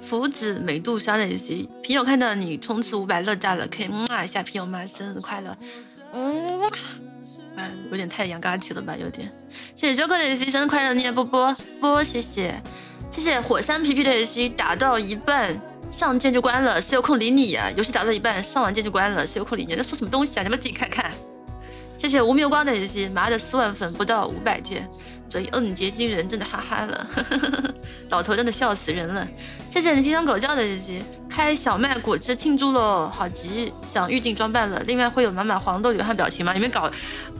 [0.00, 4.86] 福子美杜莎的西皮友看到你冲刺五百乐炸了，可以嗯啊一下皮友吗？
[4.86, 5.56] 生日快乐，
[6.12, 6.60] 嗯，
[7.56, 9.30] 嗯，有点太阳刚起了吧，有点。
[9.76, 12.54] 谢谢周克的西生日快乐，你也波波波，谢谢
[13.10, 17.70] 谢谢火山皮皮的西打到一半上键就关了，谁有空理你啊？
[17.76, 19.76] 游戏打到一半上完键就关了，谁有空理你？
[19.76, 20.42] 在说什么东西啊？
[20.42, 21.10] 你们自己看看。
[21.98, 24.88] 谢谢无名光的游戏，妈的四万粉不到五百件，
[25.32, 27.74] 所以嗯，结晶人真的哈哈了呵呵呵，
[28.10, 29.26] 老头真的笑死人了。
[29.70, 34.78] 谢谢你听声狗叫的日记，开小麦果汁庆祝喽，好急，想预定装扮了。
[34.86, 36.52] 另外会有满满黄豆流汗表情吗？
[36.52, 36.90] 你们搞，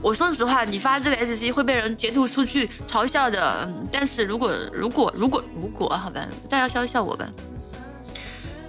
[0.01, 3.71] 我说实话，你发这个 S C 会被人截图出去嘲笑的。
[3.91, 7.29] 但是如果如果如果如果好吧，大家笑一笑我吧。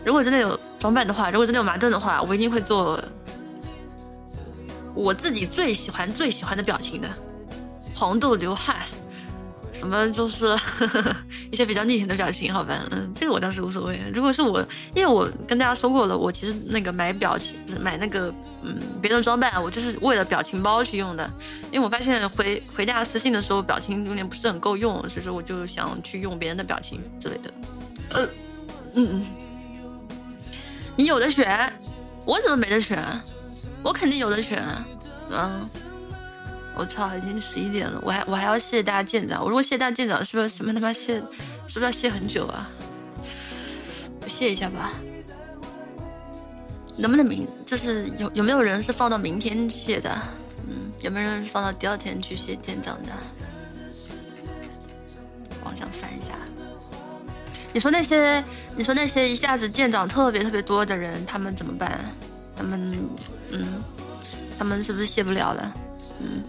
[0.04, 3.02] 如果真的有装扮的话，如果真的有矛盾的话，我一定会做。
[4.94, 7.08] 我自己最喜欢最喜欢的表情的，
[7.94, 8.76] 黄豆流汗，
[9.74, 10.56] 什么就是
[11.50, 14.00] 一些比较逆天的表情，好吧，嗯，这个我倒是无所谓。
[14.14, 21.28] 如果是我，因为我跟大家说过了，我其实那个买表情，买那个嗯别人装扮，我就是为了表情包去用的。
[21.72, 27.52] 因为我发现回回大家私信的时候，表情有点不是很够用，所以说我就想去用别人的表情之类的。
[28.10, 28.24] 呃，
[28.94, 29.26] 嗯嗯，
[30.96, 31.72] 你有的选，
[32.24, 33.04] 我怎么没得选？
[33.82, 34.62] 我肯定有的选，
[35.30, 35.68] 嗯，
[36.76, 41.14] 我操，已经十一点了，我还我还要谢大家舰长，我如果谢大家舰长，是不是什么他妈谢，
[41.66, 42.68] 是不是要谢很久啊？
[44.20, 44.92] 我谢一下吧，
[46.96, 50.10] 能不能明，就是有有没有人是放到明天谢的？
[50.68, 53.12] 嗯，有没有人放到第二天去谢舰长的？
[55.64, 56.32] 往上翻一下，
[57.72, 58.44] 你说那些，
[58.76, 61.98] 你说那些一下子舰长特别特别多的人，他们怎么办？
[62.56, 63.08] 他们，
[63.50, 63.82] 嗯，
[64.58, 65.74] 他们是不是谢不了了？
[66.20, 66.42] 嗯，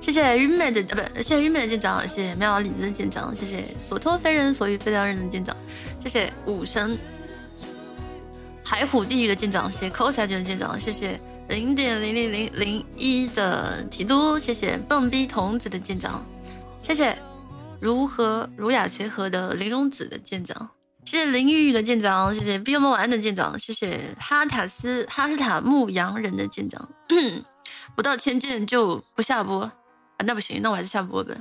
[0.00, 5.54] 谢谢愚昧的，呃，不，谢谢愚昧的舰长，谢谢妙李子的舰长，谢谢所托非人所欲非良人的舰长，
[6.02, 6.98] 谢谢武神
[8.64, 16.24] 海虎地狱的舰长，谢谢 cos 的舰长，谢谢零点零零零零一的提督，谢谢蹦逼童子的舰长，
[16.82, 17.16] 谢谢
[17.80, 20.70] 如何儒雅随和的玲珑子的舰长。
[21.04, 26.88] 谢谢林玉玉的舰长，谢谢碧梦晚安的舰长，谢谢哈塔斯哈斯塔牧羊人的舰长。
[27.96, 29.72] 不到千件就不下播
[30.18, 30.24] 啊？
[30.26, 31.34] 那不行，那我还是下播呗，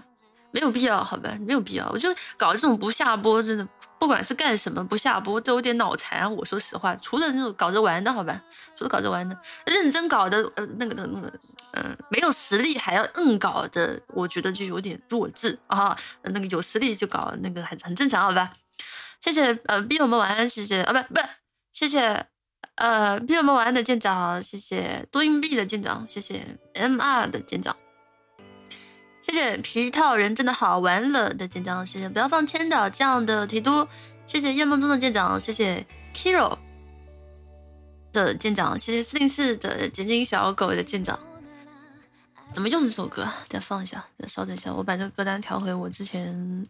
[0.51, 1.89] 没有必要，好吧，没有必要。
[1.91, 3.67] 我就搞这种不下播，真的
[3.99, 6.33] 不管是干什么不下播都有点脑残。
[6.33, 8.41] 我说实话，除了那种搞着玩的，好吧，
[8.77, 11.33] 除了搞着玩的，认真搞的，呃，那个的那个，
[11.73, 15.97] 嗯，没有实力还要硬搞的，我觉得就有点弱智啊。
[16.21, 18.53] 那个有实力就搞那个很很正常，好吧？
[19.19, 21.19] 谢谢呃逼我们晚安，谢谢啊，不不，
[21.73, 22.27] 谢谢
[22.75, 27.75] 呃逼我们晚安的舰长，谢谢多硬币的舰长，谢谢 M R 的舰长。
[29.27, 33.85] 谢谢皮套人真的好玩了的舰长，谢谢不要放千岛这样的提督，
[34.25, 36.57] 谢谢夜梦中的舰长，谢谢 Kiro
[38.13, 41.19] 的舰长，谢谢四零四的剪辑小狗的舰长。
[42.53, 43.27] 怎么又是这首歌？
[43.49, 46.65] 再放一下，再稍等一下，我把这个歌单调回我之前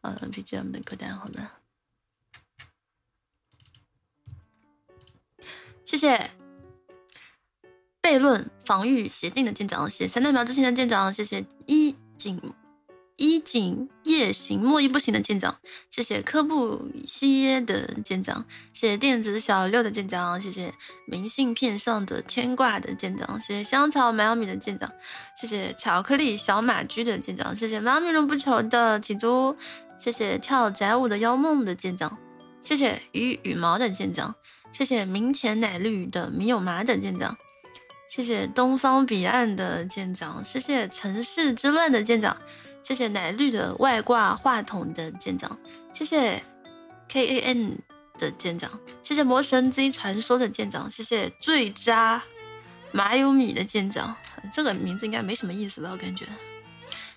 [0.00, 1.52] 呃 BGM 的歌单，好吗？
[5.86, 6.39] 谢谢。
[8.02, 12.40] 悖论防御协定的舰长，谢谢三代秒之前的舰长，谢谢一景
[13.16, 15.58] 一景夜行莫一不行的舰长，
[15.90, 20.72] 谢谢科布西耶的舰长，谢谢电子小六的舰长，谢谢
[21.06, 24.90] 明信片上的牵挂的舰长，谢谢香草买米的舰长，
[25.38, 29.54] 谢谢巧克力小马驹的舰长，谢谢猫咪荣不求的起租，
[29.98, 32.16] 谢谢跳宅舞的妖梦的舰长，
[32.62, 34.34] 谢谢羽羽毛的舰长，
[34.72, 37.36] 谢谢明前奶绿的米有麻的舰长。
[38.10, 42.36] 谢谢东方彼岸的舰长，谢谢城市之乱的舰长，
[42.82, 45.56] 谢谢奶绿的外挂话筒的舰长，
[45.94, 46.42] 谢谢
[47.08, 47.78] K A N
[48.18, 52.24] 的舰长，谢谢魔神 Z 传说的舰长，谢谢最渣
[52.90, 54.16] 马有米的舰长，
[54.52, 55.90] 这个名字应该没什么意思吧？
[55.92, 56.26] 我感觉。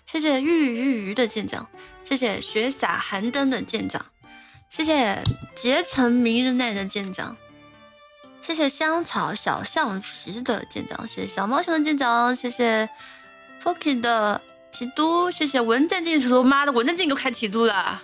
[0.06, 1.68] 谢谢玉玉鱼的舰长，
[2.04, 4.06] 谢谢雪洒寒灯的舰长，
[4.70, 5.20] 谢谢
[5.56, 7.36] 结成明日奈的舰长。
[8.46, 12.86] 谢谢香草小橡皮的舰长，谢谢小猫熊的舰长，谢谢
[13.62, 18.02] p o k y 的提督，谢谢文战镜说妈的文战进都开提督了，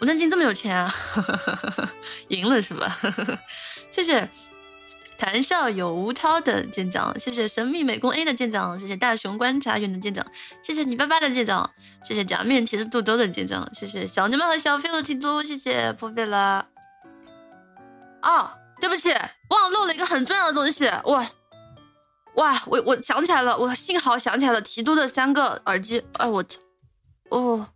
[0.00, 0.92] 文战进这么有钱啊，
[2.28, 2.98] 赢了是吧？
[3.92, 4.28] 谢谢
[5.16, 10.26] 谈笑有无涛的舰长，谢谢神秘美工 A 的舰长，谢谢大熊观察员的舰长，
[10.64, 11.70] 谢谢你爸爸的舰长，
[12.02, 16.66] 谢谢假面骑士肚兜的舰长，谢谢小牛猫和小飞的提督，谢谢破费了，
[18.22, 18.50] 哦。
[18.82, 19.10] 对不起，
[19.50, 20.88] 忘了漏了一个很重要的东西。
[21.04, 21.24] 哇
[22.34, 26.04] 哇，我我想起来了，我幸好想起来了，提督的三个耳机。
[26.14, 26.44] 哎我，
[27.28, 27.68] 哦，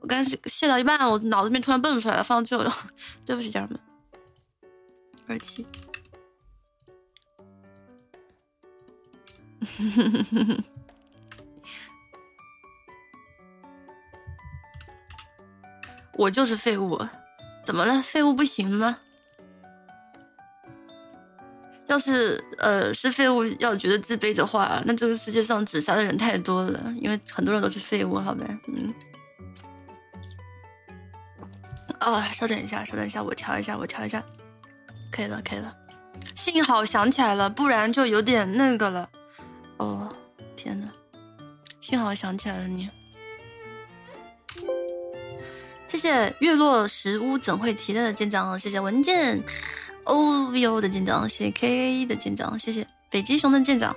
[0.00, 2.70] 我刚卸卸到一半，我脑子里面突然蹦出来了，放这了。
[3.24, 3.80] 对不起，家人们，
[5.28, 5.66] 耳机。
[16.12, 17.02] 我就是废物，
[17.64, 18.02] 怎么了？
[18.02, 18.98] 废物不行吗？
[21.86, 28.92] 要是呃是废物要觉得自卑的话，那这个世界上自杀的人太多了，因为很多人都是废物，好呗，嗯。
[32.00, 34.22] 哦，稍等一下，稍等一下，我调一下，我调一下，
[35.10, 35.74] 可以了，可以了。
[36.34, 39.08] 幸好想起来了，不然就有点那个了。
[39.78, 40.14] 哦，
[40.56, 40.86] 天呐，
[41.80, 42.90] 幸好想起来了你。
[45.88, 49.42] 谢谢月落石屋怎会提的舰长，谢谢文件。
[50.04, 52.86] O V O 的舰长，谢谢 K A 的舰长，谢谢。
[53.10, 53.94] 北极熊的舰长，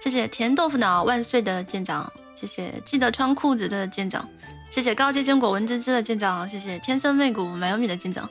[0.00, 0.28] 谢谢。
[0.28, 2.74] 甜豆腐脑万岁的舰长，谢谢。
[2.84, 4.28] 记得穿裤子的舰长，
[4.70, 4.94] 谢谢。
[4.94, 6.78] 高阶坚果文芝芝的舰长，谢谢。
[6.80, 8.28] 天生媚骨买有米的舰长，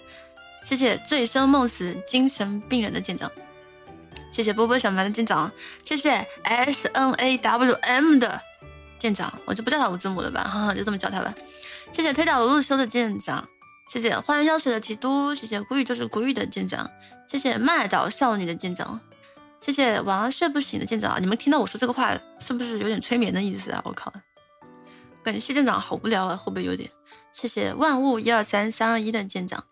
[0.64, 0.96] 谢谢。
[1.08, 3.32] 醉生梦死精神病人的舰长，
[4.32, 4.54] 谢谢。
[4.54, 5.52] 波波小蛮的舰长，
[5.84, 6.26] 谢谢。
[6.44, 8.40] S N A W M 的
[9.00, 11.34] 舰长，我就不叫他五字母了吧，哈哈，就这么叫他吧，
[11.92, 12.14] 谢谢。
[12.14, 13.48] 推倒路修的舰长，
[13.92, 14.16] 谢谢。
[14.20, 15.60] 花园药水的提督，谢谢。
[15.62, 16.88] 古语就是古语的舰长。
[17.28, 19.02] 谢谢麦岛少女的舰长，
[19.60, 21.22] 谢谢晚上睡不醒的舰长。
[21.22, 23.82] 你们听到我说这个话，是不是有点催眠的意思啊？
[23.84, 24.12] 我靠，
[25.24, 26.90] 感觉谢舰长好无聊啊，会不会有点？
[27.34, 29.66] 谢谢万物一二三三二一的舰长，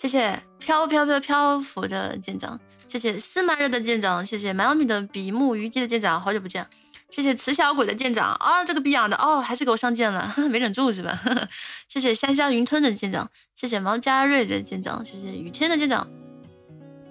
[0.00, 6.66] 谢谢飘飘飘漂浮的舰长，谢谢司马热的舰长，谢谢蛮米的比目鱼姬的舰长，好久不见。
[7.10, 11.18] 谢谢雌小鬼的舰长啊，这个逼养的哦，还是给我上舰了， 没忍住是吧？
[11.88, 16.06] 谢谢香香云吞的舰长，谢谢毛家瑞的舰长，谢谢雨天的舰长。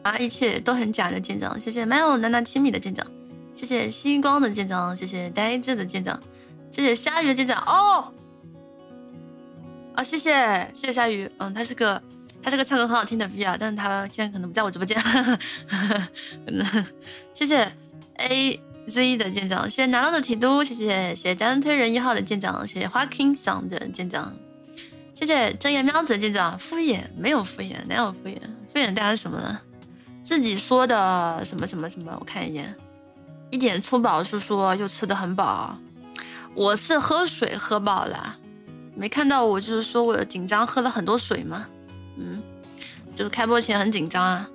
[0.02, 3.06] 啊，一切都很假的舰长，谢谢没有娜娜亲密的舰长，
[3.54, 6.20] 谢谢星光的舰长，谢谢呆滞的舰长，
[6.72, 8.14] 谢谢鲨鱼的舰长哦，
[9.96, 10.32] 啊，谢谢
[10.74, 12.02] 谢谢鲨鱼，嗯，他是个
[12.42, 14.98] 他是个唱歌很好听的 V 啊，但是他现在可能不在我直播间，
[17.36, 17.70] 谢谢
[18.16, 24.34] A Z 的舰长，谢谢拿到的提督，谢谢谢谢单推人一号的舰长，谢谢花 king song 的舰长，
[25.14, 28.40] 谢谢睁眼喵子的舰长，敷衍没有敷衍，哪有敷衍？
[28.72, 29.60] 敷衍大家什么呢？
[30.30, 32.16] 自己说的什么什么什么？
[32.20, 32.76] 我看一眼，
[33.50, 35.76] 一点粗饱是说又吃的很饱，
[36.54, 38.38] 我是喝水喝饱了，
[38.96, 41.66] 没看到我就是说我紧张喝了很多水吗？
[42.20, 42.44] 嗯，
[43.16, 44.48] 就是开播前很紧张啊。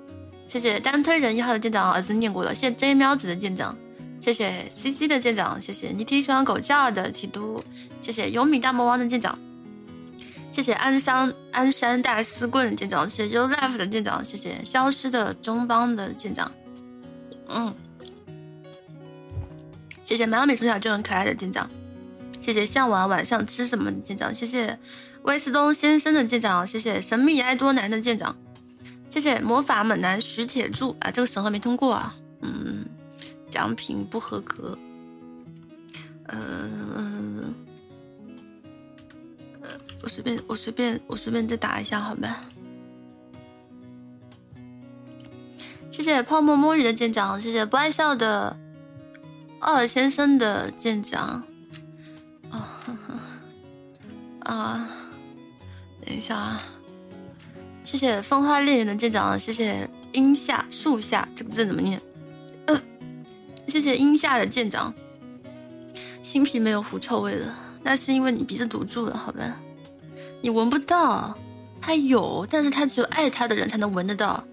[0.47, 2.55] 谢谢单推人一号的舰长，儿子念过了。
[2.55, 3.77] 谢谢 J 喵子的舰长，
[4.21, 7.61] 谢谢 CC 的舰长，谢谢你挺喜欢狗叫的提督，
[8.01, 9.37] 谢谢有米大魔王的舰长，
[10.55, 16.49] 谢谢鞍山鞍山大丝棍舰长，谢谢 Ulife 的舰长，谢谢消失的中邦的舰长，
[17.49, 17.75] 嗯，
[20.05, 21.69] 谢谢苗米从小就很可爱的舰长，
[22.39, 24.79] 谢谢向往晚上吃什么的舰长，谢谢
[25.23, 28.33] 威斯东先生的舰长，谢谢神秘爱多男的舰长。
[29.09, 32.85] 谢谢魔法猛男徐铁柱啊，这个审核没通过啊，嗯，
[33.51, 34.77] 奖品不合格，
[36.27, 37.53] 嗯，呃，
[40.05, 42.41] 我随便我随便我随便再打一下好吧。
[45.89, 48.55] 谢谢泡沫摸鱼的舰长，谢谢不爱笑的
[49.59, 51.43] 二先生的舰长，
[52.51, 52.85] 啊
[54.45, 54.87] 啊，
[56.05, 56.61] 等一下啊。
[57.83, 61.99] 谢谢风花猎人的舰长，谢谢阴下树下这个字怎么念？
[62.67, 62.79] 呃，
[63.67, 64.93] 谢谢阴下的舰长，
[66.21, 69.59] 新皮没有狐臭味了，那是因为你鼻子堵住了，好吧？
[70.45, 71.35] 你闻不到，
[71.81, 74.45] 他有，但是他只有爱他的人才能闻得到，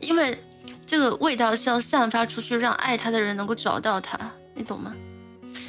[0.00, 0.36] 因为
[0.84, 4.18] 这个味道是要散发出去，让爱他的人能够找到他，
[4.56, 4.92] 你懂吗？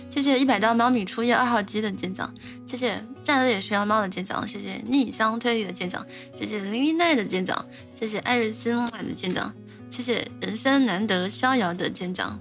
[0.10, 2.34] 谢谢一百刀猫米初夜二号机的舰长，
[2.66, 6.04] 谢谢战略学羊猫的舰长，谢谢逆香推理的舰长，
[6.36, 9.54] 谢谢林一奈的舰长，谢谢艾瑞斯的舰长，
[9.92, 12.40] 谢谢人生难得逍遥的舰长。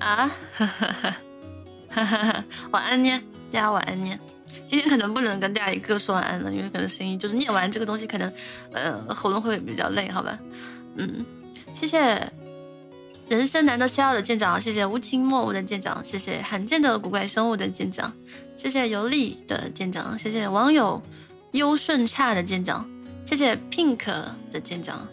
[0.00, 1.14] 啊，哈哈哈
[1.90, 2.44] 哈哈哈！
[2.72, 4.18] 晚安呢，大家晚安呢。
[4.68, 8.30] 今天可能不能跟大家一个说晚安了，因为可能声音就是念完这个东西，可能
[8.72, 10.38] 呃喉咙会比较累，好吧？
[10.96, 11.26] 嗯，
[11.74, 12.30] 谢谢。
[13.28, 18.10] 人生难得逍遥的舰长，谢谢无情莫物的舰长，谢谢罕见的古怪生物的舰长，
[18.56, 21.02] 谢谢尤利的舰长，谢谢网友
[21.52, 22.88] 优顺差的舰长，
[23.26, 24.06] 谢谢 Pink
[24.50, 25.06] 的舰长。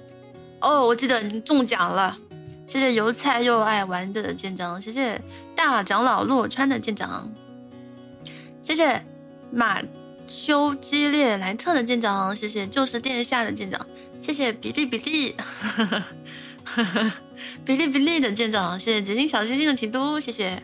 [0.62, 2.18] 哦，我记得你中奖了，
[2.68, 5.22] 谢谢油菜又爱玩的舰长，谢谢
[5.54, 7.30] 大长老洛川的舰长，
[8.64, 9.06] 谢谢
[9.56, 9.82] 马
[10.28, 13.88] 修基列莱特的舰长，谢谢就是殿下的舰长，
[14.20, 15.36] 谢谢比利比利。
[17.64, 20.62] 比利比利的舰长，谢谢结晶小星星的提督，谢谢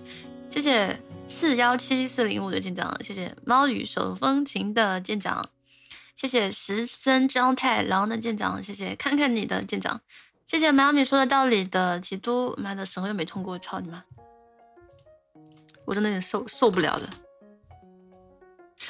[0.49, 5.49] 谢谢四幺七四零五的舰长，谢谢猫语手风琴的舰长，
[6.17, 10.01] 谢谢石森张太郎的舰长，谢谢看看你的舰长，
[10.45, 14.03] 谢谢妈咪说的道理的提督，妈的审核又没通过，操你妈！
[15.85, 17.09] 我真的有点受受不了了，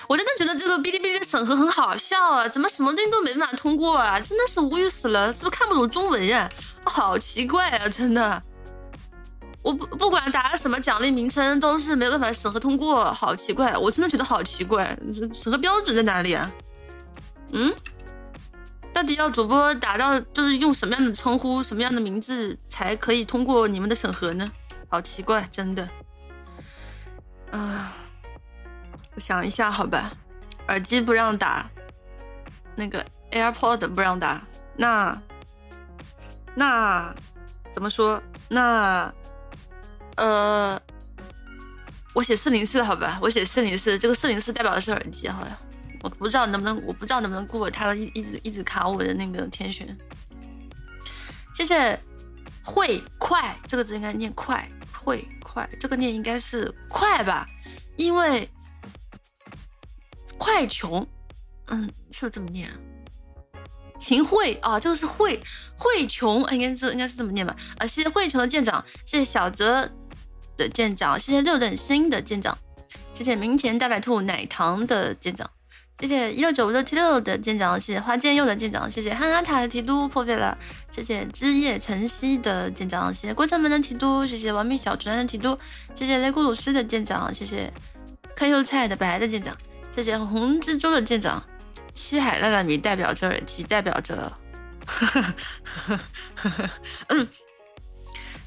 [0.08, 4.20] 我真的觉得这个哔哩哔哩的审核很好笑啊，怎么什么东西都没办法通过啊？
[4.20, 6.50] 真的是无语死了，是不是看不懂中文呀？
[6.86, 8.44] 好奇怪啊，真的！
[9.64, 13.78] 我不不管打什么奖励名称，都是没办法审核通过，好奇怪！
[13.78, 14.98] 我真的觉得好奇怪，
[15.34, 16.52] 审核标准在哪里啊？
[17.52, 17.72] 嗯？
[18.92, 24.52] 到底要主播打到就是用什么样的称呼、什么样的名字才可以通过你们的审核呢？
[24.90, 25.88] 好奇怪，真的。
[27.52, 27.94] 啊，
[29.16, 30.12] 我想一下，好吧，
[30.68, 31.70] 耳机不让打，
[32.76, 34.42] 那个 AirPod 不让打，
[34.78, 35.22] 那。
[36.54, 37.16] 那
[37.72, 38.22] 怎么说？
[38.50, 39.10] 那
[40.18, 40.78] 呃，
[42.14, 45.58] 我写四零四好吧，我写四零四，这个四零四代表的是耳机，好像
[46.02, 49.98] 我不知道能不能，我不知道能不能过他一一直一直卡我的那个天选。
[51.54, 51.98] 谢谢
[52.66, 57.48] 会快这个字应该念快会快，这个念应该是快吧，
[57.96, 58.46] 因为
[60.42, 61.06] 快穷，
[61.68, 62.68] 嗯，是不是这么念？
[64.00, 65.40] 秦桧啊，这个是桧
[65.78, 67.56] 桧琼，应该是应该是这么念吧？
[67.78, 69.88] 啊，谢谢桧琼的舰长，谢谢小泽
[70.58, 72.58] 的舰长，谢谢六等星的舰长，
[73.14, 75.48] 谢谢明前大白兔奶糖的舰长，
[76.00, 80.58] 谢谢一六九五六七六的舰长，谢谢花剑佑的舰长，谢谢汉阿塔的提督破费了，
[80.90, 85.56] 谢谢枝叶晨曦的舰长，谢谢郭城门的提督，谢谢亡命小船的提督，
[85.94, 87.72] 谢谢雷古鲁斯的舰长，谢谢
[88.36, 89.56] 看幼菜的白的舰长，
[89.92, 91.44] 谢谢红蜘蛛的舰长。
[91.94, 94.32] 七海烂烂米代表着耳机，代表着，
[97.08, 97.28] 嗯，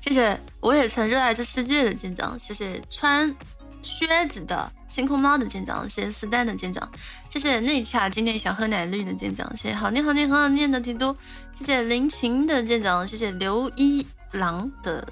[0.01, 3.35] 谢谢我也曾热爱这世界的舰长，谢谢穿
[3.83, 6.91] 靴子的星空猫的舰长，谢谢四蛋的舰长，
[7.29, 11.15] 谢谢内恰今天想喝奶绿的舰长，谢谢好念好念很好念的提督，
[11.55, 15.07] 谢谢林晴的舰长，谢谢刘一郎的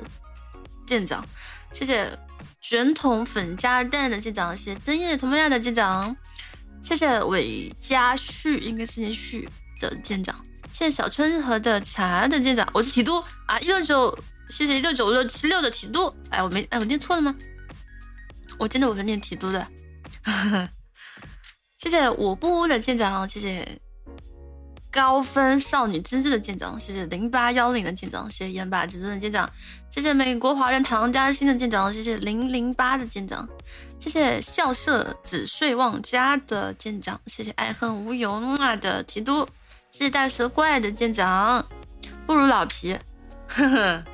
[0.87, 1.23] 舰长，
[1.75, 2.09] 谢谢
[2.63, 6.17] 卷筒粉加蛋的舰长，谢谢灯夜同梦亚的舰长。
[6.81, 9.49] 谢谢韦家旭，应该是念旭
[9.81, 10.45] 的舰长。
[10.71, 14.17] 谢谢小春和的茶的舰长，我是提督啊，一六九，
[14.49, 16.15] 谢谢一六九六七六的提督。
[16.31, 17.35] 哎，我没，哎，我念错了吗？
[18.59, 19.67] 我真的我是念提督的。
[21.79, 23.81] 谢谢我不污的舰长，谢谢
[24.89, 29.53] 高分少女真挚的舰长，谢谢零八幺零的舰长，谢谢烟霸至尊的舰长，
[29.93, 33.47] 谢谢美国华人唐家欣的舰长，谢谢零零八的舰长，
[34.01, 39.47] 谢谢校舍只睡忘家的舰长，谢谢爱恨无由啊的提督，
[39.91, 41.67] 谢谢大蛇怪的舰长，
[42.27, 42.97] 不如老皮，
[43.49, 44.05] 呵呵，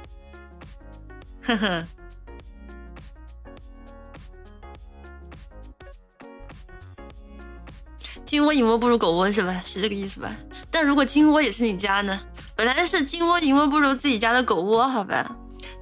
[1.47, 1.87] 呵呵。
[8.25, 9.63] 金窝银窝不如狗窝是吧？
[9.65, 10.35] 是这个意思吧？
[10.73, 12.21] 但如果金窝也是你家呢？
[12.57, 15.37] 本来是金窝银窝不如自己家的狗窝，好吧？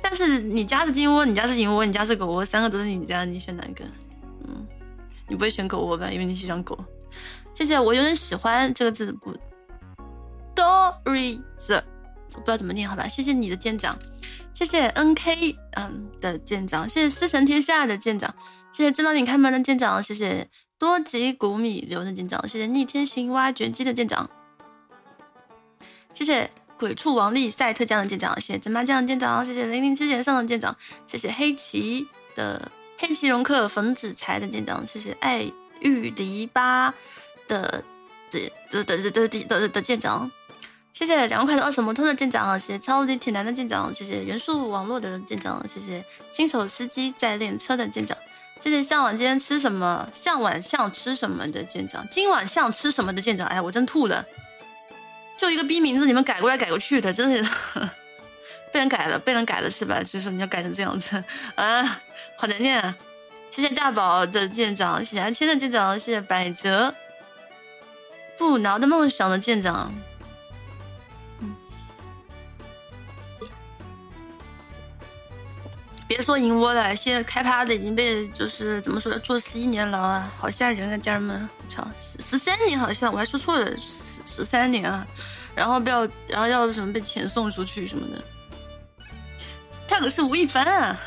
[0.08, 3.84] 但是你家是金窝，你家是银窝，你家是狗窝，三个都是你家，你选哪个？
[4.46, 4.64] 嗯，
[5.28, 6.10] 你不会选狗窝吧？
[6.10, 6.78] 因为你喜欢狗。
[7.54, 9.34] 谢谢，我有点喜欢这个字不
[10.54, 11.82] ，Doris，
[12.32, 13.08] 不知道怎么念，好吧？
[13.08, 13.98] 谢谢你的舰长，
[14.54, 18.34] 谢谢 NK 嗯的舰长，谢谢司神天下的舰长，
[18.72, 20.48] 谢谢知道你开门的舰长，谢谢。
[20.78, 24.28] 多吉谷米流的舰长，谢谢逆天行挖掘机的舰长，
[26.12, 36.92] 谢谢鬼畜王力赛特将的舰长，谢谢芝麻酱的舰长，谢谢零零之前上的舰长，谢谢黑棋的黑棋荣克冯子才的舰长，谢谢爱玉篱巴
[37.48, 37.82] 的
[38.30, 40.30] 的的的的的的的,舰长，
[40.92, 48.16] 谢谢凉快的二手摩托的舰长，谢谢超级铁男的舰长，谢谢元素网络的舰长，谢谢新手司机在练车的舰长。
[48.58, 50.08] 谢谢向往今天吃什么？
[50.14, 52.06] 向晚向吃什么的舰长？
[52.10, 53.46] 今晚上吃什么的舰长？
[53.46, 54.24] 哎，我真吐了。
[55.36, 57.50] 就一个逼名字，你们改过来改过去的，真的
[58.72, 60.02] 被人改了，被人改了是吧？
[60.02, 61.22] 所以说你要改成这样子
[61.54, 62.00] 啊，
[62.36, 62.94] 好难念。
[63.48, 66.94] 谢谢大宝的舰长，谢谢阿千的舰长，谢谢百折
[68.36, 69.94] 不挠的梦想的舰长。
[76.08, 83.76] 别说银窝了，现在开趴的已经被就是怎么说，坐十一年牢啊，好吓人啊，家人们，我操，十十三年好像我还说错了，
[84.36, 85.06] 十三年啊，
[85.54, 88.22] 然后不要，然后要什么被遣送出去什么的，
[89.88, 90.98] 他可是吴亦凡啊，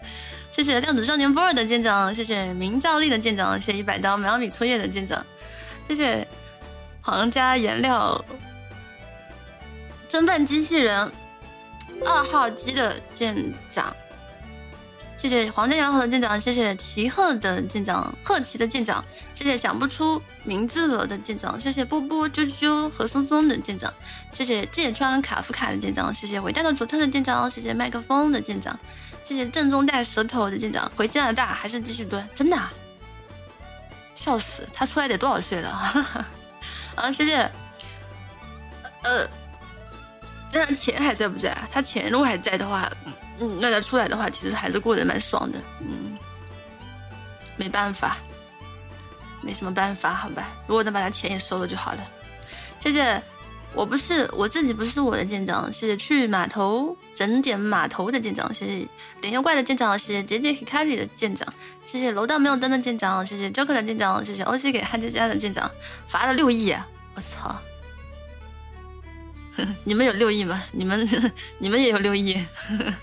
[0.50, 5.24] 谢谢量子少年波尔的舰长，谢谢明兆力的舰长，谢谢一百刀苗米初叶的舰长，
[5.86, 6.26] 谢谢
[7.02, 8.24] 皇家颜料
[10.08, 11.12] 蒸饭机器人
[12.06, 13.94] 二号机的舰长。
[15.18, 23.92] 谢谢皇家洋河的舰长，谢谢齐鹤的舰长，鹤旗的舰长，谢谢想不出名字了的舰长，谢谢波波啾啾和松松的舰长，
[24.32, 28.78] 谢谢芥川卡夫卡的舰长，谢谢伟大的主特的舰长，谢谢麦克风的舰长，
[29.24, 32.24] 谢谢正宗带舌头的舰长，回加拿大还是继续蹲？
[32.32, 32.56] 真的？
[34.14, 35.70] 笑死，他出来得多少岁了？
[36.94, 37.38] 啊，谢谢。
[39.04, 39.28] 呃，
[40.50, 41.56] 这样钱还在不在？
[41.70, 42.90] 他钱如果还在的话。
[43.40, 45.60] 嗯，那他出来的话，其实还是过得蛮爽的。
[45.80, 46.18] 嗯，
[47.56, 48.16] 没办法，
[49.42, 50.48] 没什么办法，好吧。
[50.66, 52.00] 如果能把他钱也收了就好了。
[52.80, 53.22] 谢谢，
[53.74, 55.72] 我不是我自己不是我的舰长。
[55.72, 58.52] 谢谢去码头整点码头的舰长。
[58.52, 58.88] 谢谢
[59.20, 59.96] 脸又怪的舰长。
[59.96, 61.46] 谢谢杰杰 Hikari 的舰长。
[61.84, 63.24] 谢谢楼道没有灯的舰长。
[63.24, 64.24] 谢谢 Joker 的舰长。
[64.24, 65.70] 谢谢 OC 给汉佳佳的舰长。
[66.08, 66.74] 罚了六亿，
[67.14, 67.56] 我操！
[69.84, 70.62] 你们有六亿吗？
[70.72, 71.08] 你们
[71.58, 72.44] 你们也有六亿？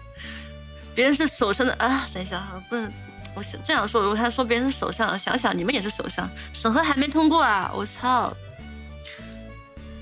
[0.95, 2.07] 别人是手上的啊！
[2.13, 2.91] 等一下，不能，
[3.35, 7.71] 我想这样说，如果他说别人是手上，想想你们也是手上，审核还没通过啊！
[7.75, 8.35] 我操！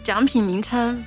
[0.03, 1.03] 奖品名称，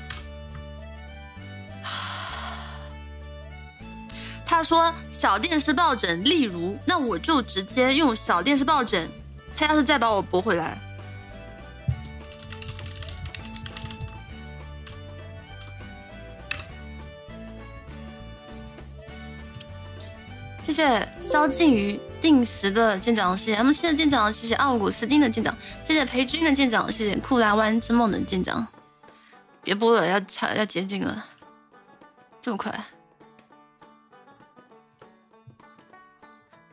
[4.45, 9.09] 他说小电视抱枕，例如，那我就直接用小电视抱枕。
[9.55, 10.79] 他要是再把我驳回来。
[20.67, 28.67] 谢谢萧敬宇定时的舰长，谢谢 M 七的舰长，谢谢奥古斯金的舰长，谢谢裴军的舰长，谢谢库拉湾之梦的舰长。
[29.63, 31.25] 别播了，要差要接近了，
[32.43, 32.85] 这么快？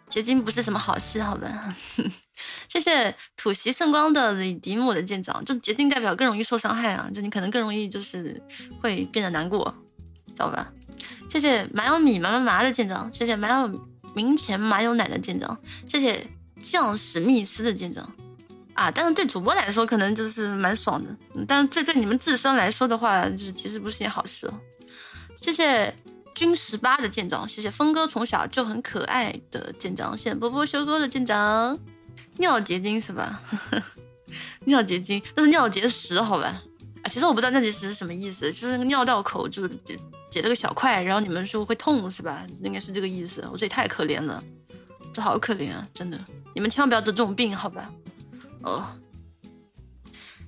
[0.10, 1.76] 结晶不是什么好事，好吧？
[2.68, 8.42] 谢谢土袭圣光的李迪姆的舰长，就结晶代表更容易受伤害啊，就你可能更容易就是
[8.82, 9.76] 会变得难过，
[10.34, 10.72] 知道吧？
[11.30, 13.80] 谢谢麻油米麻麻麻的舰长，谢谢麻油
[14.14, 16.28] 明前麻油奶的舰长，谢谢
[16.62, 18.08] 将史密斯的舰长
[18.76, 18.92] 啊！
[18.92, 21.16] 但是对主播来说可能就是蛮爽的，
[21.48, 24.54] 但是对对你们自身来说的话，就是其实不是件好事哦。
[25.36, 25.94] 谢谢
[26.36, 31.78] 军十八的舰长，谢谢峰哥从小就很可爱的舰长，谢谢波波修哥的舰长，
[32.38, 33.42] 尿结晶是吧？
[34.66, 36.62] 尿结晶那是尿结石好吧？
[37.02, 39.70] 啊，其实我不知道尿结石是什么意思，就是那个尿道口就是。
[40.34, 42.44] 解了个小块，然后你们说会痛是吧？
[42.64, 43.48] 应该是这个意思。
[43.52, 44.44] 我这也太可怜了，
[45.14, 45.88] 这好可怜啊！
[45.94, 46.20] 真的，
[46.56, 47.92] 你们千万不要得这种病，好吧？
[48.64, 48.84] 哦，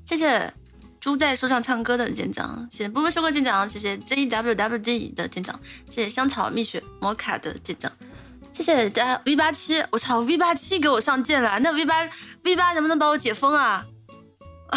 [0.08, 0.52] 谢谢
[1.00, 7.92] 猪在树上唱歌的舰长，谢谢波波修哥舰长，谢谢 ZWWD 的舰长，谢谢香草蜜雪摩卡的舰长，
[8.54, 12.10] 谢谢家 V 八七，我操 V 八七给我上舰了，那 V 八
[12.42, 13.86] V 八能不能把我解封啊？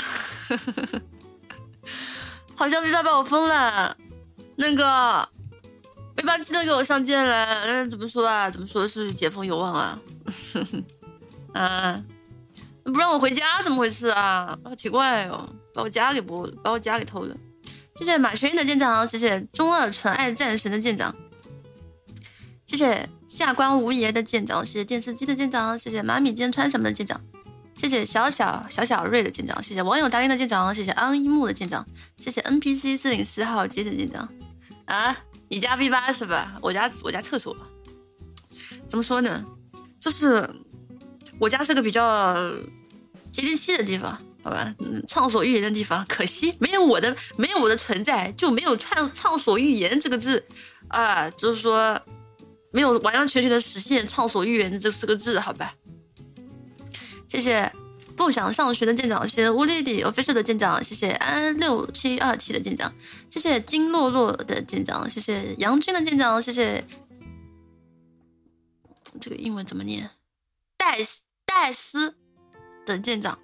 [2.54, 3.96] 好像 V 八把我封了，
[4.58, 5.28] 那个
[6.16, 8.50] V 八七都给我上舰了，那怎么说啊？
[8.50, 9.98] 怎么说是解封有望啊？
[11.54, 12.04] 嗯。
[12.84, 14.58] 不让我回家，怎么回事啊？
[14.64, 17.36] 好奇怪哦，把我家给剥了，把我家给偷了。
[17.94, 21.14] 谢谢马全英的舰长，谢谢中二纯爱战神的舰长，
[22.66, 27.20] 谢谢下官无爷的舰长，谢谢电视机的舰长，谢谢妈咪今天穿什么的舰长，
[27.76, 34.26] 谢谢小小小小瑞的舰长，谢谢网友达令的舰长，谢谢安一木的舰长，谢谢 NPC 四零四号机的舰长。
[34.88, 35.16] 啊，
[35.48, 36.58] 你家 V 八是吧？
[36.60, 37.56] 我家我家厕所，
[38.88, 39.44] 怎么说呢？
[40.00, 40.48] 就是
[41.38, 42.36] 我家是个比较。
[43.30, 44.74] 接地气的地方，好吧，
[45.06, 50.44] 畅所欲言的地方，可惜没有我的，没有我的存在，就没有畅畅所欲言这个字
[50.88, 52.00] 啊，就是说
[52.72, 55.74] 没有完完全全的实现畅所欲言这四个字，好吧。
[57.28, 57.70] 谢谢
[58.18, 62.92] 不想上学的舰长，谢谢乌丽丽 officia 的舰长，谢谢安六七二七的舰长，
[63.30, 66.84] 谢谢金洛洛的舰长，谢谢杨军的舰长，谢谢
[69.18, 70.10] 这个英文怎么念？
[70.76, 72.16] 戴斯戴斯。
[72.84, 73.38] 的舰长，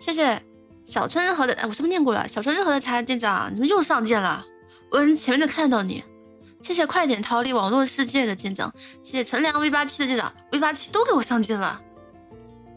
[0.00, 0.42] 谢谢
[0.84, 2.26] 小春日和的，哎，我是不是念过了？
[2.26, 4.44] 小春日和的茶舰长，怎么又上舰了？
[4.90, 6.02] 我前面就看到你，
[6.60, 8.74] 谢谢快点逃离网络世界的舰长，
[9.04, 11.80] 谢谢纯良 V 八七的舰长，V 八七都给我上舰了，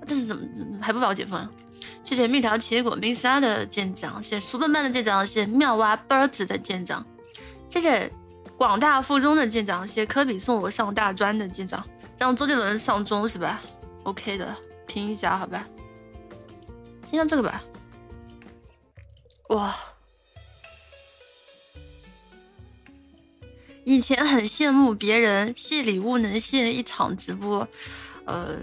[0.06, 0.44] 这是怎么
[0.82, 1.48] 还不把我解封？
[2.04, 7.06] 谢谢蜜桃奇果冰沙的舰长，谢谢苏笨笨的舰长，谢谢妙蛙 birds 的舰长，
[7.70, 8.12] 谢谢
[8.58, 11.86] 广大附中的舰长，谢谢科比送我上大专的舰长，
[12.18, 13.62] 让周杰伦上中是吧
[14.04, 15.66] ？OK 的，听一下好吧。
[17.06, 17.64] 听下这个吧，
[19.50, 19.76] 哇！
[23.86, 27.68] 以前很羡慕别人谢礼物能谢一场直播，
[28.26, 28.56] 呃，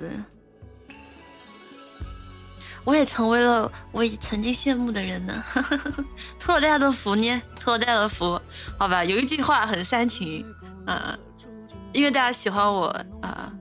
[2.84, 5.44] 我也成为了我曾经羡慕的人呢。
[6.38, 8.40] 托大家的福呢，托大家的福，
[8.78, 9.04] 好吧。
[9.04, 10.44] 有一句话很煽情，
[10.86, 11.16] 啊，
[11.92, 12.86] 因为大家喜欢我
[13.22, 13.52] 啊，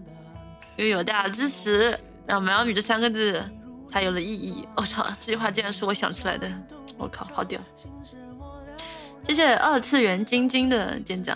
[0.77, 3.43] 因为有大家的支持，让“苗女”这三个字。
[3.91, 4.67] 才有了意义。
[4.75, 6.47] 我操，这句话竟然是我想出来的！
[6.95, 7.59] 我靠，好屌！
[9.27, 11.35] 谢谢二次元晶晶的舰长，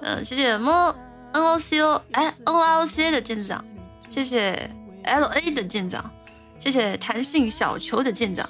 [0.00, 0.96] 嗯，谢谢摸
[1.32, 3.62] N O C O 哎 N O C A 的舰长，
[4.08, 4.70] 谢谢
[5.02, 6.10] L A 的舰长，
[6.58, 8.48] 谢谢弹性小球的舰长，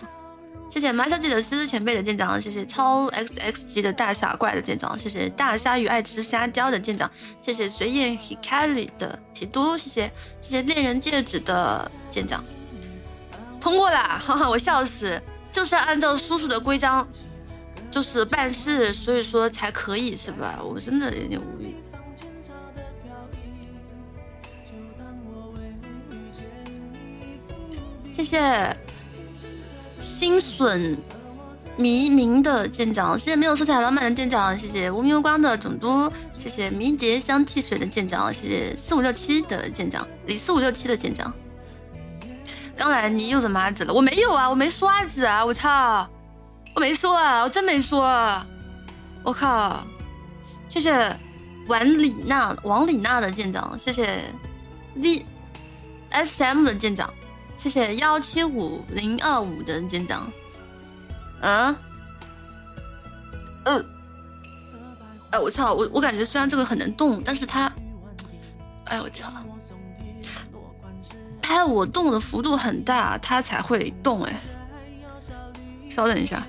[0.70, 7.10] 谢谢麻小姐的思思前辈的舰长，谢谢超 X X 级的大傻怪的舰长，谢谢大鲨鱼爱吃虾雕的舰长，
[7.40, 12.42] 谢谢随燕 Hikari 的提督，谢谢谢谢恋人戒指的舰长。
[13.60, 15.20] 通过了，哈哈，我笑死，
[15.50, 17.06] 就是要按照叔叔的规章，
[17.90, 20.60] 就是办事，所以说才可以是吧？
[20.62, 21.75] 我真的有点无语。
[28.16, 28.74] 谢谢
[30.00, 30.96] 心损
[31.76, 41.30] 迷明的舰长，谢谢没有色彩老板的舰长，谢谢无名无光的总督，谢谢迷迭香汽水的舰长，谢谢四五六七的舰长，李四五六七的舰长。
[42.74, 43.92] 刚来你又怎么子了？
[43.92, 45.44] 我没有啊，我没刷子啊！
[45.44, 46.08] 我操，
[46.74, 48.02] 我没说啊，我真没说。
[49.22, 49.84] 我靠，
[50.70, 51.14] 谢谢
[51.66, 54.22] 王李娜王李娜的舰长，谢谢
[54.94, 55.22] V
[56.08, 57.12] S M 的舰长，
[57.56, 60.30] 谢谢幺七五零二五的舰长。
[61.40, 61.74] 嗯，
[63.64, 63.84] 呃，
[65.30, 67.72] 哎我操，我我感觉虽然这个很能动，但是它，
[68.84, 69.32] 哎我操。
[71.42, 74.40] 拍我动的幅度很大，它才会动哎。
[75.88, 76.44] 稍等一下，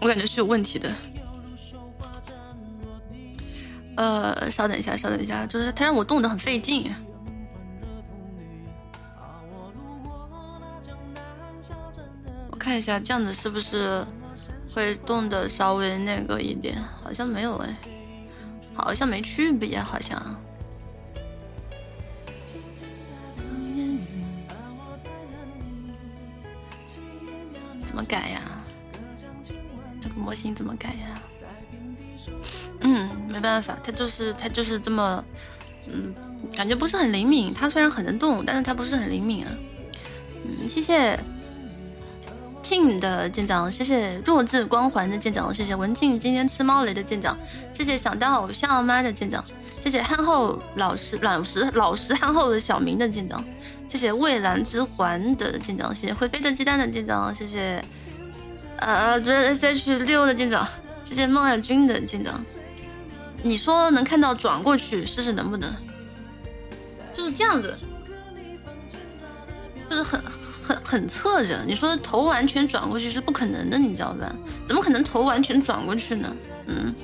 [0.00, 0.94] 我感觉是有问题的。
[3.96, 6.94] 呃，稍等一下，稍等一下，就是它让我动的很费劲。
[12.64, 14.02] 看一下，这样子是不是
[14.74, 16.82] 会动的稍微那个一点？
[16.82, 17.76] 好像没有哎，
[18.72, 20.18] 好像没区别，好像。
[27.84, 28.40] 怎么改呀？
[30.00, 31.20] 这个模型怎么改呀？
[32.80, 35.22] 嗯，没办法，它就是它就是这么，
[35.86, 36.14] 嗯，
[36.56, 37.52] 感觉不是很灵敏。
[37.52, 39.52] 它虽然很能动，但是它不是很灵敏啊。
[40.46, 41.20] 嗯，谢谢
[42.64, 47.36] Team 的舰长，谢谢弱智光环的舰长，谢谢文静今天吃猫雷的舰长，
[47.74, 49.44] 谢谢想当偶像妈的舰长，
[49.80, 53.44] 谢谢憨厚老实老实老实憨厚的小明的舰长。
[53.86, 57.84] 谢谢蔚蓝之环的舰长，谢谢会飞的鸡蛋的舰长，谢谢
[58.78, 60.66] 呃，这 S H 六的舰长，
[61.04, 62.42] 谢谢孟海军的舰长。
[63.42, 65.70] 你说能看到转过去，试试能不能？
[67.14, 67.76] 就是这样子，
[69.88, 70.20] 就是很
[70.64, 71.62] 很很侧着。
[71.66, 74.34] 你说头完全转过去是不可能的，你知道吧？
[74.66, 76.34] 怎么可能头完全转过去呢？
[76.66, 76.94] 嗯。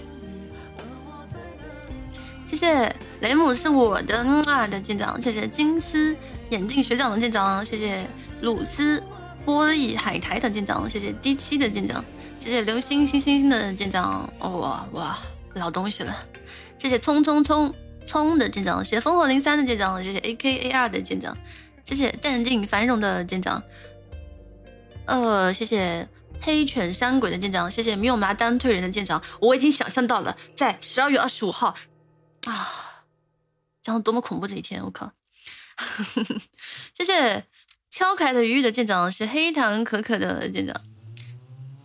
[2.46, 6.16] 谢谢雷姆是我的啊的舰长，谢谢金丝
[6.48, 8.04] 眼镜学长的舰长，谢谢
[8.40, 9.00] 鲁斯
[9.46, 12.04] 玻璃海苔的舰长，谢谢 D 七的舰长，
[12.40, 15.16] 谢谢流星星星的舰长，哇哇
[15.54, 16.12] 老东西了，
[16.76, 17.72] 谢谢冲冲冲
[18.04, 21.38] 冲的舰长，谢谢烽火零三的舰长，谢谢 A K A R 的舰长，
[21.84, 23.62] 谢谢淡定繁荣的舰长，
[25.06, 26.08] 呃，谢谢
[26.40, 31.74] 黑犬山鬼的舰长，谢谢没有麻单退人的舰长，我已经想象到了，在十二月二十五号。
[32.46, 33.04] 啊，
[33.82, 34.82] 将多么恐怖的一天！
[34.82, 35.12] 我靠，
[36.96, 37.44] 谢谢
[37.90, 40.80] 敲开的鱼的舰长是黑糖可可的舰长，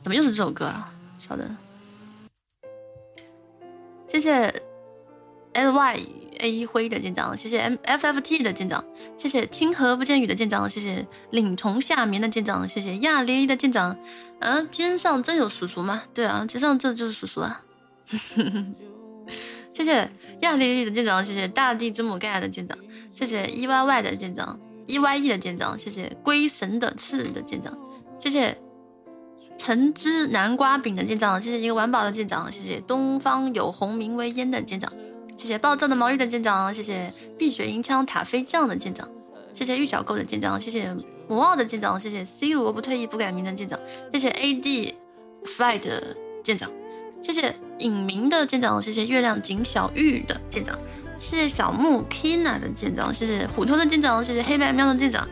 [0.02, 0.94] 怎么又是这首歌啊？
[1.18, 1.58] 稍等，
[4.08, 4.64] 谢谢
[5.54, 6.00] L Y
[6.40, 8.84] A 灰的舰长，谢谢 M F F T 的舰长，
[9.18, 13.98] 谢谢清河不见雨的舰长，谢谢岭虫夏眠的舰长，谢谢亚咧的舰长。
[14.40, 16.04] 嗯，肩上真有叔叔吗？
[16.14, 17.62] 对啊，肩上这就是叔叔啊。
[19.74, 20.10] 谢谢
[20.42, 22.78] 亚丽丽的舰长，谢谢大地之母盖亚的舰长，
[23.14, 27.78] 谢谢 E Y Y 的舰长，E Y E 的舰长，谢谢龟神的刺的舰长，
[28.20, 28.58] 谢谢
[29.58, 34.94] 橙汁南瓜饼的舰长，谢谢一个玩宝的舰长，谢谢东方有红名为烟的舰长，
[35.38, 39.10] 谢谢暴躁的毛玉的舰长，谢谢碧血银枪塔飞将的舰长，
[39.54, 40.96] 谢谢玉小钩的舰长，谢谢
[41.28, 43.80] 魔奥的舰长，谢谢 C 罗不退役不改名的舰长，
[44.14, 44.96] 谢谢 A D
[45.46, 46.72] Fly 的舰长。
[47.22, 50.78] 谢谢影明的舰长，谢谢月亮井小玉的舰长，
[51.18, 55.28] 谢谢小木 Kina 的舰长，谢谢虎头的舰长，谢谢黑白喵的舰长，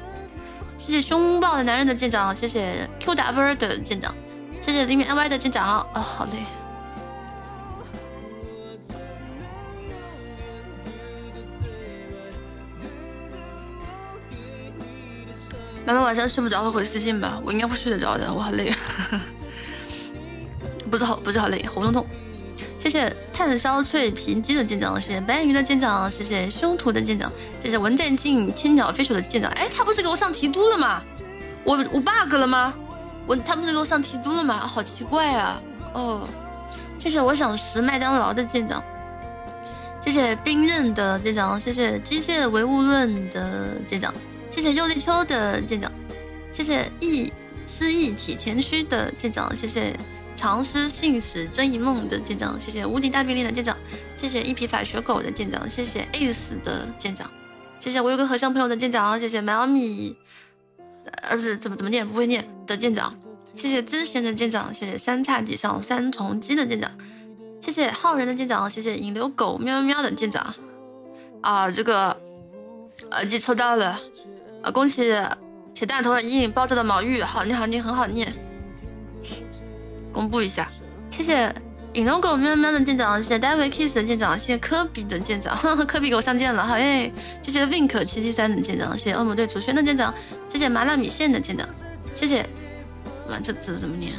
[0.77, 4.15] 谢谢凶暴的男人的舰长，谢谢 QW 的舰长，
[4.59, 5.87] 谢谢黎明 NY 的舰长。
[5.93, 6.62] 啊，好累。
[15.85, 18.73] 妈妈晚上睡不着会回私信吧，我应该会睡得着的，我好累。
[20.89, 22.05] 不是好，不是好累，喉咙痛。
[22.79, 27.31] 谢谢炭烧脆皮鸡的舰长，谢谢白鱼的舰长，谢谢凶徒的舰长，
[27.61, 29.49] 谢谢文在进千鸟飞鼠的舰长。
[29.51, 31.01] 哎，他不是给我上提督了吗？
[31.63, 32.73] 我我 bug 了吗？
[33.25, 34.59] 我他不是给我上提督了吗？
[34.59, 35.61] 好奇怪啊！
[35.93, 36.27] 哦，
[36.99, 38.83] 谢谢我想食麦当劳的舰长，
[40.01, 44.13] 谢谢冰刃的舰长，谢谢机械唯物论的舰长，
[44.53, 45.91] 谢谢右立秋的舰长，
[46.51, 47.33] 谢谢一
[47.65, 49.97] 失忆体前驱的舰长，谢谢。
[50.35, 53.75] 长诗信使真一梦的舰长，谢谢无敌大便利的舰长，
[54.15, 57.29] 谢谢一匹法学狗的舰长，谢谢 ace 的舰长，
[57.79, 60.15] 谢谢我有个和尚朋友的舰长，谢谢猫咪，
[61.21, 63.15] 呃不是怎么怎么念不会念的舰长，
[63.55, 66.91] 谢谢知贤的舰长，谢谢三叉戟上三重击的舰长，
[67.61, 70.53] 谢谢浩然的舰长，谢谢引流狗喵喵的舰长，
[71.41, 72.19] 啊这个
[73.11, 74.01] 耳机抽到了，
[74.63, 75.13] 啊恭喜
[75.73, 78.33] 铁蛋头很硬爆炸的毛玉，好念好念很好念。
[80.11, 80.69] 公布一下，
[81.11, 81.53] 谢谢
[81.93, 87.11] 引流狗喵喵的舰长，谢谢 David Kiss 的舰长，谢谢科比的舰长， 科比给我上舰了，好耶！
[87.41, 90.13] 谢谢 Wink 七七三的舰长，谢谢恶魔队主轩的舰长，
[90.49, 91.67] 谢谢麻辣米线的舰长，
[92.15, 92.45] 谢谢，
[93.27, 94.13] 哇，这字怎么念？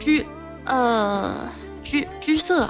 [0.00, 0.26] 居，
[0.64, 1.48] 呃，
[1.82, 2.68] 居居色，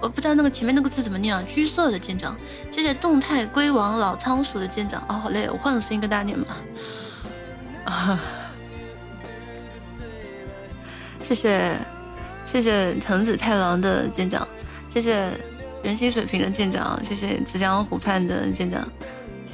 [0.00, 1.42] 我不知道那个前面那个字怎么念啊？
[1.46, 2.36] 橘色的舰长，
[2.70, 6.56] 谢谢动态龟王老仓鼠的舰长，哦，好累，我换个声音跟大家念吧，
[7.84, 8.20] 啊。
[11.22, 11.76] 谢谢，
[12.44, 14.48] 谢谢藤子太郎的舰长，
[14.88, 15.28] 谢谢
[15.84, 18.90] 原心水平的舰长，谢谢浙江湖畔的舰长，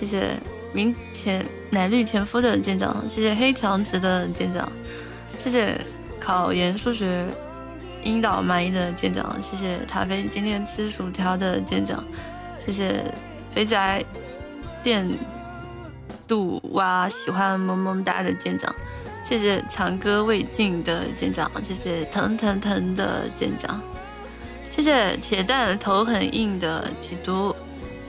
[0.01, 0.31] 谢谢
[0.73, 4.73] 明前奶绿前夫的舰长，谢谢黑长直的舰长，
[5.37, 5.79] 谢谢
[6.19, 7.27] 考研数学
[8.07, 12.03] 引导满意的舰长，谢谢塔飞今天吃薯条的舰长，
[12.65, 13.05] 谢谢
[13.51, 14.03] 肥宅
[14.83, 15.07] 电
[16.29, 18.73] 镀蛙喜欢萌萌哒的舰长。
[19.29, 23.83] 谢谢长歌未尽的舰长，谢谢腾腾腾的舰长，
[24.71, 27.53] 谢谢铁蛋头很硬的提督，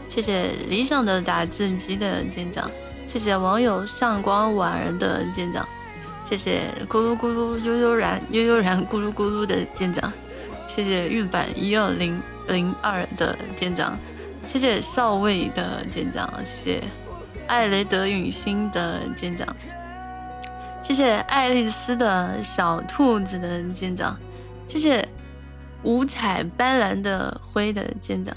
[0.09, 2.69] 谢谢理想的打字机的舰长，
[3.08, 5.67] 谢谢网友上官婉儿的舰长，
[6.30, 10.11] 谢谢咕噜咕噜悠悠然悠悠然咕噜咕噜的舰长，
[10.67, 13.97] 谢谢玉版一二零零二的舰长，
[14.45, 16.83] 谢谢少尉的舰长，谢谢
[17.47, 19.47] 艾雷德陨星的舰长。
[20.81, 24.17] 谢谢爱丽丝的小兔子的舰长，
[24.67, 25.07] 谢谢
[25.83, 28.35] 五彩斑斓的灰的舰长，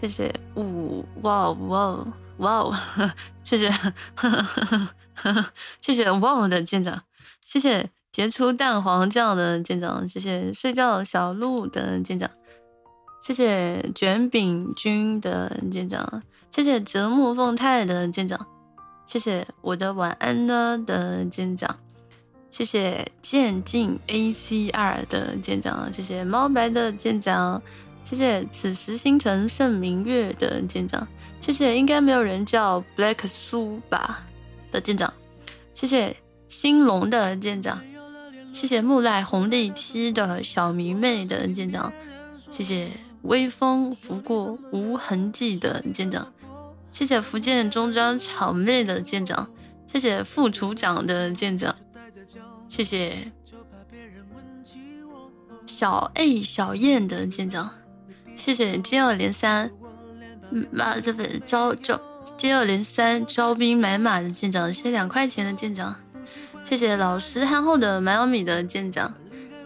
[0.00, 2.04] 谢谢五哇哇
[2.38, 2.80] 哇，
[3.44, 3.72] 谢谢
[5.80, 7.00] 谢谢哇的舰长，
[7.44, 12.30] 谢谢杰出蛋黄酱的舰长，谢谢睡觉小鹿的舰长，
[13.20, 18.46] 谢谢卷饼君的舰长，谢谢折木凤太的舰长，
[19.06, 21.76] 谢谢我的晚安呢的舰长，
[22.50, 27.60] 谢谢渐进 A C R 的舰长，谢谢猫白的舰长，
[28.04, 31.06] 谢谢此时星辰胜明月的舰长，
[31.40, 34.26] 谢谢应该没有人叫 Black 苏吧
[34.70, 35.12] 的舰长，
[35.74, 36.14] 谢谢
[36.52, 37.82] 兴隆的舰长。
[38.52, 41.90] 谢谢木赖红利七的小迷妹的舰长，
[42.50, 42.90] 谢谢
[43.22, 46.30] 微风拂过无痕迹的舰长，
[46.92, 49.48] 谢谢福建中章草妹的舰长，
[49.90, 51.74] 谢谢副处长的舰长，
[52.68, 53.32] 谢谢
[55.66, 57.70] 小 A 小燕的舰长，
[58.36, 59.70] 谢谢接二连三，
[60.70, 61.98] 妈这不招招
[62.36, 65.96] 接二连三招兵买马的舰长，谢谢两块钱的舰长。
[66.72, 69.12] 谢谢老实憨厚的蛮有米的舰长，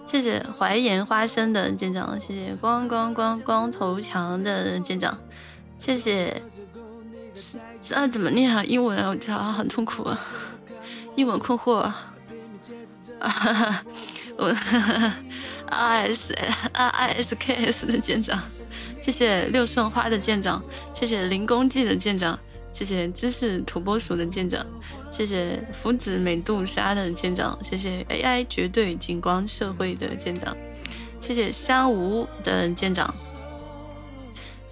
[0.08, 5.16] 谢谢怀岩花生的舰长，谢谢光光光光头强的舰长，
[5.78, 6.42] 谢谢
[7.80, 8.64] 这怎么念啊？
[8.64, 10.18] 英文我操，很痛苦啊！
[11.14, 11.74] 英文困惑
[13.20, 13.84] 啊！
[14.36, 14.52] 我
[15.66, 16.34] R S
[16.72, 18.36] R I S K S 的舰长，
[19.00, 20.60] 谢谢六顺花的舰长，
[20.92, 22.36] 谢谢零工记的舰长，
[22.72, 24.66] 谢谢知识土拨鼠的舰长。
[25.16, 30.54] 谢谢福子美杜莎的舰长，谢谢 AI 绝对景观社会的舰长，
[31.22, 33.14] 谢谢香无的舰长，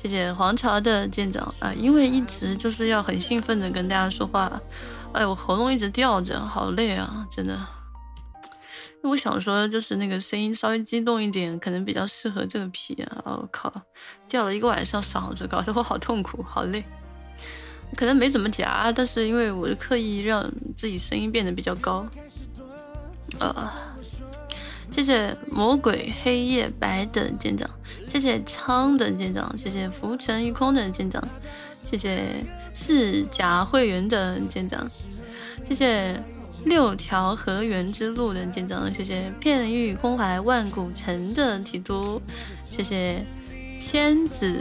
[0.02, 1.72] 谢谢黄巢的舰长啊！
[1.72, 4.60] 因为一直就是要很兴奋的跟大家说话，
[5.14, 7.58] 哎，我喉咙一直吊着，好累啊，真的。
[9.02, 13.22] 我想说，就是那个声音稍微激动一点，可能比较适合这个皮啊！
[13.24, 13.72] 我靠，
[14.28, 16.84] 吊了一个晚上嗓子，搞得我好痛苦，好累。
[17.96, 22.06] 可能没怎么夹，但是因为我刻意让自己声音变得比较高。
[23.38, 23.70] 呃，
[24.90, 27.68] 谢谢魔鬼黑夜白的舰长，
[28.06, 31.22] 谢谢苍的舰长，谢谢浮沉于空的舰长，
[31.84, 34.88] 谢谢是假会员的舰长，
[35.68, 36.22] 谢谢
[36.64, 42.22] 六条河源之路的舰长，谢谢片玉空怀万古城的提督，
[42.70, 43.26] 谢谢
[43.80, 44.60] 千子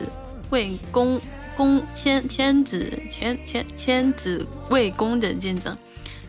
[0.49, 1.21] 为公。
[1.55, 5.75] 公千千子千千千子卫公的舰长，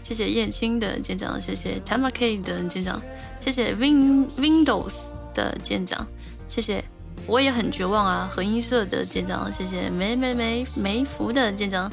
[0.02, 3.00] 谢谢燕青的舰长，谢谢 Tama K 的舰长，
[3.40, 6.06] 谢谢 Win Windows 的舰长，
[6.48, 6.84] 谢谢
[7.26, 11.90] 我也很绝望啊，和音社的舰长，谢谢梅梅梅梅福的舰长，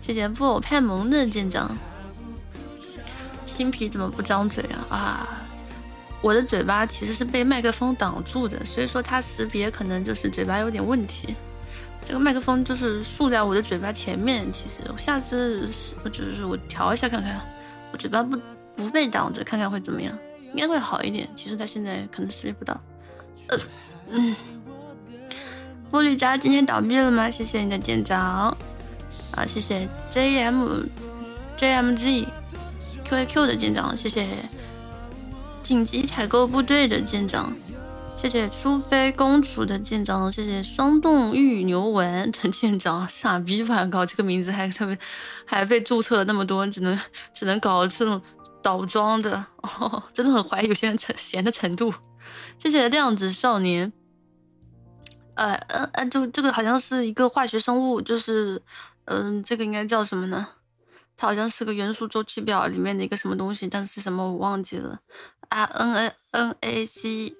[0.00, 1.76] 谢谢布偶派蒙的舰长，
[3.46, 5.28] 新皮怎么不张嘴啊啊！
[6.22, 11.34] 我的嘴巴其实是被麦克风挡住的，所以说它识别可能就是嘴巴有点问题。
[12.04, 15.68] 这个麦克风就是竖在我的嘴巴前面，其实我下次
[16.04, 17.40] 我就是我调一下看看，
[17.92, 18.36] 我嘴巴不
[18.76, 20.12] 不被挡着，看看会怎么样，
[20.52, 21.28] 应该会好一点。
[21.36, 22.78] 其实他现在可能识别不到。
[23.48, 23.58] 呃，
[24.08, 24.34] 嗯，
[25.90, 27.30] 玻璃渣今天倒闭了吗？
[27.30, 28.56] 谢谢你的舰长，
[29.36, 30.82] 啊，谢谢 J M
[31.56, 32.26] J M Z
[33.04, 34.26] Q A Q 的舰长，谢谢
[35.62, 37.54] 紧急采购部队的舰长。
[38.22, 43.84] 谢谢苏菲公主的舰长，谢谢霜冻玉牛丸的舰长， 傻逼吧？
[43.86, 44.96] 搞这个名字还特别，
[45.44, 46.96] 还被注册了那么多，只能
[47.34, 48.22] 只能搞这种
[48.62, 51.92] 倒装的，哦，真的很怀疑有些人成闲的程度。
[52.60, 53.92] 谢谢量子少年，
[55.34, 58.62] 呃呃呃，就这个好像是一个化学生物，就是
[59.06, 60.46] 嗯，这个应该叫什么呢？
[61.16, 65.00] 它好像是个元素周期表里面的一个什么东西，但是什么我忘记了。
[65.48, 67.34] 啊，N A N A C。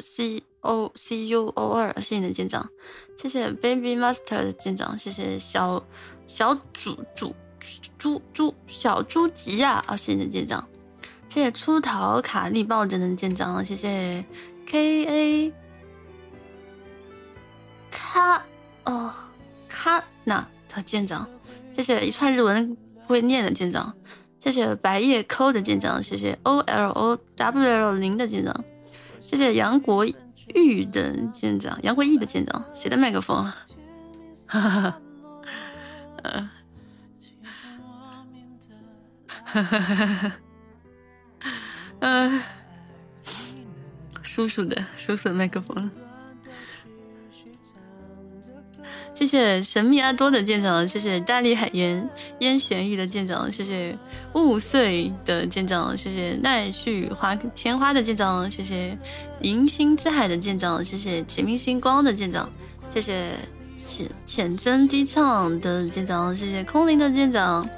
[0.00, 2.68] C O C U O 二，谢谢你的舰长，
[3.20, 5.84] 谢谢 Baby Master 的舰长，谢谢小
[6.26, 7.34] 小猪猪
[7.98, 10.68] 猪猪小猪吉呀，啊，谢谢你的舰长，
[11.28, 14.24] 谢谢出逃卡利抱枕的舰长，谢谢
[14.66, 15.52] K A
[17.90, 18.44] 卡
[18.84, 19.12] 哦
[19.68, 21.28] 卡纳的舰长，
[21.76, 23.94] 谢谢一串日文不会念的舰长，
[24.40, 28.64] 谢谢白夜抠的舰长，谢谢 O L O W L 零的舰长。
[29.28, 30.06] 谢谢杨国
[30.54, 33.44] 玉的舰长，杨国义的舰长，谁的麦克风？
[34.46, 35.00] 哈哈，
[36.22, 36.48] 嗯，
[39.44, 40.32] 哈哈哈哈哈，
[42.00, 42.42] 嗯，
[44.22, 45.90] 叔叔的叔叔的麦克风。
[49.18, 53.98] 谢谢神秘阿多的舰长，谢谢大力海盐烟咸鱼的舰长，谢谢
[54.34, 58.96] 雾碎的舰长，谢谢奈绪花千花的舰长，谢谢
[59.40, 62.48] 银星之海的舰长，谢谢启明星光的舰长，
[62.94, 63.32] 谢谢
[63.76, 67.68] 浅浅真低唱的舰长，谢谢空灵的舰长，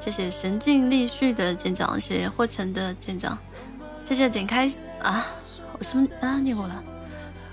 [0.00, 3.38] 谢谢神境立旭的舰长，谢谢霍晨的舰长，
[4.08, 4.66] 谢谢点开
[5.02, 5.26] 啊，
[5.78, 6.82] 我什么啊念过了。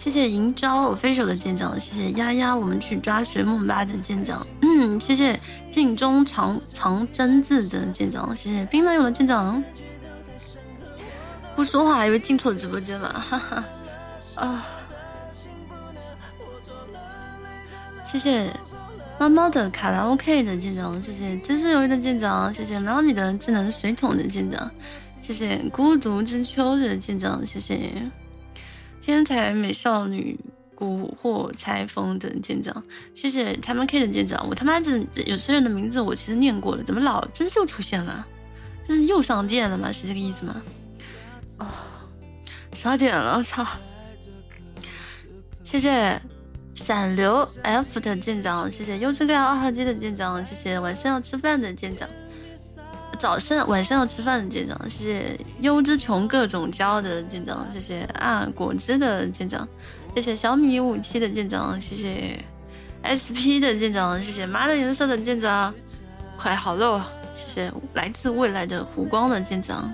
[0.03, 5.39] 谢谢银朝我飞手的舰长，谢谢丫丫我们去抓水母吧的舰长，嗯，谢谢
[5.71, 9.63] 镜中藏藏真字的舰长，谢谢冰冷勇的舰长。
[11.55, 13.63] 不说话，以为进错直播间了，哈哈
[14.35, 14.65] 啊！
[18.03, 18.51] 谢谢
[19.17, 24.69] 猫猫的卡拉 OK 的舰长，谢谢知识鱿鱼的舰长，谢谢猫咪的智能水桶的舰长，
[25.21, 27.89] 谢谢孤独之秋的舰长，谢谢
[29.05, 30.39] 天才美少女
[30.77, 32.81] 蛊惑拆封的舰长，
[33.13, 34.47] 谢谢他们 K 的舰长。
[34.47, 38.25] 我他妈这有些人的名字我其实念过了，怎么老这又出现了？
[38.87, 39.91] 这是又上舰了吗？
[39.91, 40.63] 是这个意思吗？
[41.59, 41.67] 哦，
[42.71, 43.67] 十二点了，我操！
[45.65, 46.21] 谢谢
[46.77, 52.09] 散流 F 的舰长，谢谢优质盖二号机的舰长，谢谢晚上要吃饭的舰长，
[53.23, 59.65] 早上晚上要吃饭的舰长，谢谢优之穷各种胶的舰长，谢谢啊果汁的舰长，
[60.13, 62.37] 谢谢小米五七的舰长，谢谢
[63.01, 65.73] SP 的舰长，谢谢妈的颜色的舰长，
[66.37, 69.89] 快好了，谢谢来自未来的湖光的舰长。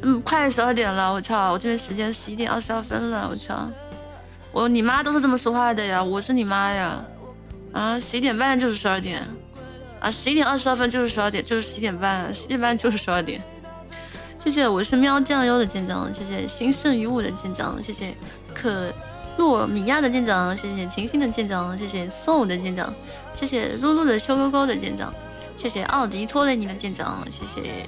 [0.00, 1.52] 嗯，快十二点了，我操！
[1.52, 3.70] 我这边时间十一点二十二分了，我操！
[4.50, 7.04] 我你妈都是这么说话的呀，我是你妈呀！
[7.72, 9.22] 啊，十一点半就是十二点，
[10.00, 13.40] 啊，十一点二十二分就是十二点，就是十一点半，十一点半就是十二点。
[14.38, 18.14] 谢谢，我是喵酱油的舰长，谢谢兴盛于物的舰长，谢谢
[18.54, 18.92] 可
[19.36, 22.94] 洛米亚的舰长，谢谢晴心的舰长，谢谢 soul 的舰长，
[23.34, 25.12] 谢谢露露的修勾勾的舰长，
[25.56, 27.86] 谢谢奥迪拖雷尼的舰长，谢谢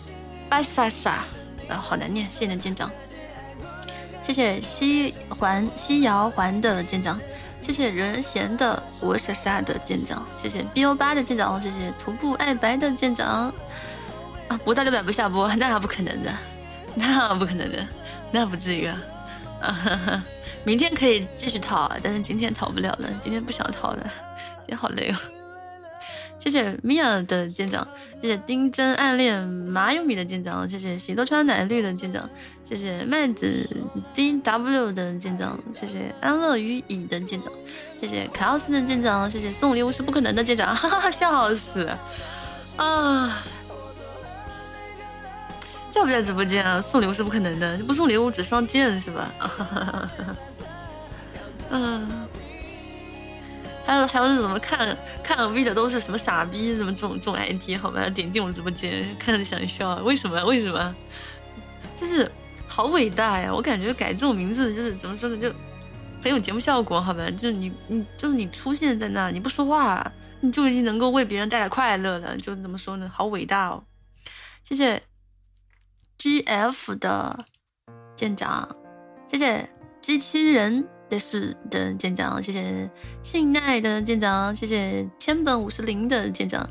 [0.48, 1.24] 巴萨萨。
[1.68, 2.26] 啊，好难念！
[2.30, 2.90] 谢谢舰长，
[4.26, 7.20] 谢谢西环西瑶环的舰长，
[7.60, 13.52] 谢谢任贤的我傻傻的舰长，谢谢 B O 八的舰长，谢谢徒步爱白的舰长。
[14.48, 16.32] 啊，不到六百不下播， 那不可能的，
[16.94, 17.86] 那不可能的，
[18.30, 18.98] 那不至于啊！
[19.60, 20.24] 啊，
[20.64, 24.10] 明天可以继续套，但是今天逃不了了，今天不想逃了，
[24.66, 25.37] 也好累哦。
[26.40, 27.86] 谢谢米娅的舰长，
[28.22, 32.28] 谢谢丁真暗恋马有米的舰长，谢谢喜多川奶绿的舰长，
[32.64, 33.68] 谢谢麦子
[34.14, 37.52] D W 的舰长，谢谢安乐与乙的舰长，
[38.00, 41.90] 谢谢卡奥斯的舰长，谢谢送礼物是不可能的舰长，哈哈，笑死
[42.76, 43.44] 啊！
[45.90, 46.80] 在不在直播间啊？
[46.80, 49.32] 送礼物是不可能的，不送礼物只上剑是吧？
[51.70, 52.08] 嗯。
[53.88, 58.06] 还有还有那种看看 V 的都是什么傻逼，什么这种这种 ID 好吧？
[58.10, 60.44] 点进我直播间看着想笑，为什么？
[60.44, 60.94] 为什么？
[61.96, 62.30] 就是
[62.66, 63.50] 好伟大呀！
[63.50, 65.50] 我感觉改这种名字就是怎么说呢，就
[66.22, 67.30] 很有节目效果，好吧？
[67.30, 73.10] 就是你你就是你出现在那，你不说话，你就已经能够为别人带来快乐了，就怎么说呢？
[73.10, 73.82] 好伟大哦！
[74.64, 75.02] 谢谢
[76.18, 77.42] GF 的
[78.14, 78.76] 舰长，
[79.32, 79.66] 谢谢
[80.02, 80.86] 机器人。
[81.08, 82.88] 的是的舰长，谢谢
[83.22, 86.68] 信奈的舰长，谢谢千本五十铃的舰长，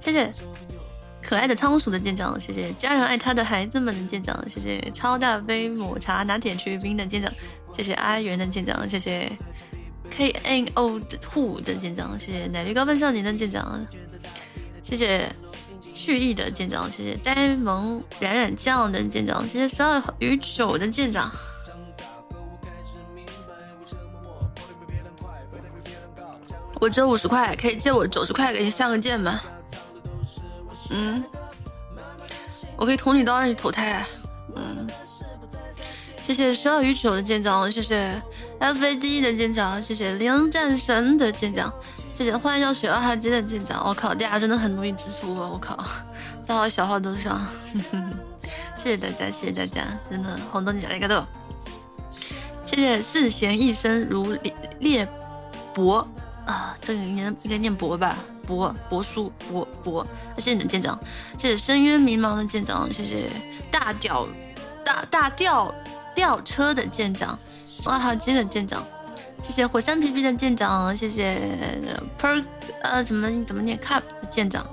[0.00, 0.32] 谢谢。
[1.20, 7.30] 可爱的仓鼠的舰长，谢谢家人爱他的孩子们的舰长，谢谢超大杯抹茶拿铁去冰的舰长，
[7.76, 7.92] 谢谢。
[7.94, 9.30] 阿元的舰长，谢谢。
[10.10, 12.46] K N O 的护的舰长，谢谢。
[12.46, 13.86] 奶绿高分少年的舰长，
[14.82, 15.30] 谢谢。
[15.92, 17.16] 蓄意的舰长，谢谢。
[17.16, 19.68] 呆萌冉冉酱的舰长，谢谢。
[19.68, 21.30] 十二与九的舰长。
[26.80, 29.40] 我只有五十块，可以借我九十块给你下个剑吗？
[30.90, 31.22] 嗯，
[32.76, 34.06] 我可以捅你刀让你投胎。
[34.54, 34.88] 嗯，
[36.26, 38.22] 谢谢十二与九的舰长，谢谢
[38.58, 41.72] F A D 的舰长，谢谢零战神的舰长，
[42.14, 43.86] 谢谢欢迎要水二号机的舰长。
[43.86, 45.76] 我靠，大家真的很努力支持我，我靠，
[46.46, 47.46] 大号小号都上，
[48.78, 51.22] 谢谢大家，谢谢大家，真的好多年了，一个豆。
[52.64, 55.08] 谢谢四弦一生如烈烈
[55.74, 56.06] 博。
[56.48, 60.06] 啊，这个应该应该念博吧，博博叔博博，
[60.38, 60.98] 谢谢你的舰长，
[61.36, 63.28] 谢谢深渊迷茫的舰长，谢谢
[63.70, 64.26] 大吊
[64.82, 65.74] 大大吊
[66.14, 67.38] 吊车的舰长，
[67.84, 68.82] 二号机的舰长，
[69.42, 71.38] 谢谢火山皮皮的舰长，谢谢
[72.18, 72.42] per
[72.80, 74.66] 呃怎么怎么念 cup 的舰长，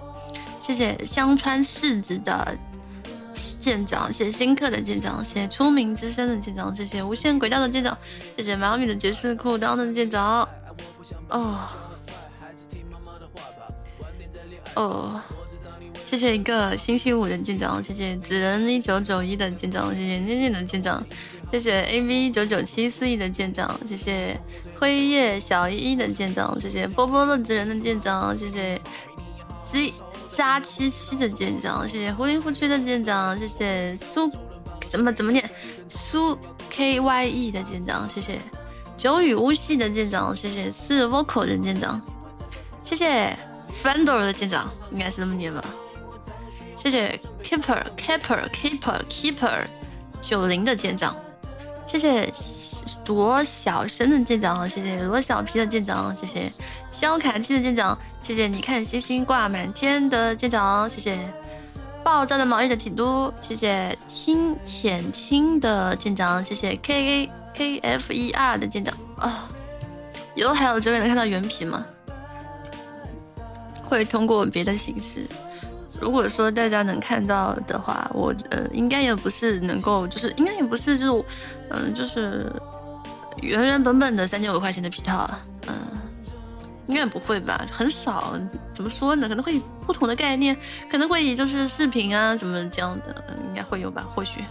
[0.61, 2.57] 谢谢香川世子的
[3.59, 7.97] 舰长，谢谢新客的舰长，谢谢出名之声的舰长，谢谢无限轨道的舰长，
[8.37, 10.47] 谢谢毛米的爵士裤裆的舰长。
[11.35, 11.59] 哦，
[14.75, 15.21] 哦，
[16.05, 21.05] 谢谢一个星期五的舰长，谢谢纸人一九九一的舰长，谢谢念念的舰长，
[21.51, 24.39] 谢谢 A V 九九七四一的舰长，谢谢
[24.79, 28.81] 辉夜小依依的舰长，谢谢波波乐纸人的舰长，谢谢
[29.65, 29.93] Z
[30.29, 34.31] 加七七的舰长，谢谢胡林夫区的舰长，谢谢苏
[34.79, 35.49] 怎么怎么念？
[35.89, 36.39] 苏
[36.69, 38.39] K Y E 的舰长，谢谢。
[38.97, 40.71] 九羽乌系的舰长，谢谢。
[40.71, 42.01] 四 Vocal 的舰长，
[42.83, 43.37] 谢谢。
[43.83, 45.61] Fender 的舰长，应该是这么念吧。
[46.77, 49.65] 谢谢 Keeper Keeper Keeper Keeper
[50.21, 51.13] 九零的舰长，
[51.85, 52.31] 谢谢
[53.03, 56.49] 卓小生的舰长，谢谢罗小皮的舰长，谢谢
[56.89, 61.19] 肖卡七的舰长，谢谢你看星星挂满天的舰长，谢谢
[62.01, 69.47] 爆炸的毛衣的提督，谢谢清浅清的舰长，谢谢 K A K F E R 的舰长啊，
[70.35, 71.85] 以后还有机会能看到原皮吗？
[73.83, 75.25] 会通过别的形式。
[76.01, 81.25] 如果说大家能看到的话，我呃应该也不是能够，就是应该也不是就是
[81.69, 82.51] 嗯就是
[83.41, 85.29] 原原本本的三千五块钱的皮套，
[85.67, 85.73] 嗯，
[86.87, 88.37] 应该不会吧，很少。
[88.73, 89.29] 怎么说呢？
[89.29, 90.57] 可能会不同的概念，
[90.91, 94.43] 可能会以就是视频啊什么这样的，应该会有吧，或许。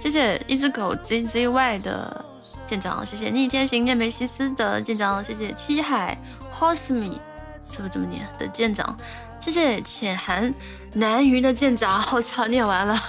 [0.00, 2.24] 谢谢一只狗 Z Z Y 的
[2.66, 6.18] 舰长，谢谢逆天行念梅西斯的舰长，谢谢七海
[6.52, 7.18] Hosmi
[7.62, 8.96] 是不是这么念的舰长？
[9.38, 10.52] 谢谢浅寒
[10.94, 13.02] 南鱼的舰长， 我操，念完了。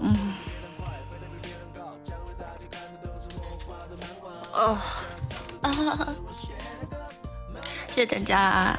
[0.00, 0.34] 嗯，
[4.52, 4.78] 哦，
[7.90, 8.78] 谢谢大家。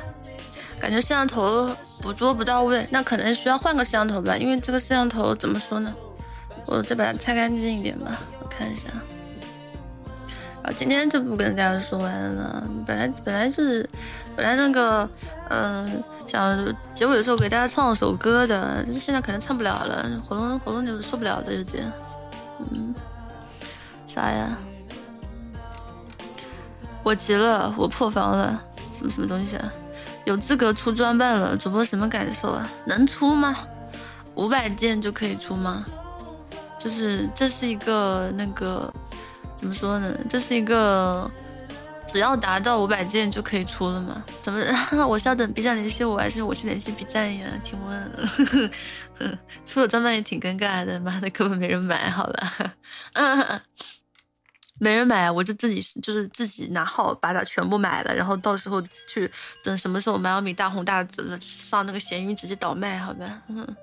[0.80, 5.94] 感觉摄像头捕捉不到位，那可能需要换个摄像头吧，因为这个摄像头怎么说呢？
[6.66, 8.90] 我再把它擦干净一点吧，我看一下。
[10.62, 12.64] 啊，今天就不跟大家说完了。
[12.86, 13.90] 本来本来就是，
[14.36, 15.10] 本来那个，
[15.50, 21.92] 嗯，想结尾的时候给大家唱首歌的，现在可能唱不了了，喉咙喉咙就受不了了，就这样。
[22.60, 22.94] 嗯，
[24.08, 24.58] 啥呀？
[27.04, 29.74] 我急了，我破防了，什么什么东西啊？
[30.30, 32.70] 有资格出装扮了，主播什么感受啊？
[32.86, 33.58] 能出吗？
[34.36, 35.84] 五百件就可以出吗？
[36.78, 38.94] 就是这是一个那个。
[39.58, 40.16] 怎么说呢？
[40.30, 41.30] 这是一个
[42.08, 44.24] 只要达到五百件就可以出了吗？
[44.44, 44.62] 怎么？
[45.08, 47.48] 我是要等 B 站联系我，还是我去联系 B 站呀？
[47.64, 48.70] 请问，
[49.66, 52.74] 出了装扮也挺尴尬的，妈的，根本没人买，好吧？
[54.80, 59.30] 没人买，我就自己就是自己拿号把它全部买了，然后到时候去
[59.64, 63.42] 等什么时候买小米大红大紫了，上那个闲鱼直接倒卖，好吧？
[63.50, 63.76] 嗯。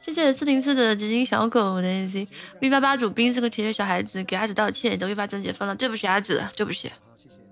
[0.00, 2.26] 谢谢四零四的纸巾小狗的爱心
[2.62, 6.90] V 八八主兵是个铁血小孩子，给阿紫道歉，等 V 八真解封了，对不起阿紫，对不起。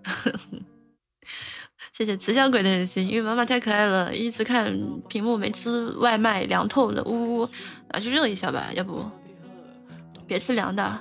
[1.93, 4.73] 谢谢慈祥鬼的爱心因为妈妈太可爱了，一直看
[5.09, 7.49] 屏幕没吃外卖，凉透了，呜呜，
[7.93, 9.11] 拿去热一下吧，要不
[10.27, 10.99] 别吃凉的。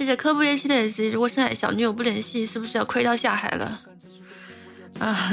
[0.00, 3.82] 谢谢科布夜七的 A C，如果深海小女友不联系，是不是要亏到下海了？
[4.98, 5.30] 啊，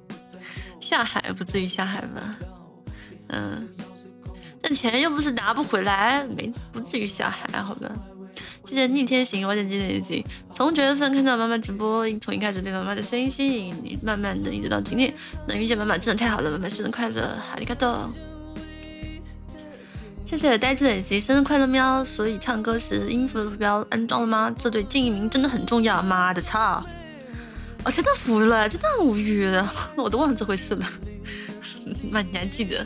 [0.80, 2.34] 下海不至于下海吧？
[3.28, 3.68] 嗯。
[4.62, 7.92] 但钱又不是拿不回来，没不至于下海，好吧？
[8.64, 10.24] 谢谢逆天行，我点击点击。
[10.54, 15.12] 从九月份看到妈妈直播，从一开始被妈妈的声音吸引，慢慢的一直到今天，
[15.46, 18.10] 能遇见妈妈真的太好了，妈妈生日快乐，哈利卡多。
[20.26, 22.04] 谢谢呆滞 AC 生日快乐喵。
[22.04, 24.52] 所以唱歌时音符的图标安装了吗？
[24.58, 26.02] 这对静音名真的很重要。
[26.02, 26.84] 妈的操！
[27.84, 30.86] 我真的服了，真的无语了，我都忘了这回事了。
[32.10, 32.84] 妈，你还记得？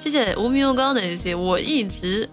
[0.00, 2.28] 谢谢无名无光的那些，我一直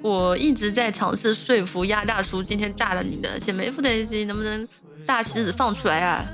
[0.00, 4.66] 我一直在尝试说服鸭大叔今天炸了你的写梅夫的那些，能不能
[5.04, 6.24] 大旗子放出来啊？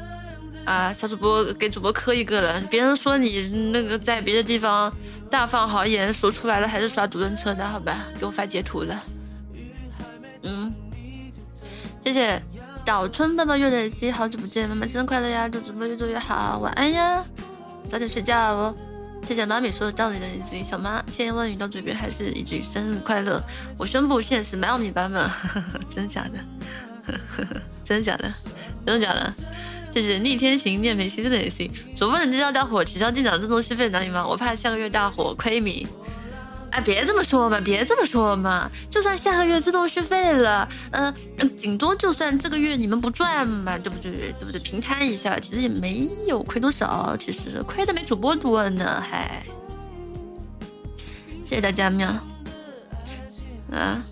[0.64, 4.94] 啊，小主播给主播磕一个了，别人说你那个在别的地方
[5.32, 8.04] 大放豪言，说出来了还是刷独轮车的好吧？
[8.20, 9.02] 给我发截图了。
[10.42, 10.70] 嗯，
[12.04, 12.38] 谢谢
[12.84, 15.48] 早春爸爸月的鸡，好久不见，妈妈生日快乐呀！
[15.48, 17.24] 祝主播越做越好，晚安呀，
[17.88, 18.74] 早点睡觉哦。
[19.22, 23.42] 谢谢妈咪说的道理的日记，小妈千言万语到嘴边还是一句生日快乐。
[23.78, 25.30] 我宣布现实买奥米版本，
[25.88, 26.38] 真的假的？
[27.82, 28.30] 真的假的？
[28.84, 29.32] 真的假的？
[29.94, 31.70] 谢谢逆天行念梅西真的也行。
[31.94, 34.26] 主播能接到大火取消进场自动续费哪里吗？
[34.26, 35.86] 我怕下个月大火亏米。
[36.70, 38.70] 哎，别这么说嘛，别这么说嘛。
[38.88, 41.14] 就算下个月自动续费了，嗯，
[41.54, 44.34] 顶多就算这个月你们不赚嘛，对不对？
[44.38, 44.58] 对不对？
[44.58, 49.44] 平摊一下，其实也没有亏多少，其实亏的没主播多呢，还。
[51.44, 52.08] 谢谢大家喵。
[53.70, 54.02] 啊，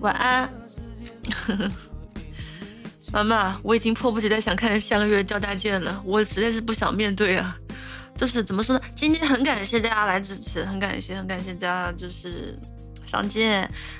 [0.00, 0.50] 晚安。
[3.12, 7.56] 妈妈，我已经迫不及待想看下个月掉大件了，我实在是不想面对啊。
[8.14, 8.82] 就是怎么说呢？
[8.96, 12.58] 今天很感谢大家来支持，很感谢，很感谢大家就是
[13.06, 13.48] 上镜，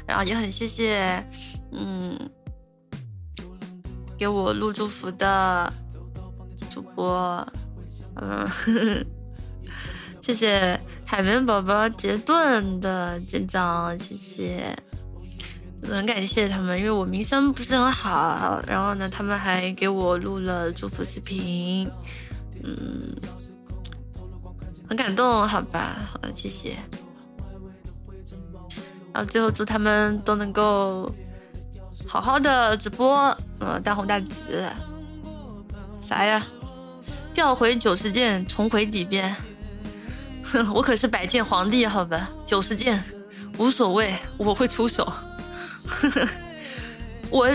[0.04, 1.24] 然后也很谢谢，
[1.70, 2.18] 嗯，
[4.18, 5.72] 给我录祝福的
[6.68, 7.46] 主播
[8.16, 9.04] 嗯，呵 呵
[10.20, 14.76] 谢谢海绵宝宝杰顿的舰长，谢谢，
[15.82, 21.90] 很感谢他们，因为我名声不是很好，然后呢，他们还给我录了祝福视频，
[22.62, 23.14] 嗯，
[24.88, 26.76] 很感动，好吧，好，谢谢。
[29.12, 31.10] 然后最后祝他们都能够
[32.06, 34.64] 好好的直播，呃，大红大紫。
[36.00, 36.46] 啥呀？
[37.34, 39.34] 调回九十件，重回几遍。
[40.44, 42.30] 哼， 我可是百件皇帝，好吧？
[42.46, 43.02] 九十件
[43.58, 45.10] 无所谓， 我会出手。
[45.88, 46.28] 呵呵，
[47.30, 47.48] 我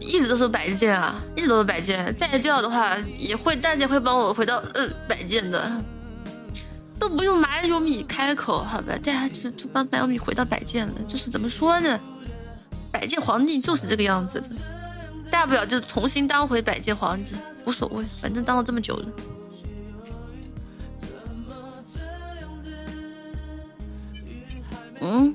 [0.00, 2.14] 一直都是摆件啊，一直都是摆件。
[2.16, 5.70] 再掉的话，也会大家会帮我回到呃摆件的，
[6.98, 8.94] 都不用马有米开口，好吧？
[9.02, 10.94] 大家就就帮马有米回到摆件了。
[11.06, 12.00] 就是怎么说呢？
[12.90, 14.48] 摆件皇帝就是这个样子的，
[15.30, 17.36] 大不了就重新当回摆件皇帝。
[17.64, 19.06] 无所谓，反正当了这么久了。
[25.00, 25.34] 嗯，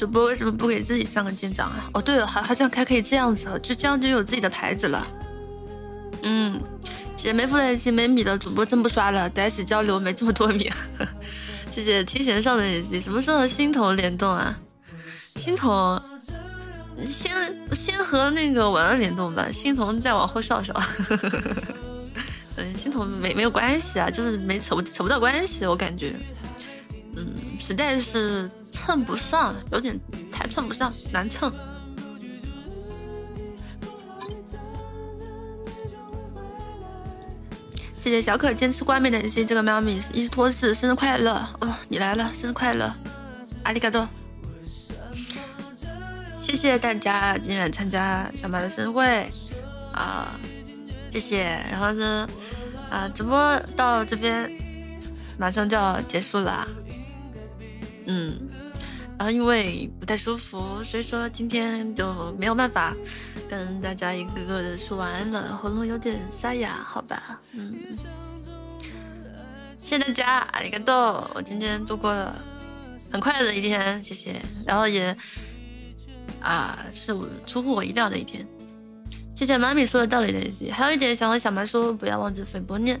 [0.00, 1.90] 主播为什么不给自己上个舰长啊？
[1.92, 5.06] 哦，对了，好好像还可以这样子，就这样就有自己的牌子了。
[6.22, 6.58] 嗯，
[7.18, 10.72] 谢谢没付得起没米的主播真不刷了，在一起交流没这么多米。
[11.70, 14.58] 谢谢提前上的耳机，什么时候心头联动啊？
[15.36, 16.00] 心头。
[17.06, 17.30] 先
[17.74, 20.72] 先和那个晚安联动吧，欣桐再往后稍稍。
[22.56, 26.14] 嗯，欣桐没没有关系啊，就是没扯不扯不到关系，我感觉，
[27.16, 27.26] 嗯，
[27.58, 28.50] 实在是
[28.84, 29.98] 蹭不上，有点
[30.32, 31.52] 太蹭不上，难蹭。
[38.02, 42.92] 谢谢小可坚持冠冕的谢这个喵咪伊斯托斯生日快乐哦，你来了，生日快乐，
[43.62, 44.08] 阿里嘎多。
[46.36, 49.30] 谢谢大家今晚参加小马的生日会
[49.92, 50.40] 啊，
[51.12, 51.44] 谢谢。
[51.70, 52.26] 然后呢，
[52.90, 54.50] 啊，直播到这边
[55.38, 56.66] 马上就要结束了，
[58.06, 58.49] 嗯，
[59.20, 62.96] 然后因为不太舒服，所以说今天就没有办法
[63.50, 67.76] 跟大家一个个的说晚安了，喉咙有点沙哑，好吧，嗯，
[69.76, 72.34] 谢谢大家，阿里嘎多，我今天度过了
[73.12, 75.14] 很快乐的一天，谢谢，然后也。
[76.40, 78.48] 啊，是我出乎我意料的一天。
[79.36, 80.72] 谢谢妈咪说的道理的些。
[80.72, 82.98] 还有一点想和小白说，不要忘记粉波念，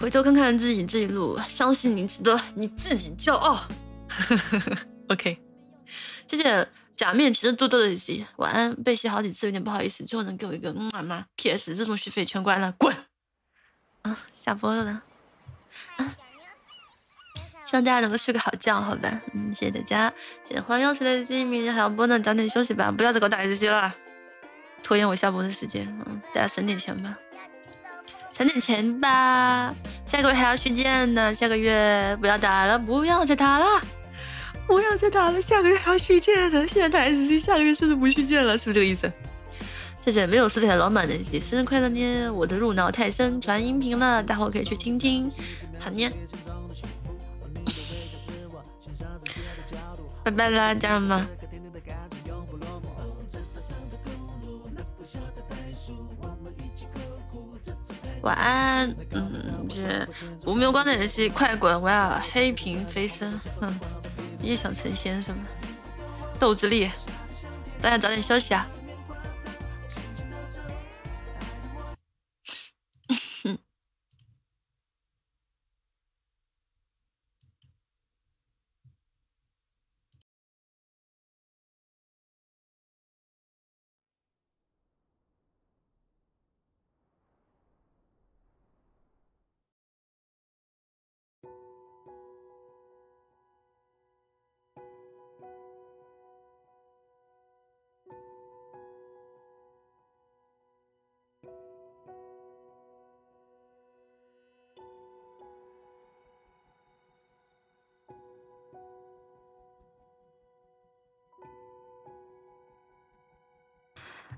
[0.00, 3.62] 回头看看自己这一路，相信你值得，你自己骄傲。
[5.08, 5.38] OK，
[6.28, 8.26] 谢谢假面骑士多多的一些。
[8.36, 12.94] 晚安，被洗好几次，有点不好意思，最后能给我一个嗯吗？PS 自动续费全关了，滚！
[14.02, 15.02] 啊，下播了。
[15.96, 16.14] 啊。
[17.66, 19.22] 希望大家能够睡个好觉，好吧？
[19.32, 20.12] 嗯，谢谢大家，
[20.44, 23.92] 谢谢黄药水的鸡明天还要播呢，早点休息吧，不要再给我打游戏了，
[24.82, 25.86] 拖延我下播的时间。
[26.06, 27.16] 嗯，大家省点钱吧，
[28.36, 29.74] 省点钱吧。
[30.04, 33.66] 下个月还要续建呢，下个月不要打了，不要再打了，
[34.66, 36.66] 不要再打了，下个月还要续建呢。
[36.66, 39.10] 现在打 S C，下个月甚至不续建了，是不是这个意思？
[40.04, 42.30] 谢谢没有色彩老板的姐，生日快乐呢！
[42.30, 45.30] 我的入脑太深，传音频了，大伙可以去听听。
[45.78, 46.10] 好呢。
[50.22, 51.26] 拜拜啦，家人们！
[58.22, 58.94] 晚安。
[59.10, 60.08] 嗯，这
[60.46, 61.80] 无名光的游戏，快滚！
[61.80, 63.38] 我要黑屏飞升。
[63.60, 63.80] 哼，
[64.44, 65.38] 你也想成仙是吗？
[66.38, 66.90] 豆子力，
[67.80, 68.68] 大家早点休息啊。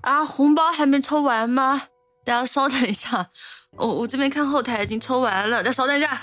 [0.07, 1.81] 啊，红包还没抽完吗？
[2.23, 3.29] 大家稍等一下，
[3.71, 6.21] 我我这边看后台已经抽完了，再稍等一下。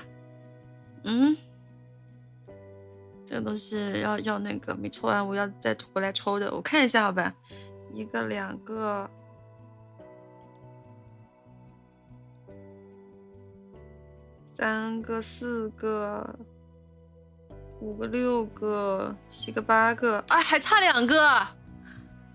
[1.04, 1.36] 嗯，
[3.26, 6.50] 这个东西要要那个没抽完，我要再回来抽的。
[6.54, 7.34] 我看一下好吧，
[7.92, 9.10] 一个两个，
[14.54, 16.34] 三个四个，
[17.80, 21.46] 五个六个，七个八个，啊，还差两个，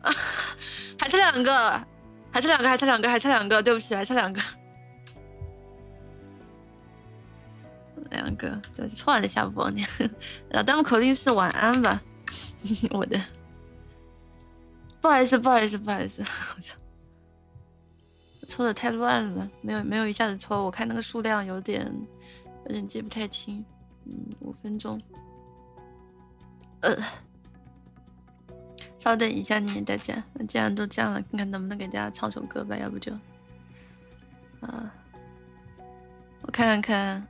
[0.02, 0.12] 啊。
[1.00, 1.88] 还差两个，
[2.32, 4.42] 还差两个，还差两个，还差两个，对不起，还差两个。
[8.12, 9.86] 两个，就抽完的下播你。
[10.50, 12.02] 然后弹幕口令是晚安吧，
[12.92, 13.18] 我的，
[15.00, 16.22] 不好意思，不好意思，不好意思，
[16.58, 16.76] 我操，
[18.48, 21.90] 抽的太乱了，没有没有一下子抽，我看那个数量有点
[22.66, 23.64] 有点记不太清，
[24.06, 25.00] 嗯，五分钟，
[26.82, 26.98] 呃，
[29.00, 33.12] 稍等一下，你大家，既然都这样了，看看能不能给大家唱首歌吧，要不就，
[34.62, 34.94] 啊。
[36.42, 37.28] 我看看看，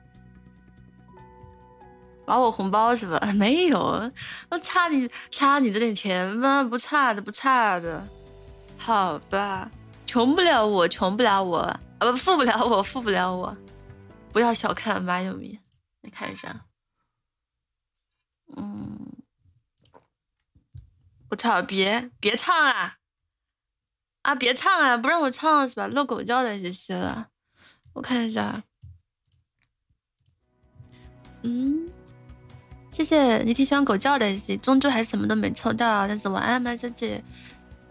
[2.26, 3.20] 把我红包是吧？
[3.36, 4.12] 没有，
[4.50, 6.64] 我差你差你这点钱吗？
[6.64, 8.08] 不差的，不差的。
[8.78, 9.70] 好吧，
[10.06, 11.80] 穷不了我，穷不了我啊！
[12.00, 13.56] 不，富不了我，富不了我。
[14.32, 15.60] 不要小看马有米，
[16.02, 16.66] 你看一下。
[18.56, 19.12] 嗯，
[21.30, 21.62] 我操！
[21.62, 22.96] 别别唱啊！
[24.24, 24.98] 啊，别唱啊！
[24.98, 25.88] 不让我唱是吧？
[25.88, 27.28] 露狗叫的这些了。
[27.94, 28.64] 我看一下。
[31.44, 31.90] 嗯，
[32.92, 37.24] 谢谢你挺喜欢狗叫的，终究还是什么都没抽到，但是晚安，麦小姐，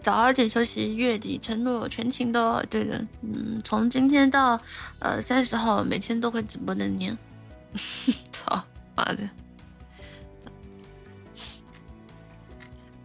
[0.02, 4.60] 早点休息，月底承诺全勤的，对的，嗯，从今天到
[4.98, 7.16] 呃三十号，每天都会直播的你，
[8.30, 8.62] 操
[8.94, 9.28] 妈的，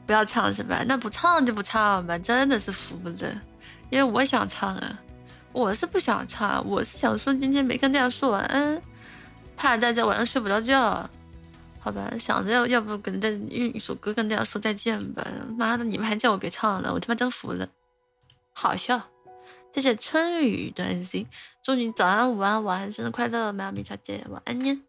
[0.06, 0.84] 不要唱是吧？
[0.88, 3.42] 那不唱就不唱吧，真的是服了，
[3.90, 5.00] 因为我想唱啊，
[5.52, 8.82] 我是不想唱，我是想说今天没跟大家说晚安。
[9.56, 11.08] 怕大家晚上睡不着觉，
[11.80, 12.12] 好吧？
[12.18, 15.26] 想着要要不跟大家用一首歌跟大家说再见吧。
[15.56, 17.68] 妈的，你们还叫我别唱了，我他妈真服了。
[18.52, 19.10] 好笑，
[19.76, 21.28] 谢谢春雨的 N C，
[21.64, 24.84] 祝你早安、午安、晚安，生日快乐，喵咪小姐，晚安呢。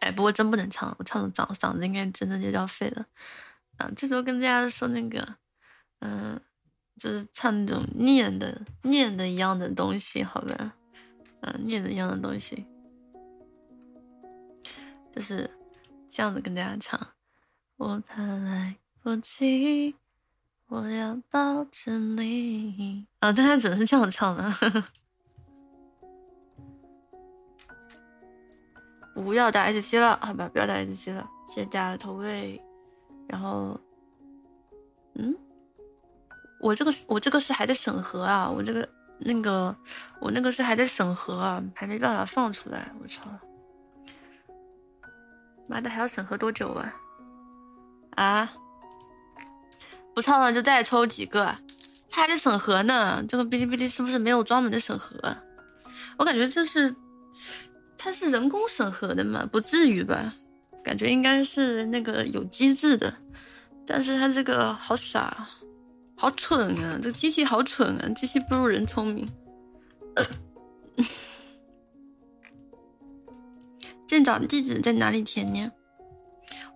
[0.00, 3.06] 哎，不过真不能唱，我唱的嗓嗓子应该真的就要废了。
[3.78, 5.36] 啊，这时候跟大家说那个，
[6.00, 6.40] 嗯，
[6.96, 10.74] 就是唱那种念的念的一样的东西，好吧？
[11.40, 12.66] 嗯，念的一样的东西。
[15.14, 15.50] 就是
[16.08, 17.14] 这样子跟大家唱，
[17.76, 19.94] 我怕来不及，
[20.66, 23.06] 我要抱着你。
[23.20, 24.36] 啊，大家只能是这样唱
[29.16, 32.62] 不要打 S C 了，好吧，不要打 S C 了，谢谢大家投喂。
[33.26, 33.80] 然后，
[35.14, 35.34] 嗯，
[36.60, 38.88] 我这个我这个是还在审核啊，我这个
[39.18, 39.74] 那个
[40.20, 43.22] 我那个是还在审核啊，还没办法放出来，我操。
[45.66, 46.94] 妈的，还要审核多久啊？
[48.14, 48.52] 啊！
[50.14, 51.56] 不唱了就再抽几个，
[52.08, 53.24] 他还在审核呢。
[53.28, 55.18] 这个哔哩哔哩是不是没有专门的审核？
[56.16, 56.94] 我感觉这是，
[58.06, 59.44] 它是人工审核的嘛？
[59.50, 60.32] 不至于吧？
[60.84, 63.12] 感觉应该是那个有机制的，
[63.84, 65.48] 但是他这个好傻，
[66.14, 66.96] 好蠢啊！
[67.02, 68.08] 这机器好蠢啊！
[68.10, 69.28] 机器不如人聪明。
[74.06, 75.68] 店长地址在哪里填呢？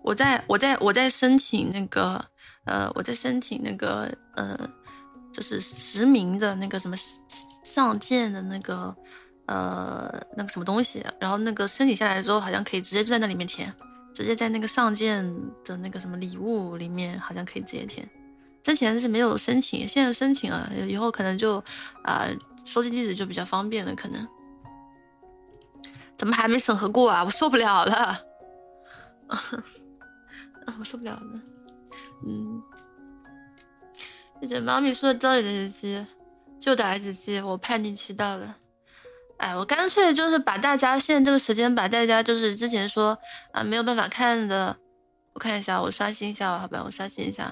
[0.01, 2.25] 我在我在我在申请那个
[2.65, 4.69] 呃，我在申请那个呃，
[5.31, 6.97] 就是实名的那个什么
[7.63, 8.93] 上件的那个
[9.45, 13.73] 呃那个什么东西，然后那个申请下来之后，好像可以直接就在那里面填，
[14.13, 15.23] 直接在那个上件
[15.63, 18.07] 的那个什么礼物里面，好像可以直接填。
[18.63, 21.63] 之前是没有申请，现在申请了，以后可能就
[22.03, 22.27] 啊
[22.63, 24.27] 收集地址就比较方便了，可能。
[26.17, 27.23] 怎么还没审核过啊？
[27.23, 27.95] 我受不了了，
[29.25, 29.43] 啊，
[30.77, 31.41] 我受不了了。
[32.27, 32.61] 嗯，
[34.39, 36.05] 谢谢妈咪说的道理的日期，
[36.59, 38.55] 就打日期，我叛逆期到了。
[39.41, 43.17] 哎，我干脆就是把大家现在这个时间，把大家就是之前说
[43.51, 44.77] 啊没有办法看的，
[45.33, 47.51] 我看一下，我刷新一下，好吧，我刷新一下，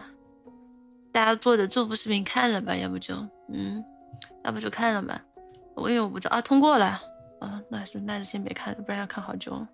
[1.11, 2.75] 大家做的祝福视频看了吧？
[2.75, 3.15] 要不就
[3.51, 3.83] 嗯，
[4.43, 5.19] 要不就看了吧？
[5.75, 7.01] 我因为我不知道啊，通过了。
[7.39, 9.65] 啊，那是那是先别看了，不然要看好久。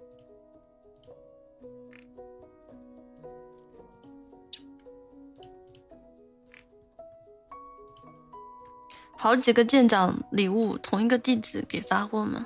[9.26, 12.46] 好几个舰长礼物同一个地址给发货吗？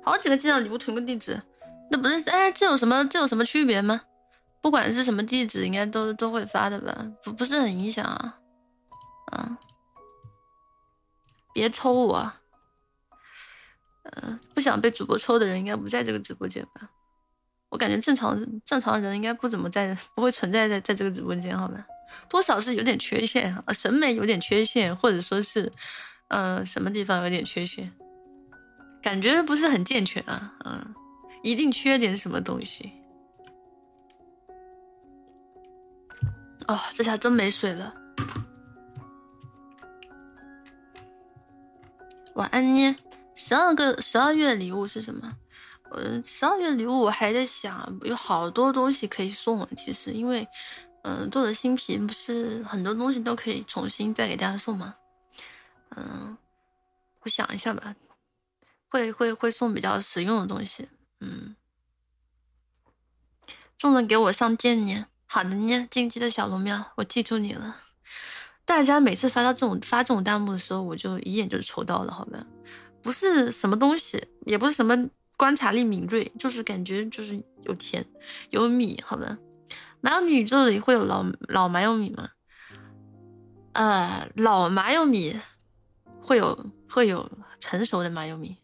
[0.00, 1.42] 好几个舰长礼物同一个地址，
[1.90, 4.02] 那不是哎，这有什么这有什么区别吗？
[4.60, 7.04] 不管是什么地址，应该都都会发的吧？
[7.24, 8.38] 不不是很影响啊？
[9.32, 9.58] 啊，
[11.52, 12.32] 别抽我！
[14.04, 16.90] 呃，不想被主播抽的人应该不在这个直播间吧？
[17.70, 21.84] 我感觉正常正常人应该不怎么在，不会存在在在这个直播间，好吧？
[22.28, 25.70] 多少是有点缺陷啊，审美有点缺陷，或者说是，
[26.30, 27.92] 嗯，什么地方有点缺陷，
[29.02, 30.94] 感觉不是很健全啊，嗯，
[31.42, 32.92] 一定缺点什么东西。
[36.68, 37.92] 哦，这下真没水了。
[42.34, 42.96] 晚安，呢。
[43.34, 45.36] 十二个十二月礼物是什么？
[45.92, 49.66] 嗯，十二月礼物我还在想，有好多东西可以送。
[49.76, 50.46] 其实，因为，
[51.02, 54.92] 嗯，做的新品不是很多东西都可以重新再给大家送吗？
[55.96, 56.36] 嗯，
[57.20, 57.94] 我想一下吧，
[58.88, 60.88] 会会会送比较实用的东西。
[61.20, 61.56] 嗯，
[63.76, 65.06] 中了给我上剑呢。
[65.26, 67.82] 好的呢，进击的小龙喵，我记住你了。
[68.64, 72.44] 大家每次发到这种发这种弹幕的时候，我就一眼就抽到了，好吧？
[73.02, 75.08] 不是什么东西，也不是什么。
[75.36, 78.04] 观察力敏锐，就是感觉就是有钱
[78.50, 79.38] 有米，好吧？
[80.02, 82.28] 麻油米宇宙里会有老老麻油米吗？
[83.72, 85.40] 呃，老麻油米
[86.22, 88.56] 会有会有成熟的麻油米，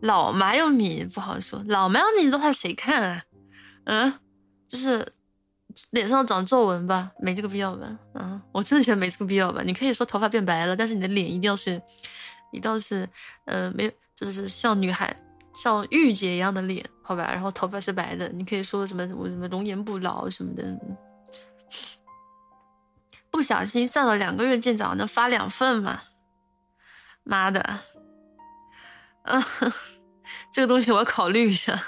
[0.00, 1.62] 老麻油米不好说。
[1.66, 3.24] 老麻油米的话谁看啊？
[3.84, 4.14] 嗯，
[4.68, 5.12] 就是
[5.90, 7.98] 脸上长皱纹吧，没这个必要吧？
[8.14, 9.62] 嗯，我真的觉得没这个必要吧？
[9.64, 11.80] 你可以说头发变白了，但是你的脸一定要是，
[12.52, 13.08] 一定要是，
[13.46, 15.16] 呃，没有，就是像女孩。
[15.54, 20.64] 像御姐一样的脸，好吧，然后头发是白的，你可以说什么我什么容颜不老什么的。
[23.30, 26.00] 不小心上了两个月见长，能发两份吗？
[27.24, 27.80] 妈的，
[29.22, 29.42] 嗯，
[30.52, 31.80] 这个东西我要考虑一下，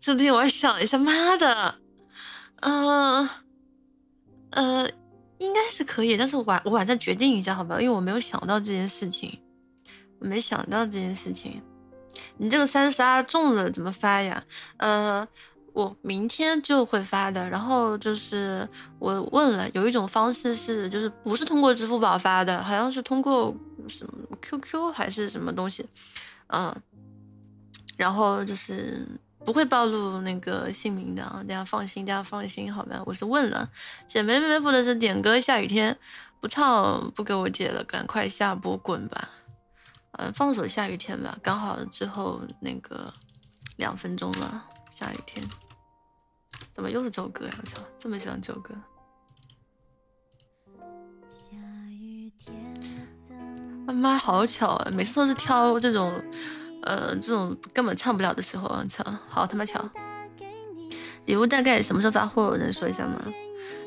[0.00, 0.96] 这个东西我要想一下。
[0.98, 1.76] 妈的，
[2.60, 3.28] 嗯，
[4.50, 4.88] 呃，
[5.38, 9.40] 应该是可以，但是我晚我晚上决定一下，好吧，因为我没有想到这件事情，
[10.20, 11.62] 我没想到这件事情。
[12.36, 14.42] 你这个三十二中了怎么发呀？
[14.76, 15.26] 呃，
[15.72, 17.48] 我明天就会发的。
[17.48, 18.68] 然后就是
[18.98, 23.54] 我问了，有一种方式是，就是不是通过支付宝发的，好像是通过
[23.88, 25.86] 什么 QQ 还是什么东西，
[26.48, 26.74] 嗯，
[27.96, 29.06] 然后就是
[29.44, 33.02] 不会暴露那个姓名的啊，大家放心，大家放心，好吧？
[33.06, 33.70] 我是问了，
[34.08, 35.98] 姐妹妹不的是点歌，下雨天
[36.40, 39.28] 不唱不给我解了，赶快下播滚吧。
[40.18, 43.12] 嗯，放首下雨天吧，刚好之后那个
[43.76, 44.68] 两分钟了。
[44.90, 45.42] 下雨天，
[46.74, 47.54] 怎么又是这首歌呀？
[47.58, 48.74] 我操，这么喜欢这首歌。
[53.86, 56.12] 他妈好巧啊，每次都是挑这种，
[56.82, 58.84] 呃，这种根本唱不了的时候。
[58.88, 59.88] 唱，好他妈巧。
[61.26, 62.56] 礼物大概什么时候发货？
[62.56, 63.20] 能说一下吗？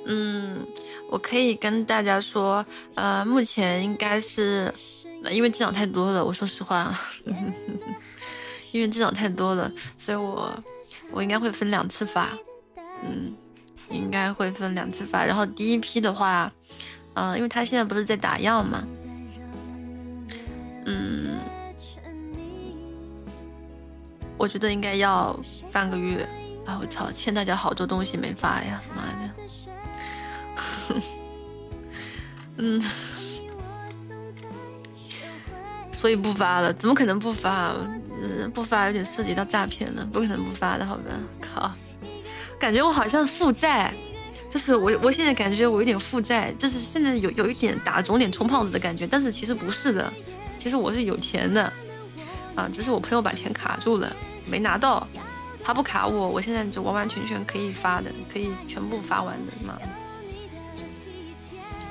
[0.06, 0.66] 嗯，
[1.10, 2.66] 我可以跟大家说，
[2.96, 4.74] 呃，目前应该是。
[5.32, 6.94] 因为机长太多了，我说实话，
[8.72, 10.54] 因为机长太多了，所以我
[11.10, 12.30] 我应该会分两次发，
[13.04, 13.34] 嗯，
[13.90, 15.26] 应该会分两次发。
[15.26, 16.52] 然后第一批的话，
[17.16, 18.84] 嗯，因为他现在不是在打样嘛，
[20.86, 21.38] 嗯，
[24.38, 25.38] 我觉得应该要
[25.72, 26.28] 半个月。
[26.66, 29.30] 啊，我操，欠大家好多东西没发呀，妈的，
[32.58, 32.84] 嗯。
[35.92, 37.76] 所以不发了，怎么可能不发？
[38.54, 41.04] 不发有点涉及到诈骗了，不可能不发的，好吧？
[41.40, 41.72] 靠，
[42.60, 43.94] 感觉我好像负债，
[44.50, 50.12] 就是我我现在感觉我有点负债，就是现在有有一点打肿脸充胖子的感觉，但是其实不是的，
[50.58, 51.72] 其实我是有钱的，
[52.56, 55.08] 啊，只是我朋友把钱卡住了，没拿到，
[55.64, 59.78] 他不卡我，我现在就完完全全可以发的，可以全部发完的嘛。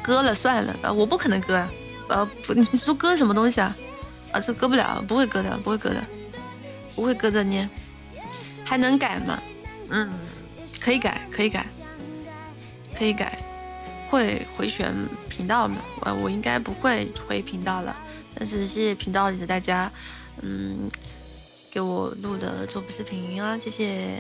[0.03, 1.71] 割了算了，呃，我不可能割啊，
[2.09, 3.75] 呃，不， 你说割什么东西啊？
[4.33, 6.05] 啊，这割不了，不会割的，不会割的，
[6.95, 7.71] 不会割的呢，
[8.65, 9.41] 还能改吗？
[9.89, 10.11] 嗯，
[10.81, 11.65] 可以改，可以改，
[12.99, 13.39] 可以改，
[14.11, 14.93] 会回旋
[15.29, 15.77] 频道吗？
[16.01, 17.97] 我我应该不会回频道了，
[18.37, 19.91] 但是谢谢频道里的大家，
[20.43, 20.91] 嗯，
[21.71, 24.15] 给我录的祝福视频啊，谢谢，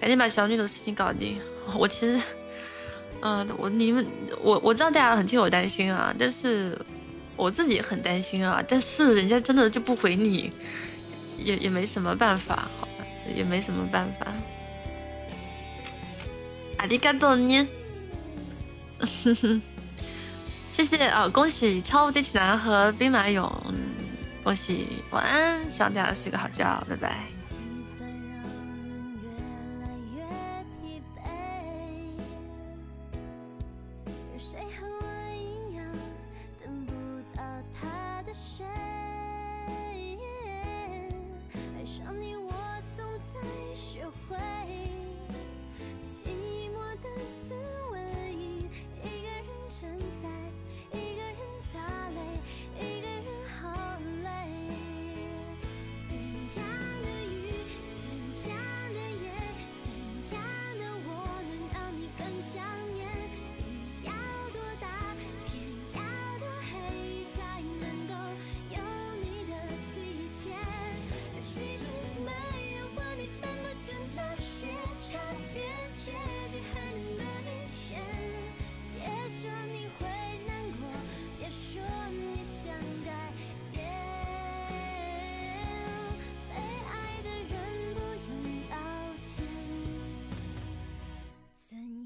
[0.00, 1.40] 赶紧把小女的事情搞定。
[1.76, 2.20] 我其实，
[3.20, 4.06] 嗯，我你们，
[4.42, 6.78] 我我知道大家很替我担心啊，但是。
[7.36, 10.52] 我自己很担心啊，但是人家真的就不回你，
[11.36, 14.32] 也也没什么办法，好吧，也没什么办法。
[16.76, 17.66] 阿里嘎多呢？
[20.74, 23.48] 谢谢啊，恭喜超无敌铁男和兵马俑，
[24.42, 27.33] 恭喜晚安，希望大家睡个好觉，拜拜。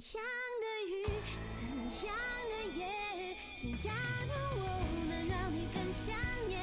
[0.01, 0.23] 怎样
[0.63, 1.03] 的雨，
[1.57, 1.59] 怎
[2.07, 2.15] 样
[2.47, 2.87] 的夜，
[3.61, 3.97] 怎样
[4.29, 4.63] 的我
[5.11, 6.15] 能让你更想
[6.47, 6.63] 念？